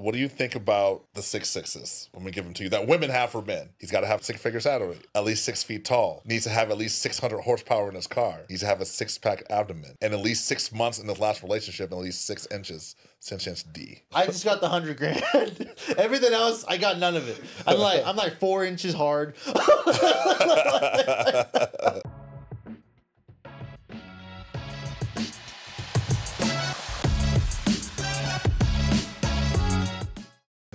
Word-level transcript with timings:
what 0.00 0.14
do 0.14 0.20
you 0.20 0.28
think 0.28 0.54
about 0.54 1.04
the 1.14 1.22
six 1.22 1.48
sixes 1.48 2.08
when 2.12 2.24
we 2.24 2.30
give 2.30 2.44
them 2.44 2.54
to 2.54 2.62
you 2.62 2.68
that 2.70 2.86
women 2.86 3.10
have 3.10 3.30
for 3.30 3.42
men? 3.42 3.70
He's 3.78 3.90
got 3.90 4.00
to 4.00 4.06
have 4.06 4.24
six 4.24 4.40
figure 4.40 4.60
salary, 4.60 4.98
at 5.14 5.24
least 5.24 5.44
six 5.44 5.62
feet 5.62 5.84
tall, 5.84 6.22
needs 6.24 6.44
to 6.44 6.50
have 6.50 6.70
at 6.70 6.78
least 6.78 7.02
600 7.02 7.40
horsepower 7.40 7.88
in 7.88 7.94
his 7.94 8.06
car, 8.06 8.40
needs 8.48 8.62
to 8.62 8.66
have 8.66 8.80
a 8.80 8.86
six 8.86 9.18
pack 9.18 9.44
abdomen, 9.50 9.96
and 10.00 10.14
at 10.14 10.20
least 10.20 10.46
six 10.46 10.72
months 10.72 10.98
in 10.98 11.08
his 11.08 11.18
last 11.18 11.42
relationship, 11.42 11.90
and 11.90 11.98
at 11.98 12.04
least 12.04 12.26
six 12.26 12.46
inches, 12.50 12.96
six 13.18 13.46
inch 13.46 13.64
D. 13.72 14.02
I 14.12 14.26
just 14.26 14.44
got 14.44 14.60
the 14.60 14.68
hundred 14.68 14.96
grand. 14.96 15.70
Everything 15.96 16.32
else, 16.32 16.64
I 16.66 16.76
got 16.76 16.98
none 16.98 17.16
of 17.16 17.28
it. 17.28 17.40
I'm 17.66 17.78
like, 17.78 18.06
I'm 18.06 18.16
like 18.16 18.38
four 18.38 18.64
inches 18.64 18.94
hard. 18.94 19.34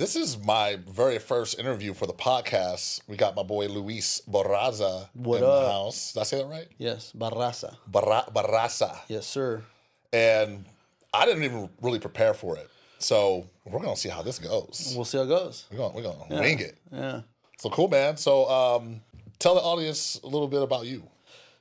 This 0.05 0.15
is 0.15 0.37
my 0.37 0.77
very 0.87 1.18
first 1.18 1.57
interview 1.57 1.95
for 1.95 2.05
the 2.05 2.13
podcast. 2.13 3.01
We 3.07 3.18
got 3.18 3.36
my 3.36 3.41
boy 3.41 3.65
Luis 3.69 4.21
Barraza 4.29 5.09
What 5.15 5.37
in 5.37 5.41
the 5.41 5.65
house. 5.71 6.13
Did 6.13 6.19
I 6.19 6.23
say 6.25 6.37
that 6.43 6.46
right? 6.47 6.68
yes, 6.77 7.11
Barraza. 7.18 7.75
Barra- 7.87 8.27
Barraza. 8.32 8.99
Yes, 9.07 9.25
sir. 9.25 9.63
And 10.13 10.65
I 11.11 11.25
didn't 11.25 11.41
even 11.41 11.71
really 11.82 11.97
prepare 11.97 12.36
for 12.36 12.55
it. 12.55 12.69
So 12.99 13.49
we're 13.65 13.79
gonna 13.79 13.96
see 13.96 14.10
how 14.10 14.21
this 14.21 14.37
goes. 14.37 14.93
We'll 14.96 15.05
see 15.05 15.18
how 15.18 15.23
it 15.23 15.27
goes. 15.27 15.65
We're 15.71 15.79
gonna 15.79 15.96
we're 15.96 16.04
gonna 16.04 16.39
wing 16.39 16.60
it. 16.60 16.77
Yeah. 16.91 17.21
So 17.57 17.71
cool, 17.71 17.87
man. 17.87 18.15
So 18.18 18.47
um, 18.47 19.01
tell 19.39 19.55
the 19.55 19.61
audience 19.61 20.19
a 20.24 20.27
little 20.27 20.47
bit 20.47 20.61
about 20.61 20.85
you. 20.85 21.01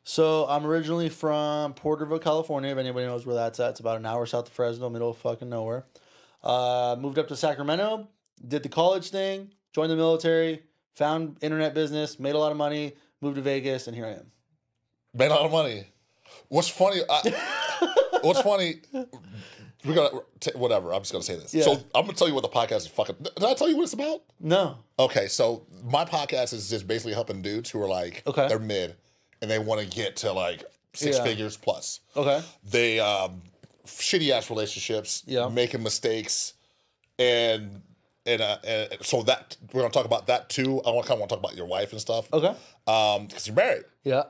So 0.03 0.47
I'm 0.51 0.67
originally 0.67 1.09
from 1.09 1.73
Porterville, 1.73 2.19
California. 2.19 2.73
If 2.73 2.77
anybody 2.77 3.07
knows 3.07 3.25
where 3.25 3.37
that's 3.37 3.59
at, 3.59 3.71
it's 3.71 3.81
about 3.81 3.97
an 3.97 4.05
hour 4.05 4.27
south 4.27 4.49
of 4.49 4.53
Fresno, 4.53 4.91
middle 4.91 5.09
of 5.09 5.17
fucking 5.17 5.49
nowhere. 5.49 5.87
Uh, 6.43 6.95
moved 7.01 7.19
up 7.19 7.27
to 7.29 7.37
Sacramento, 7.37 8.07
did 8.47 8.63
the 8.63 8.69
college 8.69 9.11
thing, 9.11 9.53
joined 9.75 9.91
the 9.91 9.97
military, 9.97 10.63
found 10.95 11.37
internet 11.41 11.75
business, 11.75 12.19
made 12.19 12.35
a 12.35 12.39
lot 12.39 12.51
of 12.53 12.57
money, 12.59 12.95
moved 13.21 13.37
to 13.37 13.43
Vegas, 13.43 13.87
and 13.87 13.97
here 13.97 14.07
I 14.07 14.13
am. 14.13 14.31
Made 15.13 15.27
a 15.31 15.35
lot 15.35 15.45
of 15.47 15.53
money. 15.53 15.87
What's 16.49 16.69
funny? 16.69 17.01
I, 17.09 18.19
what's 18.23 18.41
funny? 18.43 18.77
We're 19.85 19.95
gonna 19.95 20.21
t- 20.41 20.51
whatever. 20.55 20.93
I'm 20.95 21.03
just 21.03 21.13
gonna 21.13 21.23
say 21.25 21.37
this. 21.37 21.53
Yeah. 21.53 21.65
So 21.65 21.73
I'm 21.95 22.05
gonna 22.07 22.15
tell 22.15 22.29
you 22.29 22.35
what 22.35 22.43
the 22.43 22.49
podcast 22.49 22.79
is 22.79 22.87
fucking. 22.89 23.17
Did 23.21 23.45
I 23.45 23.55
tell 23.55 23.69
you 23.69 23.77
what 23.77 23.83
it's 23.85 23.93
about? 23.93 24.23
No. 24.41 24.79
Okay, 24.99 25.27
so 25.29 25.67
my 25.85 26.05
podcast 26.07 26.55
is 26.55 26.71
just 26.71 26.87
basically 26.87 27.13
helping 27.13 27.43
dudes 27.43 27.69
who 27.71 27.83
are 27.83 27.89
like 27.89 28.23
Okay. 28.27 28.49
they're 28.49 28.59
mid 28.59 28.97
and 29.43 29.51
they 29.51 29.59
want 29.59 29.81
to 29.83 29.87
get 29.87 30.17
to 30.17 30.33
like 30.33 30.65
six 30.95 31.19
Yeah. 31.19 31.25
figures 31.25 31.57
plus. 31.59 32.01
Okay. 32.17 32.43
They 32.65 32.99
um 32.99 33.43
shitty 33.87 34.31
ass 34.31 34.49
relationships, 34.49 35.23
Yeah. 35.27 35.49
making 35.49 35.83
mistakes, 35.83 36.55
and 37.19 37.83
and, 38.27 38.41
uh, 38.41 38.57
and 38.67 38.89
so 39.03 39.23
that 39.25 39.57
we're 39.73 39.83
gonna 39.83 39.93
talk 39.93 40.07
about 40.07 40.27
that 40.29 40.49
too. 40.49 40.81
I 40.87 40.91
want 40.91 41.07
kind 41.07 41.15
of 41.17 41.21
want 41.21 41.31
to 41.31 41.37
talk 41.37 41.45
about 41.45 41.57
your 41.57 41.67
wife 41.67 41.93
and 41.93 42.01
stuff. 42.01 42.33
Okay. 42.33 42.55
Um, 42.87 43.27
because 43.27 43.47
you're 43.47 43.57
married. 43.57 43.85
Yeah. 44.03 44.25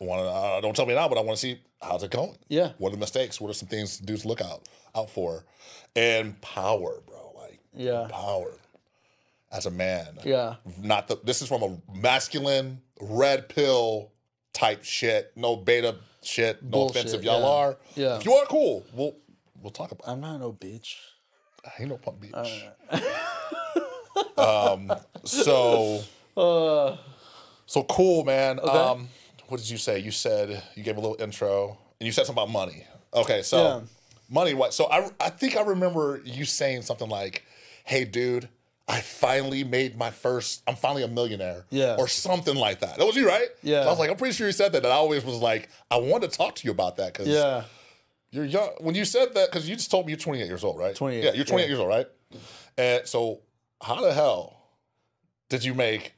Want 0.00 0.22
to 0.22 0.28
uh, 0.28 0.60
don't 0.60 0.74
tell 0.76 0.86
me 0.86 0.94
now, 0.94 1.08
but 1.08 1.18
I 1.18 1.22
want 1.22 1.36
to 1.38 1.40
see 1.40 1.60
how's 1.82 2.02
it 2.02 2.10
going. 2.10 2.36
Yeah. 2.48 2.72
What 2.78 2.88
are 2.90 2.92
the 2.92 3.00
mistakes? 3.00 3.40
What 3.40 3.50
are 3.50 3.54
some 3.54 3.68
things 3.68 3.98
dudes 3.98 4.24
look 4.24 4.40
out 4.40 4.68
out 4.94 5.10
for? 5.10 5.44
And 5.96 6.40
power, 6.40 7.00
bro. 7.06 7.32
Like 7.36 7.58
Yeah. 7.74 8.06
power 8.10 8.52
as 9.50 9.66
a 9.66 9.70
man. 9.70 10.18
Yeah. 10.24 10.56
Not 10.80 11.08
the. 11.08 11.18
This 11.24 11.42
is 11.42 11.48
from 11.48 11.62
a 11.62 11.76
masculine 11.94 12.80
red 13.00 13.48
pill 13.48 14.12
type 14.52 14.84
shit. 14.84 15.32
No 15.36 15.56
beta 15.56 15.96
shit. 16.22 16.62
No 16.62 16.70
Bullshit, 16.70 16.96
offense 16.96 17.12
if 17.14 17.22
y'all 17.24 17.40
yeah. 17.40 17.46
are. 17.46 17.76
Yeah. 17.94 18.16
If 18.18 18.24
you 18.24 18.32
are 18.34 18.46
cool, 18.46 18.84
we'll 18.92 19.16
we'll 19.60 19.72
talk 19.72 19.90
about. 19.92 20.08
I'm 20.08 20.20
not 20.20 20.38
no 20.38 20.52
bitch. 20.52 20.96
I 21.64 21.70
ain't 21.80 21.88
no 21.90 21.96
punk 21.98 22.20
beach. 22.20 22.34
Um. 24.36 24.92
So 25.24 26.00
Uh, 26.36 26.96
so 27.66 27.82
cool, 27.84 28.24
man. 28.24 28.60
Um. 28.60 29.08
What 29.48 29.58
did 29.60 29.68
you 29.70 29.78
say? 29.78 29.98
You 29.98 30.10
said 30.10 30.62
you 30.74 30.82
gave 30.82 30.96
a 30.96 31.00
little 31.00 31.16
intro, 31.20 31.78
and 32.00 32.06
you 32.06 32.12
said 32.12 32.26
something 32.26 32.42
about 32.42 32.52
money. 32.52 32.84
Okay, 33.14 33.42
so 33.42 33.56
Yeah. 33.62 33.80
money. 34.28 34.54
What? 34.54 34.74
So 34.74 34.86
I 34.90 35.08
I 35.20 35.30
think 35.30 35.56
I 35.56 35.62
remember 35.62 36.20
you 36.24 36.44
saying 36.44 36.82
something 36.82 37.08
like, 37.08 37.44
"Hey, 37.84 38.04
dude." 38.04 38.48
I 38.90 39.02
finally 39.02 39.64
made 39.64 39.98
my 39.98 40.10
first. 40.10 40.62
I'm 40.66 40.74
finally 40.74 41.02
a 41.02 41.08
millionaire, 41.08 41.66
Yeah. 41.68 41.96
or 41.98 42.08
something 42.08 42.54
like 42.56 42.80
that. 42.80 42.96
That 42.96 43.04
was 43.04 43.16
you, 43.16 43.28
right? 43.28 43.48
Yeah. 43.62 43.80
I 43.80 43.86
was 43.88 43.98
like, 43.98 44.08
I'm 44.08 44.16
pretty 44.16 44.32
sure 44.34 44.46
you 44.46 44.52
said 44.54 44.72
that. 44.72 44.78
And 44.82 44.86
I 44.90 44.96
always 44.96 45.26
was 45.26 45.36
like, 45.40 45.68
I 45.90 45.98
wanted 45.98 46.30
to 46.30 46.38
talk 46.38 46.54
to 46.54 46.64
you 46.64 46.70
about 46.70 46.96
that 46.96 47.12
because 47.12 47.28
yeah. 47.28 47.64
You're 48.30 48.44
young. 48.44 48.70
When 48.80 48.94
you 48.94 49.04
said 49.04 49.34
that, 49.34 49.50
because 49.50 49.68
you 49.68 49.76
just 49.76 49.90
told 49.90 50.06
me 50.06 50.12
you're 50.12 50.18
28 50.18 50.46
years 50.46 50.64
old, 50.64 50.78
right? 50.78 50.94
28, 50.94 51.24
Yeah, 51.24 51.32
you're 51.32 51.44
28 51.44 51.64
yeah. 51.64 51.68
years 51.68 51.80
old, 51.80 51.88
right? 51.88 52.06
And 52.76 53.06
so, 53.06 53.40
how 53.82 54.00
the 54.00 54.12
hell 54.12 54.60
did 55.48 55.64
you 55.64 55.74
make 55.74 56.14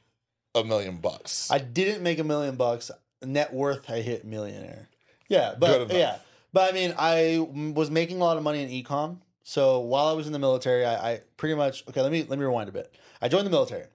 a 0.53 0.63
million 0.63 0.97
bucks? 0.97 1.49
I 1.49 1.59
didn't 1.59 2.03
make 2.03 2.19
a 2.19 2.23
million 2.23 2.55
bucks. 2.55 2.91
Net 3.23 3.53
worth, 3.53 3.89
I 3.89 4.01
hit 4.01 4.25
millionaire. 4.25 4.89
Yeah, 5.29 5.55
but 5.57 5.91
yeah, 5.93 6.17
but 6.51 6.69
I 6.69 6.75
mean, 6.75 6.93
I 6.97 7.37
was 7.73 7.89
making 7.89 8.17
a 8.17 8.23
lot 8.23 8.35
of 8.37 8.43
money 8.43 8.61
in 8.63 8.69
ecom. 8.69 9.19
So 9.43 9.79
while 9.79 10.07
I 10.07 10.13
was 10.13 10.27
in 10.27 10.33
the 10.33 10.39
military, 10.39 10.85
I, 10.85 11.11
I 11.13 11.19
pretty 11.37 11.55
much 11.55 11.83
okay. 11.87 12.01
Let 12.01 12.11
me 12.11 12.25
let 12.27 12.37
me 12.37 12.45
rewind 12.45 12.67
a 12.69 12.71
bit. 12.71 12.93
I 13.21 13.29
joined 13.29 13.45
the 13.45 13.51
military. 13.51 13.85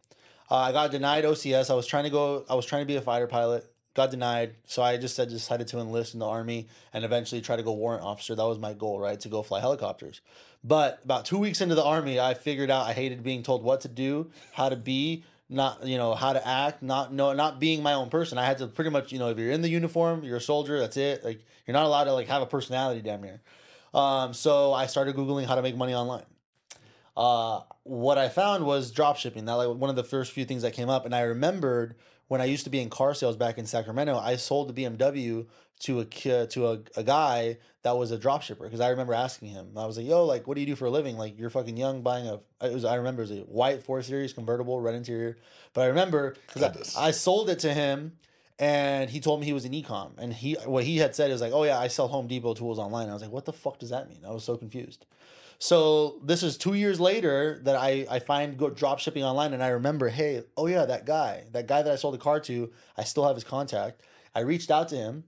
Uh, 0.50 0.56
I 0.56 0.72
got 0.72 0.90
denied 0.92 1.24
OCS. 1.24 1.70
I 1.70 1.74
was 1.74 1.86
trying 1.86 2.04
to 2.04 2.10
go. 2.10 2.44
I 2.48 2.54
was 2.54 2.64
trying 2.64 2.82
to 2.82 2.86
be 2.86 2.96
a 2.96 3.00
fighter 3.02 3.26
pilot. 3.26 3.70
Got 3.96 4.10
denied. 4.10 4.56
So 4.66 4.82
I 4.82 4.98
just 4.98 5.16
said 5.16 5.30
decided 5.30 5.68
to 5.68 5.78
enlist 5.78 6.12
in 6.12 6.20
the 6.20 6.26
army 6.26 6.68
and 6.92 7.02
eventually 7.02 7.40
try 7.40 7.56
to 7.56 7.62
go 7.62 7.72
warrant 7.72 8.04
officer. 8.04 8.34
That 8.34 8.44
was 8.44 8.58
my 8.58 8.74
goal, 8.74 9.00
right? 9.00 9.18
To 9.20 9.30
go 9.30 9.42
fly 9.42 9.58
helicopters. 9.60 10.20
But 10.62 11.00
about 11.02 11.24
two 11.24 11.38
weeks 11.38 11.62
into 11.62 11.74
the 11.74 11.82
army, 11.82 12.20
I 12.20 12.34
figured 12.34 12.70
out 12.70 12.86
I 12.86 12.92
hated 12.92 13.22
being 13.22 13.42
told 13.42 13.64
what 13.64 13.80
to 13.80 13.88
do, 13.88 14.30
how 14.52 14.68
to 14.68 14.76
be, 14.76 15.24
not 15.48 15.86
you 15.86 15.96
know 15.96 16.14
how 16.14 16.34
to 16.34 16.46
act, 16.46 16.82
not 16.82 17.10
no 17.10 17.32
not 17.32 17.58
being 17.58 17.82
my 17.82 17.94
own 17.94 18.10
person. 18.10 18.36
I 18.36 18.44
had 18.44 18.58
to 18.58 18.66
pretty 18.66 18.90
much 18.90 19.12
you 19.12 19.18
know 19.18 19.30
if 19.30 19.38
you're 19.38 19.50
in 19.50 19.62
the 19.62 19.70
uniform, 19.70 20.24
you're 20.24 20.36
a 20.36 20.42
soldier. 20.42 20.78
That's 20.78 20.98
it. 20.98 21.24
Like 21.24 21.42
you're 21.66 21.72
not 21.72 21.86
allowed 21.86 22.04
to 22.04 22.12
like 22.12 22.28
have 22.28 22.42
a 22.42 22.46
personality 22.46 23.00
damn 23.00 23.22
near. 23.22 23.40
Um, 23.94 24.34
so 24.34 24.74
I 24.74 24.88
started 24.88 25.16
googling 25.16 25.46
how 25.46 25.54
to 25.54 25.62
make 25.62 25.74
money 25.74 25.94
online. 25.94 26.26
Uh, 27.16 27.60
what 27.84 28.18
I 28.18 28.28
found 28.28 28.66
was 28.66 28.90
drop 28.90 29.16
shipping. 29.16 29.46
That 29.46 29.54
like 29.54 29.74
one 29.74 29.88
of 29.88 29.96
the 29.96 30.04
first 30.04 30.32
few 30.32 30.44
things 30.44 30.60
that 30.60 30.74
came 30.74 30.90
up, 30.90 31.06
and 31.06 31.14
I 31.14 31.22
remembered 31.22 31.94
when 32.28 32.40
I 32.40 32.44
used 32.44 32.64
to 32.64 32.70
be 32.70 32.80
in 32.80 32.90
car 32.90 33.14
sales 33.14 33.36
back 33.36 33.58
in 33.58 33.66
Sacramento, 33.66 34.18
I 34.18 34.36
sold 34.36 34.74
the 34.74 34.84
BMW 34.84 35.46
to 35.80 36.00
a 36.00 36.04
to 36.46 36.66
a, 36.66 36.80
a 36.96 37.02
guy 37.02 37.58
that 37.82 37.96
was 37.96 38.10
a 38.10 38.18
drop 38.18 38.42
shipper 38.42 38.64
because 38.64 38.80
I 38.80 38.88
remember 38.88 39.14
asking 39.14 39.48
him. 39.48 39.72
I 39.76 39.86
was 39.86 39.96
like, 39.96 40.06
"Yo, 40.06 40.24
like, 40.24 40.46
what 40.46 40.54
do 40.54 40.60
you 40.60 40.66
do 40.66 40.76
for 40.76 40.86
a 40.86 40.90
living? 40.90 41.16
Like, 41.16 41.38
you're 41.38 41.50
fucking 41.50 41.76
young, 41.76 42.02
buying 42.02 42.26
a." 42.26 42.40
It 42.64 42.72
was 42.72 42.84
I 42.84 42.96
remember 42.96 43.22
it 43.22 43.28
was 43.28 43.38
a 43.38 43.42
white 43.42 43.82
four 43.82 44.02
series 44.02 44.32
convertible, 44.32 44.80
red 44.80 44.94
interior. 44.94 45.36
But 45.74 45.82
I 45.82 45.86
remember 45.86 46.36
because 46.46 46.96
I, 46.96 47.08
I 47.08 47.10
sold 47.10 47.50
it 47.50 47.58
to 47.60 47.74
him, 47.74 48.16
and 48.58 49.10
he 49.10 49.20
told 49.20 49.40
me 49.40 49.46
he 49.46 49.52
was 49.52 49.66
an 49.66 49.72
ecom, 49.72 50.12
and 50.18 50.32
he 50.32 50.54
what 50.64 50.84
he 50.84 50.96
had 50.96 51.14
said 51.14 51.30
is 51.30 51.40
like, 51.40 51.52
"Oh 51.52 51.64
yeah, 51.64 51.78
I 51.78 51.88
sell 51.88 52.08
Home 52.08 52.26
Depot 52.26 52.54
tools 52.54 52.78
online." 52.78 53.10
I 53.10 53.12
was 53.12 53.22
like, 53.22 53.30
"What 53.30 53.44
the 53.44 53.52
fuck 53.52 53.78
does 53.78 53.90
that 53.90 54.08
mean?" 54.08 54.20
I 54.26 54.30
was 54.30 54.44
so 54.44 54.56
confused. 54.56 55.04
So 55.58 56.20
this 56.22 56.42
is 56.42 56.58
two 56.58 56.74
years 56.74 57.00
later 57.00 57.60
that 57.64 57.76
I, 57.76 58.06
I 58.10 58.18
find 58.18 58.58
go 58.58 58.68
drop 58.70 58.98
shipping 58.98 59.24
online 59.24 59.54
and 59.54 59.62
I 59.62 59.68
remember, 59.68 60.08
hey, 60.08 60.42
oh 60.56 60.66
yeah, 60.66 60.84
that 60.84 61.06
guy, 61.06 61.44
that 61.52 61.66
guy 61.66 61.82
that 61.82 61.92
I 61.92 61.96
sold 61.96 62.14
the 62.14 62.18
car 62.18 62.40
to, 62.40 62.70
I 62.96 63.04
still 63.04 63.26
have 63.26 63.36
his 63.36 63.44
contact. 63.44 64.02
I 64.34 64.40
reached 64.40 64.70
out 64.70 64.88
to 64.90 64.96
him 64.96 65.24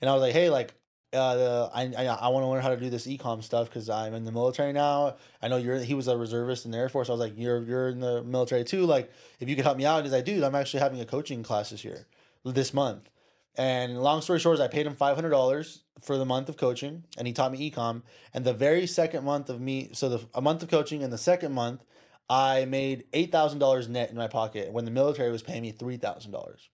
and 0.00 0.08
I 0.08 0.12
was 0.12 0.22
like, 0.22 0.32
hey, 0.32 0.48
like, 0.50 0.74
uh, 1.12 1.70
I, 1.72 1.92
I, 1.96 2.06
I 2.06 2.28
want 2.28 2.44
to 2.44 2.48
learn 2.48 2.62
how 2.62 2.70
to 2.70 2.76
do 2.76 2.90
this 2.90 3.06
ecom 3.06 3.42
stuff 3.42 3.68
because 3.68 3.88
I'm 3.88 4.14
in 4.14 4.24
the 4.24 4.32
military 4.32 4.72
now. 4.72 5.16
I 5.40 5.48
know 5.48 5.56
you're. 5.56 5.78
He 5.78 5.94
was 5.94 6.08
a 6.08 6.16
reservist 6.16 6.64
in 6.64 6.72
the 6.72 6.78
Air 6.78 6.88
Force. 6.88 7.08
I 7.08 7.12
was 7.12 7.20
like, 7.20 7.34
you're 7.36 7.62
you're 7.62 7.88
in 7.90 8.00
the 8.00 8.24
military 8.24 8.64
too. 8.64 8.84
Like, 8.84 9.12
if 9.38 9.48
you 9.48 9.54
could 9.54 9.64
help 9.64 9.76
me 9.76 9.86
out, 9.86 10.02
he's 10.02 10.12
like, 10.12 10.24
dude, 10.24 10.42
I'm 10.42 10.56
actually 10.56 10.80
having 10.80 11.00
a 11.00 11.06
coaching 11.06 11.44
class 11.44 11.70
this 11.70 11.84
year, 11.84 12.06
this 12.44 12.74
month. 12.74 13.10
And 13.56 14.02
long 14.02 14.20
story 14.20 14.40
short 14.40 14.54
is 14.54 14.60
I 14.60 14.68
paid 14.68 14.86
him 14.86 14.94
five 14.94 15.14
hundred 15.14 15.30
dollars 15.30 15.82
for 16.00 16.18
the 16.18 16.24
month 16.24 16.48
of 16.48 16.56
coaching, 16.56 17.04
and 17.16 17.26
he 17.26 17.32
taught 17.32 17.52
me 17.52 17.70
ecom. 17.70 18.02
And 18.32 18.44
the 18.44 18.52
very 18.54 18.86
second 18.86 19.24
month 19.24 19.48
of 19.48 19.60
me, 19.60 19.90
so 19.92 20.08
the 20.08 20.26
a 20.34 20.40
month 20.40 20.62
of 20.62 20.70
coaching, 20.70 21.02
and 21.02 21.12
the 21.12 21.18
second 21.18 21.52
month, 21.52 21.84
I 22.28 22.64
made 22.64 23.04
eight 23.12 23.30
thousand 23.30 23.60
dollars 23.60 23.88
net 23.88 24.10
in 24.10 24.16
my 24.16 24.28
pocket 24.28 24.72
when 24.72 24.84
the 24.84 24.90
military 24.90 25.30
was 25.30 25.42
paying 25.42 25.62
me 25.62 25.70
three 25.70 25.96
thousand 25.96 26.32
dollars 26.32 26.68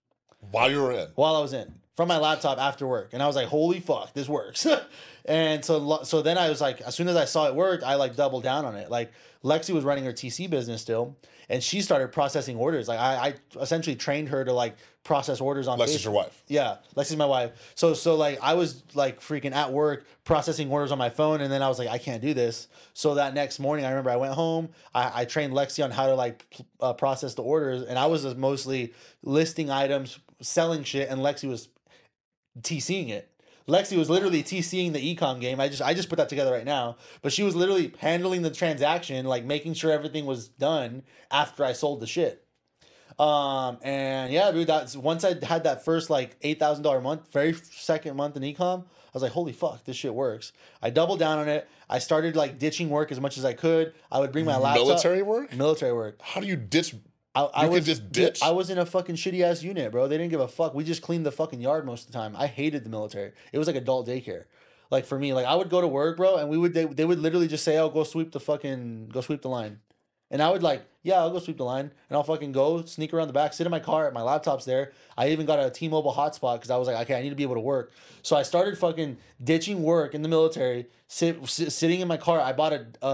While 0.50 0.70
you 0.70 0.82
were 0.82 0.93
in, 0.93 1.08
while 1.16 1.37
I 1.37 1.40
was 1.40 1.52
in 1.52 1.75
from 1.96 2.08
my 2.08 2.16
laptop 2.16 2.58
after 2.58 2.87
work, 2.87 3.10
and 3.12 3.22
I 3.22 3.26
was 3.26 3.37
like, 3.37 3.49
"Holy 3.49 3.81
fuck, 3.81 4.14
this 4.14 4.28
works!" 4.28 4.66
and 5.26 5.62
so, 5.62 6.02
so 6.04 6.22
then 6.22 6.38
I 6.38 6.49
was 6.49 6.60
like, 6.60 6.81
as 6.81 6.94
soon 6.94 7.08
as 7.08 7.16
I 7.16 7.26
saw 7.26 7.46
it 7.46 7.54
work, 7.54 7.82
I 7.82 7.96
like 7.96 8.16
doubled 8.16 8.43
down 8.43 8.64
on 8.64 8.75
it. 8.75 8.90
Like 8.90 9.12
Lexi 9.44 9.75
was 9.75 9.84
running 9.84 10.04
her 10.04 10.12
TC 10.12 10.49
business 10.49 10.81
still, 10.81 11.16
and 11.50 11.62
she 11.62 11.82
started 11.82 12.10
processing 12.12 12.56
orders. 12.56 12.88
Like 12.88 12.99
I, 12.99 13.34
I 13.56 13.60
essentially 13.60 13.96
trained 13.96 14.31
her 14.31 14.44
to 14.44 14.52
like 14.52 14.76
process 15.05 15.41
orders 15.41 15.69
on. 15.69 15.79
Lexi's 15.79 15.97
Facebook. 15.97 16.05
your 16.05 16.12
wife. 16.12 16.43
Yeah, 16.47 16.76
Lexi's 16.97 17.17
my 17.17 17.26
wife. 17.26 17.73
So 17.75 17.94
so 17.94 18.17
like 18.17 18.38
I 18.43 18.55
was 18.55 18.82
like 18.94 19.20
freaking 19.20 19.52
at 19.52 19.73
work 19.73 20.05
processing 20.25 20.70
orders 20.70 20.93
on 20.93 20.99
my 20.99 21.11
phone, 21.11 21.41
and 21.41 21.52
then 21.52 21.62
I 21.62 21.69
was 21.69 21.79
like, 21.79 21.88
I 21.88 21.99
can't 21.99 22.23
do 22.23 22.35
this. 22.35 22.69
So 22.94 23.14
that 23.14 23.35
next 23.35 23.58
morning, 23.58 23.85
I 23.85 23.91
remember 23.91 24.11
I 24.11 24.17
went 24.17 24.35
home. 24.35 24.70
I, 24.94 25.23
I 25.23 25.25
trained 25.25 25.52
Lexi 25.52 25.82
on 25.82 25.91
how 25.91 26.06
to 26.06 26.14
like 26.14 26.47
uh, 26.81 26.93
process 26.93 27.35
the 27.35 27.43
orders, 27.43 27.82
and 27.82 27.99
I 27.99 28.06
was 28.06 28.23
just 28.23 28.37
mostly 28.37 28.94
listing 29.23 29.70
items, 29.70 30.19
selling 30.41 30.85
shit, 30.85 31.08
and 31.08 31.20
Lexi 31.20 31.49
was 31.49 31.69
TCing 32.61 33.11
it. 33.11 33.31
Lexi 33.69 33.97
was 33.97 34.11
literally 34.11 34.43
TCing 34.43 34.93
the 34.93 35.17
ecom 35.17 35.41
game. 35.41 35.61
I 35.61 35.69
just 35.69 35.82
I 35.82 35.94
just 35.94 36.08
put 36.08 36.17
that 36.17 36.29
together 36.29 36.52
right 36.52 36.64
now. 36.64 36.97
But 37.23 37.32
she 37.32 37.43
was 37.43 37.55
literally 37.55 37.94
handling 37.99 38.43
the 38.43 38.50
transaction, 38.50 39.26
like 39.26 39.44
making 39.44 39.75
sure 39.75 39.93
everything 39.93 40.26
was 40.26 40.49
done 40.49 41.02
after 41.31 41.64
I 41.64 41.73
sold 41.73 42.00
the 42.00 42.06
shit. 42.06 42.44
Um 43.20 43.78
and 43.82 44.32
yeah, 44.32 44.50
dude, 44.50 44.67
that's 44.67 44.96
once 44.96 45.25
I 45.25 45.34
had 45.44 45.64
that 45.64 45.84
first 45.84 46.08
like 46.08 46.37
eight 46.40 46.58
thousand 46.58 46.84
dollar 46.84 47.00
month, 47.00 47.31
very 47.32 47.52
second 47.52 48.17
month 48.17 48.37
in 48.37 48.43
ecom, 48.43 48.84
I 48.84 48.87
was 49.12 49.22
like, 49.22 49.32
holy 49.32 49.52
fuck, 49.52 49.84
this 49.84 49.96
shit 49.96 50.14
works. 50.14 50.52
I 50.81 50.88
doubled 50.88 51.19
down 51.19 51.38
on 51.38 51.49
it. 51.49 51.69
I 51.88 51.99
started 51.99 52.34
like 52.34 52.58
ditching 52.58 52.88
work 52.88 53.12
as 53.12 53.20
much 53.20 53.37
as 53.37 53.44
I 53.44 53.52
could. 53.52 53.93
I 54.11 54.20
would 54.20 54.32
bring 54.32 54.46
my 54.46 54.56
laptop. 54.56 54.87
Military 54.87 55.22
work? 55.22 55.55
Military 55.55 55.93
work. 55.93 56.20
How 56.22 56.40
do 56.40 56.46
you 56.46 56.56
ditch? 56.56 56.94
I, 57.34 57.43
I 57.43 57.64
You 57.67 57.72
was 57.72 57.84
just 57.84 58.11
ditch? 58.11 58.40
I 58.43 58.52
was 58.52 58.70
in 58.70 58.78
a 58.78 58.87
fucking 58.87 59.17
shitty 59.17 59.43
ass 59.43 59.62
unit, 59.62 59.93
bro. 59.93 60.08
They 60.08 60.16
didn't 60.16 60.31
give 60.31 60.40
a 60.40 60.49
fuck. 60.49 60.75
We 60.75 60.84
just 60.84 61.02
cleaned 61.02 61.26
the 61.26 61.32
fucking 61.32 61.61
yard 61.61 61.84
most 61.84 62.06
of 62.06 62.12
the 62.12 62.19
time. 62.19 62.34
I 62.37 62.46
hated 62.46 62.84
the 62.84 62.90
military. 62.90 63.32
It 63.52 63.58
was 63.58 63.66
like 63.66 63.76
adult 63.76 64.08
daycare. 64.08 64.44
Like 64.90 65.05
for 65.05 65.19
me, 65.19 65.34
like 65.34 65.46
I 65.46 65.55
would 65.55 65.69
go 65.69 65.81
to 65.81 65.87
work, 65.87 66.16
bro, 66.16 66.37
and 66.37 66.49
we 66.49 66.56
would 66.56 66.73
they, 66.73 66.84
they 66.84 67.05
would 67.05 67.20
literally 67.20 67.46
just 67.49 67.64
say, 67.64 67.78
"Oh, 67.78 67.90
go 67.90 68.02
sweep 68.02 68.32
the 68.32 68.40
fucking 68.40 69.11
go 69.12 69.20
sweep 69.20 69.43
the 69.43 69.49
line," 69.49 69.78
and 70.31 70.43
I 70.43 70.50
would 70.50 70.64
like, 70.64 70.82
"Yeah, 71.02 71.19
I'll 71.20 71.31
go 71.31 71.38
sweep 71.38 71.56
the 71.56 71.64
line," 71.64 71.91
and 72.08 72.17
I'll 72.17 72.23
fucking 72.23 72.52
go 72.52 72.85
sneak 72.85 73.12
around 73.14 73.29
the 73.29 73.32
back, 73.32 73.52
sit 73.52 73.67
in 73.67 73.70
my 73.70 73.81
car, 73.81 74.06
at 74.06 74.12
my 74.12 74.23
laptop's 74.23 74.64
there. 74.64 74.93
I 75.17 75.29
even 75.31 75.47
got 75.47 75.58
a 75.58 75.70
T-Mobile 75.70 76.12
hotspot 76.14 76.56
because 76.56 76.70
I 76.70 76.76
was 76.76 76.88
like, 76.88 76.97
okay, 77.02 77.19
I 77.19 77.23
need 77.23 77.31
to 77.31 77.35
be 77.35 77.43
able 77.43 77.56
to 77.56 77.61
work. 77.61 77.93
So 78.23 78.37
I 78.37 78.43
started 78.43 78.79
fucking 78.79 79.17
ditching 79.43 79.82
work 79.82 80.14
in 80.14 80.23
the 80.23 80.29
military, 80.29 80.87
sit, 81.08 81.47
sit 81.49 81.73
sitting 81.73 82.00
in 82.00 82.08
my 82.08 82.17
car. 82.17 82.41
I 82.41 82.52
bought 82.52 82.73
a 82.73 82.87
a, 83.02 83.06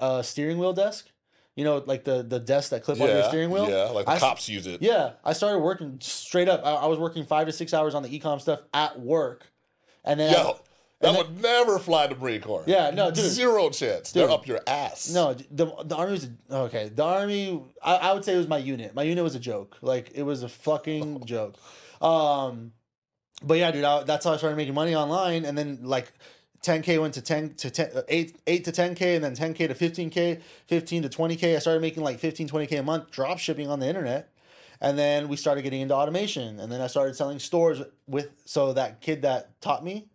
a, 0.00 0.06
a 0.18 0.24
steering 0.24 0.58
wheel 0.58 0.72
desk. 0.72 1.08
You 1.56 1.64
know, 1.64 1.82
like 1.84 2.04
the 2.04 2.22
the 2.22 2.38
desk 2.38 2.70
that 2.70 2.84
clip 2.84 3.00
on 3.00 3.08
your 3.08 3.24
steering 3.24 3.50
wheel. 3.50 3.68
yeah, 3.68 3.84
like 3.90 4.06
the 4.06 4.12
I 4.12 4.18
cops 4.18 4.48
use 4.48 4.66
it. 4.66 4.80
yeah, 4.80 5.12
I 5.24 5.32
started 5.34 5.58
working 5.58 5.98
straight 6.00 6.48
up. 6.48 6.64
I, 6.64 6.72
I 6.74 6.86
was 6.86 6.98
working 6.98 7.26
five 7.26 7.46
to 7.48 7.52
six 7.52 7.74
hours 7.74 7.94
on 7.94 8.02
the 8.02 8.18
ecom 8.18 8.40
stuff 8.40 8.62
at 8.72 9.00
work, 9.00 9.50
and 10.04 10.18
then 10.18 10.32
Yo, 10.32 10.58
that 11.00 11.16
would 11.16 11.40
never 11.40 11.78
fly 11.78 12.06
the 12.06 12.14
Marine 12.14 12.42
Corps. 12.42 12.64
Yeah, 12.66 12.90
no, 12.90 13.10
dude. 13.10 13.24
zero 13.24 13.70
chance. 13.70 14.12
They're 14.12 14.30
up 14.30 14.46
your 14.46 14.60
ass. 14.66 15.10
no, 15.12 15.34
the 15.34 15.66
the 15.84 15.96
army 15.96 16.12
was 16.12 16.28
okay. 16.50 16.90
The 16.94 17.04
army, 17.04 17.62
I, 17.82 17.96
I 17.96 18.12
would 18.12 18.24
say 18.24 18.34
it 18.34 18.38
was 18.38 18.48
my 18.48 18.58
unit. 18.58 18.94
My 18.94 19.02
unit 19.02 19.24
was 19.24 19.34
a 19.34 19.40
joke. 19.40 19.78
Like 19.80 20.10
it 20.14 20.22
was 20.24 20.42
a 20.42 20.48
fucking 20.48 21.24
joke. 21.24 21.56
Um, 22.02 22.72
but 23.42 23.56
yeah, 23.58 23.70
dude, 23.70 23.84
I, 23.84 24.02
that's 24.02 24.26
how 24.26 24.32
I 24.32 24.36
started 24.36 24.56
making 24.56 24.74
money 24.74 24.94
online, 24.94 25.44
and 25.44 25.56
then 25.56 25.80
like. 25.82 26.12
10k 26.62 27.00
went 27.00 27.14
to 27.14 27.22
10 27.22 27.54
to 27.54 27.70
10 27.70 27.90
uh, 27.96 28.02
8 28.06 28.36
8 28.46 28.64
to 28.66 28.70
10k 28.70 29.14
and 29.14 29.24
then 29.24 29.34
10k 29.34 29.66
to 29.68 29.74
15k 29.74 30.42
15 30.66 31.02
to 31.04 31.08
20k 31.08 31.56
i 31.56 31.58
started 31.58 31.80
making 31.80 32.02
like 32.02 32.18
15 32.18 32.50
20k 32.50 32.80
a 32.80 32.82
month 32.82 33.10
drop 33.10 33.38
shipping 33.38 33.68
on 33.70 33.80
the 33.80 33.88
internet 33.88 34.30
and 34.78 34.98
then 34.98 35.28
we 35.28 35.36
started 35.36 35.62
getting 35.62 35.80
into 35.80 35.94
automation 35.94 36.60
and 36.60 36.70
then 36.70 36.82
i 36.82 36.86
started 36.86 37.16
selling 37.16 37.38
stores 37.38 37.80
with 38.06 38.28
so 38.44 38.74
that 38.74 39.00
kid 39.00 39.22
that 39.22 39.58
taught 39.62 39.82
me 39.82 40.09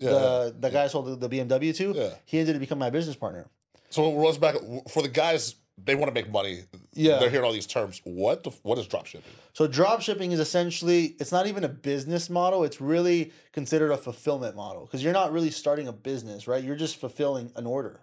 Yeah. 0.00 0.10
the 0.10 0.56
the 0.58 0.70
guy 0.70 0.84
I 0.84 0.86
sold 0.88 1.06
the, 1.20 1.28
the 1.28 1.28
bmw 1.38 1.76
to 1.76 1.92
Yeah. 1.94 2.10
he 2.24 2.38
ended 2.40 2.56
up 2.56 2.60
becoming 2.60 2.80
my 2.80 2.90
business 2.90 3.16
partner 3.16 3.46
So 3.90 4.10
it 4.10 4.14
rolls 4.16 4.38
back 4.38 4.54
for 4.88 5.02
the 5.02 5.08
guys. 5.08 5.56
They 5.82 5.94
want 5.94 6.08
to 6.10 6.14
make 6.14 6.30
money. 6.30 6.64
Yeah. 6.92 7.18
They're 7.18 7.30
hearing 7.30 7.46
all 7.46 7.52
these 7.54 7.66
terms. 7.66 8.02
What 8.04 8.44
the, 8.44 8.50
what 8.62 8.76
is 8.78 8.86
drop 8.86 9.06
shipping? 9.06 9.32
So 9.54 9.66
drop 9.66 10.02
shipping 10.02 10.32
is 10.32 10.38
essentially 10.40 11.16
it's 11.18 11.32
not 11.32 11.46
even 11.46 11.64
a 11.64 11.68
business 11.68 12.28
model, 12.28 12.64
it's 12.64 12.80
really 12.82 13.32
considered 13.52 13.90
a 13.90 13.96
fulfillment 13.96 14.54
model 14.56 14.84
because 14.84 15.02
you're 15.02 15.14
not 15.14 15.32
really 15.32 15.50
starting 15.50 15.88
a 15.88 15.92
business, 15.92 16.46
right? 16.46 16.62
You're 16.62 16.76
just 16.76 16.96
fulfilling 16.96 17.50
an 17.56 17.66
order. 17.66 18.00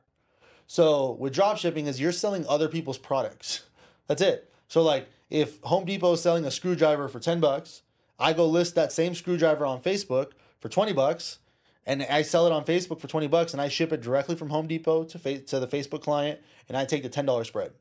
So 0.65 1.11
with 1.19 1.33
drop 1.33 1.57
shipping 1.57 1.87
is 1.87 1.99
you're 2.01 2.11
selling 2.11 2.45
other 2.47 2.67
people's 2.67 2.97
products. 2.97 3.63
That's 4.07 4.21
it. 4.21 4.51
So 4.67 4.81
like 4.81 5.07
if 5.29 5.61
Home 5.63 5.85
Depot 5.85 6.13
is 6.13 6.21
selling 6.21 6.45
a 6.45 6.51
screwdriver 6.51 7.07
for 7.07 7.19
10 7.19 7.39
bucks, 7.39 7.83
I 8.19 8.33
go 8.33 8.45
list 8.47 8.75
that 8.75 8.91
same 8.91 9.13
screwdriver 9.15 9.65
on 9.65 9.81
Facebook 9.81 10.31
for 10.59 10.67
20 10.69 10.93
bucks 10.93 11.39
and 11.87 12.03
I 12.03 12.21
sell 12.21 12.45
it 12.45 12.51
on 12.51 12.63
Facebook 12.65 12.99
for 12.99 13.07
20 13.07 13.25
bucks 13.27 13.53
and 13.53 13.61
I 13.61 13.69
ship 13.69 13.91
it 13.91 14.01
directly 14.01 14.35
from 14.35 14.49
Home 14.49 14.67
Depot 14.67 15.05
to 15.05 15.17
fa- 15.17 15.39
to 15.39 15.59
the 15.59 15.67
Facebook 15.67 16.01
client 16.03 16.39
and 16.69 16.77
I 16.77 16.85
take 16.85 17.01
the 17.01 17.09
$10 17.09 17.45
spread. 17.47 17.71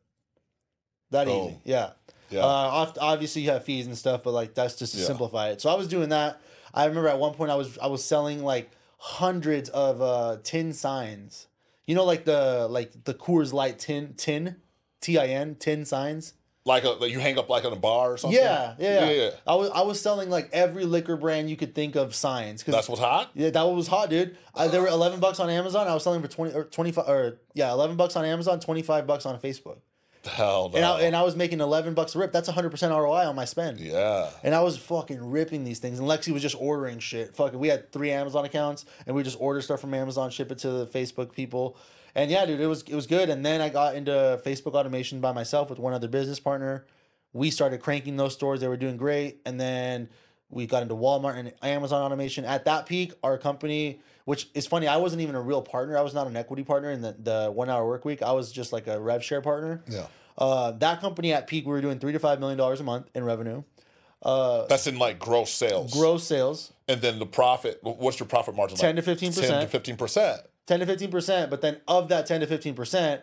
That 1.11 1.26
Boom. 1.26 1.49
easy. 1.50 1.58
Yeah. 1.64 1.91
Yeah. 2.31 2.41
Uh, 2.44 2.93
obviously 3.00 3.43
you 3.43 3.50
have 3.50 3.64
fees 3.64 3.87
and 3.87 3.97
stuff, 3.99 4.23
but 4.25 4.32
like 4.32 4.55
that's 4.55 4.76
just 4.76 4.94
to 4.94 5.00
Yeah. 5.00 5.06
simplify 5.06 5.50
it. 5.50 5.61
So 5.61 5.69
I 5.70 5.75
was 5.75 5.87
doing 5.88 6.08
that. 6.08 6.41
I 6.73 6.87
remember 6.87 7.08
at 7.08 7.19
one 7.19 7.35
point 7.35 7.50
I 7.50 7.55
was 7.56 7.79
I 7.79 7.87
was 7.87 8.03
selling 8.05 8.43
like 8.43 8.70
hundreds 8.99 9.69
of 9.70 10.00
uh 10.03 10.38
tin 10.43 10.73
signs. 10.73 11.47
You 11.87 11.94
know, 11.94 12.05
like 12.05 12.25
the 12.25 12.67
like 12.69 13.05
the 13.05 13.14
Coors 13.14 13.52
Light 13.52 13.79
tin 13.79 14.14
tin, 14.17 14.56
T 15.00 15.19
I 15.19 15.26
N 15.26 15.55
tin 15.55 15.85
signs. 15.85 16.32
Like 16.67 16.85
a 16.85 16.91
like 16.91 17.11
you 17.13 17.19
hang 17.21 17.39
up 17.39 17.49
like 17.49 17.65
on 17.65 17.73
a 17.73 17.77
bar 17.77 18.13
or 18.13 18.17
something. 18.19 18.39
Yeah, 18.39 18.75
yeah, 18.79 19.05
yeah, 19.07 19.11
yeah. 19.11 19.31
I 19.47 19.55
was 19.55 19.71
I 19.71 19.83
was 19.83 20.01
selling 20.01 20.29
like 20.29 20.51
every 20.53 20.85
liquor 20.85 21.17
brand 21.17 21.49
you 21.49 21.57
could 21.57 21.75
think 21.75 21.95
of 21.95 22.15
signs 22.15 22.63
because 22.63 22.75
That's 22.75 22.89
what's 22.89 23.01
hot. 23.01 23.31
yeah, 23.35 23.51
that 23.51 23.63
was 23.63 23.87
hot, 23.87 24.11
dude. 24.11 24.37
I, 24.55 24.69
they 24.69 24.79
were 24.81 24.89
eleven 24.89 25.21
bucks 25.21 25.41
on 25.41 25.49
Amazon. 25.49 25.87
I 25.87 25.95
was 25.95 26.03
selling 26.03 26.21
for 26.23 26.29
twenty 26.29 26.53
or 26.55 26.65
twenty 26.65 26.93
five 26.93 27.09
or 27.09 27.39
yeah, 27.55 27.71
eleven 27.73 27.97
bucks 27.97 28.17
on 28.17 28.25
Amazon, 28.25 28.61
twenty 28.61 28.83
five 28.83 29.07
bucks 29.07 29.25
on 29.27 29.39
Facebook, 29.41 29.79
Hell 30.27 30.71
no. 30.71 30.77
and 30.77 30.85
I, 30.85 31.01
and 31.03 31.17
I 31.17 31.23
was 31.23 31.37
making 31.37 31.61
eleven 31.61 31.95
bucks 31.95 32.17
a 32.17 32.19
rip. 32.19 32.33
That's 32.33 32.49
hundred 32.49 32.71
percent 32.71 32.93
ROI 32.93 33.27
on 33.29 33.37
my 33.37 33.45
spend. 33.45 33.79
yeah. 33.79 34.29
And 34.43 34.55
I 34.55 34.61
was 34.62 34.77
fucking 34.77 35.31
ripping 35.31 35.62
these 35.62 35.79
things. 35.79 36.01
And 36.01 36.09
Lexi 36.09 36.33
was 36.33 36.43
just 36.43 36.57
ordering 36.59 36.99
shit. 36.99 37.35
Fucking, 37.37 37.59
we 37.59 37.69
had 37.69 37.93
three 37.93 38.11
Amazon 38.11 38.45
accounts, 38.45 38.85
and 39.07 39.15
we 39.15 39.23
just 39.23 39.37
order 39.41 39.61
stuff 39.61 39.81
from 39.81 39.95
Amazon, 39.95 40.31
ship 40.31 40.51
it 40.51 40.59
to 40.59 40.71
the 40.71 40.87
Facebook 40.87 41.33
people. 41.33 41.77
And 42.17 42.31
yeah, 42.31 42.47
dude, 42.47 42.61
it 42.61 42.67
was 42.67 42.83
it 42.83 42.95
was 42.95 43.07
good. 43.07 43.29
And 43.29 43.45
then 43.45 43.61
I 43.61 43.69
got 43.69 43.95
into 43.95 44.41
Facebook 44.45 44.73
automation 44.73 45.21
by 45.21 45.33
myself 45.33 45.69
with 45.69 45.79
one 45.79 45.93
other 45.93 46.09
business 46.09 46.41
partner. 46.41 46.87
We 47.35 47.51
started 47.51 47.83
cranking 47.83 48.17
those 48.17 48.33
stores; 48.33 48.61
they 48.61 48.69
were 48.69 48.79
doing 48.79 48.97
great. 48.97 49.43
And 49.45 49.61
then 49.61 50.09
we 50.49 50.67
got 50.67 50.83
into 50.83 50.95
Walmart 50.95 51.37
and 51.37 51.53
Amazon 51.63 52.03
automation. 52.03 52.47
At 52.47 52.65
that 52.65 52.87
peak, 52.87 53.13
our 53.23 53.37
company, 53.37 54.01
which 54.25 54.49
is 54.55 54.67
funny, 54.67 54.89
I 54.89 54.97
wasn't 54.97 55.21
even 55.21 55.35
a 55.35 55.43
real 55.43 55.61
partner. 55.61 55.99
I 55.99 56.01
was 56.01 56.15
not 56.15 56.27
an 56.27 56.37
equity 56.37 56.65
partner 56.65 56.91
in 56.91 57.03
the, 57.03 57.17
the 57.19 57.53
one 57.53 57.69
hour 57.69 57.87
work 57.87 58.07
week. 58.07 58.23
I 58.23 58.33
was 58.33 58.51
just 58.51 58.73
like 58.73 58.87
a 58.87 58.99
rev 58.99 59.23
share 59.23 59.43
partner. 59.43 59.83
Yeah. 59.87 60.07
Uh, 60.39 60.71
that 60.73 61.01
company 61.01 61.35
at 61.35 61.47
peak, 61.47 61.67
we 61.67 61.73
were 61.73 61.83
doing 61.83 61.99
three 61.99 62.12
to 62.12 62.19
five 62.19 62.41
million 62.41 62.57
dollars 62.57 62.81
a 62.81 62.85
month 62.85 63.11
in 63.15 63.25
revenue. 63.25 63.62
Uh, 64.23 64.65
That's 64.67 64.87
in 64.87 64.99
like 64.99 65.19
gross 65.19 65.53
sales. 65.53 65.93
gross 65.93 66.27
sales 66.27 66.73
And 66.89 67.03
then 67.03 67.19
the 67.19 67.27
profit. 67.27 67.79
What's 67.83 68.19
your 68.19 68.27
profit 68.27 68.57
margin? 68.57 68.79
10 68.79 68.97
like? 68.97 69.05
to 69.05 69.11
15%. 69.15 69.35
Ten 69.47 69.61
to 69.61 69.67
fifteen 69.67 69.97
percent. 69.97 70.41
10 70.67 70.81
to 70.81 70.87
15%, 70.87 71.51
but 71.51 71.61
then 71.61 71.81
of 71.87 72.09
that 72.09 72.27
10 72.27 72.41
to 72.41 72.47
15%, 72.47 73.23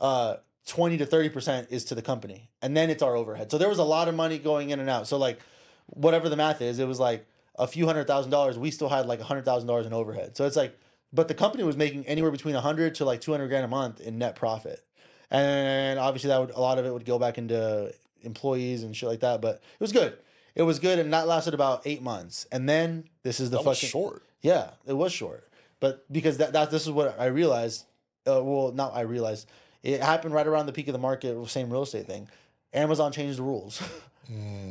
uh, 0.00 0.36
20 0.66 0.96
to 0.98 1.06
30% 1.06 1.70
is 1.70 1.84
to 1.84 1.94
the 1.94 2.02
company. 2.02 2.48
And 2.62 2.76
then 2.76 2.88
it's 2.90 3.02
our 3.02 3.16
overhead. 3.16 3.50
So 3.50 3.58
there 3.58 3.68
was 3.68 3.78
a 3.78 3.84
lot 3.84 4.08
of 4.08 4.14
money 4.14 4.38
going 4.38 4.70
in 4.70 4.80
and 4.80 4.88
out. 4.88 5.06
So 5.06 5.16
like 5.18 5.38
whatever 5.86 6.28
the 6.28 6.36
math 6.36 6.62
is, 6.62 6.78
it 6.78 6.88
was 6.88 6.98
like 7.00 7.26
a 7.56 7.66
few 7.66 7.86
hundred 7.86 8.06
thousand 8.06 8.30
dollars. 8.30 8.58
We 8.58 8.70
still 8.70 8.88
had 8.88 9.06
like 9.06 9.20
a 9.20 9.24
hundred 9.24 9.44
thousand 9.44 9.66
dollars 9.68 9.86
in 9.86 9.92
overhead. 9.92 10.36
So 10.36 10.46
it's 10.46 10.56
like, 10.56 10.78
but 11.12 11.28
the 11.28 11.34
company 11.34 11.62
was 11.64 11.76
making 11.76 12.06
anywhere 12.06 12.30
between 12.30 12.54
a 12.56 12.60
hundred 12.60 12.94
to 12.96 13.04
like 13.04 13.20
200 13.20 13.48
grand 13.48 13.64
a 13.64 13.68
month 13.68 14.00
in 14.00 14.18
net 14.18 14.36
profit. 14.36 14.82
And 15.30 15.98
obviously 15.98 16.28
that 16.28 16.40
would, 16.40 16.50
a 16.50 16.60
lot 16.60 16.78
of 16.78 16.86
it 16.86 16.92
would 16.92 17.04
go 17.04 17.18
back 17.18 17.38
into 17.38 17.92
employees 18.22 18.82
and 18.82 18.96
shit 18.96 19.08
like 19.08 19.20
that. 19.20 19.40
But 19.40 19.56
it 19.56 19.80
was 19.80 19.92
good. 19.92 20.16
It 20.54 20.62
was 20.62 20.78
good. 20.78 20.98
And 20.98 21.12
that 21.12 21.26
lasted 21.26 21.54
about 21.54 21.82
eight 21.84 22.02
months. 22.02 22.46
And 22.52 22.68
then 22.68 23.04
this 23.22 23.40
is 23.40 23.50
the 23.50 23.58
That 23.58 23.66
was 23.66 23.78
fucking 23.78 23.90
short. 23.90 24.22
yeah, 24.42 24.70
it 24.86 24.92
was 24.92 25.12
short, 25.12 25.48
but 25.80 26.10
because 26.12 26.38
that, 26.38 26.52
that 26.52 26.70
this 26.70 26.82
is 26.82 26.90
what 26.90 27.18
I 27.18 27.26
realized. 27.26 27.86
Uh, 28.26 28.42
well, 28.42 28.72
not 28.72 28.94
I 28.94 29.02
realized 29.02 29.48
it 29.82 30.00
happened 30.00 30.32
right 30.32 30.46
around 30.46 30.66
the 30.66 30.72
peak 30.72 30.88
of 30.88 30.92
the 30.92 30.98
market. 30.98 31.36
Same 31.48 31.70
real 31.70 31.82
estate 31.82 32.06
thing. 32.06 32.28
Amazon 32.72 33.12
changed 33.12 33.38
the 33.38 33.42
rules. 33.42 33.82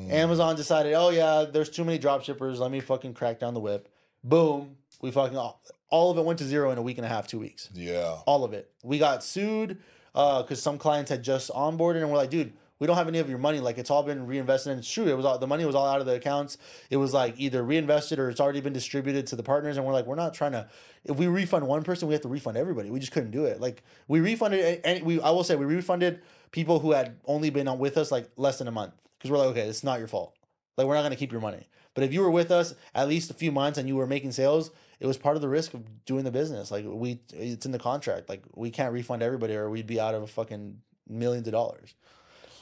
Amazon 0.10 0.56
decided, 0.56 0.94
oh 0.94 1.10
yeah, 1.10 1.46
there's 1.50 1.70
too 1.70 1.86
many 1.86 2.00
drop 2.00 2.24
shippers. 2.24 2.60
Let 2.60 2.72
me 2.72 2.80
fucking 2.80 3.14
crack 3.14 3.40
down 3.40 3.54
the 3.54 3.60
whip. 3.60 3.88
Boom, 4.24 4.78
we 5.02 5.12
fucking 5.12 5.38
all, 5.38 5.62
all 5.90 6.10
of 6.10 6.18
it 6.18 6.26
went 6.26 6.40
to 6.40 6.46
zero 6.46 6.72
in 6.72 6.80
a 6.80 6.82
week 6.82 6.98
and 6.98 7.06
a 7.06 7.10
half, 7.10 7.28
two 7.28 7.40
weeks. 7.40 7.70
Yeah. 7.74 8.18
All 8.26 8.44
of 8.44 8.54
it. 8.54 8.72
We 8.84 8.98
got 8.98 9.24
sued 9.24 9.78
because 10.14 10.62
some 10.62 10.80
clients 10.80 11.12
had 11.12 11.24
just 11.24 11.52
onboarded 11.52 12.02
and 12.02 12.10
we're 12.10 12.18
like, 12.18 12.32
dude, 12.32 12.54
we 12.80 12.88
don't 12.88 12.98
have 12.98 13.08
any 13.08 13.20
of 13.20 13.30
your 13.30 13.38
money. 13.38 13.60
Like 13.60 13.78
it's 13.78 13.90
all 13.90 14.04
been 14.04 14.28
reinvested 14.28 14.72
and 14.72 14.80
it's 14.80 14.92
true. 14.92 15.08
It 15.08 15.16
was 15.16 15.26
all 15.26 15.38
the 15.38 15.48
money 15.48 15.66
was 15.66 15.76
all 15.76 15.86
out 15.86 16.00
of 16.00 16.06
the 16.06 16.16
accounts. 16.16 16.58
It 16.90 16.98
was 16.98 17.14
like 17.14 17.36
either 17.38 17.64
reinvested 17.64 18.20
or 18.20 18.30
it's 18.30 18.40
already 18.40 18.62
been 18.62 18.74
distributed 18.74 19.28
to 19.28 19.36
the 19.36 19.44
partners. 19.44 19.78
And 19.78 19.86
we're 19.86 19.94
like, 19.94 20.06
we're 20.06 20.16
not 20.16 20.34
trying 20.34 20.54
to. 20.54 20.68
If 21.06 21.18
we 21.18 21.28
refund 21.28 21.68
one 21.68 21.84
person, 21.84 22.08
we 22.08 22.14
have 22.14 22.22
to 22.24 22.28
refund 22.28 22.58
everybody. 22.58 22.90
We 22.90 23.00
just 23.00 23.12
couldn't 23.12 23.32
do 23.32 23.46
it. 23.46 23.62
Like 23.62 23.84
we 24.08 24.20
refunded 24.20 24.82
and 24.84 25.04
we 25.04 25.22
I 25.22 25.30
will 25.30 25.44
say 25.44 25.56
we 25.56 25.66
refunded 25.66 26.22
people 26.52 26.80
who 26.80 26.92
had 26.92 27.18
only 27.26 27.50
been 27.50 27.68
on 27.68 27.80
with 27.80 27.98
us 27.98 28.12
like 28.12 28.30
less 28.38 28.58
than 28.58 28.68
a 28.68 28.72
month 28.72 28.94
because 29.18 29.32
we're 29.32 29.38
like, 29.38 29.50
okay, 29.50 29.68
it's 29.68 29.84
not 29.84 30.00
your 30.00 30.08
fault. 30.08 30.36
Like 30.78 30.88
we're 30.88 30.96
not 30.96 31.04
gonna 31.04 31.16
keep 31.16 31.32
your 31.32 31.42
money. 31.42 31.68
But 31.94 32.04
if 32.04 32.14
you 32.14 32.22
were 32.22 32.32
with 32.32 32.52
us 32.52 32.74
at 32.96 33.08
least 33.08 33.30
a 33.30 33.36
few 33.36 33.52
months 33.52 33.78
and 33.78 33.88
you 33.88 33.96
were 33.96 34.08
making 34.08 34.32
sales, 34.32 34.72
it 35.00 35.06
was 35.06 35.18
part 35.18 35.36
of 35.36 35.42
the 35.42 35.50
risk 35.50 35.74
of 35.74 36.06
doing 36.06 36.24
the 36.24 36.32
business. 36.32 36.72
Like 36.72 36.86
we, 36.88 37.20
it's 37.34 37.66
in 37.66 37.72
the 37.72 37.80
contract. 37.80 38.30
Like 38.30 38.44
we 38.56 38.72
can't 38.72 38.94
refund 38.94 39.22
everybody, 39.22 39.56
or 39.56 39.70
we'd 39.70 39.88
be 39.88 40.00
out 40.00 40.16
of 40.16 40.30
fucking 40.32 40.78
millions 41.08 41.48
of 41.48 41.54
dollars. 41.54 41.94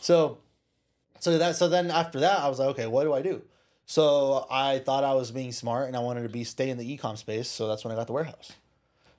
So, 0.01 0.39
so 1.19 1.37
that 1.37 1.55
so 1.55 1.69
then 1.69 1.89
after 1.91 2.19
that, 2.21 2.39
I 2.39 2.49
was 2.49 2.59
like, 2.59 2.69
okay, 2.69 2.87
what 2.87 3.03
do 3.03 3.13
I 3.13 3.21
do? 3.21 3.41
So 3.85 4.45
I 4.49 4.79
thought 4.79 5.03
I 5.03 5.13
was 5.13 5.31
being 5.31 5.51
smart 5.51 5.87
and 5.87 5.95
I 5.95 5.99
wanted 5.99 6.23
to 6.23 6.29
be 6.29 6.43
stay 6.43 6.69
in 6.69 6.77
the 6.77 6.97
ecom 6.97 7.17
space. 7.17 7.47
So 7.47 7.67
that's 7.67 7.83
when 7.85 7.91
I 7.91 7.95
got 7.95 8.07
the 8.07 8.13
warehouse. 8.13 8.51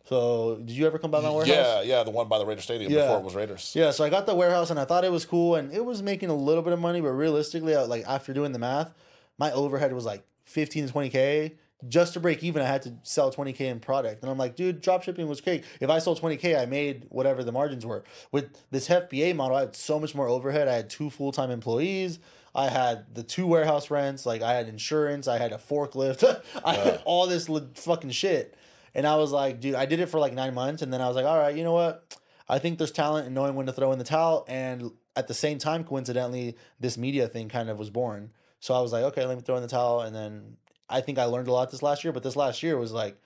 So 0.05 0.57
did 0.57 0.71
you 0.71 0.87
ever 0.87 0.99
come 0.99 1.11
by 1.11 1.21
my 1.21 1.31
warehouse? 1.31 1.49
Yeah, 1.49 1.83
yeah, 1.83 2.03
the 2.03 2.11
one 2.11 2.27
by 2.29 2.39
the 2.39 2.45
Raider 2.47 2.61
Stadium 2.61 2.91
Yeah. 2.93 3.03
before 3.03 3.19
it 3.19 3.25
was 3.25 3.35
Raiders. 3.35 3.73
Yeah, 3.75 3.93
so 3.93 4.03
I 4.05 4.11
got 4.11 4.27
the 4.27 4.35
warehouse 4.35 4.71
and 4.71 4.79
I 4.81 4.85
thought 4.85 5.05
it 5.05 5.13
was 5.13 5.25
cool 5.25 5.55
and 5.55 5.73
it 5.73 5.85
was 5.85 6.03
making 6.03 6.29
a 6.29 6.35
little 6.35 6.63
bit 6.63 6.73
of 6.73 6.81
money, 6.81 7.01
but 7.01 7.11
realistically, 7.11 7.75
I- 7.77 7.83
like 7.85 8.05
after 8.07 8.33
doing 8.35 8.53
the 8.53 8.59
math, 8.59 8.93
my 9.39 9.53
overhead 9.53 9.93
was 9.93 10.05
like 10.05 10.25
15 10.45 10.89
to 10.89 10.93
20k 10.93 11.53
just 11.89 12.15
to 12.15 12.21
break 12.21 12.43
even, 12.43 12.63
I 12.63 12.67
had 12.67 12.83
to 12.83 12.95
sell 13.03 13.33
20K 13.33 13.61
in 13.63 13.81
product. 13.81 14.23
And 14.23 14.31
I'm 14.31 14.39
like, 14.39 14.57
dude, 14.57 14.81
drop 14.81 15.03
shipping 15.03 15.29
was 15.29 15.41
cake. 15.41 15.65
If 15.81 15.91
I 15.91 15.99
sold 15.99 16.21
20K, 16.21 16.61
I 16.61 16.67
made 16.67 17.07
whatever 17.09 17.43
the 17.43 17.53
margins 17.53 17.85
were. 17.85 18.05
With 18.31 18.57
this 18.71 18.89
FBA 18.89 19.35
model, 19.35 19.57
I 19.57 19.61
had 19.61 19.77
so 19.77 19.99
much 19.99 20.15
more 20.15 20.29
overhead. 20.29 20.69
I 20.69 20.75
had 20.75 20.91
two 20.91 21.11
full 21.11 21.33
time 21.33 21.51
employees. 21.51 22.19
I 22.55 22.69
had 22.69 23.15
the 23.15 23.23
two 23.23 23.47
warehouse 23.47 23.91
rents. 23.91 24.27
Like, 24.27 24.43
I 24.43 24.53
had 24.53 24.69
insurance. 24.69 25.27
I 25.27 25.39
had 25.39 25.53
a 25.53 25.59
forklift. 25.59 26.43
I 26.65 26.75
had 26.75 27.03
all 27.05 27.27
this 27.27 27.49
li- 27.49 27.69
fucking 27.75 28.11
shit. 28.11 28.57
And 28.95 29.07
I 29.07 29.17
was 29.17 29.33
like, 29.33 29.61
dude, 29.61 29.75
I 29.75 29.87
did 29.87 30.01
it 30.01 30.07
for 30.07 30.21
like 30.21 30.35
nine 30.35 30.55
months. 30.55 30.83
And 30.83 30.93
then 30.93 31.01
I 31.01 31.09
was 31.09 31.17
like, 31.17 31.25
all 31.25 31.39
right, 31.39 31.57
you 31.57 31.65
know 31.65 31.73
what? 31.73 32.19
I 32.49 32.59
think 32.59 32.79
there's 32.79 32.93
talent 32.93 33.27
in 33.27 33.35
knowing 33.35 33.55
when 33.55 33.67
to 33.67 33.73
throw 33.73 33.93
in 33.93 33.99
the 33.99 34.05
towel. 34.05 34.45
And 34.49 34.91
at 35.17 35.29
the 35.29 35.35
same 35.35 35.59
time, 35.59 35.85
coincidentally, 35.85 36.57
this 36.79 36.99
media 36.99 37.29
thing 37.29 37.49
kind 37.49 37.71
of 37.71 37.79
was 37.79 37.91
born. 37.91 38.33
So 38.61 38.75
I 38.75 38.81
was 38.81 38.93
like, 38.93 39.05
okay, 39.05 39.25
let 39.25 39.37
me 39.37 39.43
throw 39.43 39.57
in 39.57 39.63
the 39.63 39.69
towel. 39.69 40.03
And 40.03 40.15
then 40.15 40.57
I 40.89 41.01
think 41.01 41.19
I 41.19 41.25
learned 41.25 41.49
a 41.49 41.53
lot 41.53 41.71
this 41.71 41.83
last 41.83 42.05
year, 42.05 42.13
but 42.13 42.23
this 42.23 42.37
last 42.37 42.63
year 42.63 42.77
was 42.77 42.93
like, 42.93 43.17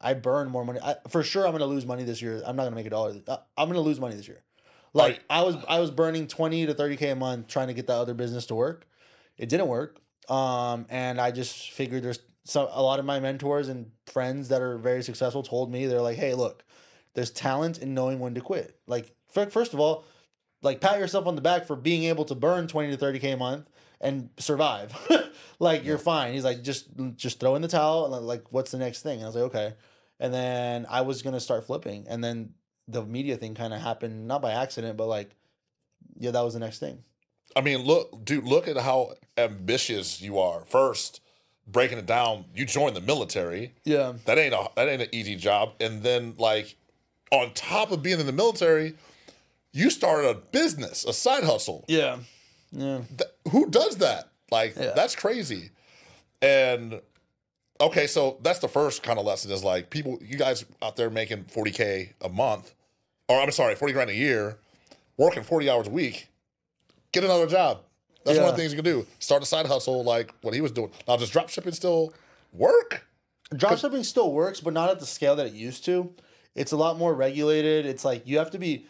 I 0.00 0.14
burned 0.14 0.50
more 0.50 0.64
money. 0.64 0.80
I, 0.82 0.96
for 1.08 1.22
sure, 1.22 1.46
I'm 1.46 1.52
gonna 1.52 1.66
lose 1.66 1.86
money 1.86 2.04
this 2.04 2.20
year. 2.20 2.42
I'm 2.44 2.56
not 2.56 2.64
gonna 2.64 2.76
make 2.76 2.86
a 2.86 2.90
dollar. 2.90 3.14
I- 3.28 3.38
I'm 3.56 3.68
gonna 3.68 3.80
lose 3.80 4.00
money 4.00 4.16
this 4.16 4.28
year. 4.28 4.42
Like 4.92 5.24
I 5.30 5.42
was, 5.42 5.56
I 5.68 5.80
was 5.80 5.90
burning 5.90 6.26
twenty 6.28 6.66
to 6.66 6.74
thirty 6.74 6.96
k 6.96 7.10
a 7.10 7.16
month 7.16 7.48
trying 7.48 7.68
to 7.68 7.74
get 7.74 7.86
that 7.88 7.94
other 7.96 8.14
business 8.14 8.46
to 8.46 8.54
work. 8.54 8.86
It 9.38 9.48
didn't 9.48 9.66
work, 9.68 9.98
um, 10.28 10.86
and 10.88 11.20
I 11.20 11.30
just 11.30 11.70
figured 11.72 12.02
there's 12.02 12.20
some 12.44 12.68
a 12.70 12.82
lot 12.82 12.98
of 12.98 13.04
my 13.04 13.18
mentors 13.18 13.68
and 13.68 13.90
friends 14.06 14.48
that 14.48 14.60
are 14.62 14.78
very 14.78 15.02
successful 15.02 15.42
told 15.42 15.72
me 15.72 15.86
they're 15.86 16.00
like, 16.00 16.16
hey, 16.18 16.34
look, 16.34 16.64
there's 17.14 17.30
talent 17.30 17.78
in 17.78 17.94
knowing 17.94 18.18
when 18.20 18.34
to 18.34 18.40
quit. 18.40 18.78
Like 18.86 19.14
fir- 19.28 19.50
first 19.50 19.72
of 19.74 19.80
all, 19.80 20.04
like 20.62 20.80
pat 20.80 20.98
yourself 20.98 21.26
on 21.26 21.34
the 21.34 21.40
back 21.40 21.66
for 21.66 21.74
being 21.76 22.04
able 22.04 22.24
to 22.26 22.34
burn 22.34 22.68
20 22.68 22.96
to 22.96 23.02
30k 23.02 23.32
a 23.34 23.36
month 23.36 23.68
and 24.04 24.30
survive. 24.38 24.94
Like 25.60 25.84
you're 25.84 25.98
fine. 25.98 26.32
He's 26.34 26.44
like 26.44 26.62
just 26.62 26.88
just 27.14 27.38
throw 27.38 27.54
in 27.54 27.62
the 27.62 27.68
towel 27.68 28.12
and 28.12 28.26
like 28.26 28.42
what's 28.52 28.72
the 28.72 28.76
next 28.76 29.02
thing? 29.02 29.18
And 29.18 29.22
i 29.22 29.26
was 29.26 29.36
like 29.36 29.44
okay. 29.44 29.74
And 30.18 30.34
then 30.34 30.84
i 30.90 31.00
was 31.02 31.22
gonna 31.22 31.38
start 31.38 31.64
flipping. 31.64 32.06
And 32.08 32.22
then 32.24 32.54
the 32.88 33.04
media 33.04 33.36
thing 33.36 33.54
kind 33.54 33.72
of 33.72 33.80
happened 33.80 34.26
not 34.26 34.42
by 34.42 34.52
accident 34.52 34.96
but 34.96 35.06
like 35.06 35.30
yeah 36.18 36.32
that 36.32 36.40
was 36.42 36.54
the 36.54 36.60
next 36.60 36.80
thing. 36.80 36.98
I 37.56 37.60
mean, 37.60 37.78
look, 37.84 38.24
dude, 38.24 38.44
look 38.44 38.66
at 38.66 38.76
how 38.76 39.14
ambitious 39.38 40.20
you 40.20 40.40
are. 40.40 40.64
First, 40.64 41.20
breaking 41.68 41.98
it 41.98 42.06
down, 42.06 42.46
you 42.54 42.66
joined 42.66 42.96
the 42.96 43.00
military. 43.00 43.74
yeah. 43.84 44.14
That 44.24 44.38
ain't 44.38 44.54
a 44.54 44.68
that 44.74 44.88
ain't 44.88 45.02
an 45.02 45.08
easy 45.12 45.36
job. 45.36 45.74
And 45.80 46.02
then 46.02 46.34
like 46.36 46.74
on 47.30 47.52
top 47.54 47.92
of 47.92 48.02
being 48.02 48.18
in 48.18 48.26
the 48.26 48.32
military, 48.32 48.94
you 49.72 49.88
started 49.88 50.28
a 50.28 50.34
business, 50.34 51.04
a 51.04 51.12
side 51.12 51.44
hustle. 51.44 51.84
yeah 51.86 52.16
yeah 52.74 53.00
Th- 53.16 53.30
who 53.50 53.70
does 53.70 53.96
that? 53.96 54.28
Like 54.50 54.74
Yeah. 54.76 54.92
that's 54.94 55.14
crazy. 55.16 55.70
And 56.42 57.00
okay, 57.80 58.06
so 58.06 58.38
that's 58.42 58.58
the 58.58 58.68
first 58.68 59.02
kind 59.02 59.18
of 59.18 59.24
lesson 59.24 59.50
is 59.50 59.64
like 59.64 59.90
people, 59.90 60.18
you 60.22 60.36
guys 60.36 60.64
out 60.82 60.96
there 60.96 61.08
making 61.10 61.44
40k 61.44 62.10
a 62.20 62.28
month, 62.28 62.74
or 63.28 63.40
I'm 63.40 63.50
sorry, 63.50 63.74
40 63.74 63.92
grand 63.94 64.10
a 64.10 64.14
year, 64.14 64.58
working 65.16 65.42
40 65.42 65.70
hours 65.70 65.86
a 65.86 65.90
week, 65.90 66.28
get 67.12 67.24
another 67.24 67.46
job. 67.46 67.80
That's 68.24 68.38
one 68.38 68.48
of 68.48 68.56
the 68.56 68.62
things 68.62 68.72
you 68.72 68.76
can 68.82 68.84
do. 68.84 69.06
Start 69.18 69.42
a 69.42 69.46
side 69.46 69.66
hustle 69.66 70.02
like 70.02 70.32
what 70.42 70.54
he 70.54 70.60
was 70.62 70.72
doing. 70.72 70.90
Now, 71.06 71.16
does 71.16 71.28
drop 71.30 71.50
shipping 71.50 71.72
still 71.74 72.12
work? 72.52 73.06
Dropshipping 73.52 74.04
still 74.04 74.32
works, 74.32 74.60
but 74.60 74.72
not 74.72 74.88
at 74.90 74.98
the 74.98 75.06
scale 75.06 75.36
that 75.36 75.46
it 75.48 75.52
used 75.52 75.84
to. 75.84 76.10
It's 76.54 76.72
a 76.72 76.76
lot 76.76 76.96
more 76.98 77.12
regulated. 77.14 77.84
It's 77.84 78.04
like 78.04 78.26
you 78.26 78.38
have 78.38 78.50
to 78.52 78.58
be. 78.58 78.86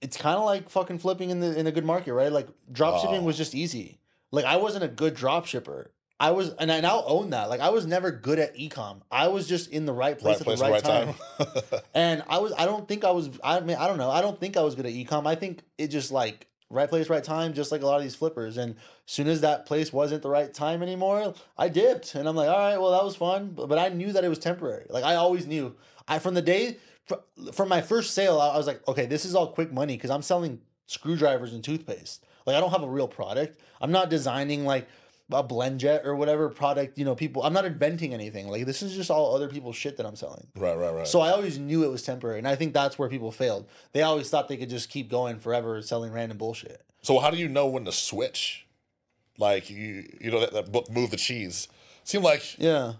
It's 0.00 0.16
kind 0.16 0.36
of 0.38 0.44
like 0.44 0.68
fucking 0.68 0.98
flipping 0.98 1.30
in 1.30 1.40
the 1.40 1.58
in 1.58 1.66
a 1.66 1.72
good 1.72 1.84
market, 1.84 2.12
right? 2.12 2.32
Like 2.32 2.48
dropshipping 2.72 3.20
Oh. 3.20 3.22
was 3.22 3.36
just 3.36 3.54
easy. 3.54 3.98
Like 4.30 4.44
I 4.44 4.56
wasn't 4.56 4.84
a 4.84 4.88
good 4.88 5.14
drop 5.14 5.46
shipper. 5.46 5.92
I 6.20 6.30
was, 6.30 6.50
and 6.54 6.70
I 6.70 6.80
now 6.80 7.02
own 7.04 7.30
that. 7.30 7.50
Like 7.50 7.60
I 7.60 7.70
was 7.70 7.84
never 7.84 8.12
good 8.12 8.38
at 8.38 8.56
ecom. 8.56 9.00
I 9.10 9.26
was 9.28 9.48
just 9.48 9.70
in 9.70 9.86
the 9.86 9.92
right 9.92 10.16
place 10.16 10.34
Right 10.36 10.40
at 10.40 10.44
place, 10.44 10.58
the 10.60 10.64
right, 10.64 10.72
right 10.72 10.84
time. 10.84 11.14
time. 11.38 11.80
And 11.94 12.22
I 12.28 12.38
was. 12.38 12.52
I 12.56 12.64
don't 12.64 12.86
think 12.86 13.04
I 13.04 13.10
was. 13.10 13.28
I 13.42 13.58
mean, 13.60 13.76
I 13.76 13.88
don't 13.88 13.98
know. 13.98 14.10
I 14.10 14.22
don't 14.22 14.38
think 14.38 14.56
I 14.56 14.62
was 14.62 14.74
good 14.76 14.86
at 14.86 14.92
ecom. 14.92 15.26
I 15.26 15.34
think 15.34 15.62
it 15.78 15.88
just 15.88 16.12
like 16.12 16.46
right 16.70 16.88
place, 16.88 17.10
right 17.10 17.22
time, 17.24 17.52
just 17.54 17.70
like 17.72 17.82
a 17.82 17.86
lot 17.86 17.96
of 17.96 18.02
these 18.02 18.14
flippers. 18.14 18.56
And 18.56 18.76
as 18.76 19.12
soon 19.12 19.26
as 19.28 19.40
that 19.42 19.66
place 19.66 19.92
wasn't 19.92 20.22
the 20.22 20.30
right 20.30 20.52
time 20.54 20.82
anymore, 20.82 21.34
I 21.58 21.68
dipped. 21.68 22.14
And 22.14 22.28
I'm 22.28 22.34
like, 22.36 22.48
all 22.48 22.56
right, 22.58 22.78
well, 22.78 22.92
that 22.92 23.04
was 23.04 23.14
fun, 23.16 23.50
but, 23.54 23.68
but 23.68 23.78
I 23.78 23.88
knew 23.88 24.12
that 24.12 24.24
it 24.24 24.28
was 24.28 24.38
temporary. 24.38 24.86
Like 24.90 25.04
I 25.04 25.16
always 25.16 25.46
knew. 25.46 25.74
I 26.08 26.18
from 26.18 26.34
the 26.34 26.42
day 26.42 26.78
from 27.52 27.68
my 27.68 27.80
first 27.80 28.14
sale, 28.14 28.40
I 28.40 28.56
was 28.56 28.66
like, 28.66 28.86
okay, 28.88 29.06
this 29.06 29.24
is 29.24 29.34
all 29.34 29.48
quick 29.48 29.72
money 29.72 29.96
because 29.96 30.10
I'm 30.10 30.22
selling 30.22 30.60
screwdrivers 30.86 31.52
and 31.52 31.62
toothpaste. 31.62 32.24
Like 32.46 32.56
I 32.56 32.60
don't 32.60 32.70
have 32.70 32.82
a 32.82 32.88
real 32.88 33.08
product. 33.08 33.58
I'm 33.80 33.92
not 33.92 34.10
designing 34.10 34.64
like 34.64 34.88
a 35.30 35.42
BlendJet 35.42 36.04
or 36.04 36.14
whatever 36.14 36.48
product. 36.48 36.98
You 36.98 37.04
know, 37.04 37.14
people. 37.14 37.42
I'm 37.42 37.52
not 37.52 37.64
inventing 37.64 38.12
anything. 38.12 38.48
Like 38.48 38.66
this 38.66 38.82
is 38.82 38.94
just 38.94 39.10
all 39.10 39.34
other 39.34 39.48
people's 39.48 39.76
shit 39.76 39.96
that 39.96 40.06
I'm 40.06 40.16
selling. 40.16 40.46
right, 40.56 40.76
right, 40.76 40.94
right. 40.94 41.06
So 41.06 41.20
I 41.20 41.30
always 41.30 41.58
knew 41.58 41.84
it 41.84 41.90
was 41.90 42.02
temporary, 42.02 42.38
and 42.38 42.48
I 42.48 42.56
think 42.56 42.74
that's 42.74 42.98
where 42.98 43.08
people 43.08 43.32
failed. 43.32 43.66
They 43.92 44.02
always 44.02 44.28
thought 44.28 44.48
they 44.48 44.56
could 44.56 44.70
just 44.70 44.90
keep 44.90 45.10
going 45.10 45.38
forever 45.38 45.80
selling 45.82 46.12
random 46.12 46.38
bullshit. 46.38 46.82
So 47.02 47.18
how 47.18 47.30
do 47.30 47.36
you 47.36 47.48
know 47.48 47.66
when 47.66 47.84
to 47.84 47.92
switch? 47.92 48.66
Like 49.38 49.70
you, 49.70 50.08
you 50.20 50.30
know 50.30 50.40
that, 50.40 50.52
that 50.52 50.72
book, 50.72 50.90
"Move 50.90 51.10
the 51.10 51.16
Cheese." 51.16 51.68
Seemed 52.04 52.24
like 52.24 52.58
Yeah, 52.58 52.94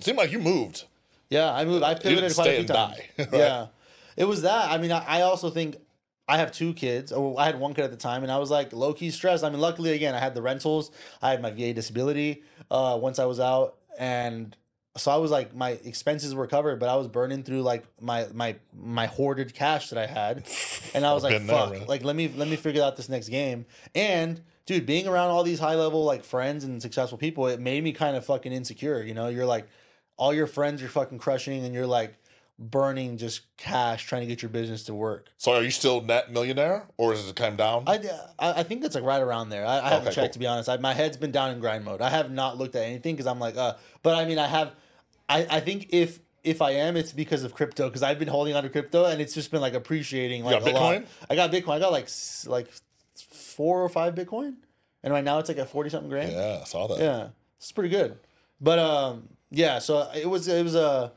seemed 0.00 0.18
like 0.18 0.32
you 0.32 0.38
moved. 0.38 0.84
Yeah. 1.30 1.52
I 1.52 1.64
moved. 1.64 1.82
I 1.84 1.94
pivoted 1.94 2.34
quite 2.34 2.46
a 2.46 2.50
few 2.50 2.58
and 2.60 2.68
times. 2.68 2.96
die, 2.96 3.10
right? 3.18 3.32
Yeah, 3.32 3.66
it 4.16 4.24
was 4.24 4.42
that. 4.42 4.70
I 4.70 4.78
mean, 4.78 4.92
I, 4.92 5.04
I 5.04 5.22
also 5.22 5.50
think 5.50 5.76
I 6.28 6.38
have 6.38 6.52
two 6.52 6.74
kids. 6.74 7.12
Oh, 7.12 7.36
I 7.36 7.46
had 7.46 7.58
one 7.58 7.74
kid 7.74 7.84
at 7.84 7.90
the 7.90 7.96
time, 7.96 8.22
and 8.22 8.32
I 8.32 8.38
was 8.38 8.50
like 8.50 8.72
low 8.72 8.92
key 8.92 9.10
stressed. 9.10 9.44
I 9.44 9.50
mean, 9.50 9.60
luckily 9.60 9.92
again, 9.92 10.14
I 10.14 10.18
had 10.18 10.34
the 10.34 10.42
rentals. 10.42 10.90
I 11.22 11.30
had 11.30 11.40
my 11.40 11.50
VA 11.50 11.72
disability 11.72 12.42
uh, 12.70 12.98
once 13.00 13.18
I 13.18 13.26
was 13.26 13.38
out, 13.38 13.76
and 13.98 14.56
so 14.96 15.10
I 15.10 15.16
was 15.16 15.30
like 15.30 15.54
my 15.54 15.70
expenses 15.70 16.34
were 16.34 16.46
covered, 16.46 16.80
but 16.80 16.88
I 16.88 16.96
was 16.96 17.06
burning 17.06 17.42
through 17.42 17.62
like 17.62 17.84
my 18.00 18.26
my 18.32 18.56
my 18.74 19.06
hoarded 19.06 19.54
cash 19.54 19.90
that 19.90 19.98
I 19.98 20.06
had, 20.06 20.44
and 20.94 21.06
I 21.06 21.12
was 21.12 21.22
like, 21.22 21.34
Been 21.34 21.46
there, 21.46 21.68
fuck, 21.68 21.88
like 21.88 22.04
let 22.04 22.16
me 22.16 22.28
let 22.28 22.48
me 22.48 22.56
figure 22.56 22.82
out 22.82 22.96
this 22.96 23.08
next 23.08 23.28
game. 23.28 23.66
And 23.94 24.40
dude, 24.64 24.86
being 24.86 25.06
around 25.06 25.30
all 25.30 25.44
these 25.44 25.60
high 25.60 25.74
level 25.74 26.04
like 26.04 26.24
friends 26.24 26.64
and 26.64 26.82
successful 26.82 27.18
people, 27.18 27.46
it 27.46 27.60
made 27.60 27.84
me 27.84 27.92
kind 27.92 28.16
of 28.16 28.24
fucking 28.24 28.52
insecure. 28.52 29.02
You 29.02 29.14
know, 29.14 29.28
you're 29.28 29.46
like 29.46 29.68
all 30.16 30.32
your 30.34 30.46
friends 30.46 30.82
are 30.82 30.88
fucking 30.88 31.18
crushing, 31.18 31.64
and 31.64 31.74
you're 31.74 31.86
like 31.86 32.14
burning 32.58 33.18
just 33.18 33.42
cash 33.58 34.06
trying 34.06 34.22
to 34.22 34.26
get 34.26 34.40
your 34.40 34.48
business 34.48 34.84
to 34.84 34.94
work. 34.94 35.28
So 35.36 35.52
are 35.52 35.62
you 35.62 35.70
still 35.70 36.00
net 36.00 36.32
millionaire, 36.32 36.86
or 36.96 37.12
is 37.12 37.28
it 37.28 37.36
come 37.36 37.56
down? 37.56 37.84
I, 37.86 37.96
I 38.38 38.52
I 38.60 38.62
think 38.62 38.84
it's 38.84 38.94
like 38.94 39.04
right 39.04 39.20
around 39.20 39.50
there. 39.50 39.66
I, 39.66 39.78
I 39.78 39.88
haven't 39.90 40.08
Okay, 40.08 40.14
checked 40.14 40.28
cool. 40.28 40.32
to 40.34 40.38
be 40.38 40.46
honest. 40.46 40.68
I, 40.68 40.76
my 40.78 40.94
head's 40.94 41.16
been 41.18 41.32
down 41.32 41.50
in 41.50 41.60
grind 41.60 41.84
mode. 41.84 42.00
I 42.00 42.08
have 42.10 42.30
not 42.30 42.56
looked 42.56 42.74
at 42.74 42.84
anything 42.84 43.14
because 43.14 43.26
I'm 43.26 43.38
like, 43.40 43.56
uh. 43.56 43.74
But 44.02 44.14
I 44.14 44.24
mean, 44.24 44.38
I 44.38 44.46
have. 44.46 44.72
I 45.28 45.46
I 45.50 45.60
think 45.60 45.88
if 45.90 46.20
if 46.44 46.62
I 46.62 46.70
am, 46.70 46.96
it's 46.96 47.12
because 47.12 47.42
of 47.44 47.52
crypto 47.52 47.88
because 47.88 48.02
I've 48.02 48.18
been 48.18 48.28
holding 48.28 48.54
onto 48.54 48.68
crypto 48.70 49.04
and 49.04 49.20
it's 49.20 49.34
just 49.34 49.50
been 49.50 49.60
like 49.60 49.74
appreciating 49.74 50.44
like 50.44 50.62
a 50.62 50.70
lot. 50.70 51.04
I 51.28 51.34
got 51.36 51.50
Bitcoin. 51.52 51.74
I 51.74 51.78
got 51.80 51.92
like 51.92 52.08
like 52.46 52.68
four 53.28 53.82
or 53.82 53.88
five 53.88 54.14
Bitcoin, 54.14 54.54
and 55.02 55.12
right 55.12 55.24
now 55.24 55.38
it's 55.40 55.48
like 55.48 55.58
at 55.58 55.68
forty 55.68 55.90
something 55.90 56.08
grand. 56.08 56.32
yeah, 56.32 56.60
I 56.62 56.64
saw 56.64 56.86
that. 56.86 56.98
Yeah, 57.00 57.28
it's 57.58 57.72
pretty 57.72 57.90
good. 57.90 58.18
But 58.60 58.78
um, 58.78 59.28
yeah. 59.50 59.78
So 59.78 60.08
it 60.14 60.28
was 60.28 60.48
it 60.48 60.62
was 60.62 60.74
a. 60.74 61.12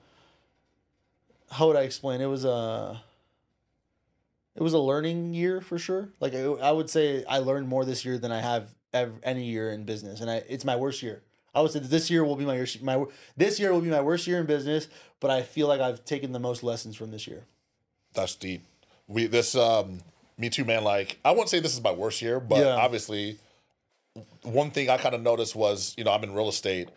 How 1.51 1.67
would 1.67 1.75
I 1.75 1.81
explain? 1.81 2.21
It 2.21 2.27
was 2.27 2.45
a. 2.45 3.01
It 4.55 4.61
was 4.61 4.73
a 4.73 4.79
learning 4.79 5.33
year 5.33 5.61
for 5.61 5.79
sure. 5.79 6.09
Like 6.19 6.33
I, 6.33 6.41
I 6.43 6.71
would 6.71 6.89
say, 6.89 7.23
I 7.25 7.37
learned 7.37 7.67
more 7.69 7.85
this 7.85 8.03
year 8.03 8.17
than 8.17 8.31
I 8.31 8.41
have 8.41 8.75
ever, 8.93 9.13
any 9.23 9.45
year 9.45 9.71
in 9.71 9.85
business, 9.85 10.19
and 10.21 10.29
I 10.29 10.43
it's 10.49 10.65
my 10.65 10.75
worst 10.75 11.01
year. 11.01 11.21
I 11.55 11.61
would 11.61 11.71
say 11.71 11.79
that 11.79 11.89
this 11.89 12.09
year 12.09 12.23
will 12.23 12.35
be 12.35 12.45
my 12.45 12.55
year. 12.55 12.67
My 12.81 13.05
this 13.37 13.59
year 13.59 13.73
will 13.73 13.81
be 13.81 13.89
my 13.89 14.01
worst 14.01 14.27
year 14.27 14.39
in 14.39 14.45
business, 14.45 14.87
but 15.19 15.31
I 15.31 15.41
feel 15.43 15.67
like 15.67 15.81
I've 15.81 16.03
taken 16.05 16.31
the 16.31 16.39
most 16.39 16.61
lessons 16.63 16.95
from 16.95 17.11
this 17.11 17.25
year. 17.27 17.45
That's 18.13 18.35
deep. 18.35 18.63
We 19.07 19.27
this 19.27 19.55
um 19.55 20.01
Me 20.37 20.49
Too 20.49 20.65
man. 20.65 20.83
Like 20.83 21.19
I 21.23 21.31
wouldn't 21.31 21.49
say 21.49 21.59
this 21.59 21.73
is 21.73 21.81
my 21.81 21.91
worst 21.91 22.21
year, 22.21 22.39
but 22.39 22.59
Yeah. 22.59 22.75
obviously, 22.75 23.37
one 24.43 24.71
thing 24.71 24.89
I 24.89 24.97
kind 24.97 25.15
of 25.15 25.21
noticed 25.21 25.55
was 25.55 25.93
you 25.97 26.03
know 26.03 26.11
I'm 26.11 26.23
in 26.23 26.33
real 26.33 26.49
estate 26.49 26.89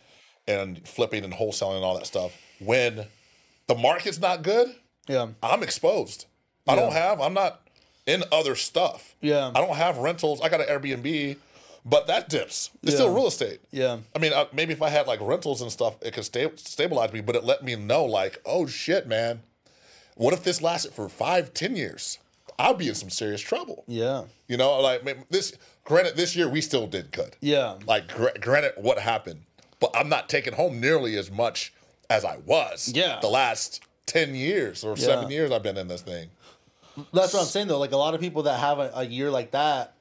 and 0.46 0.86
flipping 0.86 1.24
and 1.24 1.32
wholesaling 1.34 1.76
and 1.76 1.84
all 1.84 1.94
that 1.96 2.06
stuff. 2.06 2.32
When 2.60 3.06
the 3.66 3.74
market's 3.74 4.18
not 4.20 4.42
good, 4.42 4.74
Yeah, 5.08 5.28
I'm 5.42 5.62
exposed. 5.62 6.26
I 6.68 6.76
don't 6.76 6.92
have. 6.92 7.20
I'm 7.20 7.34
not 7.34 7.60
in 8.06 8.22
other 8.32 8.54
stuff. 8.54 9.14
Yeah. 9.20 9.50
I 9.54 9.60
don't 9.60 9.76
have 9.76 9.98
rentals. 9.98 10.40
I 10.40 10.48
got 10.48 10.60
an 10.60 10.66
Airbnb, 10.68 11.36
but 11.84 12.06
that 12.06 12.28
dips. 12.28 12.70
It's 12.82 12.94
still 12.94 13.12
real 13.14 13.26
estate. 13.26 13.60
yeah, 13.72 13.98
I 14.14 14.18
mean, 14.20 14.32
uh, 14.32 14.46
maybe 14.52 14.72
if 14.72 14.82
I 14.82 14.88
had 14.88 15.06
like 15.08 15.20
rentals 15.20 15.60
and 15.62 15.70
stuff, 15.72 15.94
it 16.02 16.14
could 16.14 16.24
sta- 16.24 16.56
stabilize 16.56 17.12
me. 17.12 17.20
But 17.20 17.34
it 17.36 17.44
let 17.44 17.64
me 17.64 17.74
know, 17.76 18.04
like, 18.04 18.40
oh 18.46 18.66
shit, 18.66 19.06
man, 19.08 19.42
what 20.16 20.32
if 20.34 20.44
this 20.44 20.60
lasted 20.62 20.92
for 20.92 21.08
five, 21.08 21.52
ten 21.54 21.74
years? 21.76 22.18
I'd 22.58 22.78
be 22.78 22.88
in 22.88 22.94
some 22.94 23.10
serious 23.10 23.40
trouble. 23.40 23.82
yeah, 23.88 24.24
You 24.46 24.56
know, 24.56 24.78
like 24.80 25.02
this. 25.30 25.54
Granted, 25.84 26.16
this 26.16 26.36
year 26.36 26.48
we 26.48 26.60
still 26.60 26.86
did 26.86 27.10
good. 27.10 27.34
yeah. 27.40 27.76
Like, 27.86 28.06
gra- 28.06 28.38
granted, 28.38 28.74
what 28.76 28.98
happened, 29.00 29.40
but 29.82 29.90
I'm 29.94 30.08
not 30.08 30.30
taking 30.30 30.54
home 30.54 30.80
nearly 30.80 31.18
as 31.18 31.30
much 31.30 31.74
as 32.08 32.24
I 32.24 32.38
was. 32.46 32.90
Yeah. 32.94 33.18
the 33.20 33.28
last 33.28 33.82
ten 34.06 34.34
years 34.34 34.82
or 34.84 34.96
seven 34.96 35.30
years 35.30 35.50
I've 35.50 35.62
been 35.62 35.76
in 35.76 35.88
this 35.88 36.00
thing. 36.02 36.30
That's 37.12 37.32
what 37.34 37.40
I'm 37.40 37.46
saying 37.46 37.68
though. 37.68 37.78
Like 37.78 37.92
a 37.92 37.96
lot 37.96 38.14
of 38.14 38.20
people 38.20 38.44
that 38.44 38.58
have 38.58 38.78
a, 38.78 38.90
a 38.94 39.04
year 39.04 39.30
like 39.30 39.50
that, 39.50 39.94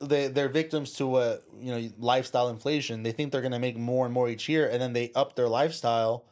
they 0.00 0.28
they're 0.28 0.48
victims 0.48 0.92
to 0.94 1.06
what 1.06 1.44
you 1.58 1.70
know 1.72 1.90
lifestyle 1.98 2.48
inflation. 2.48 3.02
They 3.02 3.12
think 3.12 3.32
they're 3.32 3.42
gonna 3.42 3.58
make 3.58 3.76
more 3.76 4.04
and 4.04 4.12
more 4.12 4.28
each 4.28 4.48
year, 4.48 4.68
and 4.68 4.80
then 4.82 4.92
they 4.92 5.12
up 5.14 5.36
their 5.36 5.48
lifestyle, 5.48 6.24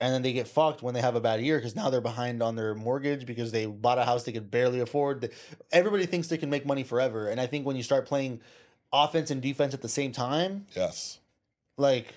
and 0.00 0.12
then 0.12 0.22
they 0.22 0.32
get 0.32 0.48
fucked 0.48 0.82
when 0.82 0.94
they 0.94 1.00
have 1.00 1.14
a 1.14 1.20
bad 1.20 1.40
year 1.40 1.58
because 1.58 1.76
now 1.76 1.88
they're 1.90 2.00
behind 2.00 2.42
on 2.42 2.56
their 2.56 2.74
mortgage 2.74 3.26
because 3.26 3.52
they 3.52 3.66
bought 3.66 3.98
a 3.98 4.04
house 4.04 4.24
they 4.24 4.32
could 4.32 4.50
barely 4.50 4.80
afford. 4.80 5.30
Everybody 5.70 6.06
thinks 6.06 6.28
they 6.28 6.38
can 6.38 6.50
make 6.50 6.66
money 6.66 6.82
forever, 6.82 7.28
and 7.28 7.40
I 7.40 7.46
think 7.46 7.64
when 7.64 7.76
you 7.76 7.82
start 7.84 8.06
playing 8.06 8.40
offense 8.92 9.30
and 9.30 9.40
defense 9.40 9.72
at 9.74 9.82
the 9.82 9.88
same 9.88 10.10
time, 10.12 10.66
Yes. 10.74 11.18
Like 11.78 12.12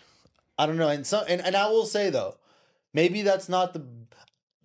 I 0.57 0.65
don't 0.65 0.77
know, 0.77 0.89
and 0.89 1.07
so 1.07 1.23
and, 1.27 1.41
and 1.41 1.55
I 1.55 1.67
will 1.69 1.85
say 1.85 2.09
though, 2.09 2.35
maybe 2.93 3.21
that's 3.21 3.47
not 3.47 3.73
the 3.73 3.85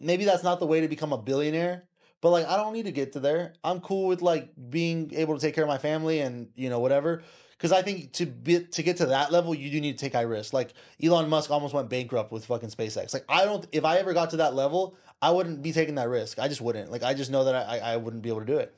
maybe 0.01 0.25
that's 0.25 0.43
not 0.43 0.59
the 0.61 0.67
way 0.67 0.81
to 0.81 0.89
become 0.89 1.13
a 1.13 1.19
billionaire. 1.19 1.85
But 2.21 2.31
like 2.31 2.47
I 2.47 2.57
don't 2.57 2.73
need 2.73 2.87
to 2.87 2.93
get 2.93 3.13
to 3.13 3.21
there. 3.21 3.55
I'm 3.63 3.81
cool 3.81 4.09
with 4.09 4.23
like 4.23 4.51
being 4.71 5.13
able 5.15 5.35
to 5.35 5.41
take 5.41 5.55
care 5.55 5.65
of 5.65 5.69
my 5.69 5.79
family 5.79 6.21
and 6.21 6.49
you 6.57 6.69
know 6.71 6.81
whatever. 6.81 7.23
Because 7.57 7.73
I 7.73 7.81
think 7.83 8.13
to 8.15 8.27
be 8.27 8.61
to 8.61 8.83
get 8.83 8.97
to 8.99 9.07
that 9.07 9.33
level, 9.33 9.55
you 9.55 9.71
do 9.71 9.81
need 9.81 9.97
to 9.99 10.05
take 10.05 10.13
high 10.15 10.23
risks. 10.23 10.53
Like 10.53 10.75
Elon 11.03 11.29
Musk 11.29 11.51
almost 11.51 11.73
went 11.73 11.89
bankrupt 11.89 12.33
with 12.33 12.45
fucking 12.47 12.71
SpaceX. 12.71 13.15
Like 13.15 13.25
I 13.29 13.45
don't. 13.45 13.67
If 13.73 13.85
I 13.85 13.99
ever 13.99 14.13
got 14.13 14.31
to 14.31 14.39
that 14.39 14.55
level, 14.55 14.97
I 15.23 15.31
wouldn't 15.31 15.63
be 15.63 15.73
taking 15.73 15.95
that 15.95 16.09
risk. 16.09 16.39
I 16.39 16.49
just 16.49 16.61
wouldn't. 16.61 16.91
Like 16.91 17.03
I 17.03 17.15
just 17.15 17.31
know 17.31 17.45
that 17.45 17.55
I 17.55 17.79
I 17.79 17.97
wouldn't 17.97 18.23
be 18.23 18.29
able 18.29 18.41
to 18.41 18.47
do 18.47 18.59
it. 18.59 18.75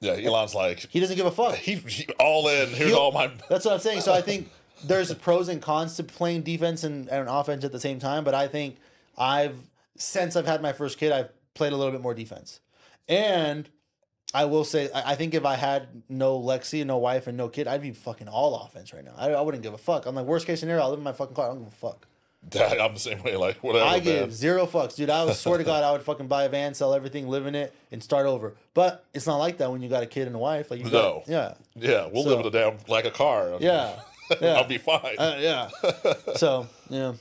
Yeah, 0.00 0.12
Elon's 0.12 0.54
like 0.54 0.80
He 0.90 1.00
doesn't 1.00 1.16
give 1.16 1.26
a 1.26 1.30
fuck. 1.30 1.54
he, 1.56 1.74
he 1.76 2.06
all 2.18 2.48
in. 2.48 2.68
Here's 2.70 2.90
He'll- 2.90 2.98
all 2.98 3.12
my. 3.12 3.30
That's 3.48 3.64
what 3.64 3.74
I'm 3.74 3.80
saying. 3.80 4.00
So 4.02 4.12
I 4.12 4.20
think 4.22 4.50
there's 4.86 5.12
pros 5.14 5.48
and 5.48 5.60
cons 5.62 5.96
to 5.96 6.04
playing 6.04 6.42
defense 6.42 6.84
and, 6.84 7.08
and 7.08 7.28
offense 7.28 7.64
at 7.64 7.72
the 7.72 7.80
same 7.80 7.98
time. 7.98 8.24
But 8.24 8.34
I 8.34 8.48
think 8.48 8.76
I've 9.18 9.56
since 9.96 10.36
I've 10.36 10.46
had 10.46 10.60
my 10.62 10.72
first 10.72 10.98
kid, 10.98 11.12
I've 11.12 11.30
played 11.54 11.72
a 11.72 11.76
little 11.76 11.92
bit 11.92 12.00
more 12.00 12.14
defense. 12.14 12.60
And 13.08 13.68
I 14.32 14.46
will 14.46 14.64
say, 14.64 14.90
I 14.92 15.12
I 15.12 15.14
think 15.14 15.34
if 15.34 15.44
I 15.44 15.54
had 15.56 16.02
no 16.08 16.40
Lexi, 16.40 16.80
and 16.80 16.88
no 16.88 16.98
wife, 16.98 17.26
and 17.26 17.36
no 17.36 17.48
kid, 17.48 17.68
I'd 17.68 17.82
be 17.82 17.92
fucking 17.92 18.28
all 18.28 18.56
offense 18.64 18.92
right 18.92 19.04
now. 19.04 19.14
I, 19.16 19.30
I 19.30 19.40
wouldn't 19.40 19.62
give 19.62 19.74
a 19.74 19.78
fuck. 19.78 20.06
I'm 20.06 20.14
like, 20.14 20.26
worst 20.26 20.46
case 20.46 20.60
scenario, 20.60 20.82
I'll 20.82 20.90
live 20.90 20.98
in 20.98 21.04
my 21.04 21.12
fucking 21.12 21.34
car. 21.36 21.46
I 21.46 21.48
don't 21.48 21.58
give 21.64 21.68
a 21.68 21.76
fuck. 21.76 22.06
Dad, 22.46 22.76
I'm 22.78 22.92
the 22.92 23.00
same 23.00 23.22
way. 23.22 23.36
Like 23.36 23.62
whatever. 23.62 23.84
I 23.86 23.92
man. 23.94 24.02
give 24.02 24.32
zero 24.34 24.66
fucks, 24.66 24.96
dude. 24.96 25.08
I 25.08 25.24
would 25.24 25.34
swear 25.36 25.56
to 25.58 25.64
God, 25.64 25.82
I 25.82 25.92
would 25.92 26.02
fucking 26.02 26.26
buy 26.28 26.44
a 26.44 26.48
van, 26.50 26.74
sell 26.74 26.92
everything, 26.92 27.26
live 27.28 27.46
in 27.46 27.54
it, 27.54 27.72
and 27.90 28.02
start 28.02 28.26
over. 28.26 28.54
But 28.74 29.04
it's 29.14 29.26
not 29.26 29.36
like 29.36 29.58
that 29.58 29.70
when 29.72 29.80
you 29.80 29.88
got 29.88 30.02
a 30.02 30.06
kid 30.06 30.26
and 30.26 30.36
a 30.36 30.38
wife. 30.38 30.70
Like 30.70 30.80
you 30.80 30.86
No. 30.90 31.22
got, 31.26 31.28
yeah, 31.28 31.54
Yeah, 31.74 32.08
we'll 32.12 32.24
So- 32.24 32.30
live 32.30 32.40
in 32.40 32.46
a 32.46 32.50
damn 32.50 32.76
like 32.88 33.06
a 33.06 33.10
car. 33.10 33.56
yeah, 33.60 33.98
yeah. 34.40 34.54
I'll 34.54 34.66
be 34.68 34.78
fine. 34.78 35.16
Uh, 35.18 35.36
yeah. 35.38 35.68
so 36.36 36.66
yeah. 36.88 37.12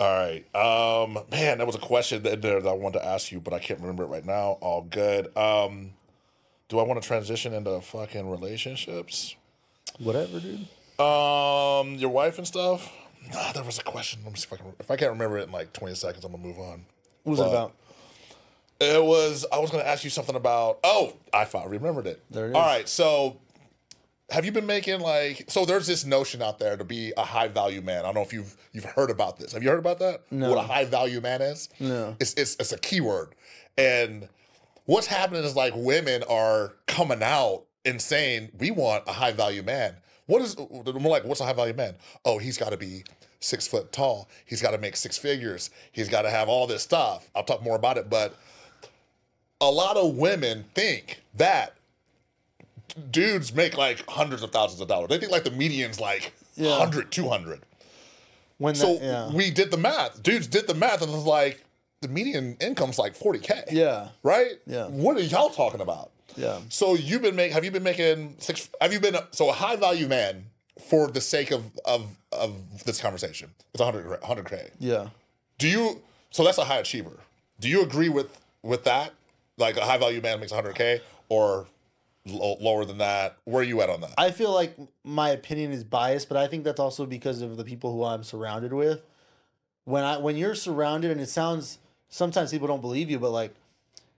All 0.00 0.06
right. 0.16 0.44
Um, 0.54 1.24
man, 1.30 1.58
that 1.58 1.66
was 1.66 1.74
a 1.74 1.80
question 1.80 2.24
in 2.26 2.40
there 2.40 2.60
that 2.60 2.68
I 2.68 2.72
wanted 2.72 3.00
to 3.00 3.04
ask 3.06 3.32
you, 3.32 3.40
but 3.40 3.52
I 3.52 3.58
can't 3.58 3.80
remember 3.80 4.04
it 4.04 4.06
right 4.06 4.24
now. 4.24 4.58
All 4.60 4.82
good. 4.82 5.36
Um, 5.36 5.90
do 6.68 6.78
I 6.78 6.82
want 6.84 7.02
to 7.02 7.06
transition 7.06 7.52
into 7.52 7.80
fucking 7.80 8.30
relationships? 8.30 9.34
Whatever, 9.98 10.38
dude. 10.38 10.68
Um, 11.04 11.94
your 11.96 12.10
wife 12.10 12.38
and 12.38 12.46
stuff. 12.46 12.92
Nah, 13.32 13.52
there 13.52 13.64
was 13.64 13.78
a 13.78 13.82
question. 13.82 14.20
Let 14.24 14.32
me 14.34 14.38
see 14.38 14.46
if 14.46 14.52
I 14.52 14.56
can. 14.56 14.72
If 14.78 14.90
I 14.90 14.96
can't 14.96 15.10
remember 15.12 15.38
it 15.38 15.44
in 15.44 15.52
like 15.52 15.72
twenty 15.72 15.94
seconds, 15.96 16.24
I'm 16.24 16.30
gonna 16.32 16.44
move 16.44 16.58
on. 16.58 16.84
What 17.24 17.32
was 17.32 17.40
But- 17.40 17.46
it 17.46 17.50
about? 17.50 17.74
It 18.80 19.04
was. 19.04 19.44
I 19.52 19.58
was 19.58 19.70
gonna 19.72 19.82
ask 19.82 20.04
you 20.04 20.10
something 20.10 20.36
about. 20.36 20.78
Oh, 20.84 21.14
I 21.32 21.44
thought 21.44 21.68
remembered 21.68 22.06
it. 22.06 22.22
There 22.30 22.48
it 22.50 22.54
All 22.54 22.76
is. 22.76 22.88
So, 22.88 23.38
have 24.30 24.44
you 24.44 24.52
been 24.52 24.66
making 24.66 25.00
like? 25.00 25.44
So 25.48 25.64
there's 25.64 25.86
this 25.86 26.04
notion 26.04 26.42
out 26.42 26.58
there 26.58 26.76
to 26.76 26.84
be 26.84 27.12
a 27.16 27.24
high 27.24 27.48
value 27.48 27.80
man. 27.80 28.00
I 28.00 28.02
don't 28.02 28.14
know 28.14 28.22
if 28.22 28.32
you've 28.32 28.56
you've 28.72 28.84
heard 28.84 29.10
about 29.10 29.38
this. 29.38 29.52
Have 29.52 29.62
you 29.62 29.70
heard 29.70 29.78
about 29.78 29.98
that? 30.00 30.22
No. 30.30 30.50
What 30.50 30.58
a 30.58 30.66
high 30.66 30.84
value 30.84 31.20
man 31.20 31.40
is? 31.40 31.68
No. 31.80 32.16
It's 32.20 32.34
it's 32.34 32.56
it's 32.60 32.72
a 32.72 32.78
keyword, 32.78 33.34
and 33.78 34.28
what's 34.84 35.06
happening 35.06 35.44
is 35.44 35.56
like 35.56 35.72
women 35.74 36.22
are 36.28 36.74
coming 36.86 37.22
out 37.22 37.64
and 37.84 38.00
saying 38.02 38.50
we 38.58 38.70
want 38.70 39.04
a 39.06 39.12
high 39.12 39.32
value 39.32 39.62
man. 39.62 39.94
What 40.26 40.42
is 40.42 40.58
more 40.58 41.10
like? 41.10 41.24
What's 41.24 41.40
a 41.40 41.46
high 41.46 41.54
value 41.54 41.74
man? 41.74 41.94
Oh, 42.24 42.36
he's 42.36 42.58
got 42.58 42.70
to 42.70 42.76
be 42.76 43.04
six 43.40 43.66
foot 43.66 43.92
tall. 43.92 44.28
He's 44.44 44.60
got 44.60 44.72
to 44.72 44.78
make 44.78 44.96
six 44.96 45.16
figures. 45.16 45.70
He's 45.90 46.10
got 46.10 46.22
to 46.22 46.30
have 46.30 46.50
all 46.50 46.66
this 46.66 46.82
stuff. 46.82 47.30
I'll 47.34 47.44
talk 47.44 47.62
more 47.62 47.76
about 47.76 47.96
it, 47.96 48.10
but 48.10 48.36
a 49.60 49.70
lot 49.70 49.96
of 49.96 50.16
women 50.16 50.66
think 50.74 51.22
that 51.34 51.77
dudes 53.10 53.54
make 53.54 53.76
like 53.76 54.04
hundreds 54.08 54.42
of 54.42 54.50
thousands 54.50 54.80
of 54.80 54.88
dollars. 54.88 55.08
They 55.08 55.18
think 55.18 55.32
like 55.32 55.44
the 55.44 55.50
median's 55.50 56.00
like 56.00 56.32
Yeah. 56.56 56.70
100, 56.78 57.10
200. 57.12 57.60
When 58.58 58.74
So 58.74 58.94
that, 58.96 59.02
yeah. 59.02 59.30
we 59.32 59.50
did 59.50 59.70
the 59.70 59.76
math. 59.76 60.22
Dudes 60.22 60.46
did 60.46 60.66
the 60.66 60.74
math 60.74 61.02
and 61.02 61.10
it 61.10 61.14
was 61.14 61.24
like 61.24 61.64
the 62.00 62.08
median 62.08 62.56
income's 62.60 62.98
like 62.98 63.16
40K. 63.18 63.70
yeah. 63.72 64.08
Right? 64.22 64.52
Yeah. 64.66 64.86
What 64.86 65.16
are 65.16 65.20
y'all 65.20 65.50
talking 65.50 65.80
about? 65.80 66.10
Yeah. 66.36 66.58
So 66.68 66.94
you've 66.94 67.22
been 67.22 67.36
make 67.36 67.52
have 67.52 67.64
you 67.64 67.70
been 67.70 67.82
making 67.82 68.36
six 68.38 68.68
have 68.80 68.92
you 68.92 69.00
been 69.00 69.16
so 69.32 69.48
a 69.48 69.52
high 69.52 69.76
value 69.76 70.06
man 70.08 70.44
for 70.88 71.08
the 71.08 71.20
sake 71.20 71.50
of 71.50 71.64
of 71.84 72.16
of 72.32 72.84
this 72.84 73.00
conversation? 73.00 73.50
It's 73.74 73.82
100 73.82 74.20
100K. 74.20 74.70
Yeah. 74.78 75.08
Do 75.58 75.68
you 75.68 76.02
so 76.30 76.44
that's 76.44 76.58
a 76.58 76.64
high 76.64 76.78
achiever. 76.78 77.18
Do 77.60 77.68
you 77.68 77.82
agree 77.82 78.08
with 78.08 78.40
with 78.62 78.84
that? 78.84 79.12
Like 79.56 79.76
a 79.76 79.84
high 79.84 79.98
value 79.98 80.20
man 80.20 80.38
makes 80.38 80.52
100k 80.52 81.00
or 81.28 81.66
lo- 82.30 82.56
lower 82.60 82.84
than 82.84 82.98
that? 82.98 83.36
Where 83.44 83.60
are 83.60 83.64
you 83.64 83.80
at 83.82 83.90
on 83.90 84.00
that? 84.02 84.14
I 84.18 84.30
feel 84.30 84.52
like 84.52 84.76
my 85.04 85.30
opinion 85.30 85.72
is 85.72 85.84
biased, 85.84 86.28
but 86.28 86.36
I 86.36 86.46
think 86.46 86.64
that's 86.64 86.80
also 86.80 87.06
because 87.06 87.42
of 87.42 87.56
the 87.56 87.64
people 87.64 87.92
who 87.92 88.04
I'm 88.04 88.22
surrounded 88.24 88.72
with. 88.72 89.02
When 89.84 90.04
I 90.04 90.18
when 90.18 90.36
you're 90.36 90.54
surrounded 90.54 91.10
and 91.10 91.20
it 91.20 91.28
sounds 91.28 91.78
sometimes 92.08 92.50
people 92.50 92.68
don't 92.68 92.80
believe 92.80 93.10
you, 93.10 93.18
but 93.18 93.30
like 93.30 93.54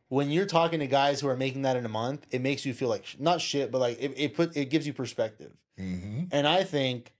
when 0.08 0.30
you're 0.30 0.46
talking 0.46 0.80
to 0.80 0.86
guys 0.86 1.20
who 1.20 1.28
are 1.28 1.36
making 1.36 1.62
that 1.62 1.76
in 1.76 1.86
a 1.86 1.88
month, 1.88 2.26
it 2.30 2.40
makes 2.40 2.66
you 2.66 2.74
feel 2.74 2.88
like 2.88 3.06
sh- 3.06 3.16
not 3.18 3.40
shit, 3.40 3.70
but 3.70 3.78
like 3.78 4.00
it, 4.00 4.12
it 4.16 4.34
put 4.34 4.56
it 4.56 4.70
gives 4.70 4.86
you 4.86 4.92
perspective. 4.92 5.52
mm-hmm. 5.78 6.24
And 6.32 6.46
I 6.46 6.64
think, 6.64 7.12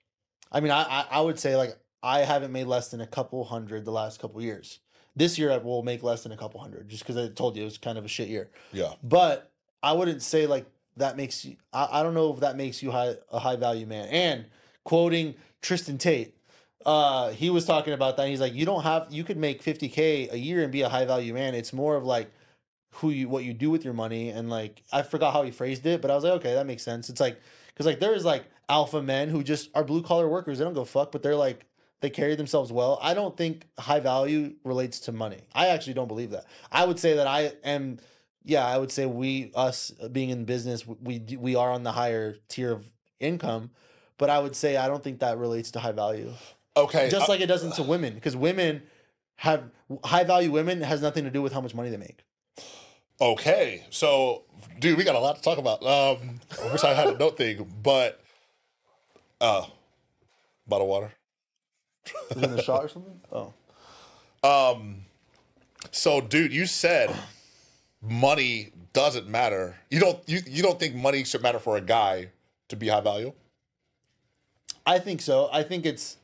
I 0.51 0.61
mean, 0.61 0.73
I, 0.73 0.83
I 0.83 1.07
I 1.13 1.21
would 1.21 1.39
say 1.39 1.57
like 1.57 1.79
I 2.03 2.21
haven't 2.21 2.53
made 2.53 2.67
less 2.67 2.89
than 2.89 3.01
a 3.01 3.07
couple 3.07 3.45
hundred 3.45 3.85
the 3.85 3.93
last 3.93 4.21
couple 4.21 4.43
years. 4.43 4.81
This 5.15 5.39
year 5.39 5.53
I 5.53 5.59
will 5.59 5.83
make 5.83 6.03
less 6.03 6.23
than 6.23 6.33
a 6.33 6.37
couple 6.37 6.61
hundred, 6.61 6.89
just 6.89 7.05
because 7.05 7.17
I 7.17 7.29
told 7.29 7.57
you 7.57 7.63
it 7.63 7.67
was 7.67 7.79
kind 7.79 7.99
of 7.99 8.05
a 8.05 8.09
shit 8.09 8.29
year. 8.29 8.51
Yeah. 8.73 8.95
But 9.03 9.51
I 9.83 9.93
wouldn't 9.93 10.23
say 10.23 10.47
like 10.47 10.67
that 10.97 11.17
makes 11.17 11.45
you. 11.45 11.57
I, 11.73 12.01
I 12.01 12.03
don't 12.03 12.15
know 12.15 12.33
if 12.33 12.41
that 12.41 12.57
makes 12.57 12.83
you 12.83 12.91
high, 12.91 13.15
a 13.31 13.39
high 13.39 13.57
value 13.57 13.87
man. 13.87 14.09
And 14.09 14.45
quoting 14.85 15.35
Tristan 15.63 15.99
Tate, 15.99 16.35
uh, 16.87 17.31
he 17.31 17.51
was 17.51 17.65
talking 17.65 17.93
about 17.93 18.17
that. 18.17 18.29
He's 18.29 18.41
like, 18.41 18.55
you 18.55 18.67
don't 18.67 18.83
have. 18.83 19.09
You 19.11 19.25
could 19.25 19.37
make 19.37 19.63
fifty 19.63 19.89
k 19.89 20.29
a 20.31 20.37
year 20.37 20.63
and 20.63 20.73
be 20.73 20.83
a 20.83 20.89
high 20.89 21.05
value 21.05 21.35
man. 21.35 21.55
It's 21.55 21.73
more 21.73 21.97
of 21.97 22.05
like 22.05 22.31
who 22.95 23.11
you 23.11 23.29
what 23.29 23.45
you 23.45 23.55
do 23.55 23.71
with 23.71 23.85
your 23.85 23.95
money 23.95 24.31
and 24.31 24.51
like 24.51 24.83
I 24.93 25.03
forgot 25.03 25.33
how 25.33 25.43
he 25.43 25.51
phrased 25.51 25.87
it, 25.87 26.03
but 26.03 26.11
I 26.11 26.15
was 26.15 26.25
like, 26.25 26.35
okay, 26.35 26.55
that 26.55 26.67
makes 26.67 26.83
sense. 26.83 27.09
It's 27.09 27.21
like 27.21 27.41
because 27.69 27.87
like 27.87 28.01
there's 28.01 28.25
like 28.25 28.45
alpha 28.69 29.03
men 29.03 29.29
who 29.29 29.43
just 29.43 29.71
are 29.75 29.85
blue 29.85 30.03
collar 30.03 30.29
workers. 30.29 30.59
They 30.59 30.65
don't 30.65 30.75
go 30.75 30.85
fuck, 30.85 31.13
but 31.13 31.23
they're 31.23 31.37
like 31.37 31.67
they 32.01 32.11
carry 32.11 32.35
themselves 32.35 32.73
well. 32.73 32.99
I 33.03 33.15
don't 33.15 33.37
think 33.37 33.67
high 33.79 34.01
value 34.01 34.55
relates 34.65 35.01
to 35.01 35.13
money. 35.13 35.41
I 35.55 35.69
actually 35.69 35.95
don't 35.95 36.09
believe 36.09 36.31
that. 36.31 36.47
I 36.73 36.85
would 36.85 36.99
say 36.99 37.15
that 37.15 37.27
I 37.27 37.53
am. 37.63 37.99
Yeah, 38.45 38.67
I 38.67 38.79
would 38.79 38.91
say 38.91 39.05
we 39.07 39.53
us 39.55 39.91
being 40.13 40.31
in 40.31 40.45
business, 40.45 40.87
we 40.87 41.21
we 41.39 41.55
are 41.57 41.71
on 41.71 41.83
the 41.83 41.93
higher 41.93 42.37
tier 42.49 42.73
of 42.73 42.91
income, 43.19 43.71
but 44.19 44.31
I 44.31 44.39
would 44.39 44.57
say 44.57 44.77
I 44.77 44.89
don't 44.89 45.03
think 45.05 45.21
that 45.21 45.37
relates 45.39 45.71
to 45.73 45.81
high 45.81 45.93
value. 45.93 46.33
Okay. 46.77 47.09
Just 47.11 47.29
I- 47.29 47.33
like 47.33 47.41
it 47.41 47.47
doesn't 47.47 47.75
to 47.75 47.83
women, 47.83 48.15
because 48.15 48.35
women 48.37 48.83
have 49.37 49.65
high 50.05 50.25
value 50.25 50.51
women 50.51 50.81
has 50.83 51.03
nothing 51.03 51.25
to 51.25 51.31
do 51.31 51.43
with 51.43 51.53
how 51.53 51.61
much 51.61 51.75
money 51.75 51.91
they 51.91 51.97
make. 51.97 52.21
okay. 53.21 53.85
So, 53.91 54.45
dude, 54.79 54.97
we 54.97 55.05
got 55.05 55.15
a 55.17 55.19
lot 55.21 55.37
to 55.37 55.43
talk 55.43 55.59
about. 55.59 55.83
Um, 55.83 56.41
I 56.63 56.73
wish 56.73 56.85
I 56.85 56.95
had 56.95 57.09
a 57.09 57.19
note 57.19 57.37
thing, 57.37 57.71
but 57.83 58.21
uh, 59.41 59.67
bottle 60.67 60.87
of 60.87 60.91
water. 60.91 61.13
Is 62.31 62.37
it 62.39 62.45
in 62.45 62.57
the 62.57 62.63
shot 62.63 62.85
or 62.85 62.89
something? 62.89 63.21
Oh. 63.31 63.53
Um. 64.43 65.05
So, 65.91 66.21
dude, 66.21 66.53
you 66.53 66.67
said 66.67 67.15
money 68.03 68.73
doesn't 68.93 69.29
matter. 69.29 69.77
You 69.91 70.01
don't 70.01 70.19
you 70.27 70.41
you 70.47 70.63
don't 70.63 70.79
think 70.79 70.95
money 70.95 71.25
should 71.25 71.43
matter 71.43 71.59
for 71.59 71.77
a 71.77 71.81
guy 71.81 72.31
to 72.69 72.77
be 72.77 72.89
high 72.89 73.01
value? 73.01 73.33
I 74.87 74.99
think 74.99 75.21
so. 75.21 75.49
I 75.53 75.63
think 75.63 75.87
it's 75.87 76.17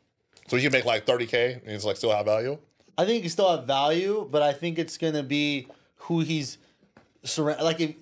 So 0.48 0.56
you 0.56 0.62
can 0.62 0.72
make 0.72 0.84
like 0.84 1.06
30k 1.06 1.62
and 1.62 1.70
it's 1.70 1.84
like 1.84 1.96
still 1.96 2.12
high 2.12 2.22
value? 2.22 2.58
I 2.98 3.04
think 3.04 3.24
you 3.24 3.28
still 3.28 3.54
have 3.54 3.66
value, 3.66 4.26
but 4.30 4.42
I 4.42 4.52
think 4.52 4.78
it's 4.78 4.96
gonna 4.96 5.22
be 5.22 5.68
who 5.96 6.20
he's 6.20 6.58
surround 7.24 7.62
like 7.62 7.80
if 7.80 7.94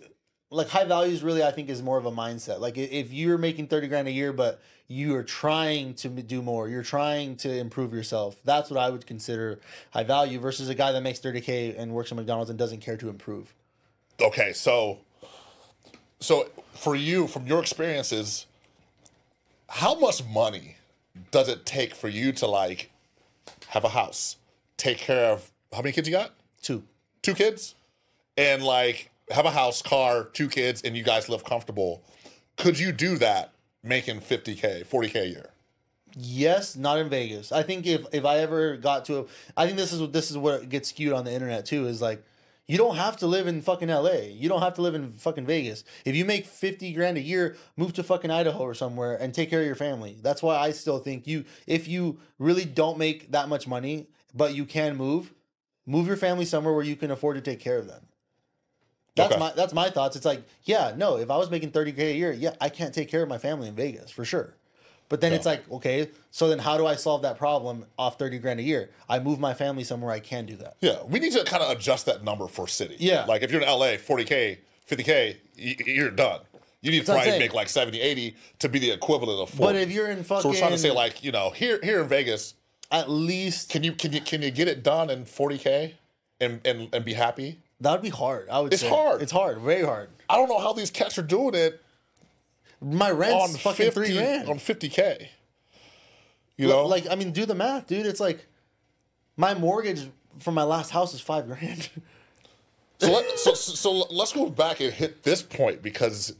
like 0.50 0.68
high 0.68 0.84
values 0.84 1.22
really 1.22 1.42
I 1.42 1.50
think 1.50 1.68
is 1.68 1.82
more 1.82 1.98
of 1.98 2.06
a 2.06 2.12
mindset. 2.12 2.60
Like 2.60 2.78
if 2.78 3.12
you're 3.12 3.38
making 3.38 3.66
30 3.66 3.88
grand 3.88 4.08
a 4.08 4.12
year 4.12 4.32
but 4.32 4.62
you 4.86 5.16
are 5.16 5.22
trying 5.22 5.94
to 5.94 6.08
do 6.08 6.42
more, 6.42 6.68
you're 6.68 6.82
trying 6.82 7.36
to 7.36 7.50
improve 7.50 7.92
yourself. 7.92 8.36
That's 8.44 8.70
what 8.70 8.78
I 8.78 8.90
would 8.90 9.06
consider 9.06 9.58
high 9.90 10.04
value 10.04 10.38
versus 10.38 10.68
a 10.68 10.74
guy 10.74 10.92
that 10.92 11.02
makes 11.02 11.18
30k 11.20 11.74
and 11.76 11.92
works 11.92 12.12
at 12.12 12.16
McDonald's 12.16 12.50
and 12.50 12.58
doesn't 12.58 12.80
care 12.80 12.98
to 12.98 13.08
improve. 13.08 13.54
Okay, 14.20 14.52
so 14.52 14.98
so 16.20 16.48
for 16.72 16.94
you, 16.94 17.26
from 17.26 17.46
your 17.46 17.60
experiences, 17.60 18.46
how 19.68 19.94
much 19.94 20.24
money 20.24 20.76
does 21.30 21.48
it 21.48 21.66
take 21.66 21.94
for 21.94 22.08
you 22.08 22.32
to 22.32 22.46
like 22.46 22.90
have 23.68 23.84
a 23.84 23.90
house, 23.90 24.36
take 24.76 24.98
care 24.98 25.32
of 25.32 25.50
how 25.72 25.82
many 25.82 25.92
kids 25.92 26.08
you 26.08 26.14
got? 26.14 26.32
Two. 26.62 26.84
Two 27.22 27.34
kids, 27.34 27.74
and 28.36 28.62
like 28.62 29.10
have 29.30 29.46
a 29.46 29.50
house, 29.50 29.82
car, 29.82 30.24
two 30.24 30.48
kids, 30.48 30.82
and 30.82 30.96
you 30.96 31.02
guys 31.02 31.28
live 31.28 31.44
comfortable. 31.44 32.02
Could 32.56 32.78
you 32.78 32.92
do 32.92 33.16
that 33.18 33.52
making 33.82 34.20
50K, 34.20 34.86
40K 34.86 35.14
a 35.16 35.26
year? 35.26 35.50
Yes, 36.16 36.76
not 36.76 36.98
in 36.98 37.08
Vegas. 37.08 37.50
I 37.50 37.62
think 37.62 37.86
if 37.86 38.06
if 38.12 38.24
I 38.24 38.38
ever 38.38 38.76
got 38.76 39.04
to, 39.06 39.20
a, 39.20 39.24
I 39.56 39.66
think 39.66 39.76
this 39.76 39.92
is 39.92 40.00
what 40.00 40.12
this 40.12 40.30
is 40.30 40.38
what 40.38 40.68
gets 40.68 40.90
skewed 40.90 41.12
on 41.12 41.24
the 41.24 41.32
internet 41.32 41.66
too. 41.66 41.86
Is 41.86 42.00
like, 42.00 42.22
you 42.66 42.78
don't 42.78 42.96
have 42.96 43.16
to 43.18 43.26
live 43.26 43.46
in 43.46 43.60
fucking 43.60 43.90
L.A. 43.90 44.30
You 44.30 44.48
don't 44.48 44.62
have 44.62 44.74
to 44.74 44.82
live 44.82 44.94
in 44.94 45.10
fucking 45.10 45.44
Vegas. 45.46 45.84
If 46.04 46.14
you 46.16 46.24
make 46.24 46.46
fifty 46.46 46.92
grand 46.92 47.16
a 47.18 47.20
year, 47.20 47.56
move 47.76 47.92
to 47.94 48.02
fucking 48.02 48.30
Idaho 48.30 48.60
or 48.60 48.74
somewhere 48.74 49.16
and 49.16 49.34
take 49.34 49.50
care 49.50 49.60
of 49.60 49.66
your 49.66 49.74
family. 49.74 50.16
That's 50.22 50.42
why 50.42 50.56
I 50.56 50.70
still 50.72 50.98
think 50.98 51.26
you, 51.26 51.44
if 51.66 51.86
you 51.88 52.18
really 52.38 52.64
don't 52.64 52.98
make 52.98 53.32
that 53.32 53.48
much 53.48 53.66
money, 53.68 54.08
but 54.34 54.54
you 54.54 54.64
can 54.64 54.96
move, 54.96 55.32
move 55.86 56.06
your 56.06 56.16
family 56.16 56.44
somewhere 56.46 56.72
where 56.74 56.84
you 56.84 56.96
can 56.96 57.10
afford 57.10 57.36
to 57.36 57.42
take 57.42 57.60
care 57.60 57.78
of 57.78 57.86
them. 57.86 58.06
That's 59.16 59.32
Okay. 59.32 59.38
my 59.40 59.52
that's 59.52 59.72
my 59.74 59.90
thoughts. 59.90 60.16
It's 60.16 60.24
like, 60.24 60.42
yeah, 60.64 60.92
no, 60.96 61.18
if 61.18 61.30
I 61.30 61.36
was 61.36 61.50
making 61.50 61.70
30k 61.70 61.98
a 61.98 62.14
year, 62.16 62.32
yeah, 62.32 62.54
I 62.60 62.68
can't 62.68 62.92
take 62.94 63.08
care 63.08 63.22
of 63.22 63.28
my 63.28 63.38
family 63.38 63.68
in 63.68 63.74
Vegas 63.74 64.10
for 64.10 64.24
sure. 64.24 64.54
But 65.14 65.20
then 65.20 65.32
it's 65.32 65.46
like, 65.46 65.70
okay, 65.70 66.10
so 66.32 66.48
then 66.48 66.58
how 66.58 66.76
do 66.76 66.88
I 66.88 66.96
solve 66.96 67.22
that 67.22 67.38
problem 67.38 67.86
off 67.96 68.18
30 68.18 68.40
grand 68.40 68.58
a 68.58 68.64
year? 68.64 68.90
I 69.08 69.20
move 69.20 69.38
my 69.38 69.54
family 69.54 69.84
somewhere 69.84 70.10
I 70.10 70.18
can 70.18 70.44
do 70.44 70.56
that. 70.56 70.74
Yeah, 70.80 71.04
we 71.04 71.20
need 71.20 71.30
to 71.34 71.44
kind 71.44 71.62
of 71.62 71.70
adjust 71.70 72.06
that 72.06 72.24
number 72.24 72.48
for 72.48 72.66
city. 72.66 72.96
Yeah. 72.98 73.24
Like 73.24 73.42
if 73.42 73.52
you're 73.52 73.60
in 73.60 73.68
LA, 73.68 73.94
40K, 73.94 74.58
50K, 74.90 75.36
you're 75.54 76.10
done. 76.10 76.40
You 76.80 76.90
need 76.90 77.06
to 77.06 77.12
what 77.12 77.18
I'm 77.20 77.26
probably 77.26 77.38
make 77.38 77.54
like 77.54 77.68
70, 77.68 78.00
80 78.00 78.34
to 78.58 78.68
be 78.68 78.80
the 78.80 78.90
equivalent 78.90 79.38
of 79.38 79.50
40. 79.50 79.62
But 79.62 79.76
if 79.76 79.92
you're 79.92 80.10
in 80.10 80.24
fucking 80.24 80.42
so 80.42 80.48
we're 80.48 80.58
trying 80.58 80.72
to 80.72 80.78
say 80.78 80.90
like, 80.90 81.22
you 81.22 81.30
know, 81.30 81.50
here 81.50 81.78
here 81.80 82.02
in 82.02 82.08
Vegas, 82.08 82.54
at 82.90 83.08
least 83.08 83.70
can 83.70 83.84
you 83.84 83.92
can 83.92 84.12
you 84.12 84.20
can 84.20 84.42
you 84.42 84.50
get 84.50 84.66
it 84.66 84.82
done 84.82 85.10
in 85.10 85.26
40K 85.26 85.92
and 86.40 86.60
and, 86.64 86.92
and 86.92 87.04
be 87.04 87.12
happy? 87.12 87.60
that 87.82 87.92
would 87.92 88.02
be 88.02 88.08
hard. 88.08 88.48
I 88.48 88.58
would 88.58 88.72
say 88.72 88.74
It's 88.74 88.82
say. 88.82 88.88
hard. 88.88 89.22
It's 89.22 89.30
hard, 89.30 89.60
very 89.60 89.84
hard. 89.84 90.08
I 90.28 90.38
don't 90.38 90.48
know 90.48 90.58
how 90.58 90.72
these 90.72 90.90
cats 90.90 91.18
are 91.18 91.22
doing 91.22 91.54
it 91.54 91.80
My 92.84 93.10
rent's 93.10 93.34
on 93.34 93.58
fucking 93.60 93.86
50 93.86 93.90
three 93.90 94.14
grand. 94.14 94.48
on 94.48 94.58
50K. 94.58 95.28
You 96.56 96.68
know? 96.68 96.86
like 96.86 97.06
I 97.10 97.14
mean, 97.14 97.32
do 97.32 97.46
the 97.46 97.54
math, 97.54 97.86
dude. 97.86 98.06
It's 98.06 98.20
like 98.20 98.46
my 99.36 99.54
mortgage 99.54 100.08
for 100.38 100.52
my 100.52 100.62
last 100.62 100.90
house 100.90 101.14
is 101.14 101.20
five 101.20 101.46
grand. 101.46 101.88
So, 102.98 103.12
let, 103.12 103.38
so, 103.38 103.54
so, 103.54 103.92
let's 104.10 104.32
go 104.32 104.48
back 104.50 104.80
and 104.80 104.92
hit 104.92 105.22
this 105.22 105.42
point 105.42 105.82
because 105.82 106.36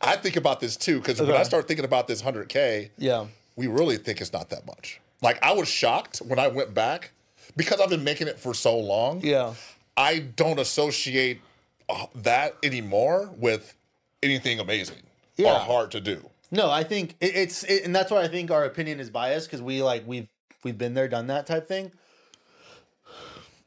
I 0.00 0.16
think 0.16 0.36
about 0.36 0.60
this 0.60 0.76
too. 0.76 0.98
Because 0.98 1.20
when 1.20 1.32
I 1.32 1.42
start 1.42 1.68
thinking 1.68 1.84
about 1.84 2.08
this 2.08 2.22
100K, 2.22 2.90
yeah. 2.98 3.26
we 3.56 3.66
really 3.66 3.96
think 3.96 4.20
it's 4.20 4.32
not 4.32 4.50
that 4.50 4.66
much. 4.66 5.00
Like, 5.22 5.42
I 5.42 5.52
was 5.52 5.68
shocked 5.68 6.18
when 6.18 6.38
I 6.38 6.48
went 6.48 6.74
back 6.74 7.12
because 7.56 7.80
I've 7.80 7.88
been 7.88 8.04
making 8.04 8.28
it 8.28 8.38
for 8.38 8.52
so 8.52 8.76
long. 8.76 9.20
Yeah. 9.22 9.54
I 9.96 10.18
don't 10.18 10.58
associate 10.58 11.40
uh, 11.88 12.06
that 12.16 12.56
anymore 12.62 13.30
with 13.36 13.74
anything 14.22 14.58
amazing 14.58 15.02
Yeah. 15.36 15.58
hard 15.58 15.90
to 15.92 16.00
do. 16.00 16.30
No, 16.50 16.70
I 16.70 16.84
think 16.84 17.16
it, 17.20 17.34
it's 17.34 17.64
it, 17.64 17.84
and 17.84 17.94
that's 17.94 18.10
why 18.10 18.22
I 18.22 18.28
think 18.28 18.50
our 18.50 18.64
opinion 18.64 19.00
is 19.00 19.10
biased 19.10 19.48
because 19.48 19.62
we 19.62 19.82
like 19.82 20.06
we've 20.06 20.28
we've 20.62 20.78
been 20.78 20.94
there, 20.94 21.08
done 21.08 21.26
that 21.28 21.46
type 21.46 21.66
thing. 21.66 21.90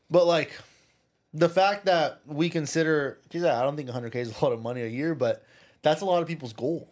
But 0.09 0.25
like 0.25 0.51
the 1.33 1.49
fact 1.49 1.85
that 1.85 2.21
we 2.25 2.49
consider, 2.49 3.19
geez, 3.29 3.43
I 3.43 3.61
don't 3.61 3.75
think 3.75 3.89
100k 3.89 4.15
is 4.15 4.39
a 4.41 4.43
lot 4.43 4.53
of 4.53 4.61
money 4.61 4.81
a 4.81 4.87
year, 4.87 5.13
but 5.15 5.43
that's 5.81 6.01
a 6.01 6.05
lot 6.05 6.21
of 6.21 6.27
people's 6.27 6.53
goal. 6.53 6.89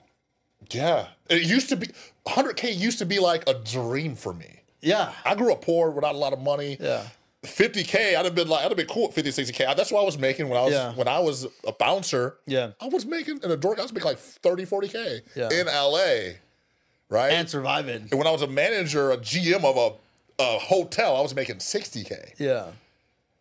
Yeah. 0.71 1.07
It 1.29 1.43
used 1.43 1.69
to 1.69 1.75
be, 1.75 1.87
100K 2.27 2.75
used 2.77 2.99
to 2.99 3.05
be 3.05 3.19
like 3.19 3.47
a 3.47 3.53
dream 3.53 4.15
for 4.15 4.33
me. 4.33 4.61
Yeah, 4.81 5.13
I 5.23 5.35
grew 5.35 5.51
up 5.51 5.63
poor 5.63 5.89
without 5.89 6.13
a 6.15 6.17
lot 6.17 6.33
of 6.33 6.39
money. 6.39 6.77
yeah, 6.79 7.03
50k 7.45 8.15
i'd 8.17 8.25
have 8.25 8.35
been 8.35 8.47
like 8.47 8.61
i'd 8.65 8.69
have 8.69 8.77
been 8.77 8.87
cool 8.87 9.07
at 9.07 9.13
50 9.13 9.29
60k 9.31 9.75
that's 9.75 9.91
what 9.91 10.01
i 10.01 10.05
was 10.05 10.17
making 10.17 10.49
when 10.49 10.59
i 10.59 10.63
was 10.63 10.73
Yeah. 10.73 10.93
when 10.93 11.07
i 11.07 11.19
was 11.19 11.45
a 11.65 11.71
bouncer. 11.71 12.37
Yeah, 12.45 12.71
i 12.81 12.87
was 12.87 13.05
making 13.05 13.39
in 13.43 13.51
a 13.51 13.57
dork 13.57 13.79
i 13.79 13.81
was 13.83 13.93
making 13.93 14.07
like 14.09 14.19
30 14.19 14.65
40k 14.65 15.21
Yeah. 15.35 15.49
in 15.51 15.67
la 15.67 15.99
right? 17.09 17.31
And 17.31 17.49
surviving. 17.49 18.07
and 18.11 18.13
when 18.13 18.27
i 18.27 18.31
was 18.31 18.41
a 18.41 18.47
manager 18.47 19.11
a 19.11 19.17
gm 19.17 19.63
of 19.63 19.77
a, 19.77 20.43
a 20.43 20.59
hotel 20.59 21.15
i 21.15 21.21
was 21.21 21.33
making 21.35 21.57
60k 21.57 22.33
Yeah, 22.37 22.67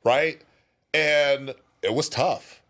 right? 0.05 0.41
And 0.93 1.55
it 1.83 1.93
was 1.93 2.09
tough. 2.09 2.61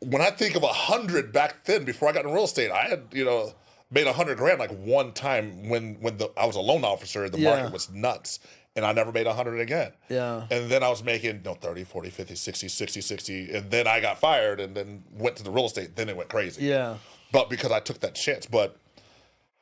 When 0.00 0.22
i 0.22 0.30
think 0.30 0.54
of 0.56 0.62
a 0.62 0.68
hundred 0.72 1.32
back 1.32 1.64
then 1.64 1.84
before 1.84 2.08
i 2.08 2.12
got 2.12 2.24
in 2.24 2.32
real 2.32 2.44
estate 2.44 2.70
i 2.70 2.88
had 2.88 3.02
you 3.12 3.24
know 3.24 3.52
made 3.90 4.06
a 4.06 4.12
hundred 4.12 4.38
grand 4.38 4.58
like 4.58 4.70
one 4.70 5.12
time 5.12 5.68
when 5.68 5.96
when 6.00 6.16
the 6.16 6.30
i 6.38 6.46
was 6.46 6.56
a 6.56 6.60
loan 6.60 6.84
officer 6.84 7.28
the 7.28 7.38
Yeah. 7.38 7.56
market 7.56 7.72
was 7.72 7.90
nuts 7.90 8.38
and 8.80 8.86
i 8.86 8.92
never 8.92 9.12
made 9.12 9.26
a 9.26 9.34
hundred 9.34 9.60
again 9.60 9.92
yeah, 10.08 10.46
and 10.50 10.70
then 10.70 10.82
I 10.82 10.88
was 10.88 11.04
making 11.04 11.42
no 11.44 11.52
30, 11.54 11.84
40, 11.84 12.08
50, 12.10 12.34
60, 12.34 12.68
60, 12.68 13.00
60. 13.02 13.54
And 13.54 13.70
then 13.70 13.86
I 13.86 14.00
got 14.00 14.18
fired 14.18 14.58
and 14.58 14.74
then 14.74 15.04
went 15.12 15.36
to 15.36 15.42
the 15.44 15.50
real 15.50 15.66
estate. 15.66 15.94
Then 15.96 16.08
it 16.08 16.16
went 16.16 16.28
crazy. 16.30 16.64
yeah, 16.64 16.96
But 17.30 17.48
because 17.50 17.70
I 17.70 17.78
took 17.80 18.00
that 18.00 18.14
chance. 18.16 18.46
But 18.46 18.76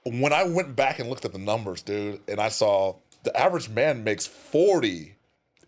when 0.05 0.33
I 0.33 0.45
went 0.45 0.75
back 0.75 0.99
and 1.01 1.11
looked 1.11 1.25
at 1.27 1.33
the 1.33 1.39
numbers, 1.39 1.83
dude, 1.83 2.21
and 2.29 2.41
I 2.41 2.49
saw 2.49 2.95
the 3.25 3.37
average 3.39 3.69
man 3.69 4.05
makes 4.05 4.27
40, 4.27 5.15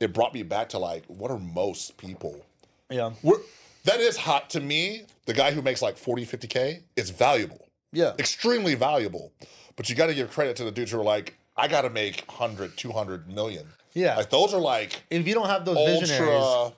it 0.00 0.14
brought 0.14 0.32
me 0.32 0.42
back 0.44 0.70
to 0.70 0.78
like, 0.78 1.04
what 1.08 1.30
are 1.30 1.38
most 1.38 1.98
people? 1.98 2.40
yeah, 2.88 3.12
We're, 3.22 3.40
that 3.84 4.00
is 4.00 4.16
hot 4.16 4.48
to 4.50 4.60
me. 4.60 5.02
The 5.26 5.34
guy 5.34 5.50
who 5.52 5.60
makes 5.60 5.82
like 5.82 5.98
40, 5.98 6.24
50K 6.24 6.82
is 6.96 7.10
valuable, 7.10 7.68
yeah, 7.92 8.14
extremely 8.18 8.74
valuable. 8.74 9.32
But 9.76 9.90
you 9.90 9.94
got 9.94 10.06
to 10.06 10.14
give 10.14 10.30
credit 10.30 10.56
to 10.56 10.64
the 10.64 10.70
dudes 10.72 10.90
who 10.90 11.00
are 11.00 11.04
like, 11.04 11.36
I 11.56 11.68
got 11.68 11.82
to 11.82 11.90
make 11.90 12.24
100, 12.26 12.76
200 12.76 13.28
million. 13.28 13.66
Yeah. 13.92 14.16
Like 14.16 14.30
those 14.30 14.54
are 14.54 14.60
like, 14.60 15.02
If 15.10 15.26
you 15.26 15.34
don't 15.34 15.48
have 15.48 15.64
those 15.64 15.76
visionaries, 16.00 16.42
ultra 16.42 16.76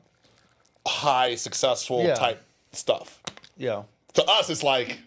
high 0.86 1.34
successful 1.36 2.02
Yeah. 2.04 2.14
type 2.14 2.42
stuff. 2.72 3.20
yeah, 3.56 3.82
To 4.14 4.24
us, 4.24 4.50
it's 4.50 4.62
like 4.62 4.98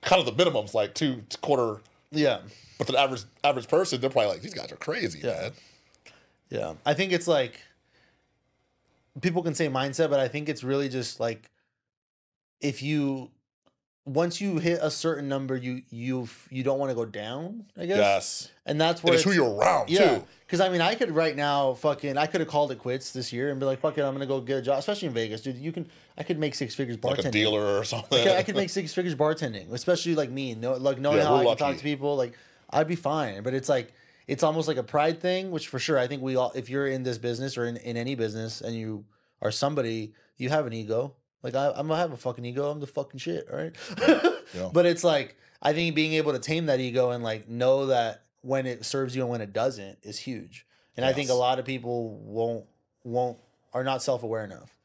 kind 0.00 0.18
of 0.20 0.26
the 0.26 0.32
minimum's 0.32 0.74
like 0.74 0.94
two 0.94 1.22
quarter, 1.42 1.80
yeah, 2.10 2.40
but 2.78 2.86
the 2.88 2.98
average 2.98 3.22
average 3.44 3.68
person, 3.68 4.00
they're 4.00 4.10
probably 4.10 4.30
like, 4.32 4.42
these 4.42 4.54
guys 4.54 4.72
are 4.72 4.76
crazy, 4.76 5.20
Yeah. 5.20 5.40
man. 5.40 5.52
yeah. 6.50 6.74
I 6.84 6.94
think 6.94 7.12
it's 7.12 7.28
like 7.28 7.60
people 9.20 9.42
can 9.42 9.54
say 9.54 9.68
mindset, 9.68 10.10
but 10.10 10.18
I 10.18 10.26
think 10.28 10.48
it's 10.48 10.64
really 10.64 10.88
just 10.88 11.20
like 11.20 11.50
if 12.60 12.82
you 12.82 13.30
once 14.04 14.40
you 14.40 14.58
hit 14.58 14.80
a 14.82 14.90
certain 14.90 15.28
number, 15.28 15.56
you 15.56 15.82
you 15.90 16.28
you 16.50 16.62
don't 16.64 16.78
want 16.78 16.90
to 16.90 16.94
go 16.96 17.04
down. 17.04 17.66
I 17.76 17.86
guess. 17.86 17.98
Yes. 17.98 18.50
And 18.66 18.80
that's 18.80 19.00
And 19.00 19.08
where 19.10 19.14
it's 19.14 19.24
who 19.24 19.32
you're 19.32 19.54
around 19.54 19.90
Yeah, 19.90 20.18
too. 20.18 20.24
because 20.46 20.60
I 20.60 20.68
mean, 20.68 20.80
I 20.80 20.94
could 20.94 21.10
right 21.12 21.36
now 21.36 21.74
fucking 21.74 22.16
I 22.18 22.26
could 22.26 22.40
have 22.40 22.48
called 22.48 22.72
it 22.72 22.78
quits 22.78 23.12
this 23.12 23.32
year 23.32 23.50
and 23.50 23.60
be 23.60 23.66
like, 23.66 23.78
"Fuck 23.80 23.98
it, 23.98 24.02
I'm 24.02 24.12
gonna 24.12 24.26
go 24.26 24.40
get 24.40 24.58
a 24.58 24.62
job." 24.62 24.78
Especially 24.78 25.08
in 25.08 25.14
Vegas, 25.14 25.40
dude. 25.40 25.56
You 25.56 25.70
can 25.72 25.88
I 26.18 26.24
could 26.24 26.38
make 26.38 26.54
six 26.54 26.74
figures 26.74 26.96
bartending. 26.96 27.16
Like 27.18 27.24
a 27.26 27.30
dealer 27.30 27.78
or 27.78 27.84
something. 27.84 28.18
I 28.18 28.22
could, 28.24 28.32
I 28.38 28.42
could 28.42 28.56
make 28.56 28.70
six 28.70 28.92
figures 28.92 29.14
bartending, 29.14 29.72
especially 29.72 30.14
like 30.14 30.30
me, 30.30 30.54
no, 30.54 30.74
like 30.74 30.98
knowing 30.98 31.18
Yeah, 31.18 31.24
how 31.24 31.36
I 31.36 31.44
can 31.44 31.56
talk 31.56 31.76
to 31.76 31.82
people. 31.82 32.16
Like 32.16 32.34
I'd 32.70 32.88
be 32.88 32.96
fine, 32.96 33.42
but 33.42 33.54
it's 33.54 33.68
like 33.68 33.92
it's 34.26 34.42
almost 34.42 34.66
like 34.68 34.76
a 34.78 34.82
pride 34.84 35.20
thing, 35.20 35.50
which 35.50 35.68
for 35.68 35.78
sure 35.78 35.98
I 35.98 36.06
think 36.06 36.22
we 36.22 36.36
all, 36.36 36.52
if 36.54 36.70
you're 36.70 36.86
in 36.86 37.02
this 37.02 37.18
business 37.18 37.56
or 37.58 37.66
in, 37.66 37.76
in 37.78 37.96
any 37.96 38.14
business 38.14 38.60
and 38.60 38.74
you 38.74 39.04
are 39.40 39.50
somebody, 39.50 40.14
you 40.36 40.48
have 40.48 40.66
an 40.66 40.72
ego. 40.72 41.14
Like 41.42 41.54
I, 41.54 41.68
I'm 41.74 41.88
gonna 41.88 41.96
have 42.00 42.12
a 42.12 42.16
fucking 42.16 42.44
ego. 42.44 42.70
I'm 42.70 42.80
the 42.80 42.86
fucking 42.86 43.18
shit, 43.18 43.48
right? 43.52 43.72
Yeah. 44.54 44.68
But 44.70 44.84
it's 44.84 45.02
like 45.02 45.36
I 45.62 45.72
think 45.72 45.94
being 45.94 46.12
able 46.12 46.32
to 46.32 46.38
tame 46.38 46.66
that 46.66 46.78
ego 46.78 47.10
and 47.10 47.24
like 47.24 47.48
know 47.48 47.86
that 47.86 48.24
when 48.42 48.66
it 48.66 48.84
serves 48.84 49.16
you 49.16 49.22
and 49.22 49.30
when 49.30 49.40
it 49.40 49.54
doesn't 49.54 49.96
is 50.02 50.18
huge. 50.18 50.66
And 50.94 51.06
I 51.06 51.14
think 51.14 51.30
a 51.30 51.34
lot 51.34 51.58
of 51.58 51.64
people 51.64 52.10
won't 52.18 52.66
won't 53.02 53.38
are 53.72 53.82
not 53.82 54.02
self 54.02 54.22
aware 54.22 54.44
enough, 54.44 54.76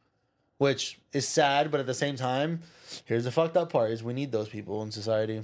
which 0.57 0.99
is 1.11 1.27
sad. 1.27 1.69
But 1.69 1.81
at 1.81 1.85
the 1.85 1.93
same 1.93 2.15
time, 2.15 2.61
here's 3.03 3.25
the 3.25 3.31
fucked 3.31 3.57
up 3.57 3.69
part: 3.73 3.91
is 3.91 4.01
we 4.03 4.13
need 4.13 4.31
those 4.31 4.47
people 4.47 4.81
in 4.83 4.91
society. 4.91 5.41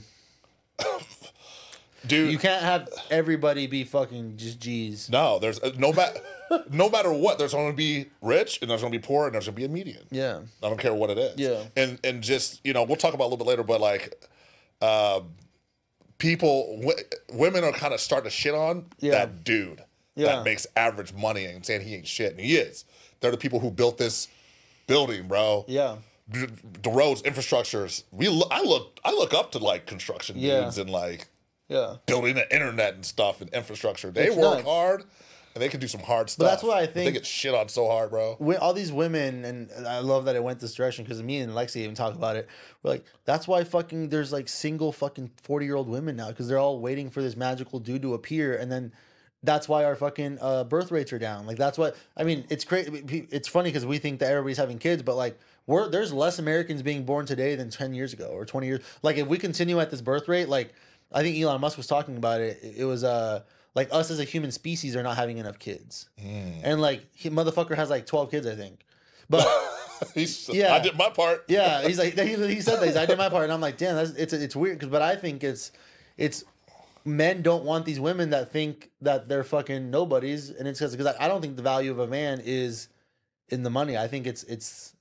Dude, 2.05 2.31
You 2.31 2.37
can't 2.37 2.61
have 2.63 2.89
everybody 3.09 3.65
be 3.67 3.83
fucking 3.85 4.35
just 4.37 4.59
G's. 4.59 5.09
no, 5.09 5.39
there's 5.39 5.59
uh, 5.61 5.71
no 5.77 5.91
matter 5.93 6.19
no 6.71 6.89
matter 6.89 7.11
what, 7.11 7.37
there's 7.37 7.53
gonna 7.53 7.73
be 7.73 8.07
rich 8.21 8.59
and 8.61 8.69
there's 8.69 8.81
gonna 8.81 8.91
be 8.91 8.99
poor 8.99 9.25
and 9.25 9.33
there's 9.33 9.45
gonna 9.45 9.55
be 9.55 9.65
a 9.65 9.69
median. 9.69 10.03
Yeah, 10.11 10.39
I 10.61 10.67
don't 10.69 10.79
care 10.79 10.93
what 10.93 11.09
it 11.09 11.17
is. 11.17 11.37
Yeah. 11.39 11.63
And 11.75 11.99
and 12.03 12.21
just 12.23 12.59
you 12.63 12.73
know 12.73 12.83
we'll 12.83 12.95
talk 12.97 13.13
about 13.13 13.25
it 13.25 13.27
a 13.27 13.29
little 13.31 13.45
bit 13.45 13.47
later, 13.49 13.63
but 13.63 13.81
like, 13.81 14.13
uh, 14.81 15.21
people, 16.17 16.77
w- 16.81 16.97
women 17.33 17.63
are 17.63 17.71
kind 17.71 17.93
of 17.93 17.99
starting 17.99 18.29
to 18.29 18.35
shit 18.35 18.53
on 18.53 18.85
Yeah. 18.99 19.11
that 19.11 19.43
dude 19.43 19.83
Yeah. 20.15 20.27
that 20.27 20.43
makes 20.45 20.67
average 20.75 21.13
money 21.13 21.45
and 21.45 21.65
saying 21.65 21.81
he 21.81 21.95
ain't 21.95 22.07
shit, 22.07 22.31
and 22.31 22.39
he 22.39 22.55
is. 22.57 22.85
They're 23.19 23.31
the 23.31 23.37
people 23.37 23.59
who 23.59 23.71
built 23.71 23.97
this 23.97 24.27
building, 24.87 25.27
bro. 25.27 25.65
yeah, 25.67 25.97
D- 26.29 26.45
The 26.81 26.89
roads, 26.89 27.21
infrastructures. 27.23 28.03
We 28.11 28.27
I 28.49 28.61
look, 28.61 28.99
I 29.03 29.11
look 29.11 29.33
up 29.33 29.51
to 29.53 29.57
like 29.59 29.85
construction 29.85 30.37
Yeah. 30.37 30.61
dudes 30.61 30.77
and 30.77 30.89
like 30.89 31.27
yeah. 31.67 31.97
building 32.05 32.35
the 32.35 32.53
internet 32.53 32.93
and 32.93 33.05
stuff 33.05 33.41
and 33.41 33.49
infrastructure. 33.53 34.11
They 34.11 34.27
It's 34.27 34.35
work 34.35 34.55
nuts. 34.59 34.65
hard 34.67 35.03
and 35.53 35.61
they 35.61 35.69
can 35.69 35.79
do 35.79 35.87
some 35.87 36.01
hard 36.01 36.29
stuff. 36.29 36.45
But 36.45 36.49
that's 36.51 36.63
why 36.63 36.79
I 36.81 36.85
But 36.85 36.93
they 36.95 37.03
think- 37.05 37.13
get 37.15 37.25
shit 37.25 37.53
on 37.53 37.69
so 37.69 37.87
hard, 37.87 38.09
bro. 38.09 38.37
All 38.59 38.73
these 38.73 38.91
women, 38.91 39.45
and 39.45 39.69
I 39.87 39.99
love 39.99 40.25
that 40.25 40.35
it 40.35 40.43
went 40.43 40.59
this 40.59 40.73
direction 40.73 41.03
because 41.05 41.21
me 41.21 41.39
and 41.39 41.53
Lexi 41.53 41.77
even 41.77 41.95
talk 41.95 42.15
about 42.15 42.35
it. 42.35 42.47
We're 42.81 42.91
like, 42.91 43.05
that's 43.25 43.47
why 43.47 43.63
fucking 43.63 44.09
there's 44.09 44.31
like 44.33 44.47
single 44.49 44.91
fucking 44.91 45.31
forty 45.41 45.65
year 45.65 45.75
old 45.75 45.89
women 45.89 46.15
now 46.15 46.29
because 46.29 46.47
they're 46.47 46.57
all 46.59 46.79
waiting 46.79 47.09
for 47.09 47.21
this 47.21 47.35
magical 47.35 47.79
dude 47.79 48.01
to 48.01 48.13
appear, 48.13 48.55
and 48.55 48.71
then 48.71 48.91
that's 49.45 49.67
why 49.67 49.83
our 49.83 49.95
fucking 49.95 50.37
uh, 50.41 50.63
birth 50.63 50.89
rates 50.89 51.11
are 51.11 51.19
down. 51.19 51.45
Like 51.45 51.57
that's 51.57 51.77
what 51.77 51.95
I 52.15 52.23
mean. 52.23 52.45
It's 52.49 52.63
crazy. 52.63 53.27
It's 53.29 53.47
funny 53.47 53.69
because 53.69 53.85
we 53.85 53.97
think 53.97 54.19
that 54.19 54.31
everybody's 54.31 54.57
having 54.57 54.79
kids, 54.79 55.03
but 55.03 55.15
like 55.15 55.37
we're 55.67 55.89
there's 55.89 56.13
less 56.13 56.39
Americans 56.39 56.81
being 56.81 57.03
born 57.03 57.25
today 57.25 57.55
than 57.55 57.69
ten 57.69 57.93
years 57.93 58.13
ago 58.13 58.27
or 58.27 58.45
twenty 58.45 58.67
years. 58.67 58.81
Like 59.01 59.17
if 59.17 59.27
we 59.27 59.37
continue 59.37 59.79
at 59.81 59.91
this 59.91 60.01
birth 60.01 60.27
rate, 60.29 60.47
like 60.49 60.73
I 61.11 61.21
think 61.23 61.37
Elon 61.37 61.59
Musk 61.61 61.77
was 61.77 61.87
talking 61.87 62.15
about 62.17 62.39
it. 62.41 62.59
It 62.77 62.85
was 62.85 63.03
uh 63.03 63.41
like 63.75 63.89
us 63.91 64.11
as 64.11 64.19
a 64.19 64.23
human 64.23 64.51
species 64.51 64.95
are 64.95 65.03
not 65.03 65.17
having 65.17 65.37
enough 65.37 65.59
kids, 65.59 66.09
and 66.17 66.81
like 66.81 67.05
he, 67.13 67.29
motherfucker 67.29 67.75
has 67.75 67.89
like 67.89 68.05
twelve 68.05 68.31
kids, 68.31 68.47
I 68.47 68.55
think. 68.55 68.85
But 69.29 69.47
He's, 70.13 70.49
Yeah. 70.49 70.73
I 70.73 70.79
did 70.79 70.97
my 70.97 71.09
part. 71.09 71.45
yeah, 71.47 71.81
he's 71.87 71.97
like 71.97 72.13
he, 72.17 72.35
he 72.53 72.61
said 72.61 72.79
that 72.79 72.85
he's, 72.85 72.97
I 72.97 73.05
did 73.05 73.17
my 73.17 73.29
part, 73.29 73.45
and 73.45 73.53
I'm 73.53 73.61
like, 73.61 73.77
damn, 73.77 73.95
that's 73.95 74.11
it's 74.11 74.33
it's 74.33 74.55
weird 74.55 74.79
because 74.79 74.91
but 74.91 75.01
I 75.01 75.15
think 75.15 75.43
it's 75.43 75.71
it's 76.17 76.43
men 77.05 77.41
don't 77.41 77.63
want 77.63 77.85
these 77.85 77.99
women 77.99 78.29
that 78.31 78.51
think 78.51 78.91
that 79.01 79.27
they're 79.29 79.43
fucking 79.43 79.89
nobodies, 79.91 80.49
and 80.49 80.67
it's 80.67 80.79
because 80.79 81.05
I, 81.05 81.25
I 81.25 81.27
don't 81.27 81.41
think 81.41 81.55
the 81.55 81.61
value 81.63 81.91
of 81.91 81.99
a 81.99 82.07
man 82.07 82.41
is 82.43 82.89
in 83.49 83.63
the 83.63 83.69
money. 83.69 83.97
I 83.97 84.07
think 84.07 84.27
it's 84.27 84.43
it's 84.43 84.93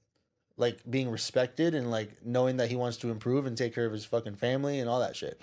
like 0.56 0.78
being 0.88 1.11
respected 1.11 1.74
and 1.74 1.90
like 1.90 2.24
knowing 2.24 2.58
that 2.58 2.68
he 2.68 2.76
wants 2.76 2.98
to 2.98 3.11
improve 3.11 3.46
and 3.46 3.56
take 3.56 3.74
care 3.74 3.87
of 3.87 3.92
his 3.92 4.04
fucking 4.04 4.37
family 4.37 4.80
and 4.80 4.88
all 4.88 5.00
that 5.00 5.16
shit. 5.16 5.40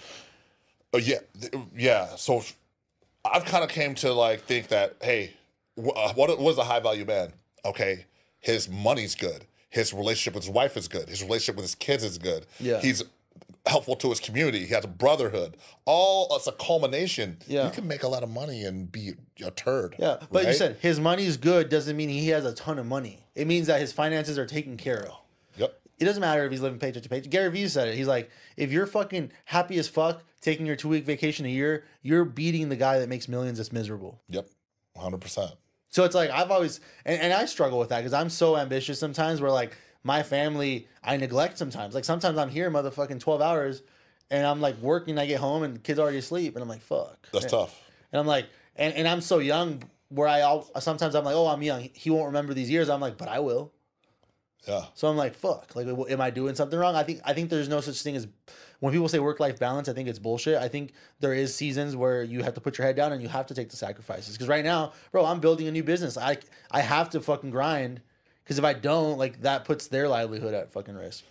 Uh, 0.94 0.98
yeah, 0.98 1.20
yeah. 1.76 2.16
So 2.16 2.44
I've 3.26 3.46
kind 3.46 3.64
of 3.64 3.70
came 3.70 3.96
to 3.96 4.14
like 4.14 4.42
think 4.42 4.68
that 4.70 4.96
hey, 5.02 5.34
wh- 5.78 5.96
uh, 5.96 6.14
what 6.14 6.30
is 6.40 6.58
a 6.58 6.64
high 6.64 6.80
value 6.80 7.06
man? 7.06 7.34
Okay, 7.66 8.06
his 8.40 8.70
money's 8.70 9.16
good. 9.16 9.46
His 9.70 9.94
relationship 9.94 10.34
with 10.36 10.46
his 10.46 10.54
wife 10.54 10.78
is 10.78 10.88
good. 10.88 11.10
His 11.10 11.22
relationship 11.22 11.56
with 11.56 11.66
his 11.66 11.76
kids 11.76 12.04
is 12.04 12.18
good. 12.18 12.46
Yeah. 12.60 12.80
he's 12.80 13.04
helpful 13.66 13.96
to 13.98 14.10
his 14.10 14.20
community. 14.20 14.66
He 14.66 14.74
has 14.74 14.84
a 14.84 14.88
brotherhood. 14.88 15.58
All 15.86 16.34
it's 16.36 16.48
a 16.48 16.52
culmination. 16.54 17.38
Yeah. 17.46 17.66
you 17.66 17.72
can 17.72 17.88
make 17.88 18.02
a 18.04 18.08
lot 18.08 18.24
of 18.24 18.30
money 18.30 18.64
and 18.64 18.92
be 18.92 19.14
a 19.46 19.52
turd. 19.52 19.96
Yeah, 20.00 20.18
but 20.32 20.48
you 20.48 20.54
said 20.54 20.78
his 20.82 21.00
money 21.00 21.26
is 21.26 21.38
good 21.38 21.70
doesn't 21.70 21.96
mean 21.96 22.10
he 22.10 22.30
has 22.30 22.46
a 22.46 22.54
ton 22.54 22.80
of 22.80 22.86
money. 22.88 23.26
It 23.36 23.46
means 23.48 23.68
that 23.68 23.80
his 23.80 23.92
finances 23.94 24.40
are 24.40 24.46
taken 24.48 24.76
care 24.78 25.06
of. 25.06 25.14
It 26.00 26.06
doesn't 26.06 26.22
matter 26.22 26.46
if 26.46 26.52
he's 26.52 26.62
living 26.62 26.80
paycheck 26.80 27.04
to 27.04 27.10
paycheck. 27.10 27.30
Gary 27.30 27.50
Vee 27.52 27.68
said 27.68 27.90
it. 27.90 27.96
He's 27.96 28.08
like, 28.08 28.30
if 28.58 28.72
you're 28.72 28.88
fucking 28.88 29.32
happy 29.46 29.78
as 29.78 29.88
fuck 29.88 30.24
taking 30.42 30.66
your 30.66 30.76
two 30.78 30.88
week 30.90 31.04
vacation 31.04 31.46
a 31.46 31.50
year, 31.50 31.84
you're 32.02 32.24
beating 32.26 32.70
the 32.70 32.76
guy 32.78 33.00
that 33.00 33.10
makes 33.10 33.28
millions 33.28 33.58
that's 33.58 33.72
miserable. 33.74 34.22
Yep, 34.30 34.48
hundred 34.98 35.22
percent. 35.22 35.52
So 35.90 36.04
it's 36.06 36.16
like 36.16 36.30
I've 36.30 36.52
always 36.52 36.80
and, 37.06 37.22
and 37.22 37.34
I 37.34 37.46
struggle 37.46 37.80
with 37.80 37.90
that 37.90 38.00
because 38.00 38.14
I'm 38.14 38.30
so 38.30 38.56
ambitious 38.58 39.00
sometimes 39.00 39.42
where 39.42 39.52
like 39.52 39.76
my 40.04 40.24
family 40.24 40.88
I 41.04 41.18
neglect 41.18 41.58
sometimes. 41.58 41.94
Like 41.96 42.06
sometimes 42.06 42.38
I'm 42.38 42.50
here 42.50 42.70
motherfucking 42.72 43.20
twelve 43.20 43.42
hours 43.42 43.82
and 44.32 44.46
I'm 44.46 44.62
like 44.62 44.78
working, 44.78 45.18
I 45.18 45.26
get 45.26 45.40
home 45.40 45.64
and 45.64 45.84
kids 45.84 46.00
already 46.00 46.20
asleep 46.20 46.56
and 46.56 46.64
I'm 46.64 46.70
like, 46.70 46.82
fuck. 46.82 47.28
That's 47.34 47.46
And- 47.46 47.52
tough. 47.52 47.82
And 48.12 48.20
I'm 48.20 48.28
like, 48.28 48.46
and, 48.76 48.94
and 48.94 49.08
I'm 49.08 49.22
so 49.22 49.40
young 49.40 49.84
where 50.10 50.28
I 50.28 50.40
al- 50.40 50.70
sometimes 50.80 51.14
I'm 51.16 51.24
like, 51.26 51.36
oh, 51.36 51.48
I'm 51.48 51.62
young. 51.62 51.90
He 51.94 52.10
won't 52.10 52.28
remember 52.28 52.54
these 52.54 52.70
years. 52.70 52.90
I'm 52.90 53.02
like, 53.02 53.18
but 53.18 53.28
I 53.28 53.40
will. 53.40 53.72
Yeah, 54.68 54.86
So 54.94 55.08
I'm 55.08 55.16
like, 55.18 55.34
fuck. 55.36 55.76
Like, 55.76 55.88
am 55.88 56.22
I 56.22 56.30
doing 56.30 56.54
something 56.54 56.78
wrong? 56.78 56.96
I 56.96 57.04
think 57.04 57.22
I 57.26 57.34
think 57.34 57.50
there's 57.50 57.70
no 57.70 57.82
such 57.82 58.02
thing 58.02 58.16
as 58.16 58.28
when 58.80 58.94
people 58.94 59.08
say 59.10 59.20
work 59.20 59.40
life 59.40 59.58
balance. 59.60 59.88
I 59.90 59.94
think 59.94 60.08
it's 60.10 60.20
bullshit. 60.20 60.58
I 60.58 60.68
think 60.68 60.94
there 61.20 61.34
is 61.34 61.56
seasons 61.56 61.96
where 61.96 62.22
you 62.24 62.44
have 62.44 62.54
to 62.56 62.62
put 62.62 62.78
your 62.78 62.86
head 62.86 62.96
down 62.96 63.12
and 63.14 63.22
you 63.22 63.30
have 63.30 63.46
to 63.48 63.54
take 63.54 63.70
the 63.70 63.78
sacrifices. 63.78 64.34
Because 64.36 64.48
right 64.48 64.64
now, 64.64 64.94
bro, 65.12 65.26
I'm 65.26 65.40
building 65.40 65.68
a 65.68 65.72
new 65.72 65.84
business. 65.84 66.18
I 66.18 66.38
I 66.72 66.82
have 66.82 67.10
to 67.12 67.22
fucking 67.22 67.52
grind. 67.52 68.02
Because 68.44 68.60
if 68.60 68.66
I 68.66 68.74
don't, 68.74 69.18
like 69.18 69.42
that 69.44 69.64
puts 69.66 69.88
their 69.88 70.08
livelihood 70.10 70.54
at 70.54 70.72
fucking 70.72 70.96
risk. 70.96 71.24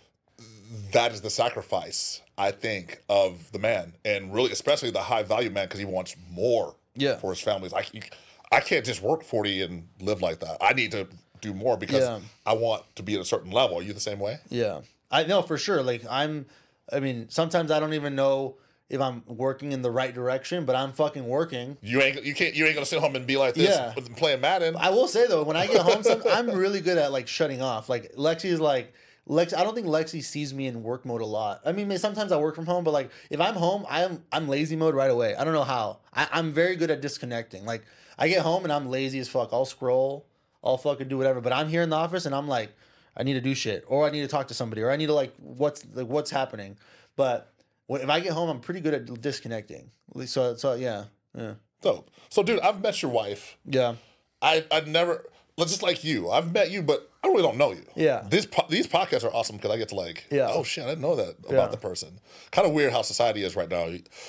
that 0.93 1.11
is 1.11 1.21
the 1.21 1.29
sacrifice 1.29 2.21
I 2.37 2.51
think 2.51 3.03
of 3.09 3.51
the 3.51 3.59
man, 3.59 3.93
and 4.05 4.33
really 4.33 4.51
especially 4.51 4.91
the 4.91 5.01
high 5.01 5.23
value 5.23 5.49
man 5.49 5.65
because 5.67 5.79
he 5.79 5.85
wants 5.85 6.15
more. 6.31 6.75
Yeah. 6.95 7.15
for 7.17 7.29
his 7.29 7.39
family. 7.39 7.69
Like 7.69 8.11
I 8.51 8.59
can't 8.59 8.83
just 8.85 9.01
work 9.01 9.23
forty 9.23 9.61
and 9.61 9.87
live 10.01 10.21
like 10.21 10.39
that. 10.39 10.57
I 10.61 10.73
need 10.73 10.91
to 10.91 11.07
do 11.41 11.53
more 11.53 11.77
because 11.77 12.03
Yeah. 12.03 12.19
I 12.45 12.53
want 12.53 12.83
to 12.95 13.03
be 13.03 13.15
at 13.15 13.21
a 13.21 13.25
certain 13.25 13.51
level. 13.51 13.77
Are 13.79 13.81
you 13.81 13.93
the 13.93 13.99
same 13.99 14.19
way? 14.19 14.39
Yeah, 14.49 14.81
I 15.11 15.23
know 15.23 15.41
for 15.41 15.57
sure. 15.57 15.81
Like 15.83 16.03
I'm, 16.09 16.45
I 16.91 16.99
mean, 16.99 17.27
sometimes 17.29 17.71
I 17.71 17.79
don't 17.79 17.93
even 17.93 18.15
know 18.15 18.55
if 18.89 18.99
I'm 18.99 19.21
working 19.27 19.71
in 19.71 19.81
the 19.83 19.91
right 19.91 20.13
direction, 20.13 20.65
but 20.65 20.75
I'm 20.75 20.91
fucking 20.93 21.27
working. 21.27 21.77
You 21.81 22.01
ain't 22.01 22.23
you 22.23 22.33
can't 22.33 22.55
you 22.55 22.65
ain't 22.65 22.73
gonna 22.75 22.85
sit 22.85 22.99
home 22.99 23.15
and 23.15 23.27
be 23.27 23.37
like 23.37 23.53
this 23.53 23.69
Yeah. 23.69 23.93
with- 23.95 24.15
playing 24.15 24.41
Madden. 24.41 24.75
I 24.77 24.89
will 24.89 25.07
say 25.07 25.27
though, 25.27 25.43
when 25.43 25.55
I 25.57 25.67
get 25.67 25.81
home, 25.81 26.01
some, 26.03 26.21
I'm 26.31 26.49
really 26.51 26.81
good 26.81 26.97
at 26.97 27.11
like 27.11 27.27
shutting 27.27 27.61
off. 27.61 27.87
Like 27.89 28.13
Lexi 28.15 28.45
is 28.45 28.59
like 28.59 28.93
Lex. 29.27 29.53
I 29.53 29.63
don't 29.63 29.75
think 29.75 29.85
Lexi 29.85 30.23
sees 30.23 30.55
me 30.55 30.65
in 30.65 30.81
work 30.81 31.05
mode 31.05 31.21
a 31.21 31.25
lot. 31.25 31.61
I 31.63 31.71
mean, 31.71 31.95
sometimes 31.99 32.31
I 32.31 32.37
work 32.37 32.55
from 32.55 32.65
home, 32.65 32.83
but 32.83 32.91
like 32.91 33.11
if 33.29 33.39
I'm 33.39 33.53
home, 33.53 33.85
I'm 33.87 34.23
I'm 34.31 34.47
lazy 34.47 34.75
mode 34.75 34.95
right 34.95 35.11
away. 35.11 35.35
I 35.35 35.43
don't 35.43 35.53
know 35.53 35.63
how. 35.63 35.99
I, 36.11 36.27
I'm 36.31 36.51
very 36.51 36.75
good 36.75 36.89
at 36.89 36.99
disconnecting. 37.01 37.65
Like 37.65 37.83
I 38.17 38.27
get 38.27 38.41
home 38.41 38.63
and 38.63 38.73
I'm 38.73 38.89
lazy 38.89 39.19
as 39.19 39.29
fuck. 39.29 39.49
I'll 39.53 39.65
scroll. 39.65 40.25
I'll 40.63 40.77
fucking 40.77 41.07
do 41.07 41.17
whatever. 41.17 41.41
But 41.41 41.53
I'm 41.53 41.67
here 41.69 41.81
in 41.81 41.89
the 41.89 41.95
office 41.95 42.25
and 42.25 42.33
I'm 42.35 42.47
like, 42.47 42.71
I 43.17 43.23
need 43.23 43.33
to 43.33 43.41
do 43.41 43.53
shit, 43.55 43.83
or 43.87 44.05
I 44.07 44.11
need 44.11 44.21
to 44.21 44.27
talk 44.27 44.47
to 44.49 44.53
somebody, 44.53 44.81
or 44.81 44.91
I 44.91 44.95
need 44.95 45.07
to 45.07 45.13
like 45.13 45.33
what's 45.37 45.85
like 45.93 46.07
what's 46.07 46.31
happening. 46.31 46.77
But 47.15 47.51
when- 47.87 48.01
if 48.01 48.09
I 48.09 48.19
get 48.19 48.33
home, 48.33 48.49
I'm 48.49 48.59
pretty 48.59 48.79
good 48.81 48.93
at 48.93 49.21
disconnecting. 49.21 49.91
So 50.25 50.55
so 50.55 50.73
yeah 50.75 51.05
yeah 51.35 51.53
Dope. 51.81 52.09
So, 52.29 52.43
dude, 52.43 52.59
I've 52.59 52.81
met 52.81 53.01
your 53.01 53.11
wife. 53.11 53.57
yeah. 53.65 53.95
I 54.41 54.65
I 54.71 54.81
never. 54.81 55.25
Just 55.57 55.83
like 55.83 56.03
you, 56.05 56.29
I've 56.29 56.53
met 56.53 56.71
you, 56.71 56.81
but 56.81 57.08
I 57.23 57.27
really 57.27 57.41
don't 57.41 57.57
know 57.57 57.71
you. 57.73 57.83
Yeah. 57.95 58.23
These 58.29 58.45
po- 58.45 58.65
these 58.69 58.87
podcasts 58.87 59.25
are 59.25 59.33
awesome 59.33 59.57
because 59.57 59.71
I 59.71 59.77
get 59.77 59.89
to 59.89 59.95
like, 59.95 60.25
Yeah. 60.31 60.47
oh 60.51 60.63
shit, 60.63 60.85
I 60.85 60.87
didn't 60.87 61.01
know 61.01 61.15
that 61.17 61.35
about 61.39 61.51
Yeah. 61.53 61.67
the 61.67 61.77
person. 61.77 62.19
Kind 62.51 62.65
of 62.65 62.73
weird 62.73 62.93
how 62.93 63.01
society 63.01 63.43
is 63.43 63.55
right 63.57 63.69
now. 63.69 63.85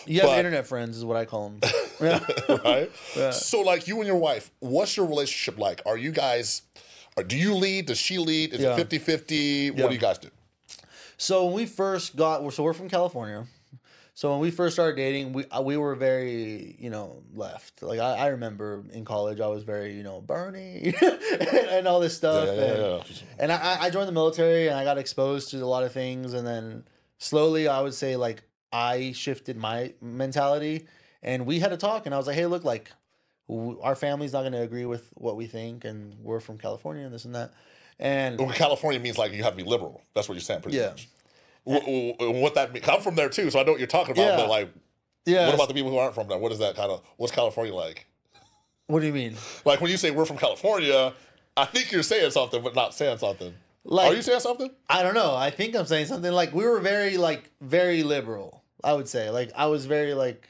You 0.06 0.20
have 0.20 0.30
But- 0.30 0.38
internet 0.38 0.66
friends, 0.66 0.96
is 0.96 1.04
what 1.04 1.16
I 1.16 1.24
call 1.24 1.50
them. 1.50 1.60
Yeah. 2.00 2.20
right? 2.64 2.90
So, 3.34 3.60
like 3.60 3.86
you 3.86 3.98
and 3.98 4.06
your 4.06 4.16
wife, 4.16 4.50
what's 4.60 4.96
your 4.96 5.06
relationship 5.06 5.58
like? 5.58 5.82
Are 5.86 5.96
you 5.98 6.10
guys, 6.12 6.62
or 7.16 7.22
do 7.22 7.36
you 7.36 7.54
lead? 7.54 7.86
Does 7.86 7.98
she 7.98 8.18
lead? 8.18 8.54
Is 8.54 8.60
Yeah. 8.60 8.72
it 8.72 8.76
50 8.76 8.98
50? 8.98 9.36
Yeah. 9.36 9.70
What 9.82 9.88
do 9.90 9.94
you 9.94 10.00
guys 10.00 10.18
do? 10.18 10.28
So 11.18 11.44
when 11.44 11.54
we 11.54 11.66
first 11.66 12.16
got, 12.16 12.50
so 12.54 12.62
we're 12.62 12.72
from 12.72 12.88
California. 12.88 13.46
So 14.20 14.30
when 14.32 14.40
we 14.40 14.50
first 14.50 14.74
started 14.76 14.96
dating, 14.96 15.32
we 15.32 15.46
uh, 15.46 15.62
we 15.62 15.78
were 15.78 15.94
very, 15.94 16.76
you 16.78 16.90
know, 16.90 17.22
left. 17.32 17.82
Like 17.82 18.00
I, 18.00 18.16
I 18.16 18.26
remember 18.26 18.84
in 18.92 19.02
college, 19.06 19.40
I 19.40 19.46
was 19.46 19.62
very, 19.62 19.94
you 19.94 20.02
know, 20.02 20.20
Bernie 20.20 20.92
and 21.70 21.88
all 21.88 22.00
this 22.00 22.18
stuff. 22.18 22.46
Yeah, 22.48 22.52
yeah, 22.52 22.62
and 22.64 22.82
yeah, 22.82 23.02
and 23.38 23.50
I, 23.50 23.84
I 23.84 23.88
joined 23.88 24.08
the 24.08 24.12
military 24.12 24.68
and 24.68 24.76
I 24.76 24.84
got 24.84 24.98
exposed 24.98 25.52
to 25.52 25.56
a 25.60 25.64
lot 25.64 25.84
of 25.84 25.92
things. 25.92 26.34
And 26.34 26.46
then 26.46 26.84
slowly, 27.16 27.66
I 27.66 27.80
would 27.80 27.94
say 27.94 28.16
like 28.16 28.42
I 28.70 29.12
shifted 29.12 29.56
my 29.56 29.94
mentality, 30.02 30.86
and 31.22 31.46
we 31.46 31.58
had 31.58 31.72
a 31.72 31.78
talk. 31.78 32.04
And 32.04 32.14
I 32.14 32.18
was 32.18 32.26
like, 32.26 32.36
hey, 32.36 32.44
look, 32.44 32.62
like 32.62 32.92
our 33.48 33.94
family's 33.94 34.34
not 34.34 34.40
going 34.42 34.52
to 34.52 34.60
agree 34.60 34.84
with 34.84 35.08
what 35.14 35.38
we 35.38 35.46
think, 35.46 35.86
and 35.86 36.14
we're 36.22 36.40
from 36.40 36.58
California 36.58 37.06
and 37.06 37.14
this 37.14 37.24
and 37.24 37.34
that. 37.34 37.54
And 37.98 38.38
Well, 38.38 38.50
California 38.50 39.00
means 39.00 39.16
like 39.16 39.32
you 39.32 39.42
have 39.44 39.54
to 39.56 39.64
be 39.64 39.66
liberal. 39.66 40.02
That's 40.12 40.28
what 40.28 40.34
you're 40.34 40.42
saying, 40.42 40.60
pretty 40.60 40.76
Yeah. 40.76 40.90
much. 40.90 41.08
Wh- 41.64 42.18
What 42.20 42.54
that 42.54 42.72
means? 42.72 42.88
I'm 42.88 43.00
from 43.00 43.14
there 43.16 43.28
too, 43.28 43.50
so 43.50 43.60
I 43.60 43.62
know 43.64 43.72
what 43.72 43.78
you're 43.80 43.86
talking 43.86 44.12
about. 44.12 44.22
Yeah. 44.22 44.36
But 44.36 44.48
like, 44.48 44.70
yeah, 45.26 45.46
what 45.46 45.54
about 45.54 45.68
the 45.68 45.74
people 45.74 45.90
who 45.90 45.98
aren't 45.98 46.14
from 46.14 46.28
there? 46.28 46.38
What 46.38 46.52
is 46.52 46.58
that 46.58 46.76
kind 46.76 46.90
of? 46.90 47.02
What's 47.16 47.32
California 47.32 47.74
like? 47.74 48.06
what 48.86 49.00
do 49.00 49.06
you 49.06 49.12
mean? 49.12 49.36
Like 49.64 49.80
when 49.80 49.90
you 49.90 49.96
say 49.96 50.10
we're 50.10 50.24
from 50.24 50.36
California, 50.38 51.12
I 51.56 51.64
think 51.64 51.92
you're 51.92 52.02
saying 52.02 52.32
something, 52.32 52.60
but 52.62 52.74
not 52.74 52.92
saying 52.94 53.18
something. 53.18 53.54
Like- 53.84 54.12
Are 54.12 54.14
you 54.16 54.22
saying 54.22 54.40
something? 54.40 54.70
I 54.88 55.02
don't 55.04 55.14
know. 55.14 55.34
I 55.36 55.50
think 55.50 55.76
I'm 55.76 55.86
saying 55.86 56.06
something 56.06 56.32
like 56.32 56.52
we 56.52 56.64
were 56.66 56.80
very 56.80 57.16
like 57.16 57.50
very 57.60 58.02
liberal. 58.02 58.64
I 58.82 58.94
would 58.94 59.08
say 59.08 59.30
like 59.30 59.52
I 59.54 59.66
was 59.66 59.86
very 59.86 60.14
like 60.14 60.48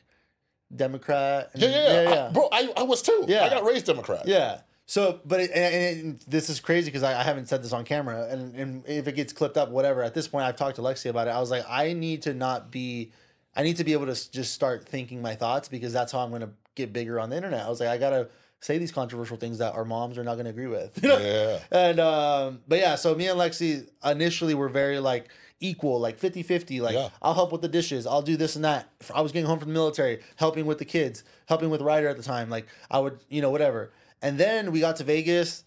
Democrat. 0.75 1.51
and- 1.53 1.63
Yeah, 1.63 1.69
yeah, 1.71 2.03
yeah. 2.03 2.03
yeah. 2.15 2.27
I- 2.29 2.33
bro, 2.33 2.49
I, 2.53 2.73
I 2.77 2.83
was 2.85 3.03
too. 3.03 3.25
Yeah. 3.29 3.45
I 3.45 3.51
got 3.51 3.65
raised 3.65 3.87
Democrat. 3.87 4.27
Yeah. 4.27 4.61
So, 4.91 5.21
but 5.25 5.39
it, 5.39 5.53
and, 5.53 6.15
it, 6.17 6.25
this 6.29 6.51
is 6.51 6.59
crazy 6.59 6.87
because 6.87 7.05
I, 7.05 7.21
I 7.21 7.23
haven't 7.23 7.47
said 7.47 7.63
this 7.63 7.73
on 7.73 7.85
camera, 7.85 8.27
and, 8.29 8.57
and 8.57 8.85
if 8.89 9.07
it 9.07 9.15
gets 9.15 9.33
clipped 9.33 9.57
up, 9.57 9.71
whatever. 9.71 10.03
At 10.03 10.15
this 10.15 10.27
point, 10.27 10.47
I've 10.47 10.57
talked 10.57 10.75
to 10.77 10.83
Lexi 10.83 11.09
about 11.09 11.29
it. 11.29 11.31
I 11.31 11.39
was 11.39 11.49
like, 11.49 11.65
I 11.69 11.93
need 11.93 12.23
to 12.23 12.35
not 12.35 12.73
be, 12.73 13.13
I 13.55 13.63
need 13.63 13.77
to 13.77 13.85
be 13.85 13.93
able 13.93 14.07
to 14.07 14.31
just 14.33 14.53
start 14.53 14.89
thinking 14.89 15.23
my 15.23 15.37
thoughts 15.37 15.69
because 15.69 15.93
that's 15.93 16.11
how 16.11 16.19
I'm 16.19 16.31
going 16.31 16.43
to 16.43 16.51
get 16.75 16.93
bigger 16.93 17.21
on 17.21 17.31
the 17.31 17.37
internet. 17.37 17.65
I 17.65 17.69
was 17.69 17.79
like, 17.79 17.89
I 17.89 17.99
gotta 17.99 18.31
say 18.59 18.79
these 18.79 18.91
controversial 18.91 19.37
things 19.37 19.59
that 19.59 19.75
our 19.75 19.85
moms 19.85 20.19
are 20.19 20.25
not 20.25 20.35
going 20.35 20.47
to 20.47 20.51
agree 20.51 20.67
with. 20.67 20.99
Yeah. 21.05 21.61
And 21.71 22.01
um, 22.01 22.61
but 22.67 22.81
yeah, 22.81 22.97
so 22.97 23.15
me 23.15 23.29
and 23.29 23.39
Lexi 23.39 23.89
initially 24.05 24.55
were 24.55 24.69
very 24.69 24.99
like 24.99 25.29
equal, 25.61 26.01
like 26.01 26.19
50-50. 26.19 26.81
Like 26.81 26.95
Yeah. 26.95 27.11
I'll 27.23 27.35
help 27.35 27.53
with 27.53 27.63
the 27.63 27.69
dishes, 27.69 28.09
I'll 28.09 28.23
do 28.23 28.37
this 28.37 28.57
and 28.57 28.65
that. 28.65 28.89
I 29.15 29.21
was 29.21 29.31
getting 29.31 29.47
home 29.47 29.61
from 29.61 29.69
the 29.69 29.75
military, 29.75 30.19
helping 30.35 30.67
with 30.67 30.79
the 30.79 30.85
kids, 30.85 31.23
helping 31.47 31.71
with 31.71 31.81
Ryder 31.81 32.09
at 32.09 32.17
the 32.17 32.25
time. 32.25 32.51
Like 32.51 32.67
I 32.91 32.99
would, 32.99 33.21
you 33.29 33.41
know, 33.41 33.51
whatever. 33.51 33.93
And 34.23 34.39
then 34.39 34.73
we 34.73 34.81
got 34.81 34.97
to 34.97 35.05
Vegas 35.05 35.65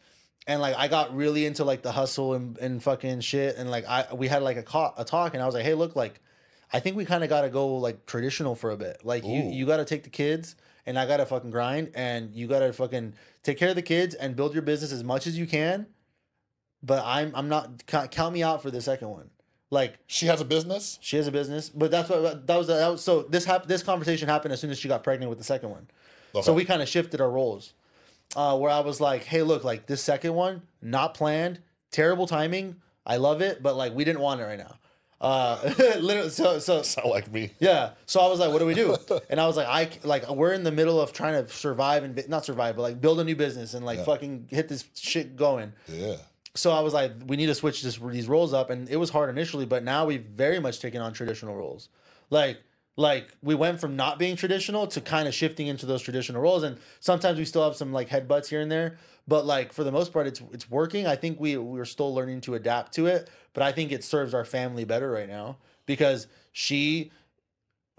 and 0.47 0.61
like 0.61 0.75
I 0.77 0.87
got 0.87 1.15
really 1.15 1.45
into 1.45 1.63
like 1.63 1.81
the 1.81 1.91
hustle 1.91 2.33
and, 2.33 2.57
and 2.57 2.83
fucking 2.83 3.21
shit. 3.21 3.57
And 3.57 3.69
like 3.71 3.85
I 3.87 4.13
we 4.13 4.27
had 4.27 4.43
like 4.43 4.57
a, 4.57 4.63
co- 4.63 4.93
a 4.97 5.05
talk 5.05 5.33
and 5.33 5.41
I 5.41 5.45
was 5.45 5.55
like, 5.55 5.63
hey, 5.63 5.73
look, 5.73 5.95
like 5.95 6.19
I 6.71 6.79
think 6.79 6.95
we 6.97 7.05
kind 7.05 7.23
of 7.23 7.29
got 7.29 7.41
to 7.41 7.49
go 7.49 7.75
like 7.77 8.05
traditional 8.05 8.55
for 8.55 8.71
a 8.71 8.77
bit. 8.77 9.01
Like 9.03 9.23
you 9.25 9.43
Ooh. 9.43 9.51
you 9.51 9.65
got 9.65 9.77
to 9.77 9.85
take 9.85 10.03
the 10.03 10.09
kids 10.09 10.55
and 10.85 10.99
I 10.99 11.05
got 11.05 11.17
to 11.17 11.25
fucking 11.25 11.49
grind 11.51 11.91
and 11.95 12.33
you 12.33 12.47
got 12.47 12.59
to 12.59 12.73
fucking 12.73 13.13
take 13.43 13.57
care 13.57 13.69
of 13.69 13.75
the 13.75 13.81
kids 13.81 14.15
and 14.15 14.35
build 14.35 14.53
your 14.53 14.63
business 14.63 14.91
as 14.91 15.03
much 15.03 15.27
as 15.27 15.37
you 15.37 15.47
can. 15.47 15.87
But 16.81 17.03
I'm 17.05 17.31
I'm 17.35 17.49
not 17.49 17.85
count 17.87 18.33
me 18.33 18.43
out 18.43 18.61
for 18.61 18.69
the 18.69 18.81
second 18.81 19.09
one. 19.09 19.29
Like 19.71 19.97
She 20.05 20.27
has 20.27 20.39
a 20.41 20.45
business. 20.45 20.99
she 21.01 21.17
has 21.17 21.27
a 21.27 21.31
business, 21.31 21.69
but 21.69 21.89
that's 21.89 22.09
what 22.09 22.45
that 22.45 22.57
was 22.57 22.67
that 22.67 22.87
was 22.87 23.03
so 23.03 23.23
this 23.23 23.45
hap- 23.45 23.65
this 23.65 23.81
conversation 23.81 24.27
happened 24.27 24.53
as 24.53 24.59
soon 24.59 24.69
as 24.69 24.77
she 24.77 24.87
got 24.87 25.03
pregnant 25.03 25.29
with 25.29 25.39
the 25.39 25.43
second 25.43 25.69
one. 25.69 25.87
Okay. 26.35 26.43
So 26.43 26.53
we 26.53 26.65
kind 26.65 26.81
of 26.81 26.89
shifted 26.89 27.21
our 27.21 27.29
roles. 27.31 27.73
Uh, 28.35 28.57
where 28.57 28.71
I 28.71 28.79
was 28.79 28.99
like, 28.99 29.23
hey, 29.25 29.43
look, 29.43 29.63
like 29.63 29.85
this 29.85 30.01
second 30.01 30.33
one, 30.33 30.63
not 30.81 31.13
planned, 31.13 31.59
terrible 31.91 32.25
timing. 32.27 32.77
I 33.05 33.17
love 33.17 33.41
it, 33.41 33.61
but 33.61 33.75
like 33.75 33.93
we 33.93 34.03
didn't 34.03 34.21
want 34.21 34.41
it 34.41 34.45
right 34.45 34.57
now. 34.57 34.75
Uh, 35.21 35.73
literally, 35.99 36.29
so 36.29 36.59
so 36.59 36.81
Sound 36.83 37.09
like 37.09 37.31
me. 37.31 37.51
yeah. 37.59 37.91
So 38.07 38.19
I 38.19 38.27
was 38.27 38.39
like, 38.39 38.51
what 38.51 38.59
do 38.59 38.65
we 38.65 38.73
do? 38.73 38.97
And 39.29 39.39
I 39.39 39.45
was 39.47 39.55
like, 39.55 39.67
I 39.67 39.89
like 40.03 40.27
we're 40.29 40.53
in 40.53 40.63
the 40.63 40.71
middle 40.71 40.99
of 40.99 41.13
trying 41.13 41.41
to 41.45 41.49
survive 41.51 42.03
and 42.03 42.27
not 42.27 42.43
survive, 42.43 42.75
but 42.75 42.81
like 42.81 42.99
build 42.99 43.19
a 43.19 43.23
new 43.23 43.35
business 43.35 43.73
and 43.73 43.85
like 43.85 43.99
Yeah. 43.99 44.05
fucking 44.05 44.47
hit 44.49 44.67
this 44.67 44.85
shit 44.95 45.35
going. 45.35 45.71
Yeah. 45.87 46.15
So 46.55 46.71
I 46.71 46.81
was 46.81 46.93
like, 46.93 47.11
we 47.25 47.35
need 47.37 47.47
to 47.47 47.55
switch 47.55 47.81
this 47.83 47.97
these 47.97 48.27
roles 48.27 48.53
up, 48.53 48.69
and 48.69 48.89
it 48.89 48.97
was 48.97 49.09
hard 49.11 49.29
initially, 49.29 49.65
but 49.65 49.83
now 49.83 50.05
we've 50.05 50.23
very 50.25 50.59
much 50.59 50.79
taken 50.79 51.01
on 51.01 51.13
traditional 51.13 51.55
roles. 51.55 51.89
Like 52.29 52.57
like 52.95 53.33
we 53.41 53.55
went 53.55 53.79
from 53.79 53.95
not 53.95 54.19
being 54.19 54.35
traditional 54.35 54.85
to 54.87 55.01
kind 55.01 55.27
of 55.27 55.33
shifting 55.33 55.67
into 55.67 55.85
those 55.85 56.01
traditional 56.01 56.41
roles, 56.41 56.63
and 56.63 56.77
sometimes 56.99 57.39
we 57.39 57.45
still 57.45 57.63
have 57.63 57.75
some 57.75 57.91
like 57.91 58.09
headbutts 58.09 58.47
here 58.47 58.61
and 58.61 58.71
there, 58.71 58.97
but 59.27 59.45
like 59.45 59.73
for 59.73 59.83
the 59.83 59.91
most 59.91 60.13
part, 60.13 60.27
it's 60.27 60.41
it's 60.51 60.69
working. 60.69 61.07
I 61.07 61.15
think 61.15 61.39
we 61.39 61.57
we're 61.57 61.85
still 61.85 62.13
learning 62.13 62.41
to 62.41 62.55
adapt 62.55 62.93
to 62.93 63.07
it, 63.07 63.29
but 63.53 63.63
I 63.63 63.71
think 63.71 63.91
it 63.91 64.03
serves 64.03 64.33
our 64.33 64.45
family 64.45 64.85
better 64.85 65.09
right 65.09 65.27
now 65.27 65.57
because 65.85 66.27
she 66.51 67.11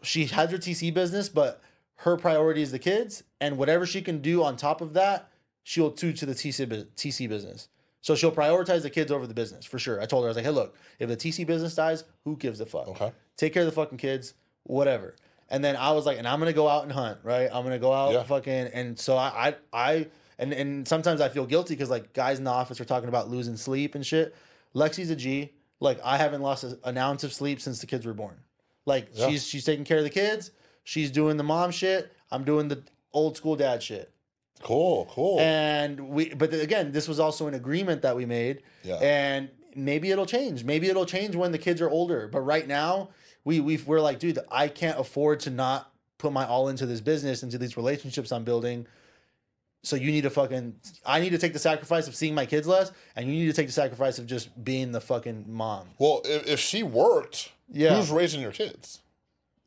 she 0.03 0.27
has 0.27 0.51
her 0.51 0.59
TC 0.59 0.93
business, 0.95 1.29
but 1.29 1.63
her 1.97 2.17
priority 2.17 2.63
is 2.63 2.71
the 2.71 2.79
kids, 2.79 3.25
and 3.41 3.57
whatever 3.57 3.87
she 3.87 4.03
can 4.03 4.21
do 4.21 4.43
on 4.43 4.57
top 4.57 4.81
of 4.81 4.93
that, 4.93 5.31
she'll 5.63 5.91
do 5.91 6.13
to 6.13 6.27
the 6.27 6.35
TC 6.35 6.87
TC 6.95 7.29
business. 7.29 7.69
So 8.01 8.15
she'll 8.15 8.33
prioritize 8.33 8.83
the 8.83 8.91
kids 8.91 9.11
over 9.11 9.27
the 9.27 9.33
business 9.33 9.65
for 9.65 9.79
sure. 9.79 10.01
I 10.01 10.05
told 10.05 10.25
her 10.25 10.29
I 10.29 10.31
was 10.31 10.37
like, 10.37 10.45
hey, 10.45 10.51
look, 10.51 10.77
if 10.99 11.09
the 11.09 11.17
TC 11.17 11.47
business 11.47 11.75
dies, 11.75 12.05
who 12.25 12.37
gives 12.37 12.61
a 12.61 12.67
fuck? 12.67 12.87
Okay. 12.89 13.11
Take 13.39 13.55
care 13.55 13.63
of 13.63 13.67
the 13.67 13.73
fucking 13.73 13.97
kids, 13.97 14.35
whatever. 14.65 15.15
And 15.49 15.63
then 15.63 15.77
I 15.77 15.93
was 15.93 16.07
like, 16.07 16.19
and 16.19 16.27
I'm 16.27 16.39
gonna 16.39 16.53
go 16.53 16.69
out 16.69 16.83
and 16.85 16.93
hunt, 16.93 17.19
right? 17.23 17.49
I'm 17.53 17.63
gonna 17.63 17.79
go 17.79 17.93
out 17.93 18.13
Yeah. 18.13 18.23
fucking, 18.25 18.53
and 18.73 18.99
so 18.99 19.17
I, 19.17 19.55
I, 19.73 19.89
I 19.91 20.07
and 20.39 20.53
and 20.53 20.89
sometimes 20.89 21.21
I 21.21 21.29
feel 21.29 21.47
guilty 21.47 21.75
because 21.75 21.91
like 21.91 22.13
guys 22.13 22.39
in 22.39 22.45
the 22.45 22.51
office 22.51 22.81
are 22.81 22.85
talking 22.85 23.09
about 23.09 23.29
losing 23.31 23.57
sleep 23.57 23.95
and 23.95 24.05
shit. 24.05 24.35
Lexi's 24.75 25.11
a 25.11 25.17
G. 25.17 25.53
Like 25.81 26.01
I 26.05 26.17
haven't 26.17 26.41
lost 26.43 26.65
a, 26.65 26.79
an 26.85 26.97
ounce 26.99 27.25
of 27.25 27.33
sleep 27.33 27.61
since 27.61 27.79
the 27.81 27.87
kids 27.87 28.05
were 28.07 28.15
born. 28.15 28.37
Like 28.87 29.09
Yeah. 29.13 29.29
she's 29.29 29.47
she's 29.47 29.65
taking 29.65 29.85
care 29.85 29.99
of 29.99 30.05
the 30.05 30.11
kids. 30.11 30.51
She's 30.83 31.11
doing 31.11 31.37
the 31.37 31.45
mom 31.45 31.71
shit. 31.71 32.13
I'm 32.31 32.45
doing 32.45 32.69
the 32.69 32.83
old 33.13 33.37
school 33.37 33.55
dad 33.55 33.83
shit. 33.83 34.11
Cool. 34.63 35.07
Cool. 35.11 35.41
And 35.41 36.09
we, 36.09 36.33
but 36.35 36.53
again, 36.55 36.91
this 36.93 37.07
was 37.07 37.21
also 37.21 37.47
an 37.49 37.55
agreement 37.55 38.03
that 38.03 38.17
we 38.17 38.25
made. 38.25 38.63
Yeah. 38.83 38.95
And 38.97 39.51
maybe 39.75 40.11
it'll 40.11 40.27
change. 40.27 40.65
Maybe 40.65 40.89
it'll 40.89 41.07
change 41.07 41.37
when 41.37 41.53
the 41.53 41.59
kids 41.59 41.81
are 41.81 41.91
older. 41.91 42.29
But 42.29 42.41
right 42.41 42.67
now, 42.67 43.11
we 43.45 43.61
we 43.61 43.77
we're 43.79 44.01
like, 44.01 44.19
dude, 44.19 44.39
I 44.51 44.69
can't 44.69 44.99
afford 44.99 45.41
to 45.41 45.51
not 45.51 45.91
put 46.19 46.33
my 46.33 46.47
all 46.47 46.69
into 46.69 46.87
this 46.87 47.01
business, 47.01 47.43
into 47.43 47.59
these 47.59 47.77
relationships 47.77 48.33
I'm 48.33 48.45
building. 48.45 48.87
So 49.83 49.97
you 49.97 50.11
need 50.11 50.23
to 50.23 50.31
fucking, 50.31 50.77
I 51.05 51.21
need 51.21 51.31
to 51.31 51.39
take 51.39 51.53
the 51.53 51.59
sacrifice 51.59 52.09
of 52.09 52.15
seeing 52.17 52.35
my 52.35 52.47
kids 52.47 52.67
less, 52.67 52.91
and 53.17 53.27
you 53.29 53.35
need 53.35 53.47
to 53.49 53.53
take 53.53 53.67
the 53.67 53.73
sacrifice 53.73 54.19
of 54.19 54.27
just 54.27 54.65
being 54.65 54.93
the 54.93 55.01
fucking 55.01 55.45
mom. 55.47 55.89
well, 55.99 56.23
if, 56.25 56.47
if 56.47 56.59
she 56.61 56.83
worked, 56.83 57.53
Yeah. 57.71 57.95
who's 57.95 58.11
raising 58.11 58.41
your 58.41 58.53
kids? 58.53 59.01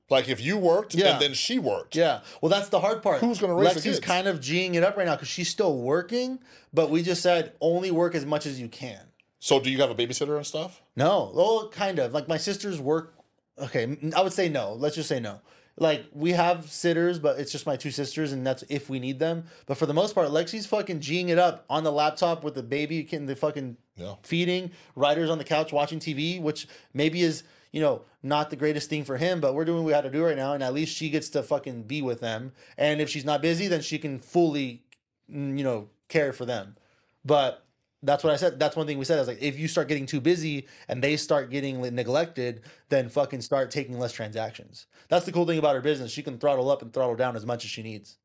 Like 0.09 0.27
if 0.27 0.41
you 0.41 0.57
worked 0.57 0.95
Yeah. 0.95 1.13
and 1.13 1.21
then 1.21 1.33
she 1.35 1.59
worked. 1.59 1.95
Yeah. 1.95 2.21
Well, 2.41 2.49
that's 2.49 2.69
the 2.69 2.79
hard 2.79 3.03
part. 3.03 3.19
Who's 3.19 3.39
gonna 3.39 3.53
raise 3.53 3.73
the 3.75 3.79
Lexi's 3.81 3.83
kids? 3.83 3.99
kind 3.99 4.27
of 4.27 4.39
G'ing 4.39 4.73
it 4.73 4.83
up 4.83 4.97
right 4.97 5.05
now 5.05 5.13
because 5.15 5.27
she's 5.27 5.49
still 5.49 5.77
working, 5.77 6.39
but 6.73 6.89
we 6.89 7.03
just 7.03 7.21
said 7.21 7.51
only 7.61 7.91
work 7.91 8.15
as 8.15 8.25
much 8.25 8.47
as 8.47 8.59
you 8.59 8.69
can. 8.69 9.01
So 9.39 9.59
do 9.59 9.69
you 9.69 9.79
have 9.81 9.91
a 9.91 9.95
babysitter 9.95 10.35
and 10.35 10.45
stuff? 10.47 10.81
No, 10.95 11.31
well, 11.35 11.69
kind 11.69 11.99
of. 11.99 12.11
Like 12.13 12.27
my 12.27 12.37
sisters 12.37 12.79
work. 12.81 13.13
Okay, 13.59 13.97
I 14.15 14.21
would 14.21 14.33
say 14.33 14.49
no. 14.49 14.73
Let's 14.73 14.95
just 14.95 15.09
say 15.09 15.19
no. 15.19 15.41
Like 15.79 16.05
we 16.11 16.31
have 16.31 16.71
sitters, 16.71 17.19
but 17.19 17.39
it's 17.39 17.51
just 17.51 17.65
my 17.67 17.75
two 17.75 17.91
sisters, 17.91 18.31
and 18.31 18.45
that's 18.45 18.63
if 18.67 18.89
we 18.89 18.99
need 18.99 19.19
them. 19.19 19.45
But 19.67 19.77
for 19.77 19.85
the 19.85 19.93
most 19.93 20.15
part, 20.15 20.29
Lexi's 20.29 20.65
fucking 20.65 20.99
G'ing 21.01 21.29
it 21.29 21.37
up 21.37 21.65
on 21.69 21.83
the 21.83 21.91
laptop 21.91 22.43
with 22.43 22.55
the 22.55 22.63
baby, 22.63 23.03
getting 23.03 23.27
the 23.27 23.35
fucking 23.35 23.77
Yeah. 23.95 24.15
feeding. 24.23 24.71
Ryder's 24.95 25.29
on 25.29 25.37
the 25.37 25.43
couch 25.43 25.71
watching 25.71 25.99
TV, 25.99 26.39
which 26.41 26.67
maybe 26.93 27.21
is 27.21 27.43
you 27.71 27.79
know 27.81 28.01
not 28.23 28.49
the 28.49 28.55
greatest 28.55 28.89
thing 28.89 29.03
for 29.03 29.17
him, 29.17 29.39
but 29.39 29.53
we're 29.53 29.65
doing 29.65 29.83
what 29.83 29.87
we 29.87 29.93
had 29.93 30.01
to 30.01 30.09
do 30.09 30.23
right 30.23 30.35
now, 30.35 30.53
and 30.53 30.63
at 30.63 30.73
least 30.73 30.95
she 30.95 31.09
gets 31.11 31.29
to 31.29 31.43
fucking 31.43 31.83
be 31.83 32.01
with 32.01 32.21
them. 32.21 32.53
And 32.77 32.99
if 32.99 33.09
she's 33.09 33.25
not 33.25 33.41
busy, 33.43 33.67
then 33.67 33.81
she 33.81 33.99
can 33.99 34.17
fully, 34.17 34.83
mm, 35.31 35.57
you 35.57 35.63
know, 35.63 35.89
care 36.09 36.33
for 36.33 36.45
them. 36.45 36.75
But 37.23 37.63
that's 38.03 38.23
what 38.23 38.31
I 38.33 38.35
said. 38.35 38.59
That's 38.59 38.75
one 38.75 38.85
thing 38.87 38.97
we 38.97 39.05
said. 39.05 39.17
I 39.17 39.21
was 39.21 39.27
like, 39.27 39.41
if 39.41 39.57
you 39.57 39.67
start 39.67 39.87
getting 39.87 40.05
too 40.05 40.21
busy 40.21 40.67
and 40.87 41.03
they 41.03 41.17
start 41.17 41.49
getting 41.49 41.81
neglected, 41.95 42.61
then 42.89 43.09
fucking 43.09 43.41
start 43.41 43.71
taking 43.71 43.97
less 43.99 44.11
transactions. 44.11 44.85
That's 45.09 45.25
the 45.25 45.31
cool 45.31 45.45
thing 45.45 45.57
about 45.59 45.75
her 45.75 45.81
business. 45.81 46.11
She 46.11 46.21
can 46.23 46.37
throttle 46.37 46.69
up 46.69 46.81
and 46.81 46.93
throttle 46.93 47.15
down 47.15 47.35
as 47.35 47.45
much 47.45 47.65
as 47.65 47.71
she 47.71 47.81
needs, 47.83 48.17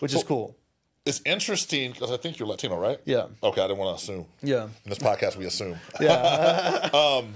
which 0.00 0.14
is 0.14 0.22
cool. 0.22 0.56
It's 1.06 1.22
interesting 1.24 1.92
because 1.92 2.10
I 2.10 2.18
think 2.18 2.38
you're 2.38 2.48
Latino, 2.48 2.78
right? 2.78 3.00
Yeah. 3.06 3.28
Okay, 3.42 3.62
I 3.62 3.66
didn't 3.66 3.78
want 3.78 3.98
to 3.98 4.02
assume. 4.02 4.26
Yeah. 4.42 4.64
In 4.64 4.90
this 4.90 4.98
podcast, 4.98 5.36
we 5.36 5.46
assume. 5.46 5.76
Yeah. 6.00 6.90
Um, 6.94 7.34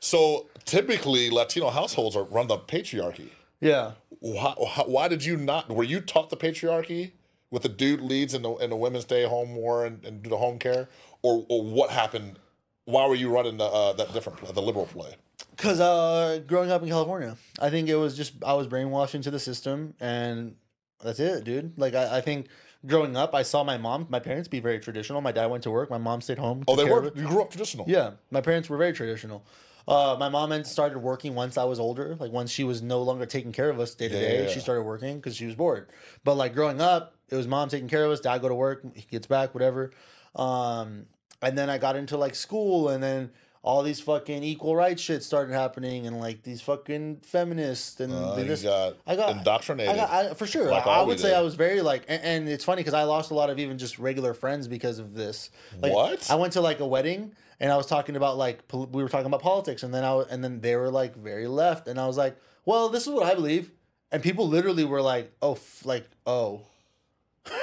so 0.00 0.46
typically, 0.64 1.30
Latino 1.30 1.70
households 1.70 2.14
are 2.16 2.24
run 2.24 2.46
the 2.46 2.58
patriarchy. 2.58 3.28
yeah. 3.60 3.92
Why, 4.20 4.54
why 4.86 5.08
did 5.08 5.22
you 5.22 5.36
not? 5.36 5.68
Were 5.70 5.84
you 5.84 6.00
taught 6.00 6.30
the 6.30 6.36
patriarchy 6.36 7.12
with 7.54 7.62
the 7.62 7.68
dude 7.68 8.00
leads 8.00 8.34
and 8.34 8.44
the, 8.44 8.52
and 8.56 8.72
the 8.72 8.76
women 8.76 9.00
stay 9.00 9.22
home 9.22 9.52
more 9.52 9.86
and, 9.86 10.04
and 10.04 10.22
do 10.24 10.28
the 10.28 10.36
home 10.36 10.58
care? 10.58 10.88
Or, 11.22 11.46
or 11.48 11.62
what 11.62 11.90
happened? 11.90 12.40
Why 12.84 13.06
were 13.06 13.14
you 13.14 13.30
running 13.30 13.58
the, 13.58 13.64
uh, 13.64 13.92
that 13.92 14.12
different 14.12 14.40
play, 14.40 14.50
the 14.50 14.60
liberal 14.60 14.86
play? 14.86 15.14
Cause 15.56 15.78
uh, 15.78 16.40
growing 16.48 16.72
up 16.72 16.82
in 16.82 16.88
California, 16.88 17.36
I 17.60 17.70
think 17.70 17.88
it 17.88 17.94
was 17.94 18.16
just 18.16 18.34
I 18.44 18.54
was 18.54 18.66
brainwashed 18.66 19.14
into 19.14 19.30
the 19.30 19.38
system, 19.38 19.94
and 20.00 20.56
that's 21.02 21.20
it, 21.20 21.44
dude. 21.44 21.78
Like 21.78 21.94
I, 21.94 22.18
I 22.18 22.20
think 22.20 22.48
growing 22.84 23.16
up, 23.16 23.36
I 23.36 23.42
saw 23.42 23.62
my 23.62 23.78
mom, 23.78 24.06
my 24.10 24.18
parents 24.18 24.48
be 24.48 24.58
very 24.58 24.80
traditional. 24.80 25.20
My 25.20 25.30
dad 25.30 25.46
went 25.46 25.62
to 25.62 25.70
work, 25.70 25.90
my 25.90 25.98
mom 25.98 26.22
stayed 26.22 26.38
home. 26.38 26.64
Oh, 26.66 26.74
they 26.74 26.84
were. 26.84 27.04
You 27.14 27.28
grew 27.28 27.40
up 27.40 27.50
traditional. 27.50 27.84
Yeah, 27.88 28.12
my 28.32 28.40
parents 28.40 28.68
were 28.68 28.76
very 28.76 28.92
traditional. 28.92 29.44
Uh, 29.86 30.16
my 30.18 30.28
mom 30.28 30.50
had 30.50 30.66
started 30.66 30.98
working 30.98 31.34
once 31.34 31.58
I 31.58 31.64
was 31.64 31.78
older. 31.78 32.16
Like 32.18 32.32
once 32.32 32.50
she 32.50 32.64
was 32.64 32.82
no 32.82 33.02
longer 33.02 33.26
taking 33.26 33.52
care 33.52 33.68
of 33.68 33.78
us 33.80 33.94
day 33.94 34.08
to 34.08 34.14
day, 34.14 34.52
she 34.52 34.60
started 34.60 34.82
working 34.82 35.16
because 35.16 35.36
she 35.36 35.46
was 35.46 35.54
bored. 35.54 35.88
But 36.24 36.34
like 36.36 36.54
growing 36.54 36.80
up, 36.80 37.14
it 37.28 37.36
was 37.36 37.46
mom 37.46 37.68
taking 37.68 37.88
care 37.88 38.04
of 38.04 38.10
us. 38.10 38.20
Dad 38.20 38.40
go 38.40 38.48
to 38.48 38.54
work, 38.54 38.82
he 38.94 39.06
gets 39.10 39.26
back, 39.26 39.54
whatever. 39.54 39.90
Um, 40.36 41.06
and 41.42 41.56
then 41.58 41.68
I 41.68 41.78
got 41.78 41.96
into 41.96 42.16
like 42.16 42.34
school, 42.34 42.88
and 42.88 43.02
then 43.02 43.30
all 43.64 43.82
these 43.82 43.98
fucking 43.98 44.42
equal 44.42 44.76
rights 44.76 45.00
shit 45.00 45.22
started 45.22 45.54
happening, 45.54 46.06
and 46.06 46.20
like 46.20 46.42
these 46.42 46.60
fucking 46.60 47.20
feminists 47.24 47.98
and 47.98 48.12
Uh, 48.12 48.34
this. 48.34 48.62
got 48.62 48.94
I 49.06 49.16
got 49.16 49.38
indoctrinated. 49.38 49.94
I 49.94 49.96
got, 49.96 50.10
I, 50.10 50.34
for 50.34 50.46
sure. 50.46 50.70
Like 50.70 50.86
I, 50.86 50.98
I 50.98 51.02
would 51.02 51.18
say 51.18 51.28
did. 51.30 51.36
I 51.36 51.40
was 51.40 51.54
very 51.54 51.80
like, 51.80 52.04
and, 52.06 52.22
and 52.22 52.48
it's 52.48 52.62
funny 52.62 52.80
because 52.80 52.92
I 52.92 53.04
lost 53.04 53.30
a 53.30 53.34
lot 53.34 53.48
of 53.48 53.58
even 53.58 53.78
just 53.78 53.98
regular 53.98 54.34
friends 54.34 54.68
because 54.68 54.98
of 54.98 55.14
this. 55.14 55.48
Like, 55.80 55.94
What? 55.94 56.30
I 56.30 56.34
went 56.34 56.52
to 56.52 56.60
like 56.60 56.80
a 56.80 56.86
wedding 56.86 57.32
and 57.58 57.72
I 57.72 57.76
was 57.78 57.86
talking 57.86 58.16
about 58.16 58.36
like 58.36 58.68
pol- 58.68 58.86
we 58.92 59.02
were 59.02 59.08
talking 59.08 59.26
about 59.26 59.40
politics, 59.40 59.82
and 59.82 59.94
then 59.94 60.04
I 60.04 60.08
w- 60.08 60.26
and 60.30 60.44
then 60.44 60.60
they 60.60 60.76
were 60.76 60.90
like 60.90 61.16
very 61.16 61.46
left, 61.46 61.88
and 61.88 61.98
I 61.98 62.06
was 62.06 62.18
like, 62.18 62.36
well, 62.66 62.90
this 62.90 63.06
is 63.06 63.12
what 63.14 63.22
I 63.24 63.34
believe, 63.34 63.70
and 64.12 64.22
people 64.22 64.46
literally 64.46 64.84
were 64.84 65.00
like, 65.00 65.32
oh, 65.40 65.52
f- 65.54 65.86
like 65.86 66.06
oh. 66.26 66.60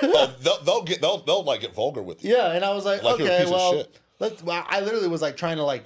oh, 0.01 0.33
they'll, 0.41 0.63
they'll 0.63 0.83
get 0.83 1.01
they'll 1.01 1.19
they'll 1.19 1.43
like 1.43 1.61
get 1.61 1.73
vulgar 1.75 2.01
with 2.01 2.23
you. 2.23 2.35
Yeah, 2.35 2.53
and 2.53 2.65
I 2.65 2.73
was 2.73 2.85
like, 2.85 3.03
Like 3.03 3.19
okay, 3.21 3.45
well. 3.45 3.85
Let's. 4.21 4.43
I 4.47 4.79
literally 4.79 5.10
was 5.10 5.21
like 5.21 5.36
trying 5.36 5.57
to 5.57 5.63
like, 5.63 5.86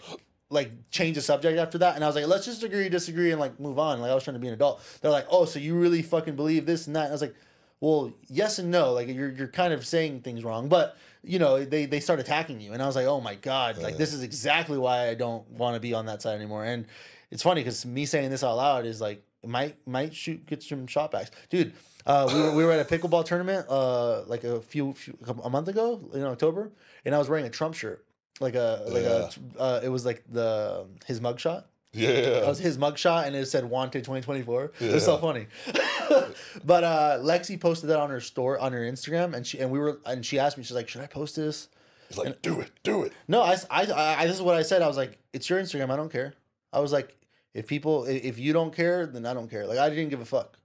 like 0.49 0.71
change 0.91 1.15
the 1.15 1.21
subject 1.21 1.57
after 1.57 1.79
that, 1.79 1.95
and 1.95 2.03
I 2.03 2.07
was 2.07 2.15
like, 2.15 2.27
let's 2.27 2.45
just 2.45 2.61
agree, 2.61 2.87
disagree, 2.89 3.31
and 3.31 3.39
like 3.39 3.59
move 3.59 3.79
on. 3.79 3.99
Like 4.01 4.11
I 4.11 4.13
was 4.13 4.23
trying 4.23 4.35
to 4.35 4.39
be 4.39 4.47
an 4.47 4.53
adult. 4.53 4.83
They're 5.01 5.11
like, 5.11 5.25
oh, 5.29 5.45
so 5.45 5.57
you 5.57 5.75
really 5.75 6.01
fucking 6.01 6.35
believe 6.35 6.65
this 6.65 6.85
and 6.85 6.95
that? 6.95 7.05
And 7.05 7.09
I 7.09 7.13
was 7.13 7.21
like, 7.21 7.35
well, 7.79 8.13
yes 8.27 8.59
and 8.59 8.69
no. 8.69 8.93
Like 8.93 9.07
you're 9.07 9.31
you're 9.31 9.47
kind 9.47 9.73
of 9.73 9.85
saying 9.85 10.21
things 10.21 10.43
wrong, 10.43 10.69
but 10.69 10.97
you 11.23 11.39
know 11.39 11.63
they 11.63 11.85
they 11.85 11.99
start 11.99 12.19
attacking 12.19 12.59
you, 12.59 12.73
and 12.73 12.83
I 12.83 12.85
was 12.85 12.95
like, 12.95 13.07
oh 13.07 13.21
my 13.21 13.35
god, 13.35 13.77
like 13.79 13.97
this 13.97 14.13
is 14.13 14.21
exactly 14.21 14.77
why 14.77 15.09
I 15.09 15.15
don't 15.15 15.49
want 15.49 15.75
to 15.75 15.79
be 15.79 15.93
on 15.93 16.05
that 16.05 16.21
side 16.21 16.35
anymore. 16.35 16.65
And 16.65 16.85
it's 17.31 17.41
funny 17.41 17.61
because 17.61 17.85
me 17.85 18.05
saying 18.05 18.29
this 18.29 18.43
out 18.43 18.57
loud 18.57 18.85
is 18.85 19.01
like 19.01 19.23
might 19.45 19.75
might 19.87 20.13
shoot 20.13 20.45
get 20.45 20.63
some 20.63 20.87
shot 20.87 21.11
backs, 21.11 21.31
dude. 21.49 21.73
Uh, 22.05 22.29
we, 22.31 22.39
were, 22.39 22.55
we 22.55 22.63
were 22.63 22.71
at 22.71 22.79
a 22.79 22.97
pickleball 22.97 23.25
tournament 23.25 23.65
uh, 23.67 24.21
like 24.25 24.43
a 24.43 24.61
few, 24.61 24.93
few 24.93 25.17
a 25.43 25.49
month 25.49 25.67
ago 25.67 25.99
in 26.13 26.21
October, 26.23 26.71
and 27.03 27.15
I 27.15 27.17
was 27.17 27.29
wearing 27.29 27.45
a 27.45 27.49
Trump 27.49 27.73
shirt, 27.73 28.04
like 28.39 28.55
a 28.55 28.83
like 28.87 29.03
Yeah. 29.03 29.29
a 29.57 29.61
uh, 29.61 29.81
it 29.83 29.89
was 29.89 30.05
like 30.05 30.23
the 30.31 30.85
his 31.05 31.19
mugshot. 31.19 31.63
Yeah. 31.93 32.11
That 32.41 32.47
was 32.47 32.59
his 32.59 32.77
mugshot, 32.77 33.25
and 33.25 33.35
it 33.35 33.45
said 33.47 33.63
"Wanted 33.69 34.03
2024." 34.03 34.71
It 34.81 34.93
was 34.93 35.05
so 35.05 35.17
funny. 35.17 35.47
but 36.65 36.83
uh, 36.83 37.19
Lexi 37.21 37.59
posted 37.59 37.89
that 37.89 37.99
on 37.99 38.09
her 38.09 38.19
store 38.19 38.59
on 38.59 38.73
her 38.73 38.81
Instagram, 38.81 39.33
and 39.33 39.47
she 39.47 39.59
and 39.59 39.71
we 39.71 39.79
were 39.79 39.99
and 40.05 40.25
she 40.25 40.37
asked 40.39 40.57
me, 40.57 40.63
she's 40.63 40.75
like, 40.75 40.89
"Should 40.89 41.01
I 41.01 41.07
post 41.07 41.35
this?" 41.37 41.69
He's 42.09 42.17
like, 42.19 42.41
do 42.43 42.59
it, 42.61 42.69
do 42.83 43.01
it. 43.03 43.13
No, 43.27 43.41
I, 43.41 43.55
I, 43.71 43.91
I, 44.21 44.27
this 44.27 44.35
is 44.35 44.41
what 44.41 44.55
I 44.55 44.61
said. 44.61 44.83
I 44.83 44.87
was 44.87 44.95
like, 44.95 45.17
it's 45.33 45.49
your 45.49 45.59
Instagram. 45.59 45.89
I 45.89 45.95
don't 45.95 46.11
care. 46.11 46.35
I 46.71 46.79
was 46.79 46.91
like, 46.91 47.17
if 47.55 47.65
people, 47.65 48.05
if 48.05 48.37
you 48.37 48.53
don't 48.53 48.71
care, 48.75 49.07
then 49.07 49.25
I 49.25 49.33
don't 49.33 49.49
care. 49.49 49.65
Like, 49.65 49.79
I 49.79 49.89
didn't 49.89 50.09
give 50.09 50.21
a 50.21 50.25
fuck. 50.25 50.55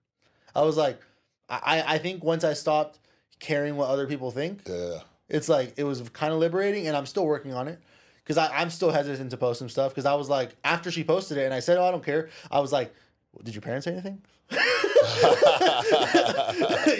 I 0.55 0.61
was 0.61 0.77
like, 0.77 1.01
I, 1.49 1.95
I 1.95 1.97
think 1.99 2.23
once 2.23 2.45
I 2.45 2.53
stopped 2.53 2.99
caring 3.39 3.77
what 3.77 3.89
other 3.89 4.07
people 4.07 4.31
think, 4.31 4.69
Yeah. 4.69 4.99
It's 5.31 5.49
like, 5.49 5.75
it 5.77 5.85
was 5.85 6.09
kind 6.11 6.33
of 6.33 6.39
liberating 6.39 6.87
and 6.87 6.97
I'm 6.97 7.07
still 7.07 7.27
working 7.27 7.55
on 7.55 7.69
it. 7.69 7.81
Cause 8.27 8.39
I, 8.39 8.61
I'm 8.61 8.71
still 8.71 8.93
hesitant 8.93 9.31
to 9.31 9.37
post 9.37 9.59
some 9.59 9.69
stuff. 9.69 9.95
Cause 9.95 10.07
I 10.07 10.15
was 10.15 10.29
like, 10.29 10.55
after 10.63 10.91
she 10.91 11.03
posted 11.03 11.39
it 11.39 11.47
and 11.47 11.55
I 11.55 11.61
said, 11.61 11.79
oh, 11.79 11.85
I 11.85 11.91
don't 11.91 12.05
care. 12.05 12.29
I 12.51 12.61
was 12.61 12.73
like, 12.73 12.95
did 13.43 13.55
your 13.55 13.63
parents 13.63 13.87
say 13.87 13.93
anything? 13.93 14.23
you 14.51 14.59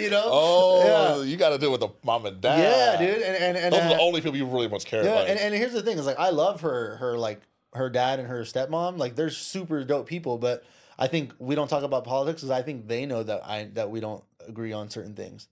know? 0.09 0.23
Oh, 0.25 1.23
you 1.25 1.37
got 1.37 1.49
to 1.49 1.57
deal 1.57 1.71
with 1.71 1.81
the 1.81 1.89
mom 2.03 2.25
and 2.25 2.39
dad. 2.39 2.59
yeah, 2.59 2.97
dude. 2.97 3.21
And 3.21 3.35
and 3.35 3.57
and 3.57 3.73
Those 3.73 3.81
are 3.81 3.85
uh, 3.85 3.89
the 3.89 3.99
only 3.99 4.21
people 4.21 4.37
you 4.37 4.45
really 4.45 4.69
much 4.69 4.85
care 4.85 5.03
yeah, 5.03 5.11
about. 5.11 5.27
and, 5.27 5.39
and 5.39 5.53
here's 5.53 5.73
the 5.73 5.81
thing: 5.81 5.97
is 5.97 6.05
like 6.05 6.19
I 6.19 6.29
love 6.29 6.61
her, 6.61 6.95
her 6.97 7.17
like 7.17 7.41
her 7.73 7.89
dad 7.89 8.19
and 8.19 8.27
her 8.27 8.41
stepmom. 8.41 8.97
Like 8.97 9.15
they're 9.15 9.29
super 9.29 9.83
dope 9.83 10.07
people, 10.07 10.37
but 10.37 10.63
I 10.97 11.07
think 11.07 11.33
we 11.39 11.55
don't 11.55 11.67
talk 11.67 11.83
about 11.83 12.05
politics 12.05 12.41
because 12.41 12.51
I 12.51 12.61
think 12.61 12.87
they 12.87 13.05
know 13.05 13.23
that 13.23 13.45
I 13.45 13.65
that 13.73 13.89
we 13.89 13.99
don't 13.99 14.23
agree 14.47 14.73
on 14.73 14.89
certain 14.89 15.13
things. 15.13 15.47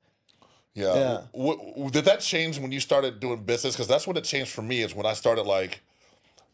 Yeah. 0.80 0.96
Yeah. 0.96 1.22
W- 1.34 1.58
w- 1.74 1.90
did 1.92 2.06
that 2.06 2.20
change 2.22 2.60
when 2.60 2.72
you 2.72 2.80
started 2.80 3.20
doing 3.20 3.44
business? 3.44 3.76
Because 3.76 3.88
that's 3.88 4.08
when 4.08 4.18
it 4.18 4.24
changed 4.24 4.52
for 4.52 4.62
me. 4.62 4.82
Is 4.82 4.96
when 4.96 5.06
I 5.06 5.14
started 5.14 5.44
like 5.44 5.82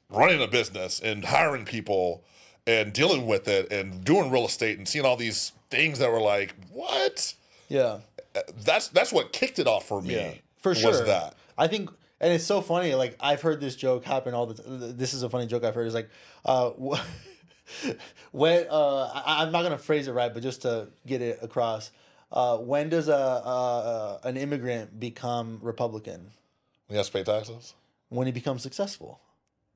running 0.09 0.41
a 0.41 0.47
business 0.47 0.99
and 0.99 1.25
hiring 1.25 1.65
people 1.65 2.23
and 2.67 2.93
dealing 2.93 3.27
with 3.27 3.47
it 3.47 3.71
and 3.71 4.03
doing 4.03 4.31
real 4.31 4.45
estate 4.45 4.77
and 4.77 4.87
seeing 4.87 5.05
all 5.05 5.15
these 5.17 5.51
things 5.69 5.99
that 5.99 6.11
were 6.11 6.21
like, 6.21 6.55
what? 6.71 7.33
Yeah, 7.69 7.99
Uh, 8.35 8.41
That's 8.63 8.87
that's 8.89 9.11
what 9.13 9.31
kicked 9.33 9.59
it 9.59 9.67
off 9.67 9.87
for 9.87 10.01
me. 10.01 10.15
yeah, 10.15 10.31
for 10.57 10.69
was 10.69 10.79
sure. 10.79 11.05
that. 11.05 11.35
I 11.57 11.67
think, 11.67 11.89
and 12.19 12.33
it's 12.33 12.43
so 12.45 12.61
funny. 12.61 12.93
Like 12.95 13.15
I've 13.19 13.41
heard 13.41 13.59
this 13.61 13.75
joke 13.75 14.03
happen 14.05 14.33
all 14.33 14.45
the. 14.47 14.55
T- 14.55 14.63
this 14.93 15.13
is 15.13 15.23
a 15.23 15.29
funny 15.29 15.47
joke 15.47 15.63
I've 15.63 15.73
heard. 15.75 15.87
Is 15.87 15.93
like, 15.93 16.09
uh, 16.45 16.69
wh- 16.79 16.99
when 18.31 18.67
uh, 18.69 19.05
I, 19.13 19.43
I'm 19.43 19.51
not 19.51 19.63
gonna 19.63 19.77
phrase 19.77 20.07
it 20.07 20.11
right, 20.11 20.33
but 20.33 20.43
just 20.43 20.61
to 20.63 20.87
get 21.05 21.21
it 21.21 21.39
across. 21.41 21.91
Uh, 22.35 22.57
when 22.57 22.89
does 22.89 23.07
a, 23.07 23.13
a 23.13 24.19
an 24.23 24.35
immigrant 24.37 24.99
become 24.99 25.59
Republican? 25.61 26.31
When 26.87 26.95
he 26.95 26.97
has 26.97 27.07
to 27.07 27.13
pay 27.13 27.23
taxes. 27.23 27.73
when 28.09 28.27
he 28.27 28.33
becomes 28.33 28.61
successful. 28.61 29.19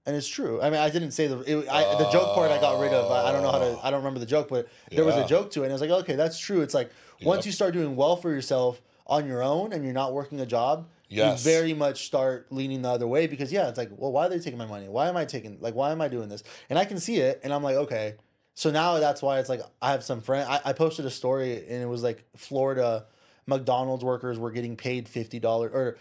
And 0.05 0.16
it's 0.16 0.28
true. 0.28 0.62
I 0.62 0.70
mean, 0.70 0.80
I 0.80 0.89
didn't 0.89 1.12
say 1.12 1.28
the 1.28 1.39
it, 1.41 1.70
I, 1.70 1.84
the 1.97 2.10
joke 2.12 2.34
part. 2.36 2.51
I 2.51 2.60
got 2.60 2.80
rid 2.80 2.93
of. 2.93 3.12
I, 3.12 3.30
I 3.30 3.32
don't 3.32 3.43
know 3.43 3.51
how 3.51 3.60
to. 3.60 3.80
I 3.84 3.89
don't 3.91 3.99
remember 3.99 4.20
the 4.20 4.26
joke, 4.26 4.49
but 4.49 4.68
there 4.91 5.05
was 5.05 5.16
a 5.16 5.26
joke 5.28 5.51
to 5.51 5.62
it. 5.62 5.66
And 5.66 5.72
I 5.72 5.76
was 5.76 5.82
like, 5.82 5.91
okay, 6.03 6.16
that's 6.16 6.38
true. 6.39 6.62
It's 6.62 6.74
like 6.74 6.91
once 7.24 7.39
Yep. 7.39 7.45
you 7.47 7.51
start 7.51 7.74
doing 7.74 7.95
well 7.95 8.16
for 8.18 8.30
yourself 8.32 8.82
on 9.07 9.28
your 9.28 9.41
own 9.43 9.72
and 9.74 9.84
you're 9.84 9.93
not 9.93 10.14
working 10.14 10.39
a 10.39 10.45
job, 10.45 10.88
Yes. 11.10 11.43
you 11.43 11.51
very 11.51 11.74
much 11.74 12.05
start 12.05 12.47
leaning 12.51 12.82
the 12.84 12.89
other 12.89 13.07
way 13.07 13.26
because 13.28 13.51
yeah, 13.51 13.68
it's 13.70 13.78
like, 13.78 13.89
well, 13.95 14.12
why 14.12 14.26
are 14.28 14.30
they 14.30 14.39
taking 14.39 14.57
my 14.60 14.66
money? 14.68 14.88
Why 14.88 15.10
am 15.10 15.18
I 15.18 15.26
taking 15.26 15.57
like 15.60 15.76
why 15.76 15.91
am 15.91 16.01
I 16.01 16.07
doing 16.07 16.30
this? 16.30 16.43
And 16.70 16.78
I 16.80 16.86
can 16.86 16.99
see 16.99 17.18
it, 17.18 17.39
and 17.43 17.53
I'm 17.53 17.64
like, 17.64 17.76
okay. 17.76 18.16
So 18.60 18.72
now 18.72 18.99
that's 18.99 19.22
why 19.22 19.39
it's 19.39 19.47
like 19.47 19.62
I 19.82 19.91
have 19.91 20.03
some 20.03 20.20
friend. 20.20 20.45
I, 20.45 20.60
I 20.66 20.74
posted 20.74 21.05
a 21.05 21.10
story 21.10 21.66
and 21.70 21.82
it 21.82 21.88
was 21.88 22.03
like 22.03 22.26
Florida 22.36 23.05
McDonald's 23.45 24.03
workers 24.03 24.38
were 24.38 24.51
getting 24.51 24.76
paid 24.76 25.07
fifty 25.07 25.39
dollars 25.39 25.72
or 25.74 25.95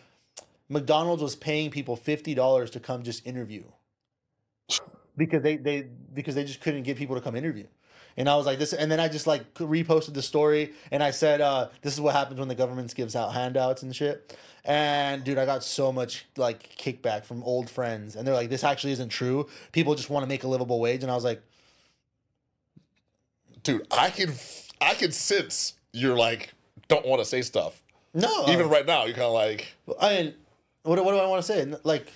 McDonald's 0.68 1.22
was 1.22 1.36
paying 1.36 1.70
people 1.70 1.94
fifty 1.94 2.34
dollars 2.34 2.70
to 2.70 2.80
come 2.80 3.04
just 3.04 3.24
interview 3.24 3.62
because 5.16 5.40
they 5.40 5.56
they 5.56 5.86
because 6.12 6.34
they 6.34 6.42
just 6.42 6.60
couldn't 6.60 6.82
get 6.82 6.96
people 6.96 7.14
to 7.14 7.22
come 7.22 7.36
interview. 7.36 7.68
And 8.16 8.28
I 8.28 8.34
was 8.34 8.44
like 8.44 8.58
this, 8.58 8.72
and 8.72 8.90
then 8.90 8.98
I 8.98 9.06
just 9.06 9.28
like 9.28 9.54
reposted 9.54 10.14
the 10.14 10.22
story, 10.22 10.72
and 10.90 11.00
I 11.00 11.12
said, 11.12 11.40
uh, 11.40 11.68
"This 11.82 11.94
is 11.94 12.00
what 12.00 12.16
happens 12.16 12.40
when 12.40 12.48
the 12.48 12.56
government 12.56 12.92
gives 12.92 13.14
out 13.14 13.34
handouts 13.34 13.84
and 13.84 13.94
shit." 13.94 14.36
And 14.64 15.22
dude, 15.22 15.38
I 15.38 15.46
got 15.46 15.62
so 15.62 15.92
much 15.92 16.26
like 16.36 16.76
kickback 16.76 17.24
from 17.24 17.44
old 17.44 17.70
friends, 17.70 18.16
and 18.16 18.26
they're 18.26 18.34
like, 18.34 18.50
"This 18.50 18.64
actually 18.64 18.94
isn't 18.94 19.10
true. 19.10 19.46
People 19.70 19.94
just 19.94 20.10
want 20.10 20.24
to 20.24 20.28
make 20.28 20.42
a 20.42 20.48
livable 20.48 20.80
wage." 20.80 21.04
And 21.04 21.12
I 21.12 21.14
was 21.14 21.22
like, 21.22 21.40
Dude, 23.62 23.86
I 23.90 24.10
can 24.10 24.32
I 24.80 24.94
can 24.94 25.12
sense 25.12 25.74
you're 25.92 26.16
like 26.16 26.52
don't 26.88 27.06
want 27.06 27.20
to 27.20 27.24
say 27.24 27.42
stuff. 27.42 27.82
"No." 28.14 28.44
Uh, 28.44 28.52
Even 28.52 28.68
right 28.68 28.86
now, 28.86 29.04
you're 29.04 29.14
kind 29.14 29.26
of 29.26 29.32
like 29.34 29.66
I 30.00 30.16
mean, 30.22 30.34
what, 30.82 30.96
do- 30.96 31.02
what 31.04 31.12
do 31.12 31.18
I 31.18 31.26
want 31.26 31.44
to 31.44 31.52
say? 31.52 31.64
Like, 31.84 32.06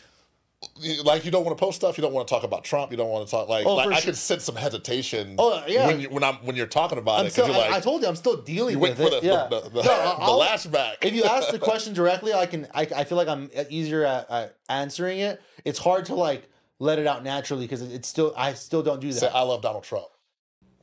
you- 0.81 1.03
like 1.03 1.25
you 1.25 1.31
don't 1.31 1.45
want 1.45 1.59
to 1.59 1.63
post 1.63 1.77
stuff. 1.77 1.99
You 1.99 2.03
don't 2.03 2.13
want 2.13 2.29
to 2.29 2.33
talk 2.33 2.45
about 2.45 2.65
Trump. 2.65 2.91
You 2.93 2.97
don't 2.97 3.09
want 3.11 3.27
to 3.27 3.31
talk 3.31 3.49
like 3.49 3.67
Oh, 3.67 3.75
like 3.75 3.89
I 3.89 3.95
sure. 3.97 4.03
can 4.13 4.15
sense 4.15 4.45
some 4.45 4.55
hesitation. 4.57 5.35
Oh, 5.39 5.63
yeah. 5.67 5.87
When 5.89 6.01
you, 6.01 6.09
when 6.11 6.23
I'm 6.25 6.37
when 6.37 6.55
you're 6.57 6.67
talking 6.69 6.99
about 6.99 7.21
I'm 7.21 7.27
it, 7.27 7.35
because 7.35 7.49
you're 7.49 7.57
I, 7.57 7.77
I 7.77 7.81
told 7.81 8.01
you, 8.03 8.09
I'm 8.09 8.17
still 8.17 8.37
dealing 8.41 8.79
with 8.79 8.99
it. 9.01 9.11
the 9.23 9.27
yeah. 9.27 9.49
the, 9.51 9.61
the, 9.69 9.83
No, 9.83 10.17
the 10.39 10.45
lashback. 10.45 10.95
if 11.03 11.13
you 11.15 11.25
ask 11.25 11.51
the 11.51 11.59
question 11.71 11.93
directly, 11.95 12.33
I 12.33 12.47
can. 12.47 12.69
I, 12.75 12.83
I 12.95 13.05
feel 13.05 13.19
like 13.19 13.29
I'm 13.29 13.51
easier 13.69 14.05
at, 14.05 14.31
at 14.31 14.57
answering 14.69 15.19
it. 15.19 15.43
It's 15.65 15.79
hard 15.81 16.07
to 16.07 16.15
like 16.15 16.49
let 16.79 16.99
it 16.99 17.07
out 17.07 17.25
naturally 17.25 17.65
because 17.65 17.83
it's 17.83 18.09
still. 18.09 18.33
I 18.37 18.55
still 18.55 18.83
don't 18.83 19.01
do 19.01 19.09
that. 19.13 19.19
say 19.19 19.29
I 19.29 19.43
love 19.43 19.61
Donald 19.63 19.85
Trump, 19.85 20.07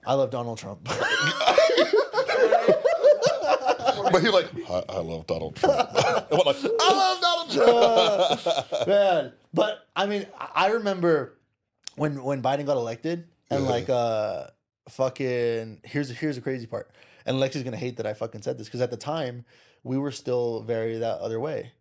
I 0.10 0.14
love 0.16 0.32
Donald 0.32 0.58
Trump. 0.58 0.84
but 4.12 4.24
you're 4.24 4.32
like 4.34 4.48
I, 4.70 4.84
I 4.90 5.00
love 5.00 5.28
Donald 5.28 5.56
Trump. 5.56 5.90
I'm 5.94 6.40
like 6.46 6.56
I 6.82 6.92
love 6.92 7.22
Donald 7.22 7.52
Trump. 7.52 8.88
Man, 8.88 9.34
but 9.54 9.88
I 9.96 10.06
mean, 10.08 10.26
I- 10.38 10.50
I 10.56 10.68
remember 10.72 11.38
when 11.96 12.24
when 12.24 12.42
Biden 12.42 12.66
got 12.66 12.78
elected, 12.78 13.28
and 13.52 13.64
Yeah. 13.66 13.70
like, 13.70 13.90
uh, 13.90 14.48
fucking. 14.90 15.82
Here's 15.84 16.10
here's 16.10 16.36
the 16.38 16.42
crazy 16.42 16.66
part, 16.66 16.90
and 17.26 17.38
Lexi's 17.38 17.64
gonna 17.64 17.78
hate 17.78 17.98
that 17.98 18.06
I 18.08 18.14
fucking 18.14 18.42
said 18.42 18.58
this 18.58 18.68
because 18.68 18.82
at 18.82 18.90
the 18.92 18.98
time 18.98 19.46
we 19.84 19.98
were 19.98 20.12
still 20.12 20.62
very 20.64 20.98
that 20.98 21.20
other 21.20 21.40
way. 21.40 21.72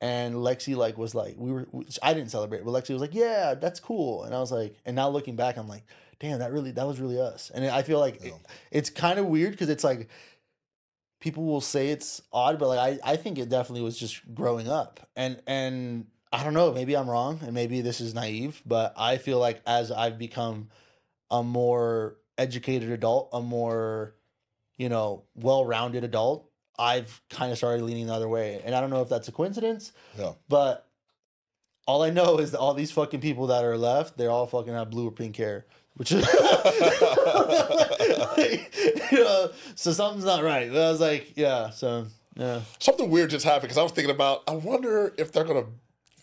And 0.00 0.34
Lexi 0.34 0.76
like 0.76 0.98
was 0.98 1.14
like 1.14 1.36
we 1.38 1.50
were 1.50 1.66
I 2.02 2.12
didn't 2.12 2.30
celebrate, 2.30 2.62
but 2.64 2.72
Lexi 2.72 2.90
was 2.90 3.00
like, 3.00 3.14
"Yeah, 3.14 3.54
that's 3.54 3.80
cool." 3.80 4.24
And 4.24 4.34
I 4.34 4.40
was 4.40 4.52
like, 4.52 4.76
and 4.84 4.94
now 4.96 5.08
looking 5.08 5.34
back, 5.36 5.56
I'm 5.56 5.68
like, 5.68 5.84
"Damn, 6.24 6.38
that 6.38 6.52
really 6.52 6.70
that 6.72 6.86
was 6.86 6.98
really 7.00 7.20
us." 7.20 7.50
And 7.54 7.64
I 7.66 7.82
feel 7.82 7.98
like 8.00 8.24
it- 8.24 8.32
it's 8.70 8.90
kind 8.90 9.18
of 9.18 9.26
weird 9.26 9.52
because 9.52 9.68
it's 9.68 9.84
like 9.84 10.08
people 11.20 11.44
will 11.44 11.60
say 11.60 11.88
it's 11.90 12.22
odd, 12.32 12.58
but 12.58 12.68
like 12.68 12.78
I, 13.04 13.12
I 13.12 13.16
think 13.16 13.38
it 13.38 13.48
definitely 13.48 13.82
was 13.82 13.98
just 13.98 14.34
growing 14.34 14.68
up. 14.68 15.00
And 15.16 15.40
and 15.46 16.06
I 16.32 16.42
don't 16.44 16.54
know, 16.54 16.72
maybe 16.72 16.96
I'm 16.96 17.08
wrong 17.08 17.40
and 17.42 17.52
maybe 17.54 17.80
this 17.80 18.00
is 18.00 18.14
naive, 18.14 18.62
but 18.66 18.94
I 18.96 19.18
feel 19.18 19.38
like 19.38 19.60
as 19.66 19.92
I've 19.92 20.18
become 20.18 20.68
a 21.30 21.42
more 21.42 22.16
educated 22.38 22.90
adult, 22.90 23.28
a 23.32 23.40
more, 23.40 24.14
you 24.76 24.88
know, 24.88 25.22
well-rounded 25.36 26.02
adult, 26.04 26.50
I've 26.78 27.22
kind 27.30 27.52
of 27.52 27.58
started 27.58 27.84
leaning 27.84 28.06
the 28.08 28.14
other 28.14 28.28
way. 28.28 28.60
And 28.64 28.74
I 28.74 28.80
don't 28.80 28.90
know 28.90 29.00
if 29.02 29.08
that's 29.08 29.28
a 29.28 29.32
coincidence, 29.32 29.92
Yeah. 30.18 30.32
but 30.48 30.88
all 31.86 32.02
I 32.02 32.10
know 32.10 32.38
is 32.38 32.50
that 32.50 32.58
all 32.58 32.74
these 32.74 32.90
fucking 32.90 33.20
people 33.20 33.46
that 33.48 33.64
are 33.64 33.78
left, 33.78 34.16
they're 34.16 34.30
all 34.30 34.46
fucking 34.46 34.72
have 34.72 34.90
blue 34.90 35.06
or 35.08 35.12
pink 35.12 35.36
hair. 35.36 35.66
Which 35.96 36.10
is 36.10 36.26
you 39.12 39.18
know, 39.18 39.50
so 39.76 39.92
something's 39.92 40.24
not 40.24 40.42
right. 40.42 40.72
But 40.72 40.80
I 40.80 40.90
was 40.90 41.00
like, 41.00 41.32
yeah, 41.36 41.70
so 41.70 42.06
yeah. 42.36 42.62
Something 42.80 43.10
weird 43.10 43.30
just 43.30 43.44
happened 43.44 43.62
because 43.62 43.78
I 43.78 43.82
was 43.82 43.92
thinking 43.92 44.14
about. 44.14 44.42
I 44.48 44.54
wonder 44.54 45.14
if 45.16 45.30
they're 45.30 45.44
gonna 45.44 45.66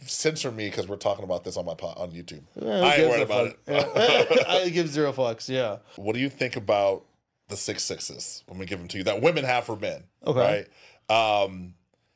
censor 0.05 0.51
me 0.51 0.69
because 0.69 0.88
we're 0.88 0.97
talking 0.97 1.24
about 1.24 1.43
this 1.43 1.57
on 1.57 1.65
my 1.65 1.76
pod, 1.76 1.97
on 1.97 2.11
YouTube. 2.11 2.43
Yeah, 2.55 2.82
I 2.82 2.95
ain't 2.95 3.09
worried 3.09 3.24
about 3.24 3.47
fuck? 3.47 3.57
it. 3.67 4.32
Yeah. 4.38 4.43
I 4.47 4.69
give 4.69 4.88
zero 4.88 5.11
fucks, 5.13 5.49
yeah. 5.49 5.78
What 5.95 6.13
do 6.13 6.19
you 6.19 6.30
think 6.30 6.55
about 6.55 7.05
the 7.47 7.57
six 7.57 7.84
sixes 7.84 8.43
when 8.47 8.59
we 8.59 8.65
give 8.65 8.80
them 8.80 8.88
to 8.89 8.97
you 8.97 9.03
that 9.05 9.22
women 9.22 9.43
have 9.43 9.65
for 9.65 9.76
men? 9.76 10.03
Okay. 10.26 10.65
Right. 11.09 11.43
Um, 11.43 11.74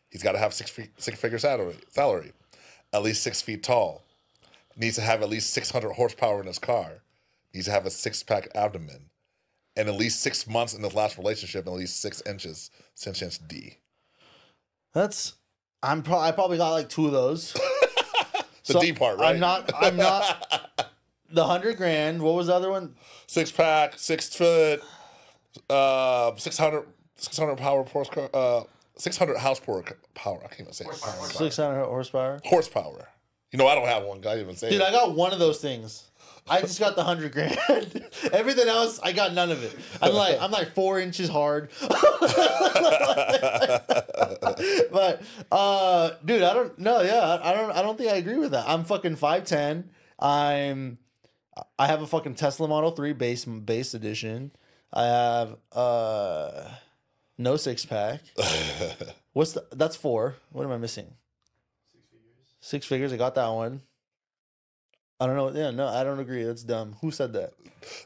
he's 0.10 0.24
got 0.24 0.34
to 0.34 0.40
have 0.40 0.54
six 0.54 0.70
feet, 0.70 0.90
six 0.98 1.20
figure 1.20 1.40
salary, 1.40 1.76
salary, 1.90 2.34
at 2.94 3.04
least 3.04 3.24
six 3.24 3.42
feet 3.42 3.64
tall. 3.64 4.04
Needs 4.78 4.96
to 4.96 5.02
have 5.02 5.22
at 5.22 5.30
least 5.30 5.52
six 5.52 5.72
hundred 5.72 5.94
horsepower 5.94 6.42
in 6.42 6.48
his 6.48 6.60
car. 6.60 7.02
Needs 7.56 7.66
to 7.68 7.72
have 7.72 7.86
a 7.86 7.90
six 7.90 8.22
pack 8.22 8.50
abdomen, 8.54 9.10
and 9.78 9.88
at 9.88 9.96
least 9.96 10.20
six 10.20 10.46
months 10.46 10.74
in 10.74 10.84
his 10.84 10.94
last 10.94 11.18
relationship, 11.18 11.66
and 11.66 11.74
at 11.74 11.80
least 11.80 12.02
six 12.02 12.22
inches, 12.26 12.70
six 12.96 13.22
inch 13.22 13.40
D. 13.48 13.78
That's 14.94 15.36
I'm 15.82 16.04
pro- 16.04 16.20
I 16.20 16.32
probably 16.32 16.58
got 16.58 16.72
like 16.72 16.90
two 16.90 17.06
of 17.08 17.12
those. 17.12 17.56
The 18.68 18.74
So 18.74 18.82
D 18.82 18.94
part, 18.94 19.20
right? 19.20 19.36
I'm 19.36 19.40
not 19.40 19.72
I'm 19.80 19.96
not 19.96 20.90
the 21.32 21.46
hundred 21.46 21.78
grand. 21.78 22.20
What 22.20 22.34
was 22.34 22.48
the 22.48 22.56
other 22.56 22.72
one? 22.72 22.96
six 23.28 23.52
pack, 23.52 23.94
six 24.00 24.36
foot, 24.36 24.82
uh, 25.70 26.36
600, 26.36 26.88
600 27.16 27.58
power 27.58 27.84
horsepower, 27.84 28.30
uh, 28.34 28.64
six 28.98 29.18
hundred 29.18 29.38
house 29.38 29.60
power. 29.60 29.84
Power. 30.16 30.40
I 30.44 30.48
can't 30.48 30.62
even 30.62 30.74
say 30.74 30.86
it. 30.86 30.96
Six 30.96 31.58
hundred 31.58 31.86
horsepower. 31.86 32.42
horsepower. 32.44 33.08
You 33.52 33.60
know, 33.60 33.68
I 33.68 33.76
don't 33.76 33.88
have 33.88 34.04
one. 34.04 34.26
I 34.26 34.40
even 34.40 34.56
say 34.56 34.72
Dude, 34.72 34.82
it. 34.82 34.84
I 34.84 34.92
got 34.92 35.16
one 35.16 35.32
of 35.32 35.38
those 35.38 35.60
things. 35.60 36.06
I 36.48 36.62
just 36.62 36.80
got 36.80 36.96
the 36.96 37.04
hundred 37.04 37.32
grand. 37.32 37.58
Everything 38.32 38.68
else, 38.68 39.00
I 39.02 39.14
got 39.14 39.34
none 39.34 39.50
of 39.52 39.64
it. 39.64 39.76
I'm 40.00 40.14
like, 40.14 40.40
I'm 40.40 40.52
like 40.52 40.76
four 40.76 41.00
inches 41.00 41.28
hard. 41.28 41.72
but, 44.92 45.24
uh, 45.52 46.12
dude, 46.24 46.44
I 46.44 46.54
don't 46.54 46.78
know. 46.78 47.02
Yeah, 47.02 47.40
I 47.42 47.52
don't. 47.54 47.72
I 47.72 47.82
don't 47.82 47.98
think 47.98 48.12
I 48.12 48.18
agree 48.18 48.38
with 48.38 48.52
that. 48.52 48.70
I'm 48.70 48.84
fucking 48.84 49.16
five 49.16 49.46
ten. 49.46 49.90
I'm. 50.20 51.00
I 51.80 51.88
have 51.88 52.04
a 52.04 52.08
fucking 52.08 52.36
Tesla 52.36 52.68
Model 52.68 52.92
Three 52.92 53.14
base 53.14 53.46
base 53.46 53.96
edition. 53.96 54.52
I 54.94 55.06
have 55.06 55.56
uh, 55.72 56.70
no 57.40 57.58
six 57.58 57.86
pack. 57.86 58.22
What's 59.34 59.54
the? 59.54 59.66
That's 59.72 59.96
four. 59.96 60.36
What 60.52 60.64
am 60.64 60.72
I 60.72 60.78
missing? 60.78 61.12
Six 62.60 62.86
figures. 62.86 63.12
I 63.12 63.18
got 63.18 63.34
that 63.34 63.48
one. 63.48 63.82
I 65.20 65.28
don't 65.28 65.36
know. 65.36 65.50
Yeah, 65.52 65.72
no, 65.72 65.88
I 65.88 66.04
don't 66.04 66.20
agree. 66.20 66.44
That's 66.44 66.64
dumb. 66.64 66.96
Who 67.02 67.12
said 67.12 67.34
that? 67.34 67.54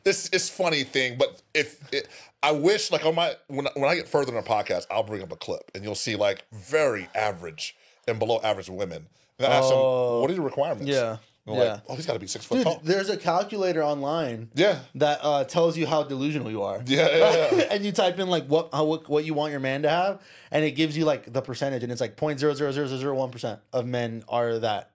this 0.04 0.28
is 0.30 0.50
funny 0.50 0.84
thing, 0.84 1.18
but 1.18 1.42
if 1.54 1.82
it, 1.94 2.08
I 2.44 2.52
wish, 2.52 2.92
like 2.92 3.06
on 3.06 3.16
my 3.16 3.34
when 3.48 3.68
when 3.76 3.90
I 3.90 3.96
get 3.96 4.08
further 4.08 4.30
in 4.36 4.44
the 4.44 4.48
podcast, 4.50 4.86
I'll 4.92 5.04
bring 5.04 5.22
up 5.24 5.32
a 5.32 5.36
clip 5.36 5.72
and 5.74 5.84
you'll 5.84 5.96
see 5.96 6.16
like 6.16 6.46
very 6.52 7.08
average 7.16 7.76
and 8.08 8.20
below 8.20 8.40
average 8.44 8.70
women. 8.70 9.08
And 9.40 9.48
I 9.48 9.58
ask 9.58 9.70
Oh. 9.72 10.14
them, 10.14 10.22
"What 10.22 10.32
are 10.32 10.34
your 10.34 10.44
requirements?" 10.44 10.86
Yeah. 10.92 11.18
Yeah. 11.48 11.54
like, 11.56 11.82
oh, 11.90 11.96
he's 11.96 12.06
got 12.06 12.14
to 12.14 12.20
be 12.20 12.28
six 12.28 12.46
foot 12.46 12.56
Dude, 12.58 12.64
tall. 12.66 12.80
there's 12.84 13.10
a 13.10 13.18
calculator 13.18 13.84
online 13.84 14.50
Yeah. 14.54 14.80
that 14.96 15.20
uh, 15.24 15.46
tells 15.46 15.76
you 15.78 15.88
how 15.88 16.04
delusional 16.04 16.52
you 16.52 16.62
are. 16.62 16.84
Yeah, 16.86 17.08
yeah, 17.10 17.48
yeah. 17.56 17.64
and 17.72 17.84
you 17.84 17.92
type 17.92 18.20
in 18.20 18.28
like 18.30 18.46
what 18.46 18.70
how, 18.72 18.84
what 18.84 19.10
what 19.10 19.26
you 19.26 19.34
want 19.34 19.50
your 19.50 19.60
man 19.60 19.82
to 19.82 19.90
have, 19.90 20.22
and 20.52 20.64
it 20.64 20.72
gives 20.72 20.96
you 20.96 21.06
like 21.06 21.32
the 21.34 21.42
percentage, 21.42 21.82
and 21.82 21.92
it's 21.92 22.02
like 22.02 22.18
point 22.18 22.40
zero 22.40 22.54
zero 22.54 22.72
zero 22.72 22.86
zero 22.88 23.16
one 23.16 23.32
percent 23.32 23.62
of 23.74 23.88
men 23.88 24.24
are 24.30 24.60
that. 24.60 24.92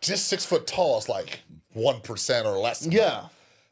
Just 0.00 0.28
six 0.28 0.44
foot 0.44 0.66
tall 0.66 0.98
is 0.98 1.08
like 1.08 1.40
1% 1.76 2.44
or 2.44 2.58
less. 2.58 2.86
Yeah, 2.86 3.00
that. 3.00 3.30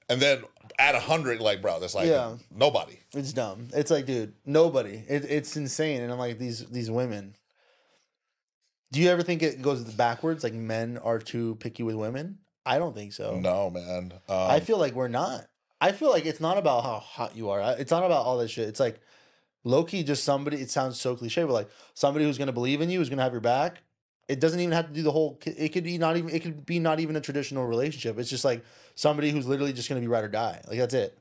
And 0.08 0.20
then 0.22 0.44
at 0.78 0.94
a 0.94 0.98
100, 0.98 1.40
like, 1.40 1.62
bro, 1.62 1.80
that's 1.80 1.94
like 1.94 2.08
Yeah. 2.08 2.36
nobody. 2.54 2.98
it's 3.14 3.32
dumb. 3.32 3.68
It's 3.74 3.90
like, 3.90 4.06
dude, 4.06 4.34
nobody. 4.44 5.02
It, 5.08 5.24
it's 5.24 5.56
insane, 5.56 6.02
and 6.02 6.12
I'm 6.12 6.18
like 6.18 6.38
these 6.38 6.66
these 6.66 6.90
women. 6.90 7.34
Do 8.92 9.00
you 9.00 9.08
ever 9.10 9.22
think 9.22 9.42
it 9.42 9.62
goes 9.62 9.82
backwards? 9.82 10.44
Like 10.44 10.54
men 10.54 10.98
are 10.98 11.18
too 11.18 11.56
picky 11.56 11.82
with 11.82 11.96
women? 11.96 12.38
I 12.64 12.78
don't 12.78 12.94
think 12.94 13.12
so. 13.12 13.38
No, 13.38 13.70
man. 13.70 14.12
Um, 14.28 14.36
I 14.50 14.60
feel 14.60 14.78
like 14.78 14.94
we're 14.94 15.08
not. 15.08 15.46
I 15.80 15.92
feel 15.92 16.10
like 16.10 16.24
it's 16.26 16.40
not 16.40 16.56
about 16.58 16.84
how 16.84 16.98
hot 16.98 17.36
you 17.36 17.50
are. 17.50 17.76
It's 17.78 17.90
not 17.90 18.04
about 18.04 18.24
all 18.24 18.38
this 18.38 18.50
shit. 18.50 18.68
It's 18.68 18.80
like 18.80 19.00
low 19.64 19.84
key, 19.84 20.02
just 20.02 20.24
somebody. 20.24 20.58
It 20.58 20.70
sounds 20.70 21.00
so 21.00 21.16
cliche, 21.16 21.42
but 21.44 21.52
like 21.52 21.68
somebody 21.94 22.24
who's 22.24 22.38
gonna 22.38 22.52
believe 22.52 22.80
in 22.80 22.88
you, 22.90 22.98
who's 22.98 23.08
gonna 23.08 23.22
have 23.22 23.32
your 23.32 23.40
back. 23.40 23.82
It 24.28 24.40
doesn't 24.40 24.58
even 24.58 24.72
have 24.72 24.88
to 24.88 24.92
do 24.92 25.02
the 25.02 25.12
whole. 25.12 25.38
It 25.44 25.68
could 25.72 25.84
be 25.84 25.98
not 25.98 26.16
even. 26.16 26.30
It 26.30 26.42
could 26.42 26.66
be 26.66 26.78
not 26.80 26.98
even 27.00 27.14
a 27.16 27.20
traditional 27.20 27.66
relationship. 27.66 28.18
It's 28.18 28.28
just 28.30 28.44
like 28.44 28.64
somebody 28.96 29.30
who's 29.30 29.46
literally 29.46 29.72
just 29.72 29.88
gonna 29.88 30.00
be 30.00 30.08
ride 30.08 30.24
or 30.24 30.28
die. 30.28 30.60
Like 30.68 30.78
that's 30.78 30.94
it. 30.94 31.16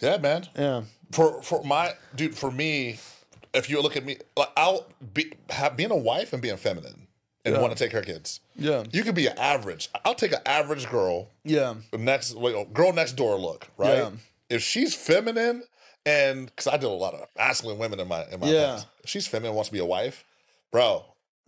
yeah, 0.00 0.16
man. 0.16 0.46
Yeah. 0.56 0.82
For 1.12 1.42
for 1.42 1.62
my 1.64 1.92
dude, 2.14 2.34
for 2.36 2.50
me, 2.50 2.98
if 3.52 3.68
you 3.68 3.80
look 3.82 3.96
at 3.96 4.04
me, 4.04 4.18
like 4.36 4.48
I'll 4.56 4.86
be 5.12 5.32
have, 5.50 5.76
being 5.76 5.90
a 5.90 5.96
wife 5.96 6.32
and 6.32 6.40
being 6.40 6.56
feminine 6.56 7.06
and 7.44 7.54
Yeah. 7.54 7.60
want 7.60 7.76
to 7.76 7.82
take 7.84 7.92
her 7.92 8.02
kids. 8.02 8.40
Yeah. 8.56 8.84
You 8.92 9.04
could 9.04 9.14
be 9.14 9.26
an 9.26 9.36
average. 9.38 9.88
I'll 10.04 10.14
take 10.14 10.32
an 10.32 10.40
average 10.46 10.88
girl, 10.90 11.28
Yeah. 11.44 11.74
next 11.92 12.34
wait, 12.34 12.54
oh, 12.54 12.64
girl 12.64 12.92
next 12.92 13.12
door 13.16 13.38
look, 13.38 13.68
right? 13.76 13.98
Yeah. 13.98 14.10
If 14.50 14.62
she's 14.62 14.94
feminine 14.94 15.62
and 16.06 16.46
because 16.46 16.66
I 16.66 16.76
did 16.78 16.84
a 16.84 16.88
lot 16.88 17.12
of 17.14 17.26
masculine 17.36 17.78
women 17.78 18.00
in 18.00 18.08
my 18.08 18.24
in 18.30 18.40
my 18.40 18.48
Yeah. 18.50 18.66
past. 18.76 18.86
If 19.04 19.10
she's 19.10 19.26
feminine, 19.26 19.54
wants 19.54 19.68
to 19.68 19.72
be 19.74 19.78
a 19.78 19.84
wife, 19.84 20.24
bro. 20.70 21.04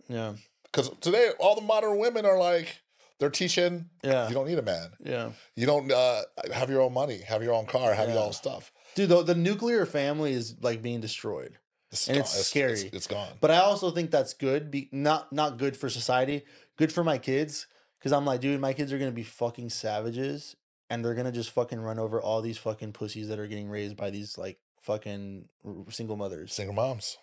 Yeah. 0.07 0.33
Because 0.71 0.89
today 1.01 1.31
all 1.39 1.55
the 1.55 1.61
modern 1.61 1.97
women 1.97 2.25
are 2.25 2.37
like 2.37 2.79
they're 3.19 3.29
teaching. 3.29 3.89
Yeah. 4.03 4.27
You 4.27 4.33
don't 4.33 4.47
need 4.47 4.57
a 4.57 4.63
man. 4.63 4.91
Yeah. 5.03 5.31
You 5.55 5.65
don't 5.65 5.91
uh, 5.91 6.21
have 6.53 6.69
your 6.69 6.81
own 6.81 6.93
money, 6.93 7.19
have 7.27 7.43
your 7.43 7.53
own 7.53 7.65
car, 7.65 7.93
have 7.93 8.09
your 8.09 8.19
own 8.19 8.33
stuff. 8.33 8.71
Dude, 8.95 9.09
the, 9.09 9.21
the 9.23 9.35
nuclear 9.35 9.85
family 9.85 10.33
is 10.33 10.55
like 10.61 10.81
being 10.81 11.01
destroyed. 11.01 11.57
It's 11.91 12.07
And 12.07 12.15
gone. 12.15 12.21
it's 12.21 12.45
scary. 12.47 12.71
It's, 12.73 12.83
it's 12.83 13.07
gone. 13.07 13.33
But 13.41 13.51
I 13.51 13.57
also 13.57 13.91
think 13.91 14.11
that's 14.11 14.33
good. 14.33 14.71
Be 14.71 14.89
not 14.91 15.31
not 15.33 15.57
good 15.57 15.75
for 15.75 15.89
society. 15.89 16.43
Good 16.77 16.91
for 16.91 17.03
my 17.03 17.17
kids. 17.17 17.67
Cause 18.01 18.11
I'm 18.13 18.25
like, 18.25 18.41
dude, 18.41 18.59
my 18.59 18.73
kids 18.73 18.91
are 18.91 18.97
gonna 18.97 19.11
be 19.11 19.21
fucking 19.23 19.69
savages, 19.69 20.55
and 20.89 21.05
they're 21.05 21.13
gonna 21.13 21.31
just 21.31 21.51
fucking 21.51 21.79
run 21.79 21.99
over 21.99 22.19
all 22.19 22.41
these 22.41 22.57
fucking 22.57 22.93
pussies 22.93 23.27
that 23.27 23.37
are 23.37 23.45
getting 23.45 23.69
raised 23.69 23.95
by 23.95 24.09
these 24.09 24.37
like 24.39 24.57
fucking 24.79 25.45
single 25.89 26.15
mothers. 26.15 26.53
Single 26.53 26.73
moms. 26.73 27.17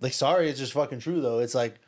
Like, 0.00 0.14
sorry, 0.14 0.48
it's 0.48 0.58
just 0.58 0.72
fucking 0.72 1.00
true 1.00 1.20
though. 1.20 1.40
It's 1.40 1.54
like 1.54 1.80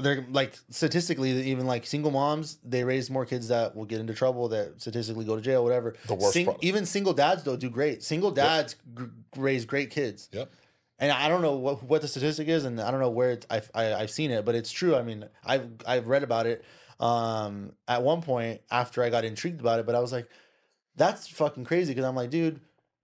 they're 0.00 0.26
like 0.30 0.58
statistically, 0.70 1.30
even 1.48 1.66
like 1.66 1.86
single 1.86 2.10
moms, 2.10 2.58
they 2.64 2.84
raise 2.84 3.08
more 3.10 3.24
kids 3.24 3.48
that 3.48 3.74
will 3.74 3.84
get 3.86 4.00
into 4.00 4.12
trouble, 4.14 4.48
that 4.48 4.80
statistically 4.80 5.24
go 5.24 5.36
to 5.36 5.42
jail, 5.42 5.62
whatever. 5.64 5.94
The 6.06 6.14
worst 6.14 6.32
Sing- 6.34 6.54
even 6.60 6.84
single 6.86 7.12
dads 7.14 7.44
though 7.44 7.56
do 7.56 7.70
great. 7.70 8.02
Single 8.02 8.30
dads 8.30 8.76
g- 8.98 9.04
raise 9.36 9.64
great 9.64 9.90
kids 9.90 10.28
Yep. 10.32 10.50
and 10.98 11.12
I 11.12 11.28
don't 11.28 11.40
know 11.42 11.56
what 11.56 11.82
what 11.82 12.02
the 12.02 12.08
statistic 12.08 12.48
is, 12.48 12.64
and 12.64 12.80
I 12.80 12.90
don't 12.90 13.00
know 13.00 13.10
where 13.10 13.30
it's, 13.32 13.46
I've 13.48 13.70
I, 13.74 13.94
I've 13.94 14.10
seen 14.10 14.30
it, 14.30 14.44
but 14.44 14.54
it's 14.54 14.70
true. 14.72 14.94
I 14.96 15.02
mean, 15.02 15.24
I've 15.44 15.68
I've 15.86 16.08
read 16.08 16.22
about 16.22 16.46
it. 16.46 16.64
Um, 16.98 17.72
at 17.86 18.02
one 18.02 18.22
point 18.22 18.62
after 18.70 19.02
I 19.02 19.10
got 19.10 19.24
intrigued 19.24 19.60
about 19.60 19.80
it, 19.80 19.86
but 19.86 19.94
I 19.94 20.00
was 20.00 20.12
like, 20.12 20.28
that's 20.96 21.28
fucking 21.28 21.64
crazy 21.64 21.92
because 21.92 22.06
I'm 22.08 22.16
like, 22.16 22.30
dude, 22.30 22.60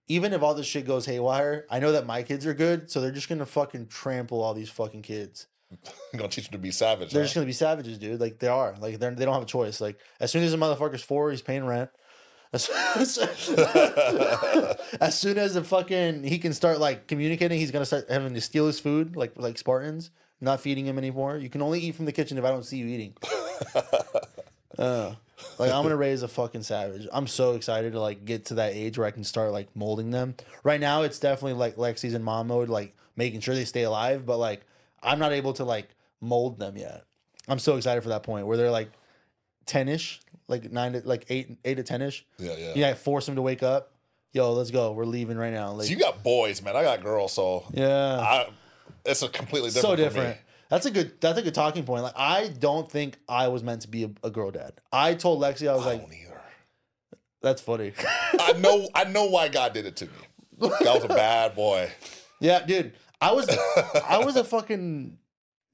even 0.09 0.33
if 0.33 0.43
all 0.43 0.55
this 0.55 0.67
shit 0.67 0.87
goes 0.87 1.05
haywire, 1.07 1.67
I 1.71 1.79
know 1.79 1.93
that 1.93 2.07
my 2.07 2.23
kids 2.23 2.47
are 2.47 2.55
good, 2.55 2.91
so 2.91 3.01
they're 3.01 3.11
just 3.13 3.29
gonna 3.29 3.47
fucking 3.47 3.89
trample 3.89 4.43
all 4.43 4.55
these 4.55 4.71
fucking 4.71 5.03
kids. 5.03 5.47
I'm 6.13 6.19
gonna 6.19 6.29
teach 6.29 6.45
them 6.47 6.53
to 6.53 6.59
be 6.59 6.71
savage. 6.71 7.13
They're 7.13 7.23
huh? 7.23 7.27
just 7.27 7.35
gonna 7.35 7.47
be 7.47 7.53
savages, 7.53 7.99
dude. 7.99 8.21
Like 8.21 8.39
they 8.39 8.49
are. 8.49 8.75
Like 8.81 8.99
they're 8.99 9.11
they 9.15 9.25
don't 9.25 9.35
have 9.35 9.43
a 9.43 9.47
choice. 9.47 9.81
Like 9.81 9.99
as 10.21 10.31
soon 10.31 10.43
as 10.43 10.53
a 10.55 10.57
motherfucker's 10.57 11.03
four, 11.03 11.31
he's 11.31 11.43
paying 11.43 11.67
rent. 11.67 11.91
As, 12.55 12.69
as 15.01 15.19
soon 15.19 15.39
as 15.39 15.55
the 15.55 15.65
fucking 15.65 16.23
he 16.23 16.39
can 16.39 16.53
start 16.53 16.81
like 16.81 17.07
communicating, 17.07 17.59
he's 17.59 17.71
gonna 17.71 17.87
start 17.87 18.11
having 18.11 18.35
to 18.35 18.43
steal 18.43 18.67
his 18.67 18.79
food, 18.79 19.17
like 19.17 19.33
like 19.37 19.57
Spartans. 19.57 20.11
Not 20.39 20.61
feeding 20.61 20.85
him 20.85 20.99
anymore. 20.99 21.39
You 21.39 21.49
can 21.49 21.63
only 21.63 21.81
eat 21.81 21.95
from 21.95 22.05
the 22.05 22.13
kitchen 22.13 22.37
if 22.37 22.45
I 22.45 22.51
don't 22.51 22.65
see 22.65 22.77
you 22.77 22.87
eating. 22.89 23.15
Uh, 24.79 25.15
like 25.59 25.71
I'm 25.71 25.83
gonna 25.83 25.97
raise 25.97 26.23
a 26.23 26.29
fucking 26.29 26.63
savage. 26.63 27.07
I'm 27.13 27.27
so 27.27 27.55
excited 27.55 27.93
to 27.93 28.01
like 28.01 28.25
get 28.25 28.47
to 28.47 28.55
that 28.55 28.75
age 28.75 28.99
where 28.99 29.07
I 29.07 29.11
can 29.11 29.25
start 29.25 29.53
like 29.53 29.75
molding 29.75 30.11
them. 30.11 30.35
Right 30.65 30.81
now, 30.81 31.03
it's 31.03 31.19
definitely 31.19 31.55
like 31.55 31.77
Lexi's 31.77 32.15
in 32.15 32.23
mom 32.23 32.49
mode, 32.49 32.69
like 32.69 32.95
making 33.17 33.41
sure 33.41 33.55
they 33.55 33.65
stay 33.65 33.83
alive. 33.83 34.25
But 34.25 34.39
like 34.39 34.63
I'm 35.03 35.19
not 35.19 35.33
able 35.33 35.53
to 35.55 35.65
like 35.65 35.89
mold 36.21 36.59
them 36.59 36.77
yet. 36.77 37.05
I'm 37.49 37.59
so 37.59 37.77
excited 37.77 38.03
for 38.03 38.11
that 38.11 38.23
point 38.23 38.47
where 38.47 38.57
they're 38.57 38.71
like 38.71 38.91
ten 39.67 39.89
ish, 39.89 40.21
like 40.49 40.71
nine 40.71 40.93
to 40.93 41.03
like 41.05 41.27
eight 41.29 41.59
eight 41.65 41.77
to 41.77 41.83
ten 41.83 42.03
ish. 42.03 42.25
yeah, 42.39 42.55
yeah. 42.57 42.73
Yeah, 42.75 42.95
force 42.95 43.27
them 43.27 43.37
to 43.37 43.43
wake 43.43 43.63
up. 43.63 43.93
Yo, 44.33 44.53
let's 44.53 44.71
go. 44.71 44.93
We're 44.93 45.05
leaving 45.05 45.37
right 45.37 45.53
now. 45.53 45.73
Like, 45.73 45.87
So 45.87 45.93
you 45.93 45.99
got 45.99 46.23
boys, 46.23 46.63
man. 46.63 46.75
I 46.77 46.83
got 46.85 47.03
girls, 47.03 47.33
so 47.35 47.65
yeah, 47.73 48.19
I, 48.19 48.49
it's 49.05 49.23
a 49.23 49.29
completely 49.29 49.71
different. 49.71 49.99
so 49.99 50.03
different. 50.05 50.39
That's 50.71 50.87
a 50.87 50.91
good. 50.91 51.21
That's 51.21 51.39
a 51.39 51.43
good 51.43 51.53
talking 51.55 51.85
point. 51.85 52.03
Like, 52.03 52.15
I 52.17 52.49
don't 52.49 52.91
think 52.91 53.19
I 53.29 53.49
was 53.49 53.63
meant 53.63 53.83
to 53.83 53.89
be 53.89 54.05
a, 54.05 54.11
a 54.23 54.31
girl 54.31 54.51
dad. 54.51 54.73
I 54.91 55.13
told 55.15 55.43
Lexi, 55.43 55.69
I 55.69 55.75
was 55.75 55.85
I 55.85 55.91
like, 55.91 56.01
don't 56.01 56.15
either. 56.15 56.41
"That's 57.43 57.61
funny." 57.61 57.93
I 58.41 58.53
know. 58.55 58.89
I 58.95 59.05
know 59.05 59.27
why 59.27 59.49
God 59.49 59.75
did 59.75 59.85
it 59.85 59.97
to 59.97 60.07
me. 60.07 60.13
That 60.61 60.95
was 60.95 61.05
a 61.05 61.09
bad 61.09 61.55
boy. 61.55 61.91
Yeah, 62.41 62.65
dude. 62.67 62.95
I 63.23 63.33
was 63.33 63.49
I 64.09 64.19
was 64.25 64.37
a 64.37 64.45
fucking 64.55 65.19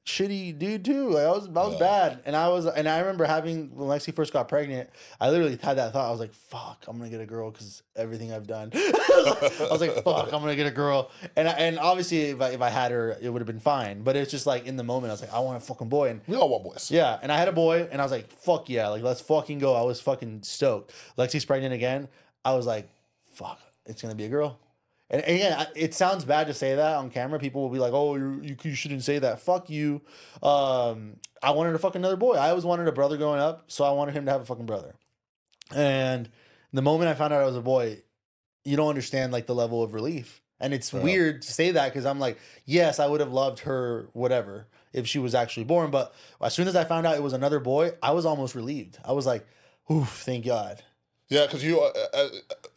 shitty 0.06 0.58
dude 0.58 0.86
too. 0.86 1.10
Like 1.10 1.24
I 1.24 1.30
was 1.30 1.46
I 1.48 1.50
was 1.50 1.72
Yeah. 1.74 1.78
bad. 1.78 2.22
And 2.24 2.34
I 2.34 2.48
was 2.48 2.64
and 2.66 2.88
I 2.88 3.00
remember 3.00 3.24
having 3.26 3.74
when 3.76 3.88
Lexi 3.88 4.14
first 4.14 4.32
got 4.32 4.48
pregnant, 4.48 4.88
I 5.20 5.28
literally 5.30 5.58
had 5.62 5.76
that 5.78 5.92
thought. 5.92 6.08
I 6.08 6.10
was 6.10 6.20
like, 6.20 6.32
fuck, 6.32 6.84
I'm 6.88 6.96
gonna 6.98 7.10
get 7.10 7.20
a 7.20 7.26
girl 7.26 7.50
because 7.50 7.82
everything 7.96 8.32
I've 8.32 8.46
done. 8.46 8.70
I 8.74 9.68
was 9.70 9.80
like, 9.82 10.02
fuck, 10.04 10.32
I'm 10.32 10.40
gonna 10.40 10.56
get 10.56 10.66
a 10.66 10.70
girl. 10.70 11.10
And 11.36 11.46
I, 11.48 11.52
and 11.52 11.78
obviously 11.78 12.22
if 12.30 12.40
I 12.40 12.50
if 12.50 12.62
I 12.62 12.70
had 12.70 12.90
her, 12.90 13.16
it 13.20 13.28
would 13.28 13.40
have 13.40 13.46
been 13.46 13.60
fine. 13.60 14.02
But 14.02 14.16
it's 14.16 14.30
just 14.30 14.46
like 14.46 14.66
in 14.66 14.76
the 14.76 14.84
moment, 14.84 15.10
I 15.10 15.14
was 15.14 15.20
like, 15.20 15.32
I 15.34 15.40
want 15.40 15.56
a 15.58 15.60
fucking 15.60 15.88
boy. 15.90 16.10
And 16.10 16.20
We 16.26 16.36
all 16.36 16.48
want 16.48 16.64
boys. 16.64 16.90
yeah, 16.90 17.18
and 17.22 17.30
I 17.30 17.36
had 17.38 17.48
a 17.48 17.52
boy, 17.52 17.86
and 17.90 18.00
I 18.00 18.04
was 18.04 18.12
like, 18.12 18.30
"Fuck 18.30 18.68
yeah!" 18.70 18.88
Like, 18.88 19.02
let's 19.02 19.20
fucking 19.20 19.58
go. 19.58 19.74
I 19.74 19.82
was 19.82 20.00
fucking 20.00 20.42
stoked. 20.42 20.92
Lexi's 21.18 21.44
pregnant 21.44 21.74
again. 21.74 22.08
I 22.44 22.54
was 22.54 22.66
like, 22.66 22.88
"Fuck, 23.32 23.60
it's 23.84 24.00
gonna 24.00 24.14
be 24.14 24.24
a 24.24 24.28
girl." 24.30 24.58
And 25.10 25.22
again, 25.22 25.66
it 25.74 25.94
sounds 25.94 26.24
bad 26.26 26.48
to 26.48 26.54
say 26.54 26.74
that 26.74 26.96
on 26.96 27.08
camera. 27.10 27.38
People 27.38 27.62
will 27.62 27.70
be 27.70 27.78
like, 27.78 27.92
"Oh, 27.94 28.16
you 28.16 28.56
you, 28.62 28.74
shouldn't 28.74 29.02
say 29.04 29.18
that." 29.18 29.40
Fuck 29.40 29.70
you. 29.70 30.02
Um, 30.42 31.16
I 31.42 31.52
wanted 31.52 31.74
a 31.74 31.78
fuck 31.78 31.94
another 31.94 32.16
boy. 32.16 32.34
I 32.34 32.50
always 32.50 32.64
wanted 32.64 32.88
a 32.88 32.92
brother 32.92 33.16
growing 33.16 33.40
up, 33.40 33.64
so 33.68 33.84
I 33.84 33.90
wanted 33.92 34.12
him 34.14 34.26
to 34.26 34.30
have 34.32 34.42
a 34.42 34.44
fucking 34.44 34.66
brother. 34.66 34.94
And 35.74 36.28
the 36.72 36.82
moment 36.82 37.08
I 37.10 37.14
found 37.14 37.32
out 37.32 37.40
I 37.42 37.46
was 37.46 37.56
a 37.56 37.62
boy, 37.62 38.02
you 38.64 38.76
don't 38.76 38.88
understand 38.88 39.32
like 39.32 39.46
the 39.46 39.54
level 39.54 39.82
of 39.82 39.94
relief. 39.94 40.42
And 40.60 40.74
it's 40.74 40.92
Yeah. 40.92 41.02
weird 41.02 41.42
to 41.42 41.52
say 41.52 41.70
that 41.70 41.88
because 41.92 42.04
I'm 42.04 42.18
like, 42.18 42.38
yes, 42.64 42.98
I 42.98 43.06
would 43.06 43.20
have 43.20 43.32
loved 43.32 43.60
her, 43.60 44.08
whatever, 44.12 44.66
if 44.92 45.06
she 45.06 45.18
was 45.18 45.34
actually 45.34 45.64
born. 45.64 45.90
But 45.90 46.12
as 46.40 46.52
soon 46.52 46.66
as 46.68 46.74
I 46.74 46.84
found 46.84 47.06
out 47.06 47.16
it 47.16 47.22
was 47.22 47.32
another 47.32 47.60
boy, 47.60 47.92
I 48.02 48.10
was 48.10 48.26
almost 48.26 48.54
relieved. 48.54 48.98
I 49.04 49.12
was 49.12 49.24
like, 49.24 49.46
oof, 49.90 50.08
thank 50.24 50.44
God. 50.44 50.82
Yeah, 51.28 51.44
because 51.44 51.62
you, 51.62 51.80
uh, 51.80 51.90
uh, 52.14 52.28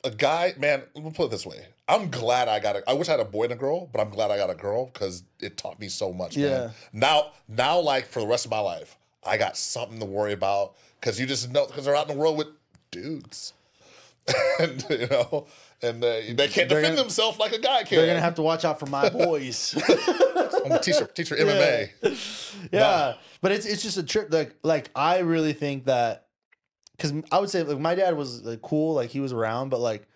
a 0.03 0.09
guy, 0.11 0.53
man. 0.57 0.83
Let 0.93 1.05
me 1.05 1.11
put 1.11 1.25
it 1.25 1.31
this 1.31 1.45
way: 1.45 1.65
I'm 1.87 2.09
glad 2.09 2.49
I 2.49 2.59
got 2.59 2.75
a. 2.75 2.89
I 2.89 2.93
wish 2.93 3.07
I 3.07 3.11
had 3.11 3.21
a 3.21 3.25
boy 3.25 3.45
and 3.45 3.53
a 3.53 3.55
girl, 3.55 3.87
but 3.87 4.01
I'm 4.01 4.09
glad 4.09 4.29
I 4.29 4.37
got 4.37 4.49
a 4.49 4.55
girl 4.55 4.87
because 4.87 5.23
it 5.39 5.55
taught 5.57 5.79
me 5.79 5.87
so 5.87 6.11
much. 6.11 6.35
Yeah. 6.35 6.49
Man. 6.49 6.71
Now, 6.91 7.31
now, 7.47 7.79
like 7.79 8.07
for 8.07 8.19
the 8.19 8.27
rest 8.27 8.43
of 8.45 8.51
my 8.51 8.59
life, 8.59 8.97
I 9.25 9.37
got 9.37 9.55
something 9.55 9.99
to 9.99 10.05
worry 10.05 10.33
about 10.33 10.75
because 10.99 11.17
you 11.19 11.25
just 11.25 11.49
know 11.51 11.65
because 11.65 11.85
they're 11.85 11.95
out 11.95 12.09
in 12.09 12.15
the 12.15 12.21
world 12.21 12.37
with 12.37 12.47
dudes, 12.91 13.53
and 14.59 14.85
you 14.89 15.07
know, 15.07 15.47
and 15.81 16.03
uh, 16.03 16.07
they 16.09 16.47
can't 16.49 16.67
They're 16.67 16.81
defend 16.81 16.83
gonna- 16.83 16.95
themselves 17.03 17.39
like 17.39 17.53
a 17.53 17.59
guy 17.59 17.83
can. 17.83 17.97
They're 17.97 18.05
going 18.05 18.17
to 18.17 18.21
have 18.21 18.35
to 18.35 18.41
watch 18.41 18.65
out 18.65 18.79
for 18.79 18.85
my 18.85 19.07
boys. 19.09 19.81
I'm 19.87 20.67
gonna 20.69 20.81
teach 20.81 20.97
her, 20.97 21.05
teach 21.05 21.29
her 21.29 21.37
MMA. 21.37 22.67
yeah, 22.73 23.13
but 23.41 23.53
it's 23.53 23.65
it's 23.65 23.81
just 23.81 23.97
a 23.97 24.03
trip. 24.03 24.27
Like 24.31 24.55
like 24.61 24.89
I 24.93 25.19
really 25.19 25.53
think 25.53 25.85
that 25.85 26.25
because 27.01 27.23
I 27.31 27.39
would 27.39 27.49
say 27.49 27.63
like 27.63 27.79
my 27.79 27.95
dad 27.95 28.15
was 28.15 28.43
like 28.43 28.61
cool, 28.61 28.93
like 28.93 29.09
he 29.09 29.19
was 29.19 29.33
around, 29.33 29.69
but 29.69 29.79
like 29.79 30.07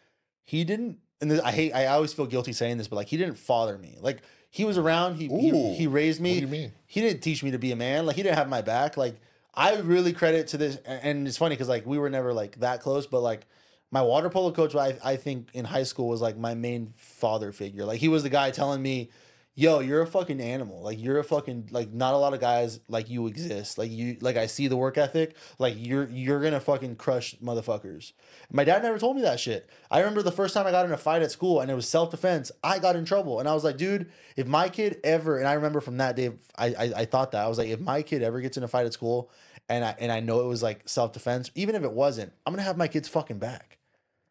he 0.43 0.63
didn't. 0.63 0.99
And 1.21 1.31
this, 1.31 1.41
I 1.41 1.51
hate. 1.51 1.71
I 1.73 1.87
always 1.87 2.13
feel 2.13 2.25
guilty 2.25 2.53
saying 2.53 2.77
this, 2.77 2.87
but 2.87 2.97
like 2.97 3.07
he 3.07 3.17
didn't 3.17 3.35
father 3.35 3.77
me. 3.77 3.97
Like 4.01 4.21
he 4.51 4.65
was 4.65 4.77
around. 4.77 5.15
He 5.15 5.27
he, 5.27 5.49
Ooh, 5.49 5.75
he 5.75 5.87
raised 5.87 6.21
me. 6.21 6.31
what 6.31 6.35
do 6.35 6.41
you 6.41 6.47
mean? 6.47 6.73
He 6.85 7.01
didn't 7.01 7.21
teach 7.21 7.41
me 7.43 7.51
to 7.51 7.57
be 7.57 7.71
a 7.71 7.75
man. 7.75 8.05
Like 8.05 8.15
he 8.15 8.23
didn't 8.23 8.37
have 8.37 8.49
my 8.49 8.61
back. 8.61 8.97
Like 8.97 9.15
I 9.53 9.77
really 9.77 10.13
credit 10.13 10.47
to 10.49 10.57
this, 10.57 10.75
and 10.85 11.01
and 11.03 11.27
it's 11.27 11.37
funny 11.37 11.55
because 11.55 11.69
like 11.69 11.85
we 11.85 11.97
were 11.97 12.09
never 12.09 12.33
like 12.33 12.59
that 12.59 12.81
close, 12.81 13.07
but 13.07 13.21
like. 13.21 13.47
My 13.91 14.01
water 14.01 14.29
polo 14.29 14.51
coach, 14.51 14.75
I, 14.75 14.97
I 15.05 15.15
think 15.15 15.49
in 15.53 15.63
high 15.63 15.83
school 15.83 16.09
was 16.09 16.19
like 16.19 16.35
my 16.35 16.53
main 16.53 16.91
father 16.97 17.53
figure. 17.53 17.85
Like 17.85 17.99
he 17.99 18.09
was 18.09 18.23
the 18.23 18.29
guy 18.29 18.51
telling 18.51 18.81
me, 18.81 19.09
yo, 19.55 19.79
you're 19.79 20.01
a 20.01 20.07
fucking 20.07 20.41
animal. 20.41 20.81
Like 20.81 21.01
you're 21.01 21.17
a 21.17 21.23
fucking 21.23 21.69
like 21.71 21.91
not 21.91 22.13
a 22.13 22.17
lot 22.17 22.33
of 22.33 22.41
guys 22.41 22.79
like 22.87 23.09
you 23.09 23.27
exist. 23.27 23.77
Like 23.77 23.89
you 23.89 24.17
like 24.21 24.37
I 24.37 24.45
see 24.45 24.67
the 24.67 24.75
work 24.75 24.97
ethic. 24.97 25.35
Like 25.57 25.75
you're 25.77 26.07
you're 26.09 26.41
gonna 26.41 26.59
fucking 26.59 26.97
crush 26.97 27.35
motherfuckers. 27.37 28.11
My 28.51 28.63
dad 28.63 28.83
never 28.83 28.99
told 28.99 29.15
me 29.15 29.21
that 29.23 29.39
shit. 29.39 29.69
I 29.89 29.99
remember 29.99 30.21
the 30.21 30.31
first 30.31 30.53
time 30.53 30.67
I 30.67 30.71
got 30.71 30.85
in 30.85 30.91
a 30.91 30.97
fight 30.97 31.21
at 31.21 31.31
school 31.31 31.61
and 31.61 31.71
it 31.71 31.75
was 31.75 31.87
self 31.87 32.11
defense. 32.11 32.51
I 32.63 32.79
got 32.79 32.95
in 32.95 33.05
trouble 33.05 33.39
and 33.39 33.47
I 33.49 33.53
was 33.53 33.63
like, 33.63 33.77
dude, 33.77 34.11
if 34.35 34.45
my 34.45 34.69
kid 34.69 34.99
ever 35.03 35.39
and 35.39 35.47
I 35.47 35.53
remember 35.53 35.81
from 35.81 35.97
that 35.97 36.15
day, 36.15 36.31
I, 36.57 36.67
I 36.67 36.93
I 36.97 37.05
thought 37.05 37.31
that 37.31 37.43
I 37.43 37.47
was 37.47 37.57
like, 37.57 37.69
if 37.69 37.79
my 37.79 38.01
kid 38.01 38.21
ever 38.21 38.41
gets 38.41 38.57
in 38.57 38.63
a 38.63 38.67
fight 38.67 38.85
at 38.85 38.93
school 38.93 39.31
and 39.69 39.83
I 39.83 39.95
and 39.99 40.11
I 40.11 40.19
know 40.19 40.41
it 40.41 40.47
was 40.47 40.61
like 40.61 40.87
self 40.87 41.13
defense, 41.13 41.49
even 41.55 41.75
if 41.75 41.83
it 41.83 41.91
wasn't, 41.91 42.33
I'm 42.45 42.53
gonna 42.53 42.63
have 42.63 42.77
my 42.77 42.87
kid's 42.87 43.07
fucking 43.07 43.39
back. 43.39 43.77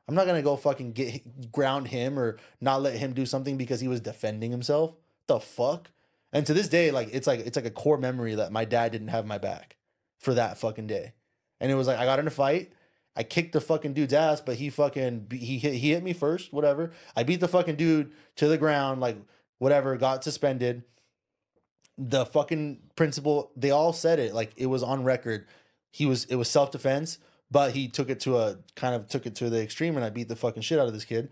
I'm 0.06 0.14
not 0.14 0.26
gonna 0.26 0.42
go 0.42 0.56
fucking 0.56 0.92
get 0.92 1.50
ground 1.50 1.88
him 1.88 2.18
or 2.18 2.36
not 2.60 2.82
let 2.82 2.98
him 2.98 3.14
do 3.14 3.24
something 3.24 3.56
because 3.56 3.80
he 3.80 3.88
was 3.88 4.00
defending 4.00 4.50
himself. 4.50 4.94
The 5.26 5.40
fuck? 5.40 5.90
And 6.32 6.44
to 6.46 6.54
this 6.54 6.68
day, 6.68 6.90
like 6.90 7.08
it's 7.12 7.26
like 7.26 7.40
it's 7.40 7.56
like 7.56 7.64
a 7.64 7.70
core 7.70 7.96
memory 7.96 8.34
that 8.34 8.52
my 8.52 8.64
dad 8.64 8.92
didn't 8.92 9.08
have 9.08 9.26
my 9.26 9.38
back 9.38 9.76
for 10.18 10.34
that 10.34 10.58
fucking 10.58 10.86
day. 10.86 11.12
And 11.60 11.70
it 11.70 11.76
was 11.76 11.86
like 11.86 11.98
I 11.98 12.04
got 12.04 12.18
in 12.18 12.26
a 12.26 12.30
fight. 12.30 12.72
I 13.16 13.22
kicked 13.22 13.52
the 13.52 13.60
fucking 13.60 13.94
dude's 13.94 14.12
ass, 14.12 14.40
but 14.40 14.56
he 14.56 14.70
fucking 14.70 15.28
he 15.30 15.58
hit, 15.58 15.74
he 15.74 15.92
hit 15.92 16.02
me 16.02 16.12
first. 16.12 16.52
Whatever. 16.52 16.90
I 17.16 17.22
beat 17.22 17.40
the 17.40 17.48
fucking 17.48 17.76
dude 17.76 18.12
to 18.36 18.48
the 18.48 18.58
ground. 18.58 19.00
Like 19.00 19.16
whatever. 19.58 19.96
Got 19.96 20.24
suspended. 20.24 20.82
The 21.96 22.26
fucking 22.26 22.80
principal. 22.96 23.52
They 23.56 23.70
all 23.70 23.92
said 23.92 24.18
it. 24.18 24.34
Like 24.34 24.52
it 24.56 24.66
was 24.66 24.82
on 24.82 25.04
record. 25.04 25.46
He 25.92 26.06
was 26.06 26.24
it 26.24 26.34
was 26.34 26.50
self 26.50 26.72
defense, 26.72 27.18
but 27.48 27.70
he 27.72 27.86
took 27.86 28.10
it 28.10 28.18
to 28.20 28.38
a 28.38 28.58
kind 28.74 28.96
of 28.96 29.06
took 29.06 29.26
it 29.26 29.36
to 29.36 29.48
the 29.48 29.62
extreme, 29.62 29.94
and 29.94 30.04
I 30.04 30.10
beat 30.10 30.26
the 30.26 30.34
fucking 30.34 30.62
shit 30.62 30.80
out 30.80 30.88
of 30.88 30.92
this 30.92 31.04
kid. 31.04 31.30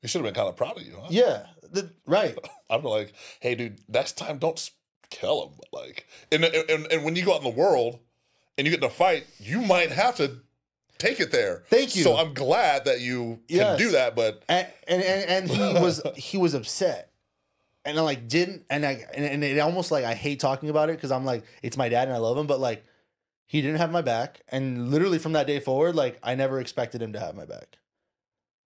He 0.00 0.08
should 0.08 0.24
have 0.24 0.32
been 0.32 0.34
kind 0.34 0.48
of 0.48 0.56
proud 0.56 0.78
of 0.78 0.86
you, 0.86 0.96
huh? 0.98 1.08
Yeah. 1.10 1.46
The, 1.72 1.90
right. 2.06 2.36
I'm 2.70 2.82
like, 2.82 3.12
hey, 3.40 3.54
dude, 3.54 3.78
next 3.88 4.16
time 4.18 4.38
don't 4.38 4.70
kill 5.10 5.44
him. 5.44 5.52
But 5.58 5.78
like, 5.80 6.06
and, 6.32 6.44
and 6.44 6.86
and 6.92 7.04
when 7.04 7.16
you 7.16 7.24
go 7.24 7.32
out 7.34 7.38
in 7.38 7.44
the 7.44 7.50
world 7.58 7.98
and 8.58 8.66
you 8.66 8.70
get 8.70 8.80
in 8.80 8.86
a 8.86 8.90
fight, 8.90 9.26
you 9.38 9.60
might 9.60 9.90
have 9.92 10.16
to 10.16 10.38
take 10.98 11.20
it 11.20 11.30
there. 11.30 11.62
Thank 11.68 11.94
you. 11.94 12.02
So 12.02 12.16
I'm 12.16 12.34
glad 12.34 12.86
that 12.86 13.00
you 13.00 13.40
can 13.48 13.58
Yes. 13.58 13.78
do 13.78 13.90
that, 13.92 14.16
but 14.16 14.42
and 14.48 14.66
and 14.88 15.02
and, 15.02 15.30
and 15.30 15.50
he 15.50 15.74
was 15.80 16.02
he 16.16 16.38
was 16.38 16.54
upset 16.54 17.10
and 17.84 17.96
i 17.98 18.02
like 18.02 18.26
didn't 18.26 18.64
and 18.68 18.84
i 18.84 19.04
and, 19.14 19.24
and 19.24 19.44
it 19.44 19.60
almost 19.60 19.92
like 19.92 20.04
i 20.04 20.12
hate 20.12 20.40
talking 20.40 20.70
about 20.70 20.90
it 20.90 20.96
because 20.96 21.12
i'm 21.12 21.24
like 21.24 21.44
it's 21.62 21.76
my 21.76 21.88
dad 21.88 22.08
and 22.08 22.16
i 22.16 22.18
love 22.18 22.36
him 22.36 22.48
but 22.48 22.58
like 22.58 22.82
he 23.46 23.62
didn't 23.62 23.76
have 23.76 23.92
my 23.92 24.00
back 24.02 24.40
and 24.48 24.90
literally 24.90 25.18
from 25.20 25.34
that 25.34 25.46
day 25.46 25.60
forward 25.60 25.94
like 25.94 26.18
i 26.20 26.34
never 26.34 26.58
expected 26.58 27.00
him 27.00 27.12
to 27.12 27.20
have 27.20 27.36
my 27.36 27.44
back 27.44 27.78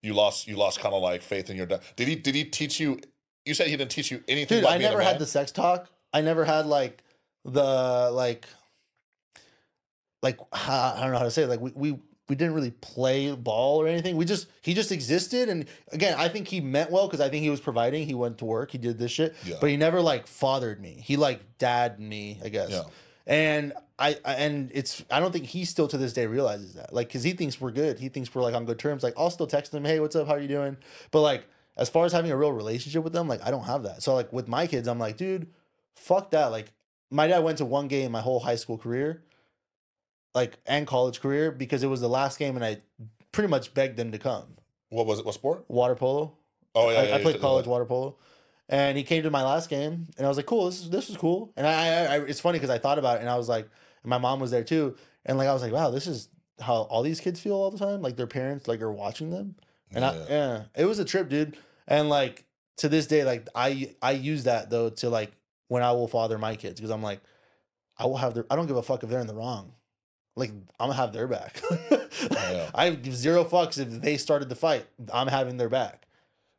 you 0.01 0.13
lost 0.13 0.47
you 0.47 0.55
lost 0.55 0.79
kind 0.79 0.93
of 0.95 1.01
like 1.01 1.21
faith 1.21 1.49
in 1.49 1.57
your 1.57 1.65
dad. 1.65 1.81
Did 1.95 2.07
he 2.07 2.15
did 2.15 2.35
he 2.35 2.43
teach 2.45 2.79
you? 2.79 2.99
You 3.45 3.53
said 3.53 3.67
he 3.67 3.75
didn't 3.77 3.91
teach 3.91 4.11
you 4.11 4.23
anything. 4.27 4.59
dude 4.59 4.67
i 4.69 4.77
never 4.77 5.01
had 5.01 5.17
the 5.17 5.25
sex 5.25 5.51
talk 5.51 5.89
i 6.13 6.21
never 6.21 6.45
had 6.45 6.65
like 6.67 7.01
the 7.45 8.09
like 8.13 8.45
like 10.21 10.39
I 10.51 10.97
don't 11.01 11.11
know 11.11 11.17
how 11.17 11.23
to 11.23 11.31
say 11.31 11.43
it. 11.43 11.47
like 11.49 11.61
we, 11.61 11.71
we 11.75 11.99
we 12.27 12.35
didn't 12.35 12.53
really 12.53 12.71
play 12.71 13.33
ball 13.35 13.81
or 13.81 13.87
anything. 13.87 14.15
We 14.17 14.25
just 14.25 14.47
he 14.61 14.73
just 14.73 14.91
existed, 14.91 15.49
and 15.49 15.65
again, 15.91 16.15
I 16.17 16.27
think 16.27 16.47
he 16.47 16.61
meant 16.61 16.91
well 16.91 17.07
because 17.07 17.21
I 17.21 17.29
think 17.29 17.41
he 17.43 17.49
was 17.49 17.59
providing. 17.61 18.05
He 18.05 18.13
went 18.13 18.37
to 18.39 18.45
work, 18.45 18.71
he 18.71 18.77
did 18.77 18.99
this 18.99 19.11
shit, 19.11 19.35
Yeah. 19.45 19.55
but 19.59 19.69
he 19.69 19.77
never 19.77 20.01
like 20.01 20.27
fathered 20.27 20.79
me. 20.81 21.01
He 21.03 21.15
like 21.17 21.57
dad 21.57 21.99
me, 21.99 22.39
I 22.43 22.49
guess. 22.49 22.69
Yeah. 22.69 22.83
And 23.29 23.73
I, 23.99 24.17
I 24.25 24.33
and 24.33 24.71
it's 24.73 25.05
I 25.11 25.19
don't 25.19 25.31
think 25.31 25.45
he 25.45 25.63
still 25.63 25.87
to 25.89 25.97
this 25.97 26.13
day 26.13 26.25
realizes 26.25 26.73
that 26.73 26.91
like 26.91 27.07
because 27.07 27.23
he 27.23 27.33
thinks 27.33 27.61
we're 27.61 27.71
good. 27.71 27.99
He 27.99 28.09
thinks 28.09 28.33
we're 28.33 28.41
like 28.41 28.55
on 28.55 28.65
good 28.65 28.79
terms. 28.79 29.03
Like 29.03 29.13
I'll 29.17 29.29
still 29.29 29.45
text 29.45 29.71
him, 29.73 29.85
hey, 29.85 29.99
what's 29.99 30.15
up? 30.15 30.27
How 30.27 30.33
are 30.33 30.39
you 30.39 30.47
doing? 30.47 30.77
But 31.11 31.21
like 31.21 31.45
as 31.77 31.89
far 31.89 32.05
as 32.05 32.11
having 32.11 32.31
a 32.31 32.35
real 32.35 32.51
relationship 32.51 33.03
with 33.03 33.13
them, 33.13 33.27
like 33.27 33.45
I 33.45 33.51
don't 33.51 33.65
have 33.65 33.83
that. 33.83 34.01
So 34.01 34.15
like 34.15 34.33
with 34.33 34.47
my 34.47 34.65
kids, 34.65 34.87
I'm 34.87 34.97
like, 34.97 35.15
dude, 35.15 35.47
fuck 35.95 36.31
that. 36.31 36.47
Like 36.47 36.71
my 37.11 37.27
dad 37.27 37.43
went 37.43 37.59
to 37.59 37.65
one 37.65 37.87
game 37.87 38.11
my 38.11 38.21
whole 38.21 38.39
high 38.39 38.55
school 38.55 38.79
career, 38.79 39.21
like 40.33 40.57
and 40.65 40.87
college 40.87 41.21
career 41.21 41.51
because 41.51 41.83
it 41.83 41.87
was 41.87 42.01
the 42.01 42.09
last 42.09 42.39
game, 42.39 42.55
and 42.55 42.65
I 42.65 42.77
pretty 43.31 43.49
much 43.49 43.75
begged 43.75 43.95
them 43.95 44.11
to 44.11 44.17
come. 44.17 44.55
What 44.89 45.05
was 45.05 45.19
it? 45.19 45.25
What 45.25 45.35
sport? 45.35 45.65
Water 45.67 45.93
polo. 45.93 46.35
Oh 46.73 46.89
yeah, 46.89 46.99
I, 46.99 47.03
yeah, 47.03 47.15
I 47.15 47.21
played 47.21 47.39
college 47.39 47.67
water 47.67 47.85
polo, 47.85 48.17
and 48.69 48.97
he 48.97 49.03
came 49.03 49.23
to 49.23 49.29
my 49.29 49.43
last 49.43 49.69
game, 49.69 50.07
and 50.17 50.25
I 50.25 50.29
was 50.29 50.37
like, 50.37 50.45
"Cool, 50.45 50.67
this 50.67 50.79
is 50.81 50.89
this 50.89 51.09
is 51.09 51.17
cool." 51.17 51.51
And 51.57 51.67
I, 51.67 51.73
I, 51.73 52.15
I 52.15 52.19
it's 52.21 52.39
funny 52.39 52.57
because 52.57 52.69
I 52.69 52.77
thought 52.77 52.97
about 52.99 53.17
it, 53.17 53.21
and 53.21 53.29
I 53.29 53.35
was 53.35 53.49
like, 53.49 53.67
and 54.03 54.09
my 54.09 54.17
mom 54.17 54.39
was 54.39 54.51
there 54.51 54.63
too, 54.63 54.95
and 55.25 55.37
like 55.37 55.47
I 55.49 55.53
was 55.53 55.61
like, 55.61 55.73
"Wow, 55.73 55.89
this 55.91 56.07
is 56.07 56.29
how 56.61 56.83
all 56.83 57.03
these 57.03 57.19
kids 57.19 57.39
feel 57.39 57.53
all 57.55 57.71
the 57.71 57.77
time. 57.79 58.01
Like 58.01 58.15
their 58.15 58.27
parents 58.27 58.67
like 58.67 58.81
are 58.81 58.91
watching 58.91 59.29
them." 59.31 59.55
And 59.91 60.05
I, 60.05 60.13
Yeah. 60.15 60.25
yeah, 60.29 60.63
it 60.77 60.85
was 60.85 60.99
a 60.99 61.05
trip, 61.05 61.29
dude. 61.29 61.57
And 61.87 62.09
like 62.09 62.45
to 62.77 62.87
this 62.89 63.07
day, 63.07 63.23
like 63.23 63.47
I 63.55 63.95
I 64.01 64.11
use 64.11 64.43
that 64.45 64.69
though 64.69 64.89
to 64.91 65.09
like 65.09 65.31
when 65.67 65.83
I 65.83 65.91
will 65.91 66.07
father 66.07 66.37
my 66.37 66.55
kids 66.55 66.79
because 66.79 66.91
I'm 66.91 67.03
like, 67.03 67.21
I 67.97 68.05
will 68.05 68.17
have 68.17 68.33
their. 68.35 68.45
I 68.51 68.55
don't 68.55 68.67
give 68.67 68.77
a 68.77 68.83
fuck 68.83 69.03
if 69.03 69.09
they're 69.09 69.19
in 69.19 69.27
the 69.27 69.33
wrong. 69.35 69.73
Like 70.35 70.51
I'm 70.79 70.89
gonna 70.89 70.93
have 70.93 71.11
their 71.13 71.27
back. 71.27 71.61
Yeah. 72.31 72.69
I 72.73 72.89
give 72.89 73.15
zero 73.15 73.45
fucks 73.45 73.77
if 73.79 74.01
they 74.01 74.17
started 74.17 74.49
the 74.49 74.55
fight. 74.55 74.85
I'm 75.13 75.27
having 75.27 75.57
their 75.57 75.69
back. 75.69 76.05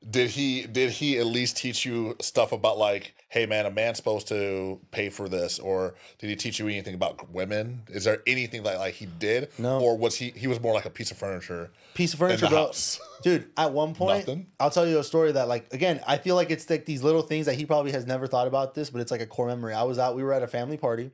Did 0.09 0.31
he 0.31 0.67
did 0.67 0.93
he 0.93 1.19
at 1.19 1.27
least 1.27 1.57
teach 1.59 1.85
you 1.85 2.17
stuff 2.23 2.53
about 2.53 2.79
like, 2.79 3.15
hey 3.29 3.45
man, 3.45 3.67
a 3.67 3.71
man's 3.71 3.99
supposed 3.99 4.29
to 4.29 4.81
pay 4.93 5.11
for 5.11 5.29
this, 5.29 5.59
or 5.59 5.95
did 6.19 6.31
he 6.31 6.37
teach 6.37 6.59
you 6.59 6.67
anything 6.69 6.95
about 6.95 7.31
women? 7.31 7.83
Is 7.89 8.05
there 8.05 8.23
anything 8.27 8.63
that 8.63 8.79
like 8.79 8.95
he 8.95 9.05
did, 9.07 9.51
No. 9.59 9.79
or 9.79 9.99
was 9.99 10.17
he 10.17 10.31
he 10.31 10.47
was 10.47 10.59
more 10.59 10.73
like 10.73 10.87
a 10.87 10.91
piece 10.91 11.11
of 11.11 11.19
furniture 11.19 11.71
Piece 11.93 12.15
of 12.15 12.19
furniture, 12.19 12.49
bro. 12.49 12.67
house? 12.69 12.99
Dude, 13.23 13.51
at 13.59 13.73
one 13.75 13.95
point, 13.95 14.21
Nothing? 14.27 14.47
I'll 14.59 14.71
tell 14.71 14.87
you 14.87 14.99
a 15.01 15.05
story 15.05 15.33
that, 15.33 15.49
like, 15.49 15.71
again, 15.75 16.01
I 16.07 16.17
feel 16.17 16.35
like 16.35 16.51
it's 16.51 16.71
like 16.71 16.87
these 16.87 17.03
little 17.03 17.21
things 17.21 17.45
that 17.45 17.57
he 17.57 17.67
probably 17.67 17.93
has 17.93 18.07
never 18.07 18.27
thought 18.27 18.47
about 18.47 18.75
this, 18.75 18.89
but 18.89 19.03
it's 19.03 19.11
like 19.11 19.21
a 19.21 19.27
core 19.27 19.49
memory. 19.49 19.75
I 19.75 19.83
was 19.83 19.99
out, 19.99 20.17
we 20.17 20.23
were 20.23 20.33
at 20.33 20.43
a 20.43 20.47
family 20.49 20.79
party, 20.79 21.11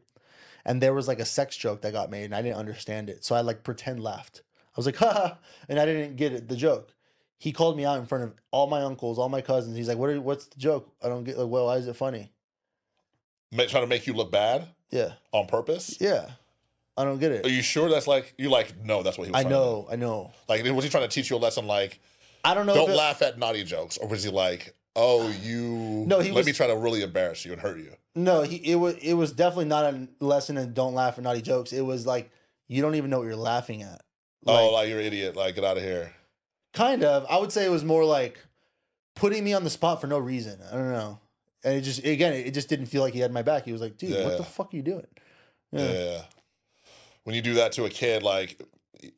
and 0.64 0.80
there 0.80 0.94
was 0.94 1.08
like 1.08 1.18
a 1.18 1.24
sex 1.24 1.56
joke 1.56 1.82
that 1.82 1.92
got 1.92 2.08
made, 2.08 2.26
and 2.26 2.34
I 2.36 2.42
didn't 2.42 2.58
understand 2.58 3.10
it. 3.10 3.24
So 3.24 3.34
I 3.34 3.40
like 3.40 3.64
pretend 3.64 4.00
laughed. 4.00 4.42
I 4.68 4.72
was 4.76 4.86
like, 4.86 4.96
haha, 4.98 5.34
and 5.68 5.80
I 5.80 5.86
didn't 5.86 6.14
get 6.14 6.32
it, 6.32 6.46
the 6.48 6.54
joke. 6.56 6.92
He 7.38 7.52
called 7.52 7.76
me 7.76 7.84
out 7.84 7.98
in 7.98 8.06
front 8.06 8.24
of 8.24 8.32
all 8.50 8.66
my 8.66 8.82
uncles, 8.82 9.18
all 9.18 9.28
my 9.28 9.40
cousins. 9.42 9.76
He's 9.76 9.88
like, 9.88 9.98
what 9.98 10.08
are, 10.10 10.20
what's 10.20 10.46
the 10.46 10.58
joke? 10.58 10.90
I 11.02 11.08
don't 11.08 11.24
get, 11.24 11.36
like, 11.38 11.48
well, 11.48 11.66
why 11.66 11.76
is 11.76 11.86
it 11.86 11.94
funny? 11.96 12.32
Ma- 13.52 13.64
Trying 13.66 13.84
to 13.84 13.88
make 13.88 14.06
you 14.06 14.12
look 14.14 14.32
bad 14.32 14.66
Yeah. 14.90 15.12
on 15.32 15.46
purpose? 15.46 15.96
Yeah. 16.00 16.30
I 16.96 17.04
don't 17.04 17.18
get 17.18 17.32
it. 17.32 17.44
Are 17.44 17.50
you 17.50 17.60
sure 17.62 17.90
that's 17.90 18.06
like 18.06 18.32
you 18.38 18.48
like? 18.48 18.82
No, 18.82 19.02
that's 19.02 19.18
what 19.18 19.26
he 19.26 19.30
was. 19.32 19.44
I 19.44 19.46
know, 19.48 19.86
I 19.90 19.96
know. 19.96 20.32
Like, 20.48 20.64
was 20.64 20.82
he 20.82 20.88
trying 20.90 21.06
to 21.06 21.14
teach 21.14 21.28
you 21.28 21.36
a 21.36 21.38
lesson? 21.38 21.66
Like, 21.66 22.00
I 22.42 22.54
don't 22.54 22.64
know. 22.64 22.74
don't 22.74 22.90
it- 22.90 22.96
laugh 22.96 23.20
at 23.20 23.38
naughty 23.38 23.64
jokes, 23.64 23.98
or 23.98 24.08
was 24.08 24.22
he 24.24 24.30
like, 24.30 24.74
oh, 24.94 25.28
you? 25.42 26.04
No, 26.06 26.20
he 26.20 26.30
let 26.30 26.36
was- 26.38 26.46
me 26.46 26.52
try 26.54 26.68
to 26.68 26.76
really 26.76 27.02
embarrass 27.02 27.44
you 27.44 27.52
and 27.52 27.60
hurt 27.60 27.76
you. 27.78 27.92
No, 28.14 28.40
he 28.44 28.56
it 28.56 28.76
was 28.76 28.94
it 28.94 29.12
was 29.12 29.32
definitely 29.32 29.66
not 29.66 29.84
a 29.92 30.08
lesson 30.20 30.56
in 30.56 30.72
don't 30.72 30.94
laugh 30.94 31.18
at 31.18 31.24
naughty 31.24 31.42
jokes. 31.42 31.74
It 31.74 31.82
was 31.82 32.06
like 32.06 32.30
you 32.66 32.80
don't 32.80 32.94
even 32.94 33.10
know 33.10 33.18
what 33.18 33.26
you're 33.26 33.36
laughing 33.36 33.82
at. 33.82 34.00
Oh, 34.46 34.52
like, 34.54 34.62
oh, 34.62 34.72
like 34.72 34.88
you're 34.88 35.00
an 35.00 35.04
idiot. 35.04 35.36
Like, 35.36 35.54
get 35.54 35.64
out 35.64 35.76
of 35.76 35.82
here. 35.82 36.14
Kind 36.76 37.02
of. 37.02 37.26
I 37.28 37.38
would 37.38 37.50
say 37.50 37.64
it 37.64 37.70
was 37.70 37.84
more 37.84 38.04
like 38.04 38.38
putting 39.14 39.42
me 39.42 39.54
on 39.54 39.64
the 39.64 39.70
spot 39.70 40.00
for 40.00 40.06
no 40.06 40.18
reason. 40.18 40.60
I 40.70 40.74
don't 40.76 40.92
know. 40.92 41.18
And 41.64 41.74
it 41.74 41.80
just 41.80 42.04
again, 42.04 42.32
it 42.32 42.54
just 42.54 42.68
didn't 42.68 42.86
feel 42.86 43.02
like 43.02 43.14
he 43.14 43.20
had 43.20 43.32
my 43.32 43.42
back. 43.42 43.64
He 43.64 43.72
was 43.72 43.80
like, 43.80 43.96
"Dude, 43.96 44.24
what 44.24 44.36
the 44.36 44.44
fuck 44.44 44.72
are 44.72 44.76
you 44.76 44.82
doing?" 44.82 45.06
Yeah. 45.72 45.90
Yeah. 45.90 46.22
When 47.24 47.34
you 47.34 47.42
do 47.42 47.54
that 47.54 47.72
to 47.72 47.84
a 47.84 47.90
kid, 47.90 48.22
like 48.22 48.60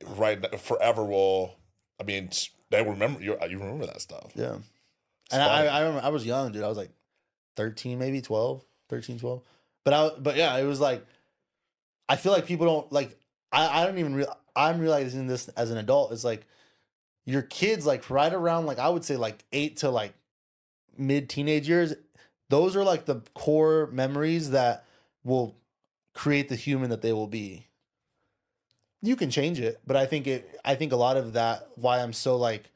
right 0.06 0.58
forever 0.58 1.04
will. 1.04 1.56
I 2.00 2.04
mean, 2.04 2.30
they 2.70 2.82
remember 2.82 3.20
you. 3.20 3.36
You 3.48 3.58
remember 3.58 3.86
that 3.86 4.00
stuff. 4.00 4.32
Yeah. 4.34 4.54
It's 4.54 5.34
and 5.34 5.42
I. 5.42 5.66
I 5.66 5.80
remember 5.80 6.06
I 6.06 6.08
was 6.08 6.24
young, 6.24 6.52
dude. 6.52 6.62
I 6.62 6.68
was 6.68 6.78
like 6.78 6.90
13, 7.56 7.98
maybe 7.98 8.22
12, 8.22 8.64
13, 8.88 9.18
12. 9.18 9.42
But 9.84 9.94
I 9.94 10.10
but 10.18 10.36
yeah, 10.36 10.56
it 10.56 10.64
was 10.64 10.80
like 10.80 11.04
I 12.08 12.16
feel 12.16 12.32
like 12.32 12.46
people 12.46 12.66
don't 12.66 12.92
like 12.92 13.18
I, 13.52 13.82
I 13.82 13.86
don't 13.86 13.98
even 13.98 14.14
real 14.14 14.34
I'm 14.56 14.80
realizing 14.80 15.26
this 15.26 15.48
as 15.48 15.70
an 15.70 15.76
adult. 15.76 16.12
It's 16.12 16.24
like 16.24 16.46
your 17.28 17.42
kids 17.42 17.84
like 17.84 18.08
right 18.08 18.32
around 18.32 18.64
like 18.64 18.78
I 18.78 18.88
would 18.88 19.04
say 19.04 19.16
like 19.16 19.44
eight 19.52 19.78
to 19.78 19.90
like 19.90 20.14
mid 20.96 21.28
teenage 21.28 21.68
years, 21.68 21.92
those 22.48 22.74
are 22.74 22.82
like 22.82 23.04
the 23.04 23.20
core 23.34 23.86
memories 23.92 24.50
that 24.52 24.86
will 25.24 25.54
create 26.14 26.48
the 26.48 26.56
human 26.56 26.88
that 26.88 27.02
they 27.02 27.12
will 27.12 27.26
be. 27.26 27.66
You 29.02 29.14
can 29.14 29.30
change 29.30 29.60
it, 29.60 29.78
but 29.86 29.94
I 29.94 30.06
think 30.06 30.26
it 30.26 30.58
I 30.64 30.74
think 30.74 30.92
a 30.92 30.96
lot 30.96 31.18
of 31.18 31.34
that 31.34 31.68
why 31.74 32.00
I'm 32.00 32.14
so 32.14 32.36
like 32.36 32.70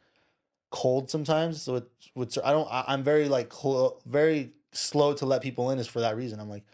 cold 0.71 1.09
sometimes. 1.11 1.63
So 1.63 1.77
it, 1.77 1.89
with 2.15 2.37
I 2.45 2.53
don't 2.53 2.69
I, 2.71 2.85
I'm 2.89 3.03
very 3.03 3.31
like 3.31 3.49
clo- 3.49 4.01
very 4.05 4.53
slow 4.73 5.15
to 5.15 5.25
let 5.25 5.41
people 5.41 5.71
in 5.71 5.79
is 5.79 5.87
for 5.87 6.01
that 6.01 6.15
reason. 6.15 6.39
I'm 6.39 6.51
like 6.51 6.65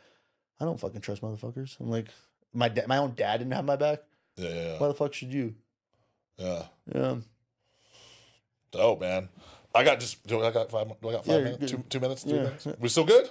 I 0.60 0.64
don't 0.64 0.80
fucking 0.80 1.00
trust 1.00 1.22
motherfuckers. 1.22 1.78
I'm 1.78 1.90
like 1.90 2.08
my 2.52 2.68
da- 2.68 2.88
my 2.88 2.98
own 2.98 3.14
dad 3.14 3.36
didn't 3.36 3.52
have 3.52 3.64
my 3.64 3.76
back. 3.76 4.00
Yeah, 4.36 4.50
yeah, 4.50 4.78
Why 4.78 4.88
the 4.88 4.94
fuck 4.94 5.14
should 5.14 5.32
you? 5.32 5.54
yeah. 6.38 6.64
Yeah. 6.92 7.16
Dope, 8.70 9.00
man. 9.00 9.28
I 9.74 9.84
got 9.84 10.00
just. 10.00 10.26
Do 10.26 10.42
I 10.42 10.50
got 10.50 10.70
five? 10.70 10.88
Do 11.00 11.08
I 11.08 11.12
got 11.12 11.24
five 11.24 11.34
Yeah, 11.34 11.34
you're 11.40 11.44
minutes? 11.52 11.70
Two, 11.70 11.76
good. 11.78 11.90
two 11.90 12.00
minutes? 12.00 12.22
Three 12.24 12.32
Yeah. 12.34 12.42
minutes? 12.44 12.66
We 12.80 12.88
still 12.88 13.04
good? 13.04 13.28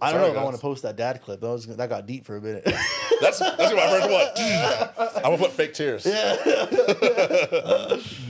I 0.00 0.10
don't 0.12 0.20
Sorry, 0.20 0.22
know 0.22 0.24
if 0.26 0.30
I 0.32 0.34
guys. 0.36 0.44
want 0.44 0.56
to 0.56 0.62
post 0.62 0.82
that 0.82 0.96
dad 0.96 1.22
clip. 1.22 1.40
That 1.40 1.48
was 1.48 1.66
that 1.66 1.88
got 1.88 2.06
deep 2.06 2.24
for 2.24 2.36
a 2.36 2.40
minute. 2.40 2.64
That's 3.20 3.38
that's 3.38 3.58
what 3.58 3.76
my 3.76 3.88
first 3.88 4.10
one. 4.10 5.14
I'm 5.16 5.22
gonna 5.22 5.38
put 5.38 5.52
fake 5.52 5.74
tears. 5.74 6.04
yeah. 6.06 6.36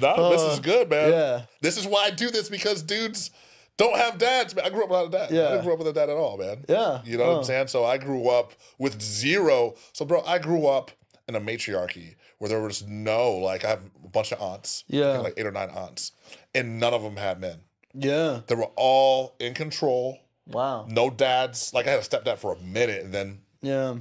no, 0.00 0.30
this 0.30 0.42
is 0.42 0.58
uh, 0.58 0.60
good, 0.62 0.90
man. 0.90 1.10
yeah. 1.10 1.42
This 1.60 1.76
is 1.76 1.86
why 1.86 2.04
I 2.04 2.10
do 2.10 2.30
this 2.30 2.48
because 2.48 2.82
dudes 2.82 3.30
don't 3.76 3.96
have 3.96 4.18
dads. 4.18 4.54
Man. 4.54 4.64
I 4.66 4.70
grew 4.70 4.84
up 4.84 4.90
without 4.90 5.06
a 5.06 5.10
dad. 5.10 5.32
I 5.32 5.34
Yeah. 5.34 5.48
didn't 5.50 5.64
grow 5.64 5.72
up 5.74 5.78
with 5.78 5.88
a 5.88 5.92
dad 5.92 6.10
at 6.10 6.16
all, 6.16 6.36
man. 6.36 6.64
Yeah. 6.68 7.00
You 7.04 7.16
know 7.18 7.26
what 7.26 7.32
Oh. 7.34 7.38
I'm 7.38 7.44
saying? 7.44 7.68
So 7.68 7.84
I 7.84 7.98
grew 7.98 8.28
up 8.28 8.52
with 8.78 9.00
zero. 9.00 9.74
So, 9.92 10.04
bro, 10.04 10.22
I 10.26 10.38
grew 10.38 10.66
up 10.66 10.90
in 11.28 11.34
a 11.34 11.40
matriarchy 11.40 12.16
where 12.38 12.48
there 12.48 12.60
was 12.60 12.82
no, 12.86 13.32
like, 13.32 13.64
I 13.64 13.68
have 13.68 13.82
a 14.04 14.08
bunch 14.08 14.32
of 14.32 14.40
aunts. 14.42 14.84
I 14.88 14.90
think 14.92 15.02
Yeah. 15.04 15.18
like 15.18 15.34
eight 15.36 15.46
or 15.46 15.52
nine 15.52 15.70
aunts. 15.70 16.12
And 16.54 16.78
none 16.78 16.92
of 16.94 17.02
them 17.02 17.16
had 17.16 17.40
men. 17.40 17.60
Yeah. 17.94 18.40
They 18.46 18.54
were 18.54 18.70
all 18.76 19.34
in 19.38 19.54
control. 19.54 20.18
Wow. 20.46 20.86
No 20.88 21.08
dads. 21.10 21.72
Like, 21.72 21.86
I 21.86 21.90
had 21.90 22.00
a 22.00 22.02
stepdad 22.02 22.38
for 22.38 22.54
a 22.54 22.58
minute 22.58 23.02
and 23.04 23.12
then 23.14 23.40
Yeah. 23.62 23.96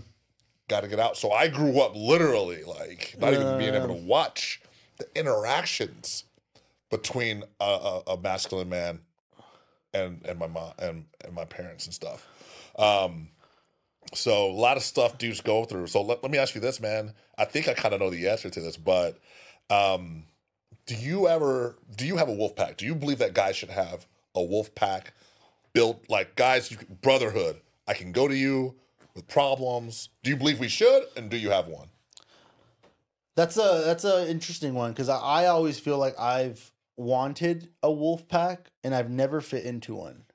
got 0.68 0.82
to 0.82 0.88
get 0.88 1.00
out. 1.00 1.18
So 1.18 1.32
I 1.32 1.48
grew 1.48 1.80
up 1.80 1.96
literally, 1.96 2.64
like, 2.64 3.16
not 3.20 3.34
even 3.34 3.58
being 3.58 3.76
able 3.76 3.88
to 3.88 3.94
watch 3.94 4.62
the 4.98 5.08
interactions 5.16 6.26
between 6.90 7.44
a, 7.60 7.64
a, 7.64 8.02
a 8.14 8.18
masculine 8.18 8.70
man 8.70 9.00
and 9.94 10.26
and 10.26 10.40
my 10.40 10.48
mom 10.48 10.74
and, 10.80 11.06
and 11.24 11.34
my 11.34 11.46
parents 11.46 11.86
and 11.86 11.94
stuff. 11.94 12.28
Um, 12.78 13.30
so 14.14 14.48
a 14.50 14.52
lot 14.54 14.78
of 14.78 14.84
stuff 14.84 15.18
dudes 15.18 15.42
go 15.42 15.64
through. 15.66 15.88
So 15.88 16.02
let, 16.02 16.22
let 16.24 16.32
me 16.32 16.38
ask 16.38 16.54
you 16.56 16.62
this, 16.62 16.80
man. 16.82 17.14
I 17.38 17.46
think 17.46 17.68
I 17.68 17.74
kind 17.74 17.94
of 17.94 18.00
know 18.00 18.10
the 18.10 18.28
answer 18.30 18.50
to 18.50 18.60
this, 18.62 18.78
but 18.78 19.18
um, 19.70 20.24
do 20.92 20.98
you 20.98 21.30
ever 21.30 21.78
do 21.96 22.06
you 22.06 22.18
have 22.18 22.28
a 22.28 22.34
wolf 22.34 22.54
pack? 22.54 22.76
Do 22.76 22.86
you 22.86 22.94
believe 22.94 23.20
that 23.20 23.34
guys 23.34 23.56
should 23.56 23.70
have 23.70 24.06
a 24.36 24.44
wolf 24.44 24.76
pack 24.76 25.14
built 25.72 26.04
like 26.10 26.36
guys 26.36 26.70
you, 26.70 26.78
brotherhood? 27.02 27.62
I 27.88 27.94
can 27.94 28.12
go 28.12 28.28
to 28.28 28.36
you 28.36 28.76
with 29.16 29.26
problems. 29.30 30.10
Do 30.22 30.32
you 30.32 30.36
believe 30.36 30.60
we 30.60 30.68
should, 30.68 31.04
and 31.16 31.30
do 31.30 31.38
you 31.38 31.50
have 31.50 31.68
one? 31.68 31.88
That's 33.36 33.56
a 33.56 33.84
that's 33.86 34.04
a 34.04 34.30
interesting 34.30 34.74
one 34.74 34.92
because 34.92 35.08
I, 35.08 35.18
I 35.18 35.46
always 35.46 35.80
feel 35.80 35.98
like 35.98 36.20
I've 36.20 36.74
wanted 36.98 37.70
a 37.82 37.90
wolf 37.90 38.28
pack 38.28 38.70
and 38.84 38.94
I've 38.94 39.10
never 39.10 39.40
fit 39.40 39.64
into 39.64 39.96
one. 39.96 40.26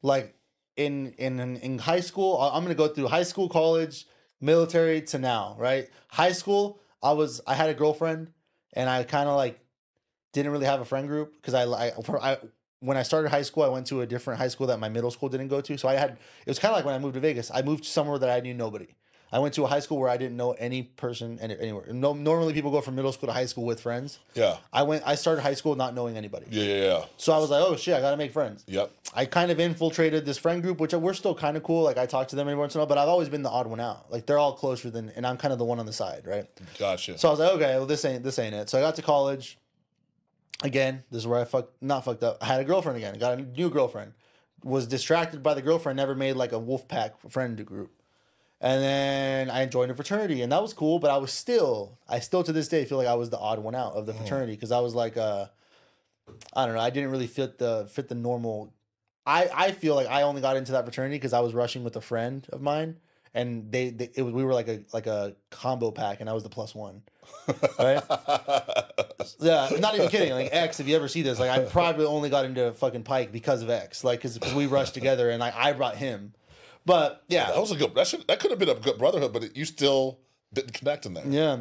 Like 0.00 0.34
in 0.78 1.08
in, 1.18 1.58
in 1.58 1.78
high 1.80 2.00
school, 2.00 2.40
I'm 2.40 2.62
gonna 2.62 2.74
go 2.74 2.88
through 2.88 3.08
high 3.08 3.22
school, 3.22 3.50
college, 3.50 4.06
military 4.40 5.02
to 5.02 5.18
now, 5.18 5.56
right? 5.58 5.90
High 6.08 6.32
school, 6.32 6.80
I 7.02 7.12
was 7.12 7.42
I 7.46 7.52
had 7.52 7.68
a 7.68 7.74
girlfriend 7.74 8.32
and 8.76 8.88
I 8.88 9.02
kind 9.02 9.28
of 9.28 9.36
like 9.36 9.58
didn't 10.32 10.52
really 10.52 10.66
have 10.66 10.80
a 10.80 10.84
friend 10.84 11.08
group 11.08 11.34
because 11.34 11.54
I, 11.54 11.64
I 11.64 11.92
I 12.22 12.38
when 12.80 12.96
I 12.96 13.02
started 13.02 13.30
high 13.30 13.42
school, 13.42 13.64
I 13.64 13.68
went 13.68 13.86
to 13.88 14.02
a 14.02 14.06
different 14.06 14.38
high 14.38 14.48
school 14.48 14.66
that 14.68 14.78
my 14.78 14.88
middle 14.88 15.10
school 15.10 15.28
didn't 15.28 15.48
go 15.48 15.60
to. 15.60 15.78
So 15.78 15.88
I 15.88 15.94
had 15.94 16.10
it 16.10 16.48
was 16.48 16.58
kind 16.58 16.70
of 16.72 16.76
like 16.76 16.84
when 16.84 16.94
I 16.94 16.98
moved 16.98 17.14
to 17.14 17.20
Vegas. 17.20 17.50
I 17.52 17.62
moved 17.62 17.84
somewhere 17.84 18.18
that 18.18 18.30
I 18.30 18.40
knew 18.40 18.54
nobody. 18.54 18.88
I 19.32 19.40
went 19.40 19.54
to 19.54 19.64
a 19.64 19.66
high 19.66 19.80
school 19.80 19.98
where 19.98 20.08
I 20.08 20.16
didn't 20.16 20.36
know 20.36 20.52
any 20.52 20.82
person 20.84 21.38
any- 21.40 21.58
anywhere. 21.58 21.92
No, 21.92 22.12
normally 22.12 22.52
people 22.52 22.70
go 22.70 22.80
from 22.80 22.94
middle 22.94 23.12
school 23.12 23.26
to 23.26 23.32
high 23.32 23.46
school 23.46 23.64
with 23.64 23.80
friends. 23.80 24.20
Yeah. 24.34 24.58
I 24.72 24.84
went. 24.84 25.02
I 25.04 25.16
started 25.16 25.42
high 25.42 25.54
school 25.54 25.74
not 25.74 25.94
knowing 25.94 26.16
anybody. 26.16 26.46
Yeah, 26.50 26.62
yeah, 26.64 26.84
yeah. 26.84 27.04
So 27.16 27.32
I 27.32 27.38
was 27.38 27.50
like, 27.50 27.62
oh 27.62 27.76
shit, 27.76 27.94
I 27.94 28.00
gotta 28.00 28.16
make 28.16 28.32
friends. 28.32 28.62
Yep. 28.68 28.92
I 29.14 29.24
kind 29.24 29.50
of 29.50 29.58
infiltrated 29.58 30.24
this 30.24 30.38
friend 30.38 30.62
group, 30.62 30.78
which 30.78 30.92
we're 30.94 31.12
still 31.14 31.34
kind 31.34 31.56
of 31.56 31.62
cool. 31.64 31.82
Like 31.82 31.98
I 31.98 32.06
talk 32.06 32.28
to 32.28 32.36
them 32.36 32.46
every 32.48 32.58
once 32.58 32.74
in 32.74 32.78
a 32.78 32.82
while, 32.82 32.86
but 32.88 32.98
I've 32.98 33.08
always 33.08 33.28
been 33.28 33.42
the 33.42 33.50
odd 33.50 33.66
one 33.66 33.80
out. 33.80 34.10
Like 34.12 34.26
they're 34.26 34.38
all 34.38 34.52
closer 34.52 34.90
than, 34.90 35.10
and 35.16 35.26
I'm 35.26 35.36
kind 35.36 35.52
of 35.52 35.58
the 35.58 35.64
one 35.64 35.80
on 35.80 35.86
the 35.86 35.92
side, 35.92 36.22
right? 36.26 36.46
Gotcha. 36.78 37.18
So 37.18 37.28
I 37.28 37.30
was 37.32 37.40
like, 37.40 37.52
okay, 37.54 37.76
well 37.76 37.86
this 37.86 38.04
ain't 38.04 38.22
this 38.22 38.38
ain't 38.38 38.54
it. 38.54 38.68
So 38.68 38.78
I 38.78 38.80
got 38.80 38.94
to 38.96 39.02
college. 39.02 39.58
Again, 40.62 41.02
this 41.10 41.18
is 41.20 41.26
where 41.26 41.40
I 41.40 41.44
fucked 41.44 41.82
not 41.82 42.04
fucked 42.04 42.22
up. 42.22 42.38
I 42.40 42.46
had 42.46 42.60
a 42.60 42.64
girlfriend 42.64 42.96
again. 42.96 43.14
I 43.14 43.18
Got 43.18 43.38
a 43.38 43.42
new 43.42 43.68
girlfriend. 43.70 44.12
Was 44.64 44.86
distracted 44.86 45.42
by 45.42 45.54
the 45.54 45.62
girlfriend. 45.62 45.96
Never 45.96 46.14
made 46.14 46.32
like 46.34 46.52
a 46.52 46.58
wolf 46.58 46.88
pack 46.88 47.14
friend 47.28 47.64
group. 47.64 47.90
And 48.60 48.82
then 48.82 49.50
I 49.50 49.66
joined 49.66 49.90
a 49.90 49.94
fraternity, 49.94 50.40
and 50.40 50.50
that 50.50 50.62
was 50.62 50.72
cool. 50.72 50.98
But 50.98 51.10
I 51.10 51.18
was 51.18 51.30
still, 51.32 51.98
I 52.08 52.20
still 52.20 52.42
to 52.42 52.52
this 52.52 52.68
day 52.68 52.84
feel 52.86 52.96
like 52.98 53.06
I 53.06 53.14
was 53.14 53.28
the 53.30 53.38
odd 53.38 53.58
one 53.58 53.74
out 53.74 53.92
of 53.92 54.06
the 54.06 54.14
fraternity 54.14 54.52
because 54.52 54.72
I 54.72 54.80
was 54.80 54.94
like, 54.94 55.16
uh, 55.16 55.46
I 56.54 56.64
don't 56.66 56.74
know, 56.74 56.80
I 56.80 56.90
didn't 56.90 57.10
really 57.10 57.26
fit 57.26 57.58
the 57.58 57.86
fit 57.90 58.08
the 58.08 58.14
normal. 58.14 58.72
I 59.26 59.48
I 59.54 59.70
feel 59.72 59.94
like 59.94 60.06
I 60.08 60.22
only 60.22 60.40
got 60.40 60.56
into 60.56 60.72
that 60.72 60.84
fraternity 60.84 61.16
because 61.16 61.32
I 61.34 61.40
was 61.40 61.52
rushing 61.52 61.84
with 61.84 61.96
a 61.96 62.00
friend 62.00 62.46
of 62.50 62.62
mine, 62.62 62.96
and 63.34 63.70
they, 63.70 63.90
they 63.90 64.10
it 64.14 64.22
was 64.22 64.32
we 64.32 64.42
were 64.42 64.54
like 64.54 64.68
a 64.68 64.80
like 64.92 65.06
a 65.06 65.36
combo 65.50 65.90
pack, 65.90 66.20
and 66.20 66.30
I 66.30 66.32
was 66.32 66.42
the 66.42 66.48
plus 66.48 66.74
one. 66.74 67.02
Right? 67.78 68.02
Yeah, 69.40 69.68
not 69.80 69.94
even 69.96 70.08
kidding. 70.08 70.32
Like 70.32 70.50
X, 70.52 70.78
if 70.78 70.86
you 70.86 70.94
ever 70.94 71.08
see 71.08 71.22
this, 71.22 71.40
like 71.40 71.50
I 71.50 71.64
probably 71.64 72.06
only 72.06 72.30
got 72.30 72.44
into 72.44 72.72
fucking 72.72 73.02
Pike 73.02 73.32
because 73.32 73.60
of 73.60 73.70
X, 73.70 74.04
like 74.04 74.22
because 74.22 74.54
we 74.54 74.66
rushed 74.66 74.94
together 74.94 75.30
and 75.30 75.40
like 75.40 75.54
I 75.56 75.72
brought 75.72 75.96
him. 75.96 76.32
But 76.86 77.24
yeah, 77.28 77.50
that 77.50 77.60
was 77.60 77.72
a 77.72 77.76
good. 77.76 77.94
That 77.94 78.06
should. 78.06 78.26
That 78.28 78.40
could 78.40 78.50
have 78.50 78.58
been 78.58 78.68
a 78.68 78.74
good 78.74 78.96
brotherhood, 78.96 79.32
but 79.32 79.44
it, 79.44 79.56
you 79.56 79.64
still 79.64 80.20
didn't 80.54 80.72
connect 80.72 81.04
in 81.04 81.14
there. 81.14 81.26
yeah. 81.26 81.58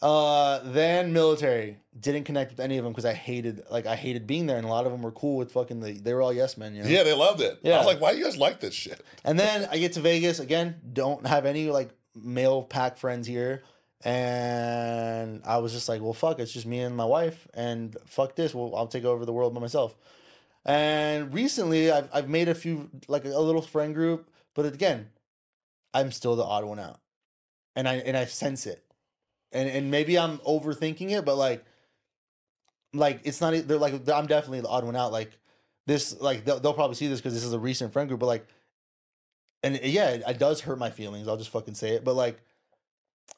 Uh, 0.00 0.60
then 0.62 1.12
military 1.12 1.76
didn't 1.98 2.22
connect 2.22 2.52
with 2.52 2.60
any 2.60 2.78
of 2.78 2.84
them 2.84 2.92
because 2.92 3.04
I 3.04 3.14
hated 3.14 3.64
like 3.68 3.84
I 3.84 3.96
hated 3.96 4.28
being 4.28 4.46
there, 4.46 4.56
and 4.56 4.64
a 4.64 4.68
lot 4.68 4.86
of 4.86 4.92
them 4.92 5.02
were 5.02 5.10
cool 5.10 5.36
with 5.36 5.50
fucking 5.50 5.80
the. 5.80 5.92
They 5.92 6.14
were 6.14 6.22
all 6.22 6.32
yes 6.32 6.56
men, 6.56 6.76
you 6.76 6.84
know. 6.84 6.88
Yeah, 6.88 7.02
they 7.02 7.14
loved 7.14 7.40
it. 7.40 7.58
Yeah. 7.62 7.74
I 7.74 7.78
was 7.78 7.86
like, 7.86 8.00
why 8.00 8.12
do 8.12 8.18
you 8.18 8.24
guys 8.24 8.36
like 8.36 8.60
this 8.60 8.74
shit? 8.74 9.04
And 9.24 9.36
then 9.36 9.68
I 9.72 9.78
get 9.78 9.94
to 9.94 10.00
Vegas 10.00 10.38
again. 10.38 10.76
Don't 10.92 11.26
have 11.26 11.46
any 11.46 11.70
like 11.70 11.90
male 12.14 12.62
pack 12.62 12.96
friends 12.96 13.26
here, 13.26 13.64
and 14.04 15.42
I 15.44 15.58
was 15.58 15.72
just 15.72 15.88
like, 15.88 16.00
well, 16.00 16.12
fuck, 16.12 16.38
it's 16.38 16.52
just 16.52 16.66
me 16.66 16.78
and 16.78 16.96
my 16.96 17.04
wife, 17.04 17.48
and 17.52 17.96
fuck 18.06 18.36
this. 18.36 18.54
Well, 18.54 18.76
I'll 18.76 18.86
take 18.86 19.04
over 19.04 19.26
the 19.26 19.32
world 19.32 19.52
by 19.52 19.60
myself. 19.60 19.96
And 20.64 21.34
recently, 21.34 21.90
I've 21.90 22.08
I've 22.12 22.28
made 22.28 22.48
a 22.48 22.54
few 22.54 22.88
like 23.08 23.24
a, 23.24 23.30
little 23.30 23.62
friend 23.62 23.94
group, 23.94 24.30
but 24.58 24.66
again, 24.66 25.08
I'm 25.94 26.10
still 26.10 26.34
the 26.34 26.42
odd 26.42 26.64
one 26.64 26.80
out, 26.80 26.98
and 27.76 27.88
I 27.88 27.94
and 27.98 28.16
I 28.16 28.24
sense 28.24 28.66
it, 28.66 28.84
and 29.52 29.68
and 29.70 29.88
maybe 29.88 30.18
I'm 30.18 30.38
overthinking 30.38 31.12
it, 31.16 31.24
but 31.24 31.36
like, 31.36 31.64
like 32.92 33.20
it's 33.22 33.40
not. 33.40 33.54
They're 33.68 33.78
like 33.78 33.94
I'm 34.08 34.26
definitely 34.26 34.62
the 34.62 34.68
odd 34.68 34.82
one 34.82 34.96
out. 34.96 35.12
Like 35.12 35.30
this, 35.86 36.20
like 36.20 36.44
they'll, 36.44 36.58
they'll 36.58 36.74
probably 36.74 36.96
see 36.96 37.06
this 37.06 37.20
because 37.20 37.34
this 37.34 37.44
is 37.44 37.52
a 37.52 37.58
recent 37.60 37.92
friend 37.92 38.08
group, 38.08 38.18
but 38.18 38.26
like 38.26 38.48
and 39.62 39.76
eh, 39.76 39.86
yeah, 39.86 40.08
it, 40.08 40.24
it 40.26 40.38
does 40.40 40.62
hurt 40.62 40.76
my 40.76 40.90
feelings. 40.90 41.28
I'll 41.28 41.36
just 41.36 41.50
fucking 41.50 41.74
say 41.74 41.90
it. 41.90 42.04
But 42.04 42.14
like, 42.14 42.40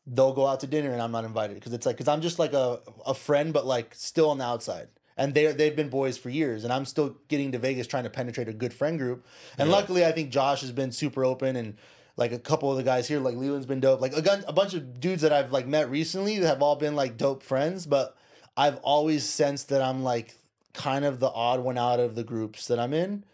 they'll 0.06 0.32
go 0.32 0.46
out 0.46 0.60
to 0.60 0.66
dinner 0.66 0.90
and 0.90 1.02
I'm 1.02 1.12
not 1.12 1.26
invited 1.26 1.54
because 1.54 1.74
it's 1.74 1.84
like 1.84 1.96
because 1.98 2.08
I'm 2.08 2.22
just 2.22 2.38
like 2.38 2.54
a 2.54 2.80
a 3.04 3.12
friend, 3.12 3.52
but 3.52 3.66
like 3.66 3.94
still 3.94 4.30
on 4.30 4.38
the 4.38 4.44
outside. 4.44 4.88
And 5.20 5.34
they 5.34 5.52
they've 5.52 5.76
been 5.76 5.90
boys 5.90 6.16
for 6.16 6.30
years, 6.30 6.64
and 6.64 6.72
I'm 6.72 6.86
still 6.86 7.16
getting 7.28 7.52
to 7.52 7.58
Vegas 7.58 7.86
trying 7.86 8.04
to 8.04 8.10
penetrate 8.10 8.48
a 8.48 8.52
good 8.54 8.72
friend 8.72 8.98
group. 8.98 9.26
And 9.58 9.68
Yeah. 9.68 9.76
luckily, 9.76 10.04
I 10.04 10.12
think 10.12 10.30
Josh 10.30 10.62
has 10.62 10.72
been 10.72 10.92
super 10.92 11.24
open, 11.24 11.56
and 11.56 11.76
like 12.16 12.32
a 12.32 12.38
couple 12.38 12.70
of 12.70 12.76
the 12.78 12.82
guys 12.82 13.06
here, 13.06 13.20
like 13.20 13.36
Leland's 13.36 13.66
been 13.66 13.80
dope. 13.80 14.00
Like 14.00 14.16
a, 14.16 14.22
gun, 14.22 14.42
a 14.48 14.52
bunch 14.52 14.74
of 14.74 14.98
dudes 14.98 15.22
that 15.22 15.32
I've 15.32 15.52
like 15.52 15.66
met 15.66 15.90
recently 15.90 16.38
that 16.38 16.46
have 16.48 16.62
all 16.62 16.74
been 16.74 16.96
like 16.96 17.16
dope 17.18 17.42
friends. 17.42 17.86
But 17.86 18.16
I've 18.56 18.78
always 18.78 19.28
sensed 19.28 19.68
that 19.68 19.82
I'm 19.82 20.02
like 20.02 20.36
kind 20.72 21.04
of 21.04 21.20
the 21.20 21.28
odd 21.30 21.60
one 21.60 21.76
out 21.76 22.00
of 22.00 22.14
the 22.14 22.24
groups 22.24 22.66
that 22.68 22.78
I'm 22.78 22.94
in 22.94 23.24